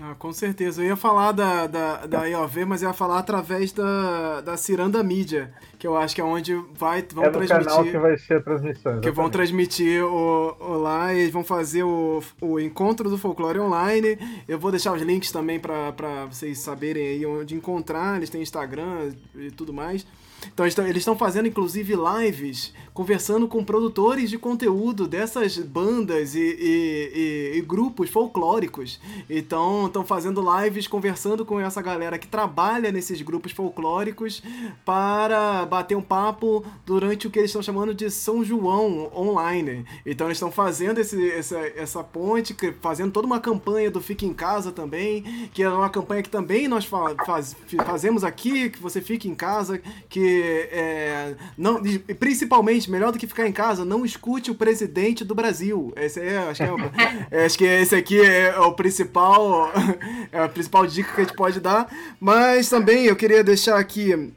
Ah, 0.00 0.14
com 0.18 0.32
certeza. 0.32 0.82
Eu 0.82 0.88
ia 0.88 0.96
falar 0.96 1.32
da, 1.32 1.66
da, 1.66 2.06
da 2.06 2.24
IOV, 2.24 2.64
mas 2.64 2.82
ia 2.82 2.92
falar 2.92 3.18
através 3.18 3.72
da, 3.72 4.40
da 4.40 4.56
Ciranda 4.56 5.02
Mídia, 5.02 5.52
que 5.78 5.86
eu 5.86 5.96
acho 5.96 6.14
que 6.14 6.20
é 6.20 6.24
onde 6.24 6.54
vai, 6.74 7.02
vão 7.12 7.24
é 7.24 7.30
transmitir. 7.30 7.66
canal 7.66 7.84
que 7.84 7.98
vai 7.98 8.16
ser 8.16 8.34
a 8.38 8.40
transmissão. 8.40 8.92
Exatamente. 8.92 9.02
Que 9.02 9.10
vão 9.10 9.30
transmitir 9.30 10.02
o, 10.02 10.56
o 10.58 10.78
lá 10.78 11.12
e 11.14 11.30
vão 11.30 11.44
fazer 11.44 11.82
o, 11.82 12.22
o 12.40 12.58
encontro 12.58 13.10
do 13.10 13.18
folclore 13.18 13.58
online. 13.58 14.18
Eu 14.48 14.58
vou 14.58 14.70
deixar 14.70 14.94
os 14.94 15.02
links 15.02 15.30
também 15.30 15.60
para 15.60 16.26
vocês 16.30 16.58
saberem 16.58 17.06
aí 17.06 17.26
onde 17.26 17.54
encontrar. 17.54 18.16
Eles 18.16 18.30
têm 18.30 18.40
Instagram 18.40 19.12
e 19.36 19.50
tudo 19.50 19.72
mais. 19.72 20.06
Então 20.52 20.66
eles 20.66 20.98
estão 20.98 21.16
fazendo 21.16 21.48
inclusive 21.48 21.94
lives 21.94 22.72
conversando 22.94 23.48
com 23.48 23.64
produtores 23.64 24.28
de 24.28 24.38
conteúdo 24.38 25.08
dessas 25.08 25.56
bandas 25.58 26.34
e, 26.34 26.40
e, 26.40 27.52
e, 27.54 27.58
e 27.58 27.60
grupos 27.62 28.10
folclóricos. 28.10 29.00
Então 29.28 29.86
estão 29.86 30.04
fazendo 30.04 30.42
lives 30.58 30.86
conversando 30.86 31.44
com 31.44 31.58
essa 31.58 31.80
galera 31.80 32.18
que 32.18 32.26
trabalha 32.26 32.92
nesses 32.92 33.22
grupos 33.22 33.52
folclóricos 33.52 34.42
para 34.84 35.64
bater 35.64 35.96
um 35.96 36.02
papo 36.02 36.64
durante 36.84 37.26
o 37.26 37.30
que 37.30 37.38
eles 37.38 37.50
estão 37.50 37.62
chamando 37.62 37.94
de 37.94 38.10
São 38.10 38.44
João 38.44 39.10
online. 39.14 39.86
Então 40.04 40.26
eles 40.26 40.36
estão 40.36 40.52
fazendo 40.52 40.98
esse, 40.98 41.30
essa, 41.30 41.58
essa 41.76 42.04
ponte, 42.04 42.54
fazendo 42.80 43.10
toda 43.10 43.26
uma 43.26 43.40
campanha 43.40 43.90
do 43.90 44.00
Fique 44.00 44.26
em 44.26 44.34
Casa 44.34 44.70
também, 44.70 45.48
que 45.54 45.62
é 45.62 45.68
uma 45.68 45.88
campanha 45.88 46.22
que 46.22 46.30
também 46.30 46.68
nós 46.68 46.84
faz, 46.84 47.56
fazemos 47.86 48.22
aqui, 48.22 48.68
que 48.68 48.80
você 48.80 49.00
fique 49.00 49.28
em 49.28 49.34
casa, 49.34 49.80
que 50.08 50.31
é, 50.70 51.34
não, 51.56 51.82
principalmente, 52.18 52.90
melhor 52.90 53.12
do 53.12 53.18
que 53.18 53.26
ficar 53.26 53.46
em 53.46 53.52
casa, 53.52 53.84
não 53.84 54.04
escute 54.04 54.50
o 54.50 54.54
presidente 54.54 55.24
do 55.24 55.34
Brasil. 55.34 55.92
Esse 55.96 56.20
é, 56.20 56.38
acho 56.38 56.62
que, 56.62 56.68
é, 56.68 57.26
é, 57.42 57.44
acho 57.44 57.58
que 57.58 57.64
esse 57.64 57.94
aqui 57.94 58.20
é 58.20 58.58
o 58.58 58.72
principal, 58.72 59.70
é 60.30 60.40
a 60.40 60.48
principal 60.48 60.86
dica 60.86 61.12
que 61.12 61.20
a 61.20 61.24
gente 61.24 61.36
pode 61.36 61.60
dar. 61.60 61.90
Mas 62.20 62.68
também 62.68 63.06
eu 63.06 63.16
queria 63.16 63.42
deixar 63.42 63.78
aqui 63.78 64.32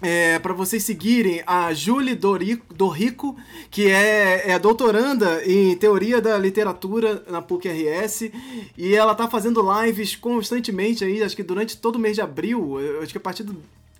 é, 0.00 0.38
para 0.38 0.52
vocês 0.52 0.82
seguirem 0.84 1.42
a 1.46 1.72
Julie 1.72 2.14
Dorico, 2.14 2.72
Dorico, 2.72 3.36
que 3.70 3.90
é, 3.90 4.50
é, 4.50 4.58
doutoranda 4.58 5.42
em 5.44 5.76
teoria 5.76 6.20
da 6.20 6.38
literatura 6.38 7.24
na 7.28 7.42
PUC-RS, 7.42 8.30
e 8.76 8.94
ela 8.94 9.14
tá 9.14 9.28
fazendo 9.28 9.64
lives 9.82 10.14
constantemente 10.14 11.04
aí, 11.04 11.22
acho 11.22 11.34
que 11.34 11.42
durante 11.42 11.76
todo 11.76 11.96
o 11.96 11.98
mês 11.98 12.14
de 12.14 12.22
abril, 12.22 12.76
acho 13.02 13.12
que 13.12 13.18
a 13.18 13.20
partir 13.20 13.42
do 13.42 13.56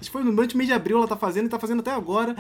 Foi 0.07 0.23
no 0.23 0.33
mês 0.33 0.69
de 0.69 0.73
abril 0.73 0.99
ela 0.99 1.09
tá 1.09 1.17
fazendo 1.17 1.47
e 1.47 1.49
tá 1.49 1.59
fazendo 1.59 1.81
até 1.81 1.91
agora, 1.91 2.37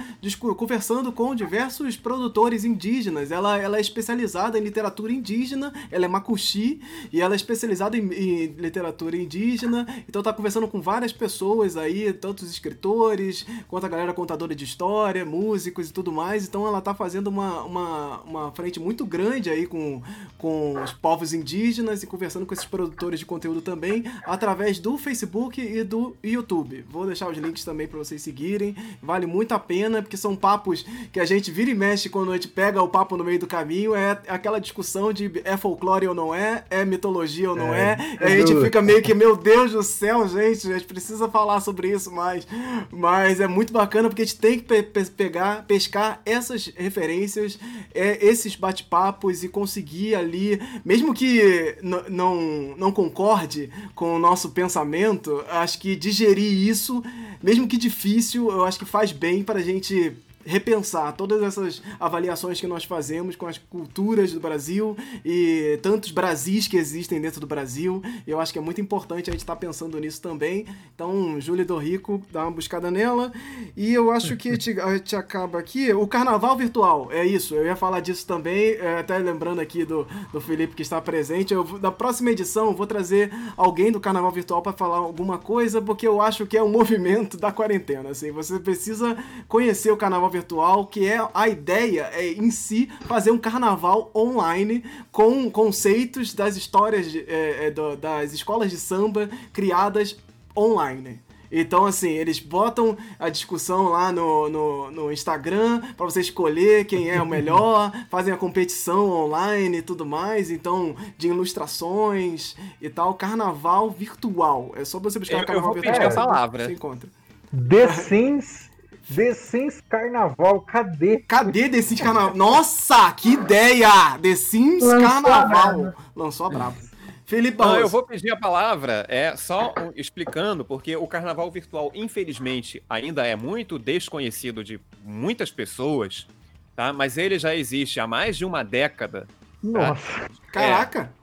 conversando 0.56 1.10
com 1.10 1.34
diversos 1.34 1.96
produtores 1.96 2.64
indígenas. 2.64 3.32
Ela, 3.32 3.58
ela 3.58 3.78
é 3.78 3.80
especializada 3.80 4.56
em 4.58 4.62
literatura 4.62 5.12
indígena, 5.12 5.72
ela 5.90 6.04
é 6.04 6.08
macuxi 6.08 6.80
e 7.12 7.20
ela 7.20 7.34
é 7.34 7.36
especializada 7.36 7.96
em, 7.96 8.12
em, 8.12 8.46
literatura 8.52 9.16
indígena. 9.16 9.86
Então 10.08 10.22
tá 10.22 10.32
conversando 10.32 10.68
com 10.68 10.80
várias 10.80 11.12
pessoas 11.12 11.76
aí, 11.76 12.12
tanto 12.12 12.44
os 12.44 12.50
escritores, 12.50 13.44
quanto 13.66 13.86
a 13.86 13.88
galera 13.88 14.14
contadora 14.14 14.54
de 14.54 14.64
história, 14.64 15.24
músicos 15.24 15.90
e 15.90 15.92
tudo 15.92 16.12
mais. 16.12 16.46
Então 16.46 16.66
ela 16.66 16.80
tá 16.80 16.94
fazendo 16.94 17.26
uma, 17.26 17.64
uma, 17.64 18.20
uma 18.20 18.52
frente 18.52 18.78
muito 18.78 19.04
grande 19.04 19.50
aí 19.50 19.66
com, 19.66 20.00
com 20.38 20.80
os 20.80 20.92
povos 20.92 21.32
indígenas 21.32 22.04
e 22.04 22.06
conversando 22.06 22.46
com 22.46 22.54
esses 22.54 22.66
produtores 22.66 23.18
de 23.18 23.26
conteúdo 23.26 23.60
também, 23.60 24.04
através 24.24 24.78
do 24.78 24.96
Facebook 24.96 25.60
e 25.60 25.82
do 25.82 26.16
YouTube. 26.22 26.84
Vou 26.88 27.04
deixar 27.04 27.28
os 27.28 27.36
links 27.36 27.47
links 27.48 27.64
também 27.64 27.86
para 27.86 27.98
vocês 27.98 28.22
seguirem. 28.22 28.76
Vale 29.02 29.26
muito 29.26 29.52
a 29.52 29.58
pena, 29.58 30.02
porque 30.02 30.16
são 30.16 30.36
papos 30.36 30.84
que 31.12 31.18
a 31.18 31.24
gente 31.24 31.50
vira 31.50 31.70
e 31.70 31.74
mexe 31.74 32.08
quando 32.08 32.30
a 32.30 32.34
gente 32.34 32.48
pega 32.48 32.82
o 32.82 32.88
papo 32.88 33.16
no 33.16 33.24
meio 33.24 33.38
do 33.38 33.46
caminho. 33.46 33.94
É 33.94 34.20
aquela 34.28 34.60
discussão 34.60 35.12
de 35.12 35.40
é 35.44 35.56
folclore 35.56 36.06
ou 36.06 36.14
não 36.14 36.34
é, 36.34 36.64
é 36.70 36.84
mitologia 36.84 37.50
ou 37.50 37.56
não 37.56 37.74
é. 37.74 37.96
é. 38.20 38.26
a 38.26 38.28
gente 38.30 38.54
fica 38.62 38.80
meio 38.80 39.02
que, 39.02 39.14
meu 39.14 39.36
Deus 39.36 39.72
do 39.72 39.82
céu, 39.82 40.28
gente, 40.28 40.70
a 40.70 40.78
gente 40.78 40.86
precisa 40.86 41.28
falar 41.28 41.60
sobre 41.60 41.90
isso 41.90 42.10
mais. 42.10 42.46
Mas 42.90 43.40
é 43.40 43.46
muito 43.46 43.72
bacana 43.72 44.08
porque 44.08 44.22
a 44.22 44.24
gente 44.24 44.38
tem 44.38 44.58
que 44.58 44.64
pe 44.64 44.82
pe 44.82 45.04
pegar, 45.06 45.64
pescar 45.66 46.20
essas 46.24 46.66
referências, 46.76 47.58
é, 47.94 48.24
esses 48.24 48.54
bate-papos 48.54 49.42
e 49.42 49.48
conseguir 49.48 50.14
ali, 50.14 50.60
mesmo 50.84 51.14
que 51.14 51.76
não, 52.08 52.74
não 52.76 52.92
concorde 52.92 53.70
com 53.94 54.16
o 54.16 54.18
nosso 54.18 54.50
pensamento, 54.50 55.44
acho 55.48 55.78
que 55.78 55.96
digerir 55.96 56.68
isso, 56.68 57.02
mesmo 57.42 57.68
que 57.68 57.76
difícil, 57.76 58.50
eu 58.50 58.64
acho 58.64 58.78
que 58.78 58.84
faz 58.84 59.12
bem 59.12 59.42
para 59.42 59.58
a 59.58 59.62
gente 59.62 60.16
repensar 60.48 61.12
todas 61.12 61.42
essas 61.42 61.82
avaliações 62.00 62.58
que 62.58 62.66
nós 62.66 62.82
fazemos 62.82 63.36
com 63.36 63.46
as 63.46 63.58
culturas 63.58 64.32
do 64.32 64.40
Brasil 64.40 64.96
e 65.22 65.78
tantos 65.82 66.10
Brasis 66.10 66.66
que 66.66 66.78
existem 66.78 67.20
dentro 67.20 67.38
do 67.38 67.46
Brasil. 67.46 68.02
Eu 68.26 68.40
acho 68.40 68.50
que 68.50 68.58
é 68.58 68.62
muito 68.62 68.80
importante 68.80 69.28
a 69.28 69.32
gente 69.32 69.42
estar 69.42 69.54
tá 69.54 69.60
pensando 69.60 70.00
nisso 70.00 70.22
também. 70.22 70.64
Então, 70.94 71.38
Júlia 71.38 71.66
do 71.66 71.76
Rico, 71.76 72.22
dá 72.32 72.44
uma 72.44 72.50
buscada 72.50 72.90
nela. 72.90 73.30
E 73.76 73.92
eu 73.92 74.10
acho 74.10 74.38
que 74.38 74.48
a 74.48 74.52
gente, 74.52 75.14
acaba 75.14 75.58
aqui. 75.58 75.92
O 75.92 76.06
carnaval 76.06 76.56
virtual, 76.56 77.08
é 77.12 77.26
isso. 77.26 77.54
Eu 77.54 77.66
ia 77.66 77.76
falar 77.76 78.00
disso 78.00 78.26
também, 78.26 78.72
é, 78.72 79.00
até 79.00 79.18
lembrando 79.18 79.60
aqui 79.60 79.84
do, 79.84 80.06
do 80.32 80.40
Felipe 80.40 80.74
que 80.74 80.82
está 80.82 80.98
presente. 80.98 81.52
Eu, 81.52 81.78
na 81.78 81.92
próxima 81.92 82.30
edição, 82.30 82.74
vou 82.74 82.86
trazer 82.86 83.30
alguém 83.54 83.92
do 83.92 84.00
carnaval 84.00 84.32
virtual 84.32 84.62
para 84.62 84.72
falar 84.72 84.96
alguma 84.96 85.36
coisa, 85.36 85.82
porque 85.82 86.08
eu 86.08 86.22
acho 86.22 86.46
que 86.46 86.56
é 86.56 86.62
um 86.62 86.70
movimento 86.70 87.36
da 87.36 87.52
quarentena. 87.52 88.10
Assim, 88.10 88.30
você 88.30 88.58
precisa 88.58 89.14
conhecer 89.46 89.90
o 89.90 89.96
carnaval 89.96 90.30
virtual 90.30 90.37
virtual, 90.38 90.86
que 90.86 91.06
é 91.06 91.18
a 91.34 91.48
ideia 91.48 92.10
é 92.12 92.32
em 92.32 92.50
si 92.50 92.88
fazer 93.06 93.30
um 93.30 93.38
carnaval 93.38 94.10
online 94.14 94.84
com 95.10 95.50
conceitos 95.50 96.32
das 96.32 96.56
histórias 96.56 97.10
de, 97.10 97.20
é, 97.28 97.66
é, 97.66 97.70
do, 97.70 97.96
das 97.96 98.32
escolas 98.32 98.70
de 98.70 98.76
samba 98.76 99.28
criadas 99.52 100.16
online. 100.56 101.20
Então, 101.50 101.86
assim, 101.86 102.10
eles 102.10 102.38
botam 102.38 102.96
a 103.18 103.30
discussão 103.30 103.84
lá 103.88 104.12
no, 104.12 104.50
no, 104.50 104.90
no 104.90 105.12
Instagram 105.12 105.80
para 105.96 106.04
você 106.04 106.20
escolher 106.20 106.84
quem 106.84 107.08
é 107.10 107.22
o 107.22 107.26
melhor, 107.26 107.90
fazem 108.10 108.34
a 108.34 108.36
competição 108.36 109.08
online 109.10 109.78
e 109.78 109.82
tudo 109.82 110.04
mais. 110.04 110.50
Então, 110.50 110.94
de 111.16 111.28
ilustrações 111.28 112.54
e 112.82 112.90
tal. 112.90 113.14
Carnaval 113.14 113.90
virtual. 113.90 114.72
É 114.76 114.84
só 114.84 114.98
você 114.98 115.18
buscar 115.18 115.38
eu, 115.38 115.46
carnaval 115.46 115.70
eu 115.70 115.74
vou 115.74 115.82
virtual. 115.82 115.94
Pedir 115.94 116.18
a 116.18 116.26
palavra. 116.26 116.66
Você 116.66 116.72
encontra. 116.74 117.08
The 117.50 117.88
Sims 117.94 118.67
The 119.14 119.34
Sims 119.34 119.80
Carnaval, 119.88 120.60
cadê? 120.60 121.18
Cadê 121.18 121.68
The 121.68 121.82
Sims 121.82 122.00
Carnaval? 122.00 122.36
Nossa, 122.36 123.10
que 123.12 123.30
ideia! 123.32 124.18
The 124.20 124.34
Sims 124.36 124.82
Lançou 124.82 125.08
Carnaval. 125.08 125.86
A 125.86 125.94
Lançou 126.14 126.46
a 126.46 126.50
brava. 126.50 126.88
Felipe 127.24 127.58
Não, 127.58 127.76
eu 127.78 127.88
vou 127.88 128.02
pedir 128.04 128.30
a 128.30 128.36
palavra, 128.38 129.04
é 129.06 129.36
só 129.36 129.74
explicando, 129.94 130.64
porque 130.64 130.96
o 130.96 131.06
carnaval 131.06 131.50
virtual, 131.50 131.92
infelizmente, 131.94 132.82
ainda 132.88 133.26
é 133.26 133.36
muito 133.36 133.78
desconhecido 133.78 134.64
de 134.64 134.80
muitas 135.04 135.50
pessoas, 135.50 136.26
tá? 136.74 136.90
Mas 136.90 137.18
ele 137.18 137.38
já 137.38 137.54
existe 137.54 138.00
há 138.00 138.06
mais 138.06 138.34
de 138.34 138.46
uma 138.46 138.62
década. 138.62 139.22
Tá? 139.22 139.26
Nossa. 139.62 140.20
Tá? 140.20 140.30
Caraca! 140.52 141.17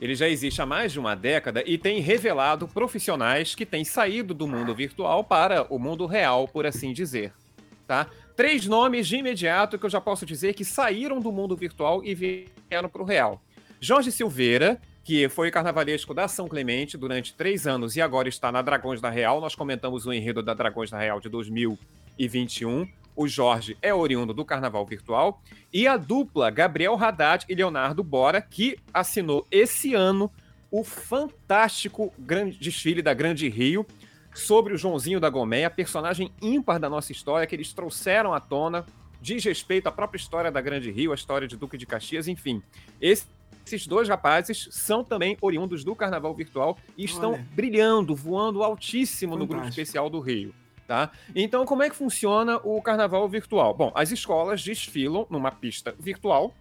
Ele 0.00 0.14
já 0.14 0.28
existe 0.28 0.60
há 0.60 0.66
mais 0.66 0.92
de 0.92 1.00
uma 1.00 1.14
década 1.14 1.62
e 1.66 1.78
tem 1.78 2.00
revelado 2.00 2.68
profissionais 2.68 3.54
que 3.54 3.64
têm 3.64 3.84
saído 3.84 4.34
do 4.34 4.46
mundo 4.46 4.74
virtual 4.74 5.24
para 5.24 5.66
o 5.72 5.78
mundo 5.78 6.06
real, 6.06 6.46
por 6.46 6.66
assim 6.66 6.92
dizer. 6.92 7.32
Tá? 7.86 8.08
Três 8.36 8.66
nomes 8.66 9.08
de 9.08 9.16
imediato 9.16 9.78
que 9.78 9.86
eu 9.86 9.90
já 9.90 10.00
posso 10.00 10.26
dizer 10.26 10.54
que 10.54 10.64
saíram 10.64 11.20
do 11.20 11.32
mundo 11.32 11.56
virtual 11.56 12.04
e 12.04 12.14
vieram 12.14 12.88
para 12.88 13.02
o 13.02 13.04
real. 13.04 13.40
Jorge 13.80 14.12
Silveira, 14.12 14.80
que 15.04 15.28
foi 15.28 15.50
carnavalesco 15.50 16.12
da 16.12 16.26
São 16.28 16.48
Clemente 16.48 16.98
durante 16.98 17.32
três 17.32 17.66
anos 17.66 17.96
e 17.96 18.02
agora 18.02 18.28
está 18.28 18.50
na 18.50 18.60
Dragões 18.60 19.00
da 19.00 19.08
Real. 19.08 19.40
Nós 19.40 19.54
comentamos 19.54 20.04
o 20.04 20.12
enredo 20.12 20.42
da 20.42 20.52
Dragões 20.52 20.90
da 20.90 20.98
Real 20.98 21.20
de 21.20 21.28
2021. 21.28 22.88
O 23.16 23.26
Jorge 23.26 23.76
é 23.80 23.94
oriundo 23.94 24.34
do 24.34 24.44
Carnaval 24.44 24.84
Virtual. 24.84 25.42
E 25.72 25.88
a 25.88 25.96
dupla 25.96 26.50
Gabriel 26.50 26.94
Haddad 26.94 27.46
e 27.48 27.54
Leonardo 27.54 28.04
Bora, 28.04 28.42
que 28.42 28.78
assinou 28.92 29.46
esse 29.50 29.94
ano 29.94 30.30
o 30.70 30.84
fantástico 30.84 32.12
grande 32.18 32.58
desfile 32.58 33.00
da 33.00 33.14
Grande 33.14 33.48
Rio 33.48 33.86
sobre 34.34 34.74
o 34.74 34.76
Joãozinho 34.76 35.18
da 35.18 35.30
Gomeia, 35.30 35.70
personagem 35.70 36.30
ímpar 36.42 36.78
da 36.78 36.90
nossa 36.90 37.10
história 37.10 37.46
que 37.46 37.54
eles 37.54 37.72
trouxeram 37.72 38.34
à 38.34 38.40
tona, 38.40 38.84
diz 39.20 39.42
respeito 39.42 39.86
à 39.86 39.92
própria 39.92 40.18
história 40.18 40.50
da 40.52 40.60
Grande 40.60 40.90
Rio, 40.90 41.12
a 41.12 41.14
história 41.14 41.48
de 41.48 41.56
Duque 41.56 41.78
de 41.78 41.86
Caxias, 41.86 42.28
enfim. 42.28 42.62
Esse 43.00 43.26
esses 43.66 43.84
dois 43.84 44.08
rapazes 44.08 44.68
são 44.70 45.02
também 45.02 45.36
oriundos 45.40 45.82
do 45.82 45.96
Carnaval 45.96 46.32
Virtual 46.32 46.78
e 46.96 47.04
estão 47.04 47.32
Olha. 47.32 47.46
brilhando, 47.52 48.14
voando 48.14 48.62
altíssimo 48.62 49.32
Fantástico. 49.32 49.38
no 49.38 49.46
grupo 49.46 49.68
especial 49.68 50.08
do 50.08 50.20
Rio. 50.20 50.54
Tá? 50.86 51.10
Então, 51.34 51.64
como 51.64 51.82
é 51.82 51.90
que 51.90 51.96
funciona 51.96 52.58
o 52.62 52.80
Carnaval 52.80 53.28
Virtual? 53.28 53.74
Bom, 53.74 53.90
as 53.94 54.12
escolas 54.12 54.62
desfilam 54.62 55.26
numa 55.28 55.50
pista 55.50 55.94
virtual, 55.98 56.54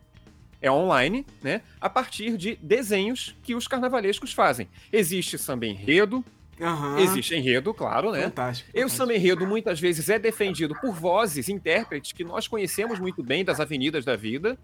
é 0.60 0.72
online, 0.72 1.26
né? 1.43 1.61
A 1.80 1.88
partir 1.89 2.35
de 2.35 2.56
desenhos 2.56 3.35
que 3.43 3.53
os 3.53 3.68
carnavalescos 3.68 4.34
fazem. 4.34 4.68
Existe 4.91 5.38
samba 5.38 5.65
enredo, 5.65 6.23
Uhum. 6.57 6.97
Existe 6.99 7.35
enredo, 7.35 7.73
claro, 7.73 8.14
né? 8.14 8.22
Fantástico. 8.23 8.69
E 8.73 8.81
o 8.81 8.88
samba 8.88 9.14
enredo 9.14 9.45
muitas 9.45 9.77
vezes 9.77 10.07
é 10.07 10.18
defendido 10.18 10.73
por 10.80 10.93
vozes, 10.93 11.49
intérpretes 11.49 12.14
que 12.14 12.23
nós 12.23 12.47
conhecemos 12.47 12.97
muito 12.97 13.22
bem 13.22 13.43
das 13.43 13.60
avenidas 13.60 14.06
da 14.06 14.15
vida, 14.15 14.57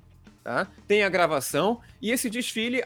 Tá? 0.43 0.67
Tem 0.87 1.03
a 1.03 1.09
gravação 1.09 1.81
e 2.01 2.09
esse 2.09 2.29
desfile 2.29 2.81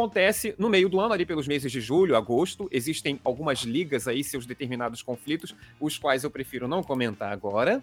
acontece 0.00 0.54
no 0.58 0.70
meio 0.70 0.88
do 0.88 0.98
ano, 0.98 1.12
ali 1.12 1.26
pelos 1.26 1.46
meses 1.46 1.70
de 1.70 1.80
julho, 1.80 2.16
agosto. 2.16 2.68
Existem 2.72 3.20
algumas 3.22 3.60
ligas 3.60 4.08
aí, 4.08 4.24
seus 4.24 4.46
determinados 4.46 5.02
conflitos, 5.02 5.54
os 5.78 5.98
quais 5.98 6.24
eu 6.24 6.30
prefiro 6.30 6.66
não 6.66 6.82
comentar 6.82 7.32
agora. 7.32 7.82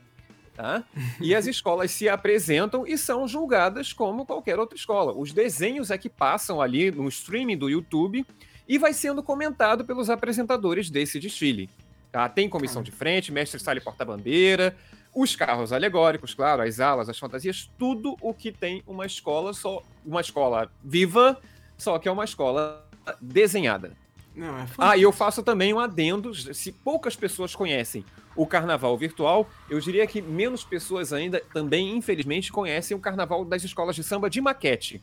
Tá? 0.56 0.84
E 1.22 1.35
as 1.35 1.45
escolas 1.45 1.91
se 1.91 2.10
apresentam 2.10 2.85
e 2.88 2.98
são 2.98 3.27
julgadas 3.27 3.94
como 3.94 4.26
qualquer 4.26 4.57
outra 4.57 4.76
escola. 4.76 5.14
Os 5.14 5.31
desenhos 5.31 5.91
é 5.91 5.98
que 5.98 6.10
passam 6.10 6.60
ali 6.60 6.89
no 6.89 7.07
streaming 7.07 7.57
do 7.57 7.69
YouTube 7.69 8.26
e 8.68 8.77
vai 8.80 8.94
sendo 8.94 9.22
comentado 9.22 9.85
pelos 9.85 10.10
apresentadores 10.10 10.89
desse 10.89 11.19
desfile. 11.19 11.69
Tá? 12.11 12.27
Tem 12.27 12.49
comissão 12.49 12.81
de 12.81 12.91
frente, 12.91 13.31
mestre 13.31 13.60
sala 13.60 13.77
e 13.77 13.81
porta-bandeira, 13.81 14.76
os 15.14 15.35
carros 15.35 15.72
alegóricos, 15.72 16.34
claro, 16.34 16.61
as 16.61 16.80
alas, 16.80 17.10
as 17.10 17.18
fantasias, 17.18 17.69
tudo 17.77 18.15
o 18.22 18.34
que 18.34 18.52
tem 18.52 18.84
uma 18.88 19.06
escola, 19.06 19.53
só 19.53 19.84
uma 20.06 20.22
escola 20.22 20.72
viva, 20.84 21.39
só 21.78 21.99
que 21.99 22.08
é 22.08 22.12
uma 22.12 22.26
escola 22.26 22.86
desenhada. 23.22 23.91
Não, 24.36 24.58
é 24.60 24.68
ah, 24.78 24.95
e 24.95 25.02
eu 25.02 25.12
faço 25.12 25.41
também 25.41 25.74
um 25.74 25.80
adendo, 25.80 26.34
se 26.54 26.72
poucas 26.72 27.16
pessoas 27.16 27.56
conhecem 27.56 28.06
o 28.36 28.45
carnaval 28.45 28.95
virtual, 28.95 29.49
eu 29.68 29.80
diria 29.80 30.06
que 30.06 30.22
menos 30.22 30.64
pessoas 30.64 31.12
ainda 31.12 31.41
também, 31.54 31.98
infelizmente, 31.98 32.52
conhecem 32.52 32.95
o 32.95 32.99
carnaval 32.99 33.44
das 33.44 33.64
escolas 33.64 33.95
de 33.95 34.04
samba 34.04 34.30
de 34.30 34.40
maquete. 34.40 35.02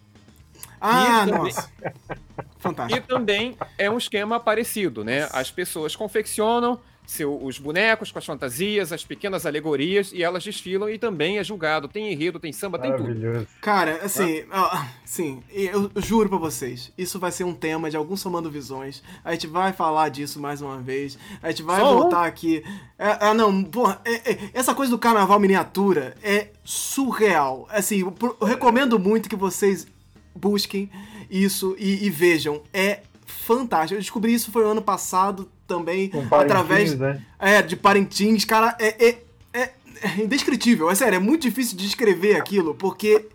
Ah, 0.81 1.25
também... 1.27 1.35
nossa. 1.35 1.73
Fantástico. 2.59 2.99
E 2.99 3.07
também 3.07 3.57
é 3.77 3.91
um 3.91 3.99
esquema 3.99 4.39
parecido, 4.39 5.05
né? 5.05 5.29
As 5.33 5.51
pessoas 5.51 5.97
confeccionam 5.97 6.81
seu, 7.07 7.43
os 7.43 7.59
bonecos 7.59 8.11
com 8.11 8.19
as 8.19 8.25
fantasias, 8.25 8.93
as 8.93 9.05
pequenas 9.05 9.45
alegorias, 9.45 10.13
e 10.13 10.23
elas 10.23 10.43
desfilam 10.43 10.89
e 10.89 10.99
também 10.99 11.39
é 11.39 11.45
julgado. 11.45 11.89
Tem 11.89 12.13
enredo, 12.13 12.41
tem 12.41 12.53
samba, 12.53 12.79
tem 12.79 12.97
tudo. 12.97 13.47
Cara, 13.61 14.01
assim, 14.03 14.45
ah. 14.51 14.89
sim, 15.05 15.43
eu, 15.51 15.91
juro 15.97 16.29
pra 16.29 16.39
vocês, 16.39 16.93
isso 16.97 17.19
vai 17.19 17.31
ser 17.31 17.45
um 17.45 17.55
tema 17.55 17.91
de 17.91 17.97
algum 17.97 18.17
Somando 18.17 18.51
Visões. 18.51 19.03
A 19.25 19.33
gente 19.33 19.47
vai 19.47 19.73
falar 19.73 20.09
disso 20.09 20.41
mais 20.41 20.63
uma 20.63 20.81
vez. 20.81 21.19
A 21.43 21.51
gente 21.51 21.63
vai 21.63 21.81
Só 21.81 21.93
voltar 21.93 22.23
um? 22.23 22.25
aqui. 22.25 22.65
É, 22.99 23.19
ah, 23.21 23.35
não, 23.35 23.63
porra, 23.65 24.01
é, 24.05 24.33
é, 24.33 24.39
essa 24.55 24.75
coisa 24.75 24.91
do 24.91 24.99
carnaval 24.99 25.39
miniatura 25.39 26.15
é 26.23 26.49
surreal. 26.65 27.67
Assim, 27.71 28.01
eu, 28.01 28.15
eu 28.41 28.47
recomendo 28.47 28.99
muito 28.99 29.29
que 29.29 29.37
vocês 29.37 29.87
busquem 30.35 30.91
isso 31.31 31.77
e, 31.79 32.07
e 32.07 32.11
vejam. 32.11 32.63
É 32.73 33.01
fantástico. 33.27 33.95
Eu 33.95 34.01
descobri 34.01 34.33
isso 34.33 34.51
foi 34.51 34.65
ano 34.65 34.83
passado 34.83 35.51
também, 35.67 36.11
através 36.31 36.99
né? 36.99 37.23
é, 37.39 37.63
de 37.63 37.77
Parintins. 37.77 38.45
Cara, 38.45 38.77
é, 38.79 39.09
é, 39.09 39.19
é, 39.53 39.71
é 40.03 40.23
indescritível. 40.23 40.91
É 40.91 40.95
sério, 40.95 41.17
é 41.17 41.21
muito 41.21 41.43
difícil 41.43 41.77
de 41.77 41.85
descrever 41.85 42.37
aquilo, 42.37 42.75
porque 42.75 43.27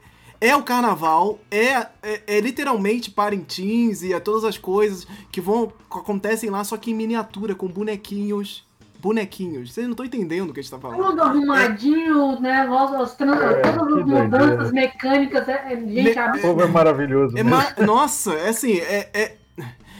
é 0.41 0.55
o 0.55 0.63
carnaval, 0.63 1.39
é, 1.51 1.87
é, 2.01 2.21
é, 2.25 2.39
literalmente 2.39 3.11
Parintins 3.11 4.01
e 4.01 4.13
é 4.13 4.19
todas 4.19 4.45
as 4.45 4.57
coisas 4.57 5.05
que 5.31 5.41
vão 5.41 5.73
acontecem 5.91 6.49
lá, 6.49 6.63
só 6.63 6.77
que 6.77 6.91
em 6.91 6.95
miniatura, 6.95 7.53
com 7.53 7.67
bonequinhos. 7.67 8.67
Bonequinhos. 9.01 9.73
Vocês 9.73 9.85
não 9.85 9.93
estão 9.93 10.05
entendendo 10.05 10.49
o 10.49 10.53
que 10.53 10.59
a 10.59 10.63
gente 10.63 10.71
tá 10.71 10.77
falando. 10.77 11.01
Tudo 11.01 11.21
arrumadinho, 11.21 12.33
é. 12.33 12.39
né? 12.41 12.69
Os, 12.69 13.13
trans, 13.13 13.41
é, 13.41 13.53
todas 13.61 13.97
as 13.97 14.05
mudanças 14.05 14.71
mecânicas. 14.73 15.47
É, 15.47 15.69
gente, 15.69 15.93
Me... 15.93 16.63
é 16.63 16.67
maravilhoso. 16.67 17.33
ma... 17.45 17.73
Nossa, 17.85 18.33
é 18.33 18.49
assim, 18.49 18.77
é, 18.77 19.37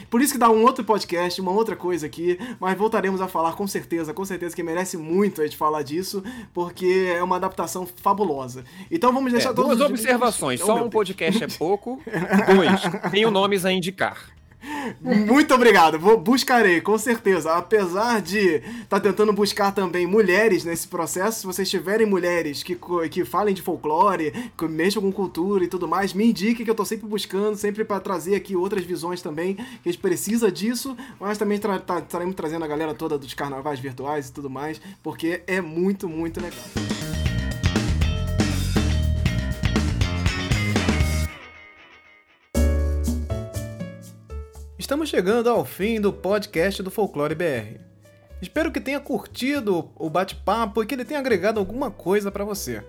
Por 0.09 0.21
isso 0.21 0.33
que 0.33 0.39
dá 0.39 0.49
um 0.49 0.63
outro 0.63 0.83
podcast, 0.83 1.39
uma 1.39 1.51
outra 1.51 1.75
coisa 1.75 2.05
aqui, 2.05 2.37
mas 2.59 2.77
voltaremos 2.77 3.21
a 3.21 3.27
falar 3.27 3.53
com 3.53 3.67
certeza, 3.67 4.13
com 4.13 4.25
certeza 4.25 4.55
que 4.55 4.63
merece 4.63 4.97
muito 4.97 5.41
a 5.41 5.45
gente 5.45 5.57
falar 5.57 5.83
disso, 5.83 6.23
porque 6.53 7.13
é 7.15 7.21
uma 7.23 7.35
adaptação 7.35 7.85
fabulosa. 7.85 8.63
Então 8.89 9.13
vamos 9.13 9.31
deixar 9.31 9.51
É, 9.51 9.53
todos 9.53 9.77
duas 9.77 9.89
observações. 9.89 10.61
Oh, 10.61 10.65
Só 10.65 10.75
meu 10.75 10.85
um 10.85 10.89
podcast 10.89 11.43
é 11.43 11.47
pouco. 11.47 12.01
Dois, 12.55 13.11
tenho 13.11 13.29
nomes 13.31 13.65
a 13.65 13.71
indicar. 13.71 14.38
Muito 15.01 15.53
obrigado, 15.53 15.97
vou, 15.97 16.17
buscarei, 16.19 16.81
com 16.81 16.97
certeza. 16.97 17.53
Apesar 17.53 18.21
de 18.21 18.61
estar 18.81 18.99
tentando 18.99 19.31
buscar 19.31 19.71
também 19.71 20.05
mulheres 20.05 20.63
nesse 20.65 20.87
processo, 20.87 21.39
se 21.41 21.45
vocês 21.45 21.69
tiverem 21.69 22.05
mulheres 22.05 22.61
que, 22.63 22.77
que 23.09 23.23
falem 23.23 23.53
de 23.53 23.61
folclore, 23.61 24.31
que 24.57 24.67
mexam 24.67 25.01
com 25.01 25.11
cultura 25.11 25.63
e 25.63 25.67
tudo 25.67 25.87
mais, 25.87 26.13
me 26.13 26.29
indiquem 26.29 26.65
que 26.65 26.71
eu 26.71 26.75
tô 26.75 26.85
sempre 26.85 27.07
buscando, 27.07 27.55
sempre 27.55 27.83
para 27.85 27.99
trazer 27.99 28.35
aqui 28.35 28.55
outras 28.55 28.83
visões 28.83 29.21
também, 29.21 29.55
que 29.55 29.89
a 29.89 29.91
gente 29.91 30.01
precisa 30.01 30.51
disso, 30.51 30.95
mas 31.19 31.37
também 31.37 31.57
tra 31.57 31.79
tá- 31.79 31.99
estaremos 31.99 32.35
trazendo 32.35 32.65
a 32.65 32.67
galera 32.67 32.93
toda 32.93 33.17
dos 33.17 33.33
carnavais 33.33 33.79
virtuais 33.79 34.27
e 34.29 34.33
tudo 34.33 34.49
mais, 34.49 34.81
porque 35.01 35.41
é 35.47 35.61
muito, 35.61 36.09
muito 36.09 36.41
legal. 36.41 37.28
Estamos 44.89 45.07
chegando 45.07 45.47
ao 45.51 45.63
fim 45.63 46.01
do 46.01 46.11
podcast 46.11 46.81
do 46.81 46.89
Folclore 46.89 47.35
BR. 47.35 47.79
Espero 48.41 48.71
que 48.71 48.81
tenha 48.81 48.99
curtido 48.99 49.91
o 49.95 50.09
bate-papo 50.09 50.81
e 50.81 50.85
que 50.87 50.95
ele 50.95 51.05
tenha 51.05 51.19
agregado 51.19 51.59
alguma 51.59 51.91
coisa 51.91 52.31
para 52.31 52.43
você. 52.43 52.83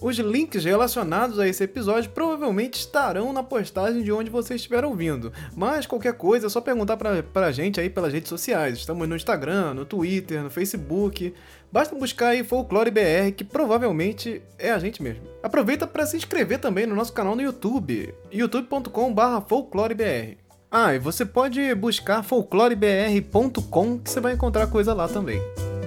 Os 0.00 0.16
links 0.16 0.64
relacionados 0.64 1.40
a 1.40 1.48
esse 1.48 1.64
episódio 1.64 2.12
provavelmente 2.12 2.78
estarão 2.78 3.32
na 3.32 3.42
postagem 3.42 4.04
de 4.04 4.12
onde 4.12 4.30
você 4.30 4.54
estiver 4.54 4.84
ouvindo, 4.84 5.32
mas 5.56 5.86
qualquer 5.86 6.12
coisa 6.12 6.46
é 6.46 6.48
só 6.48 6.60
perguntar 6.60 6.96
pra, 6.96 7.20
pra 7.20 7.50
gente 7.50 7.80
aí 7.80 7.90
pelas 7.90 8.12
redes 8.12 8.28
sociais. 8.28 8.78
Estamos 8.78 9.08
no 9.08 9.16
Instagram, 9.16 9.74
no 9.74 9.84
Twitter, 9.84 10.40
no 10.40 10.50
Facebook. 10.50 11.34
Basta 11.72 11.96
buscar 11.96 12.28
aí 12.28 12.44
Folclore 12.44 12.92
BR, 12.92 13.32
que 13.36 13.42
provavelmente 13.42 14.40
é 14.56 14.70
a 14.70 14.78
gente 14.78 15.02
mesmo. 15.02 15.24
Aproveita 15.42 15.84
para 15.84 16.06
se 16.06 16.16
inscrever 16.16 16.60
também 16.60 16.86
no 16.86 16.94
nosso 16.94 17.12
canal 17.12 17.34
no 17.34 17.42
YouTube, 17.42 18.14
youtube.com/folclorebr. 18.30 20.43
Ah, 20.76 20.92
e 20.92 20.98
você 20.98 21.24
pode 21.24 21.72
buscar 21.76 22.24
folclorebr.com 22.24 23.98
que 24.00 24.10
você 24.10 24.18
vai 24.18 24.32
encontrar 24.32 24.66
coisa 24.66 24.92
lá 24.92 25.06
também. 25.06 25.40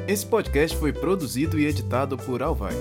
Esse 0.07 0.25
podcast 0.25 0.77
foi 0.77 0.93
produzido 0.93 1.59
e 1.59 1.65
editado 1.65 2.17
por 2.17 2.41
Alvaz. 2.41 2.73